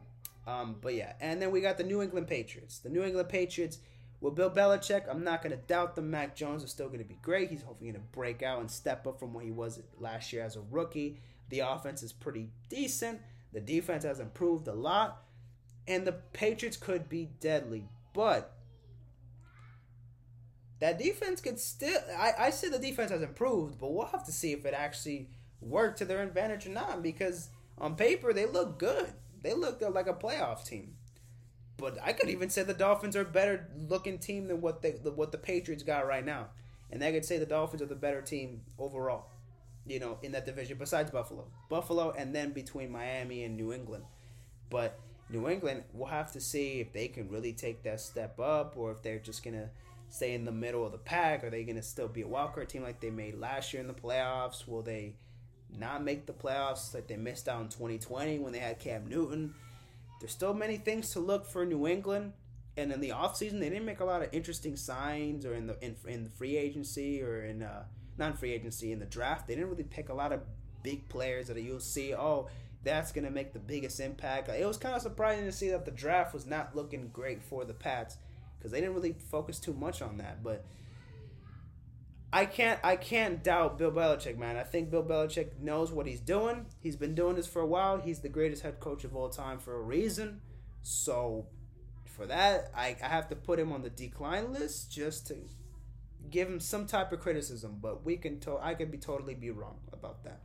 Um, 0.48 0.78
but 0.82 0.96
yeah, 0.96 1.14
and 1.20 1.42
then 1.42 1.52
we 1.52 1.62
got 1.62 1.78
the 1.78 1.84
New 1.84 2.02
England 2.02 2.28
Patriots. 2.28 2.80
The 2.80 2.90
New 2.90 3.04
England 3.04 3.30
Patriots 3.30 3.80
with 4.22 4.36
Bill 4.36 4.52
Belichick, 4.52 5.10
I'm 5.10 5.24
not 5.24 5.42
going 5.42 5.52
to 5.52 5.64
doubt 5.66 5.96
them. 5.96 6.12
Mac 6.12 6.36
Jones 6.36 6.64
is 6.64 6.70
still 6.70 6.88
going 6.88 7.00
to 7.00 7.06
be 7.06 7.18
great. 7.22 7.50
He's 7.50 7.64
hopefully 7.64 7.92
going 7.92 8.02
to 8.02 8.12
break 8.12 8.44
out 8.44 8.60
and 8.60 8.70
step 8.70 9.06
up 9.08 9.20
from 9.20 9.34
what 9.34 9.44
he 9.44 9.52
was 9.52 9.82
last 10.00 10.32
year 10.32 10.44
as 10.44 10.56
a 10.56 10.62
rookie. 10.70 11.20
The 11.50 11.60
offense 11.60 12.04
is 12.04 12.14
pretty 12.14 12.50
decent. 12.70 13.20
The 13.52 13.60
defense 13.60 14.04
has 14.04 14.20
improved 14.20 14.68
a 14.68 14.74
lot. 14.74 15.24
And 15.88 16.06
the 16.06 16.14
Patriots 16.14 16.78
could 16.78 17.10
be 17.10 17.30
deadly. 17.40 17.90
But 18.14 18.56
that 20.82 21.00
defense 21.00 21.42
could 21.42 21.60
still. 21.60 22.02
I, 22.18 22.34
I 22.40 22.52
say 22.52 22.70
the 22.70 22.80
defense 22.80 23.12
has 23.12 23.24
improved, 23.24 23.80
but 23.80 23.94
we'll 23.94 24.08
have 24.08 24.26
to 24.26 24.34
see 24.34 24.54
if 24.54 24.66
it 24.66 24.76
actually 24.76 25.30
worked 25.62 26.00
to 26.00 26.06
their 26.06 26.24
advantage 26.24 26.68
or 26.68 26.72
not. 26.72 27.02
Because 27.04 27.50
on 27.80 27.96
paper 27.96 28.34
they 28.34 28.48
look 28.48 28.80
good. 28.80 29.14
They 29.44 29.54
look 29.56 29.82
like 29.82 30.08
a 30.08 30.14
playoff 30.14 30.66
team. 30.66 30.96
but 31.78 31.98
I 32.04 32.14
could 32.14 32.30
even 32.30 32.50
say 32.50 32.64
the 32.64 32.74
Dolphins 32.74 33.16
are 33.16 33.22
a 33.22 33.26
better 33.26 33.68
looking 33.90 34.20
team 34.20 34.48
than 34.48 34.62
what 34.62 34.82
they 34.82 34.92
what 34.92 35.32
the 35.32 35.38
Patriots 35.38 35.84
got 35.84 36.08
right 36.08 36.26
now, 36.26 36.50
and 36.92 37.04
I 37.04 37.12
could 37.12 37.26
say 37.26 37.38
the 37.40 37.46
Dolphins 37.46 37.82
are 37.82 37.88
the 37.88 37.96
better 37.96 38.22
team 38.22 38.62
overall. 38.78 39.26
You 39.88 40.00
know, 40.00 40.20
in 40.22 40.32
that 40.34 40.46
division, 40.46 40.78
besides 40.78 41.10
Buffalo, 41.12 41.48
Buffalo, 41.70 42.12
and 42.16 42.36
then 42.36 42.52
between 42.54 42.92
Miami 42.92 43.44
and 43.44 43.58
New 43.58 43.74
England, 43.74 44.04
but 44.70 45.00
New 45.30 45.50
England, 45.50 45.84
we'll 45.94 46.10
have 46.10 46.32
to 46.34 46.40
see 46.42 46.80
if 46.82 46.94
they 46.94 47.08
can 47.08 47.30
really 47.30 47.54
take 47.54 47.84
that 47.84 48.00
step 48.00 48.40
up, 48.40 48.76
or 48.78 48.92
if 48.92 49.02
they're 49.02 49.20
just 49.20 49.44
gonna 49.44 49.70
stay 50.12 50.34
in 50.34 50.46
the 50.46 50.52
middle 50.52 50.86
of 50.86 50.92
the 50.92 50.98
pack? 50.98 51.44
Are 51.44 51.50
they 51.50 51.64
going 51.64 51.78
to 51.78 51.82
still 51.82 52.08
be 52.08 52.22
a 52.22 52.28
wildcard 52.28 52.68
team 52.68 52.84
like 52.84 53.00
they 53.00 53.10
made 53.10 53.40
last 53.40 53.74
year 53.74 53.82
in 53.82 53.88
the 53.88 53.94
playoffs? 53.94 54.68
Will 54.68 54.84
they 54.84 55.16
not 55.76 56.04
make 56.04 56.26
the 56.26 56.34
playoffs 56.34 56.94
like 56.94 57.08
they 57.08 57.16
missed 57.16 57.48
out 57.48 57.62
in 57.62 57.70
2020 57.70 58.40
when 58.40 58.54
they 58.54 58.60
had 58.60 58.78
Cam 58.78 59.08
Newton? 59.08 59.56
There's 60.20 60.32
still 60.32 60.54
many 60.54 60.78
things 60.78 61.12
to 61.14 61.20
look 61.20 61.48
for 61.48 61.66
New 61.66 61.88
England. 61.88 62.34
And 62.78 62.92
in 62.92 63.02
the 63.02 63.10
offseason, 63.10 63.60
they 63.60 63.70
didn't 63.70 63.86
make 63.86 64.00
a 64.00 64.06
lot 64.06 64.22
of 64.22 64.30
interesting 64.32 64.76
signs 64.76 65.46
or 65.46 65.56
in 65.56 65.68
the 65.68 65.84
in, 65.84 65.96
in 66.08 66.24
the 66.24 66.30
free 66.30 66.56
agency 66.56 67.22
or 67.22 67.44
in 67.44 67.64
uh, 67.64 67.84
non 68.18 68.34
free 68.34 68.54
agency 68.54 68.92
in 68.92 69.00
the 69.00 69.06
draft. 69.06 69.48
They 69.48 69.56
didn't 69.56 69.70
really 69.70 69.84
pick 69.84 70.10
a 70.10 70.14
lot 70.14 70.32
of 70.32 70.42
big 70.84 71.08
players 71.10 71.48
that 71.48 71.62
you'll 71.62 71.80
see, 71.80 72.14
oh, 72.14 72.48
that's 72.84 73.12
going 73.12 73.26
to 73.26 73.32
make 73.32 73.54
the 73.54 73.60
biggest 73.60 74.00
impact. 74.00 74.50
It 74.50 74.66
was 74.66 74.78
kind 74.78 74.96
of 74.96 75.02
surprising 75.02 75.46
to 75.46 75.52
see 75.52 75.70
that 75.70 75.86
the 75.86 75.92
draft 75.92 76.34
was 76.34 76.46
not 76.46 76.76
looking 76.76 77.10
great 77.14 77.44
for 77.44 77.66
the 77.66 77.74
Pats 77.74 78.18
because 78.62 78.72
they 78.72 78.80
didn't 78.80 78.94
really 78.94 79.16
focus 79.32 79.60
too 79.60 79.74
much 79.74 80.02
on 80.04 80.18
that. 80.18 80.44
But 80.44 80.64
I 82.32 82.46
can't 82.46 82.80
I 82.84 82.96
can't 82.96 83.44
doubt 83.44 83.78
Bill 83.78 83.92
Belichick, 83.92 84.38
man. 84.38 84.56
I 84.56 84.64
think 84.64 84.92
Bill 84.92 85.04
Belichick 85.04 85.60
knows 85.60 85.92
what 85.92 86.06
he's 86.06 86.20
doing. 86.20 86.68
He's 86.80 86.96
been 86.96 87.16
doing 87.16 87.36
this 87.36 87.48
for 87.48 87.62
a 87.62 87.66
while. 87.66 88.00
He's 88.00 88.20
the 88.20 88.30
greatest 88.30 88.62
head 88.62 88.80
coach 88.80 89.04
of 89.04 89.16
all 89.16 89.30
time 89.30 89.60
for 89.60 89.76
a 89.76 89.82
reason. 89.82 90.42
So 90.84 91.48
for 92.06 92.26
that, 92.28 92.72
I, 92.76 92.96
I 93.04 93.08
have 93.08 93.28
to 93.30 93.36
put 93.36 93.60
him 93.60 93.72
on 93.72 93.82
the 93.82 93.90
decline 93.90 94.54
list 94.54 94.92
just 94.92 95.28
to 95.28 95.38
give 96.30 96.48
him 96.48 96.60
some 96.60 96.86
type 96.86 97.12
of 97.12 97.20
criticism. 97.20 97.80
But 97.82 98.06
we 98.06 98.16
can 98.18 98.40
to- 98.42 98.60
I 98.62 98.76
could 98.76 98.92
be 98.92 98.98
totally 98.98 99.34
be 99.34 99.50
wrong 99.50 99.80
about 99.92 100.24
that. 100.24 100.42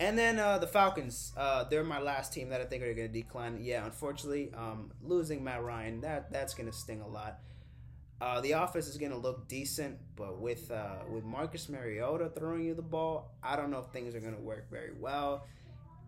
And 0.00 0.16
then 0.16 0.38
uh, 0.38 0.58
the 0.58 0.66
Falcons, 0.66 1.32
uh, 1.36 1.64
they're 1.64 1.82
my 1.82 2.00
last 2.00 2.32
team 2.32 2.50
that 2.50 2.60
I 2.60 2.64
think 2.64 2.84
are 2.84 2.94
going 2.94 3.08
to 3.08 3.12
decline. 3.12 3.58
Yeah, 3.60 3.84
unfortunately, 3.84 4.52
um, 4.54 4.92
losing 5.02 5.42
Matt 5.42 5.64
Ryan, 5.64 6.00
that 6.02 6.30
that's 6.30 6.54
going 6.54 6.70
to 6.70 6.76
sting 6.76 7.00
a 7.00 7.08
lot. 7.08 7.40
Uh, 8.20 8.40
the 8.40 8.52
offense 8.52 8.88
is 8.88 8.96
going 8.96 9.12
to 9.12 9.18
look 9.18 9.48
decent, 9.48 9.96
but 10.16 10.40
with 10.40 10.70
uh, 10.70 10.98
with 11.10 11.24
Marcus 11.24 11.68
Mariota 11.68 12.30
throwing 12.30 12.64
you 12.64 12.74
the 12.74 12.82
ball, 12.82 13.32
I 13.42 13.56
don't 13.56 13.70
know 13.70 13.78
if 13.78 13.86
things 13.86 14.14
are 14.14 14.20
going 14.20 14.34
to 14.34 14.40
work 14.40 14.70
very 14.70 14.92
well. 14.98 15.46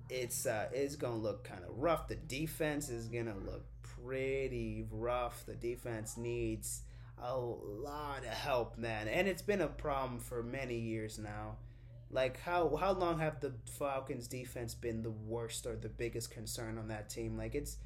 It's 0.09 0.47
uh, 0.47 0.69
it's 0.73 0.97
going 0.97 1.15
to 1.15 1.21
look 1.21 1.45
kind 1.45 1.63
of 1.65 1.77
rough. 1.77 2.09
The 2.09 2.17
defense 2.17 2.89
is 2.91 3.09
going 3.09 3.27
to 3.27 3.35
look 3.35 3.65
pretty 3.83 4.87
rough. 4.91 5.47
The 5.47 5.55
defense 5.55 6.17
needs 6.17 6.83
a 7.23 7.37
lot 7.37 8.19
of 8.19 8.31
help, 8.31 8.79
man, 8.79 9.07
and 9.09 9.29
it's 9.29 9.43
been 9.43 9.61
a 9.61 9.69
problem 9.69 10.21
for 10.21 10.43
many 10.43 10.79
years 10.79 11.19
now. 11.19 11.57
Like 12.11 12.41
how 12.41 12.75
how 12.77 12.93
long 12.93 13.19
have 13.21 13.41
the 13.41 13.53
Falcons 13.79 14.27
defense 14.27 14.75
been 14.75 15.03
the 15.03 15.11
worst 15.11 15.67
or 15.67 15.77
the 15.77 15.89
biggest 15.89 16.31
concern 16.31 16.77
on 16.77 16.89
that 16.89 17.09
team? 17.09 17.37
Like 17.37 17.55
it's 17.55 17.77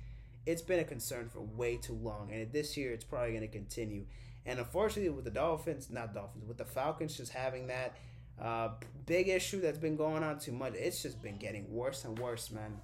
it's 0.47 0.63
been 0.63 0.81
a 0.81 0.85
concern 0.85 1.29
for 1.29 1.41
way 1.41 1.77
too 1.77 1.95
long, 1.95 2.31
and 2.33 2.51
this 2.53 2.77
year 2.77 2.93
it's 2.93 3.05
probably 3.05 3.31
going 3.31 3.43
to 3.43 3.49
continue. 3.49 4.05
And 4.47 4.59
unfortunately, 4.59 5.11
with 5.11 5.25
the 5.25 5.31
Dolphins, 5.31 5.89
not 5.91 6.15
Dolphins, 6.15 6.47
with 6.47 6.59
the 6.59 6.65
Falcons 6.65 7.17
just 7.17 7.33
having 7.33 7.67
that 7.69 7.97
uh, 8.41 8.71
big 9.07 9.29
issue 9.29 9.61
that's 9.61 9.79
been 9.79 9.97
going 9.97 10.23
on 10.23 10.39
too 10.39 10.53
much, 10.53 10.75
it's 10.75 11.03
just 11.03 11.23
been 11.23 11.39
getting 11.39 11.71
worse 11.73 12.05
and 12.05 12.19
worse, 12.19 12.51
man. 12.51 12.79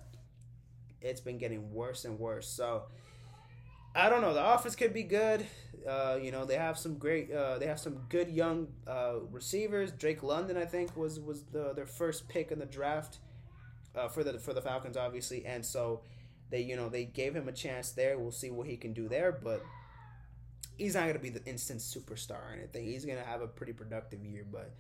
It's 1.03 1.21
been 1.21 1.39
getting 1.39 1.73
worse 1.73 2.05
and 2.05 2.19
worse. 2.19 2.49
So 2.49 2.85
I 3.95 4.09
don't 4.09 4.21
know. 4.21 4.35
The 4.35 4.55
offense 4.55 4.77
could 4.77 4.95
be 4.95 5.03
good. 5.03 5.47
Uh, 5.89 6.19
you 6.21 6.31
know, 6.31 6.45
they 6.45 6.57
have 6.57 6.79
some 6.79 6.99
great. 6.99 7.33
Uh, 7.33 7.59
they 7.59 7.67
have 7.67 7.81
some 7.81 8.03
good 8.09 8.29
young 8.29 8.69
uh, 8.87 9.15
receivers. 9.31 9.91
Drake 9.93 10.23
London, 10.23 10.57
I 10.57 10.65
think, 10.65 10.97
was 10.97 11.19
was 11.19 11.45
the, 11.45 11.73
their 11.75 11.87
first 11.87 12.29
pick 12.29 12.53
in 12.53 12.59
the 12.59 12.67
draft 12.67 13.19
uh, 13.95 14.09
for 14.09 14.23
the 14.23 14.39
for 14.39 14.53
the 14.53 14.63
Falcons, 14.63 14.97
obviously, 14.97 15.45
and 15.45 15.65
so 15.65 16.03
they 16.51 16.61
you 16.61 16.77
know 16.77 16.89
they 16.89 17.05
gave 17.05 17.35
him 17.35 17.49
a 17.49 17.53
chance 17.53 17.93
there. 17.93 18.19
We'll 18.19 18.31
see 18.31 18.51
what 18.51 18.67
he 18.67 18.77
can 18.77 18.93
do 18.93 19.09
there, 19.09 19.33
but 19.33 19.63
he's 20.77 20.95
not 20.95 21.03
going 21.03 21.15
to 21.15 21.21
be 21.21 21.31
the 21.31 21.45
instant 21.45 21.81
superstar 21.81 22.51
or 22.51 22.55
anything. 22.57 22.85
He's 22.85 23.05
going 23.05 23.19
to 23.19 23.25
have 23.25 23.41
a 23.41 23.49
pretty 23.49 23.73
productive 23.73 24.25
year, 24.25 24.47
but 24.51 24.73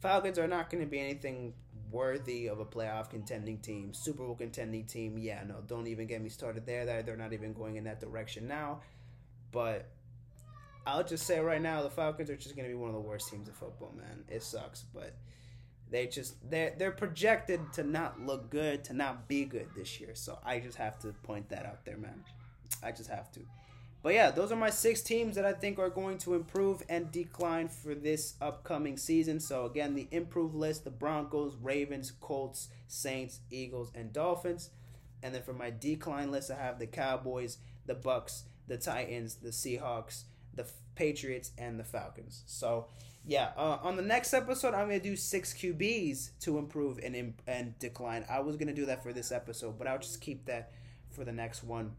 Falcons 0.00 0.38
are 0.38 0.46
not 0.46 0.70
going 0.70 0.84
to 0.84 0.90
be 0.90 1.00
anything 1.00 1.54
worthy 1.94 2.48
of 2.48 2.58
a 2.58 2.64
playoff 2.64 3.08
contending 3.08 3.58
team, 3.58 3.94
Super 3.94 4.24
Bowl 4.24 4.34
contending 4.34 4.84
team. 4.84 5.16
Yeah, 5.16 5.42
no, 5.46 5.62
don't 5.66 5.86
even 5.86 6.06
get 6.08 6.20
me 6.20 6.28
started 6.28 6.66
there. 6.66 6.84
That 6.84 7.06
they're 7.06 7.16
not 7.16 7.32
even 7.32 7.52
going 7.54 7.76
in 7.76 7.84
that 7.84 8.00
direction 8.00 8.48
now. 8.48 8.80
But 9.52 9.86
I'll 10.86 11.04
just 11.04 11.26
say 11.26 11.38
right 11.38 11.62
now, 11.62 11.82
the 11.82 11.90
Falcons 11.90 12.28
are 12.28 12.36
just 12.36 12.56
going 12.56 12.68
to 12.68 12.74
be 12.74 12.78
one 12.78 12.90
of 12.90 12.94
the 12.94 13.00
worst 13.00 13.30
teams 13.30 13.48
in 13.48 13.54
football, 13.54 13.94
man. 13.96 14.24
It 14.28 14.42
sucks, 14.42 14.82
but 14.92 15.14
they 15.90 16.08
just 16.08 16.34
they're 16.50 16.74
they're 16.76 16.90
projected 16.90 17.60
to 17.74 17.84
not 17.84 18.20
look 18.20 18.50
good, 18.50 18.82
to 18.84 18.92
not 18.92 19.28
be 19.28 19.44
good 19.44 19.68
this 19.76 20.00
year. 20.00 20.14
So 20.14 20.38
I 20.44 20.58
just 20.58 20.76
have 20.76 20.98
to 21.00 21.12
point 21.22 21.48
that 21.50 21.64
out 21.64 21.84
there, 21.84 21.96
man. 21.96 22.24
I 22.82 22.90
just 22.90 23.08
have 23.08 23.30
to. 23.32 23.40
But 24.04 24.12
yeah, 24.12 24.30
those 24.30 24.52
are 24.52 24.56
my 24.56 24.68
six 24.68 25.00
teams 25.00 25.34
that 25.36 25.46
I 25.46 25.54
think 25.54 25.78
are 25.78 25.88
going 25.88 26.18
to 26.18 26.34
improve 26.34 26.82
and 26.90 27.10
decline 27.10 27.68
for 27.68 27.94
this 27.94 28.34
upcoming 28.38 28.98
season. 28.98 29.40
So 29.40 29.64
again, 29.64 29.94
the 29.94 30.08
improved 30.10 30.54
list: 30.54 30.84
the 30.84 30.90
Broncos, 30.90 31.56
Ravens, 31.56 32.12
Colts, 32.20 32.68
Saints, 32.86 33.40
Eagles, 33.50 33.90
and 33.94 34.12
Dolphins. 34.12 34.68
And 35.22 35.34
then 35.34 35.42
for 35.42 35.54
my 35.54 35.70
decline 35.70 36.30
list, 36.30 36.50
I 36.50 36.56
have 36.56 36.78
the 36.78 36.86
Cowboys, 36.86 37.56
the 37.86 37.94
Bucs, 37.94 38.42
the 38.68 38.76
Titans, 38.76 39.36
the 39.36 39.48
Seahawks, 39.48 40.24
the 40.52 40.66
Patriots, 40.96 41.52
and 41.56 41.80
the 41.80 41.84
Falcons. 41.84 42.42
So 42.44 42.88
yeah, 43.24 43.52
uh, 43.56 43.78
on 43.82 43.96
the 43.96 44.02
next 44.02 44.34
episode, 44.34 44.74
I'm 44.74 44.88
gonna 44.88 45.00
do 45.00 45.16
six 45.16 45.54
QBs 45.54 46.38
to 46.40 46.58
improve 46.58 47.00
and 47.02 47.32
and 47.46 47.78
decline. 47.78 48.26
I 48.28 48.40
was 48.40 48.56
gonna 48.56 48.74
do 48.74 48.84
that 48.84 49.02
for 49.02 49.14
this 49.14 49.32
episode, 49.32 49.78
but 49.78 49.86
I'll 49.86 49.98
just 49.98 50.20
keep 50.20 50.44
that 50.44 50.72
for 51.10 51.24
the 51.24 51.32
next 51.32 51.64
one 51.64 51.92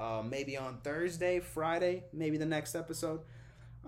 uh, 0.00 0.22
maybe 0.22 0.56
on 0.56 0.78
Thursday, 0.82 1.40
Friday, 1.40 2.04
maybe 2.12 2.38
the 2.38 2.46
next 2.46 2.74
episode. 2.74 3.20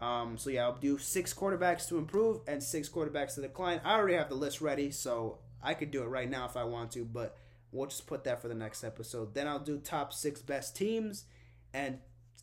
Um, 0.00 0.36
so 0.36 0.50
yeah, 0.50 0.64
I'll 0.64 0.76
do 0.76 0.98
six 0.98 1.32
quarterbacks 1.32 1.88
to 1.88 1.96
improve 1.96 2.40
and 2.46 2.62
six 2.62 2.88
quarterbacks 2.88 3.34
to 3.36 3.40
decline. 3.40 3.80
I 3.82 3.94
already 3.94 4.16
have 4.16 4.28
the 4.28 4.34
list 4.34 4.60
ready, 4.60 4.90
so 4.90 5.38
I 5.62 5.72
could 5.72 5.90
do 5.90 6.02
it 6.02 6.06
right 6.06 6.28
now 6.28 6.44
if 6.44 6.56
I 6.56 6.64
want 6.64 6.90
to, 6.92 7.04
but 7.04 7.38
we'll 7.70 7.86
just 7.86 8.06
put 8.06 8.24
that 8.24 8.42
for 8.42 8.48
the 8.48 8.54
next 8.54 8.84
episode. 8.84 9.34
Then 9.34 9.48
I'll 9.48 9.58
do 9.58 9.78
top 9.78 10.12
six 10.12 10.42
best 10.42 10.76
teams 10.76 11.24
and 11.72 11.98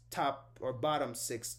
top 0.09 0.57
or 0.59 0.73
bottom 0.73 1.13
six 1.13 1.57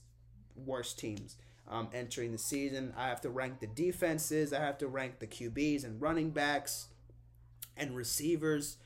worst 0.57 0.99
teams 0.99 1.37
um, 1.69 1.89
entering 1.95 2.32
the 2.32 2.39
season. 2.39 2.93
I 2.97 3.07
have 3.07 3.20
to 3.20 3.31
rank 3.31 3.61
the 3.61 3.69
defenses. 3.69 4.53
I 4.53 4.61
have 4.61 4.78
to 4.78 4.89
rank 4.89 5.20
the 5.20 5.28
QBs 5.28 5.85
and 5.85 6.03
running 6.03 6.31
backs 6.31 6.89
and 7.77 7.95
receivers 7.95 8.78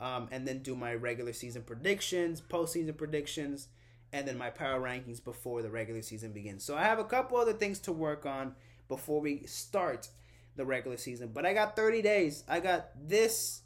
um, 0.00 0.28
and 0.30 0.46
then 0.48 0.62
do 0.62 0.74
my 0.74 0.94
regular 0.94 1.32
season 1.32 1.62
predictions, 1.62 2.40
postseason 2.40 2.96
predictions, 2.96 3.68
and 4.12 4.26
then 4.26 4.38
my 4.38 4.50
power 4.50 4.80
rankings 4.80 5.22
before 5.22 5.62
the 5.62 5.70
regular 5.70 6.02
season 6.02 6.32
begins. 6.32 6.64
So 6.64 6.76
I 6.76 6.84
have 6.84 6.98
a 6.98 7.04
couple 7.04 7.38
other 7.38 7.52
things 7.52 7.78
to 7.80 7.92
work 7.92 8.26
on 8.26 8.54
before 8.88 9.20
we 9.20 9.44
start 9.46 10.08
the 10.56 10.64
regular 10.64 10.96
season. 10.96 11.30
But 11.32 11.46
I 11.46 11.52
got 11.52 11.76
30 11.76 12.02
days. 12.02 12.44
I 12.48 12.60
got 12.60 12.88
this 13.06 13.62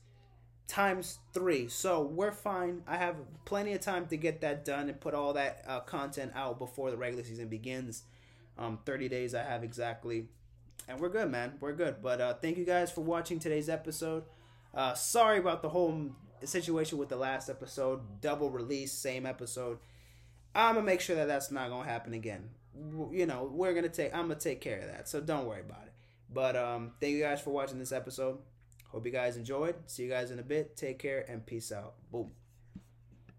times 0.67 1.19
three. 1.33 1.69
So 1.69 2.03
we're 2.03 2.33
fine. 2.33 2.83
I 2.87 2.97
have 2.97 3.17
plenty 3.45 3.73
of 3.73 3.81
time 3.81 4.07
to 4.07 4.17
get 4.17 4.41
that 4.43 4.65
done 4.65 4.89
and 4.89 5.01
put 5.01 5.15
all 5.15 5.33
that 5.35 5.65
uh, 5.67 5.81
content 5.81 6.33
out 6.35 6.59
before 6.59 6.91
the 6.91 6.97
regular 6.97 7.25
season 7.25 7.49
begins. 7.49 8.03
Um, 8.59 8.79
30 8.85 9.09
days 9.09 9.35
I 9.35 9.43
have 9.43 9.65
exactly. 9.65 10.29
And 10.89 11.01
we're 11.01 11.09
good, 11.09 11.31
man. 11.31 11.55
We're 11.61 11.73
good. 11.73 11.97
But 12.03 12.21
uh, 12.21 12.35
thank 12.35 12.59
you 12.59 12.65
guys 12.65 12.91
for 12.91 13.01
watching 13.01 13.39
today's 13.39 13.69
episode. 13.69 14.25
Uh, 14.75 14.95
sorry 14.95 15.39
about 15.39 15.63
the 15.63 15.69
whole 15.69 16.11
situation 16.47 16.99
with 16.99 17.09
the 17.09 17.17
last 17.17 17.49
episode, 17.49 18.21
double 18.21 18.51
release, 18.51 18.93
same 18.93 19.27
episode. 19.27 19.79
I'm 20.55 20.75
gonna 20.75 20.87
make 20.87 21.01
sure 21.01 21.17
that 21.17 21.27
that's 21.27 21.51
not 21.51 21.71
gonna 21.71 21.89
happen 21.89 22.15
again. 22.15 22.51
You 23.13 23.27
know, 23.27 23.51
we're 23.53 23.75
gonna 23.75 23.89
take. 23.89 24.15
I'm 24.15 24.29
gonna 24.29 24.37
take 24.37 24.61
care 24.61 24.81
of 24.81 24.87
that, 24.87 25.09
so 25.09 25.21
don't 25.21 25.47
worry 25.47 25.61
about 25.61 25.85
it. 25.87 25.93
But 26.33 26.57
um, 26.57 26.93
thank 27.01 27.13
you 27.13 27.23
guys 27.23 27.41
for 27.41 27.51
watching 27.51 27.79
this 27.79 27.93
episode. 27.93 28.39
Hope 28.89 29.05
you 29.07 29.13
guys 29.13 29.37
enjoyed. 29.37 29.75
See 29.87 30.05
you 30.05 30.11
guys 30.11 30.31
in 30.31 30.39
a 30.39 30.43
bit. 30.43 30.77
Take 30.77 30.99
care 30.99 31.25
and 31.29 31.45
peace 31.45 31.73
out. 31.73 31.95
Boom. 32.11 32.31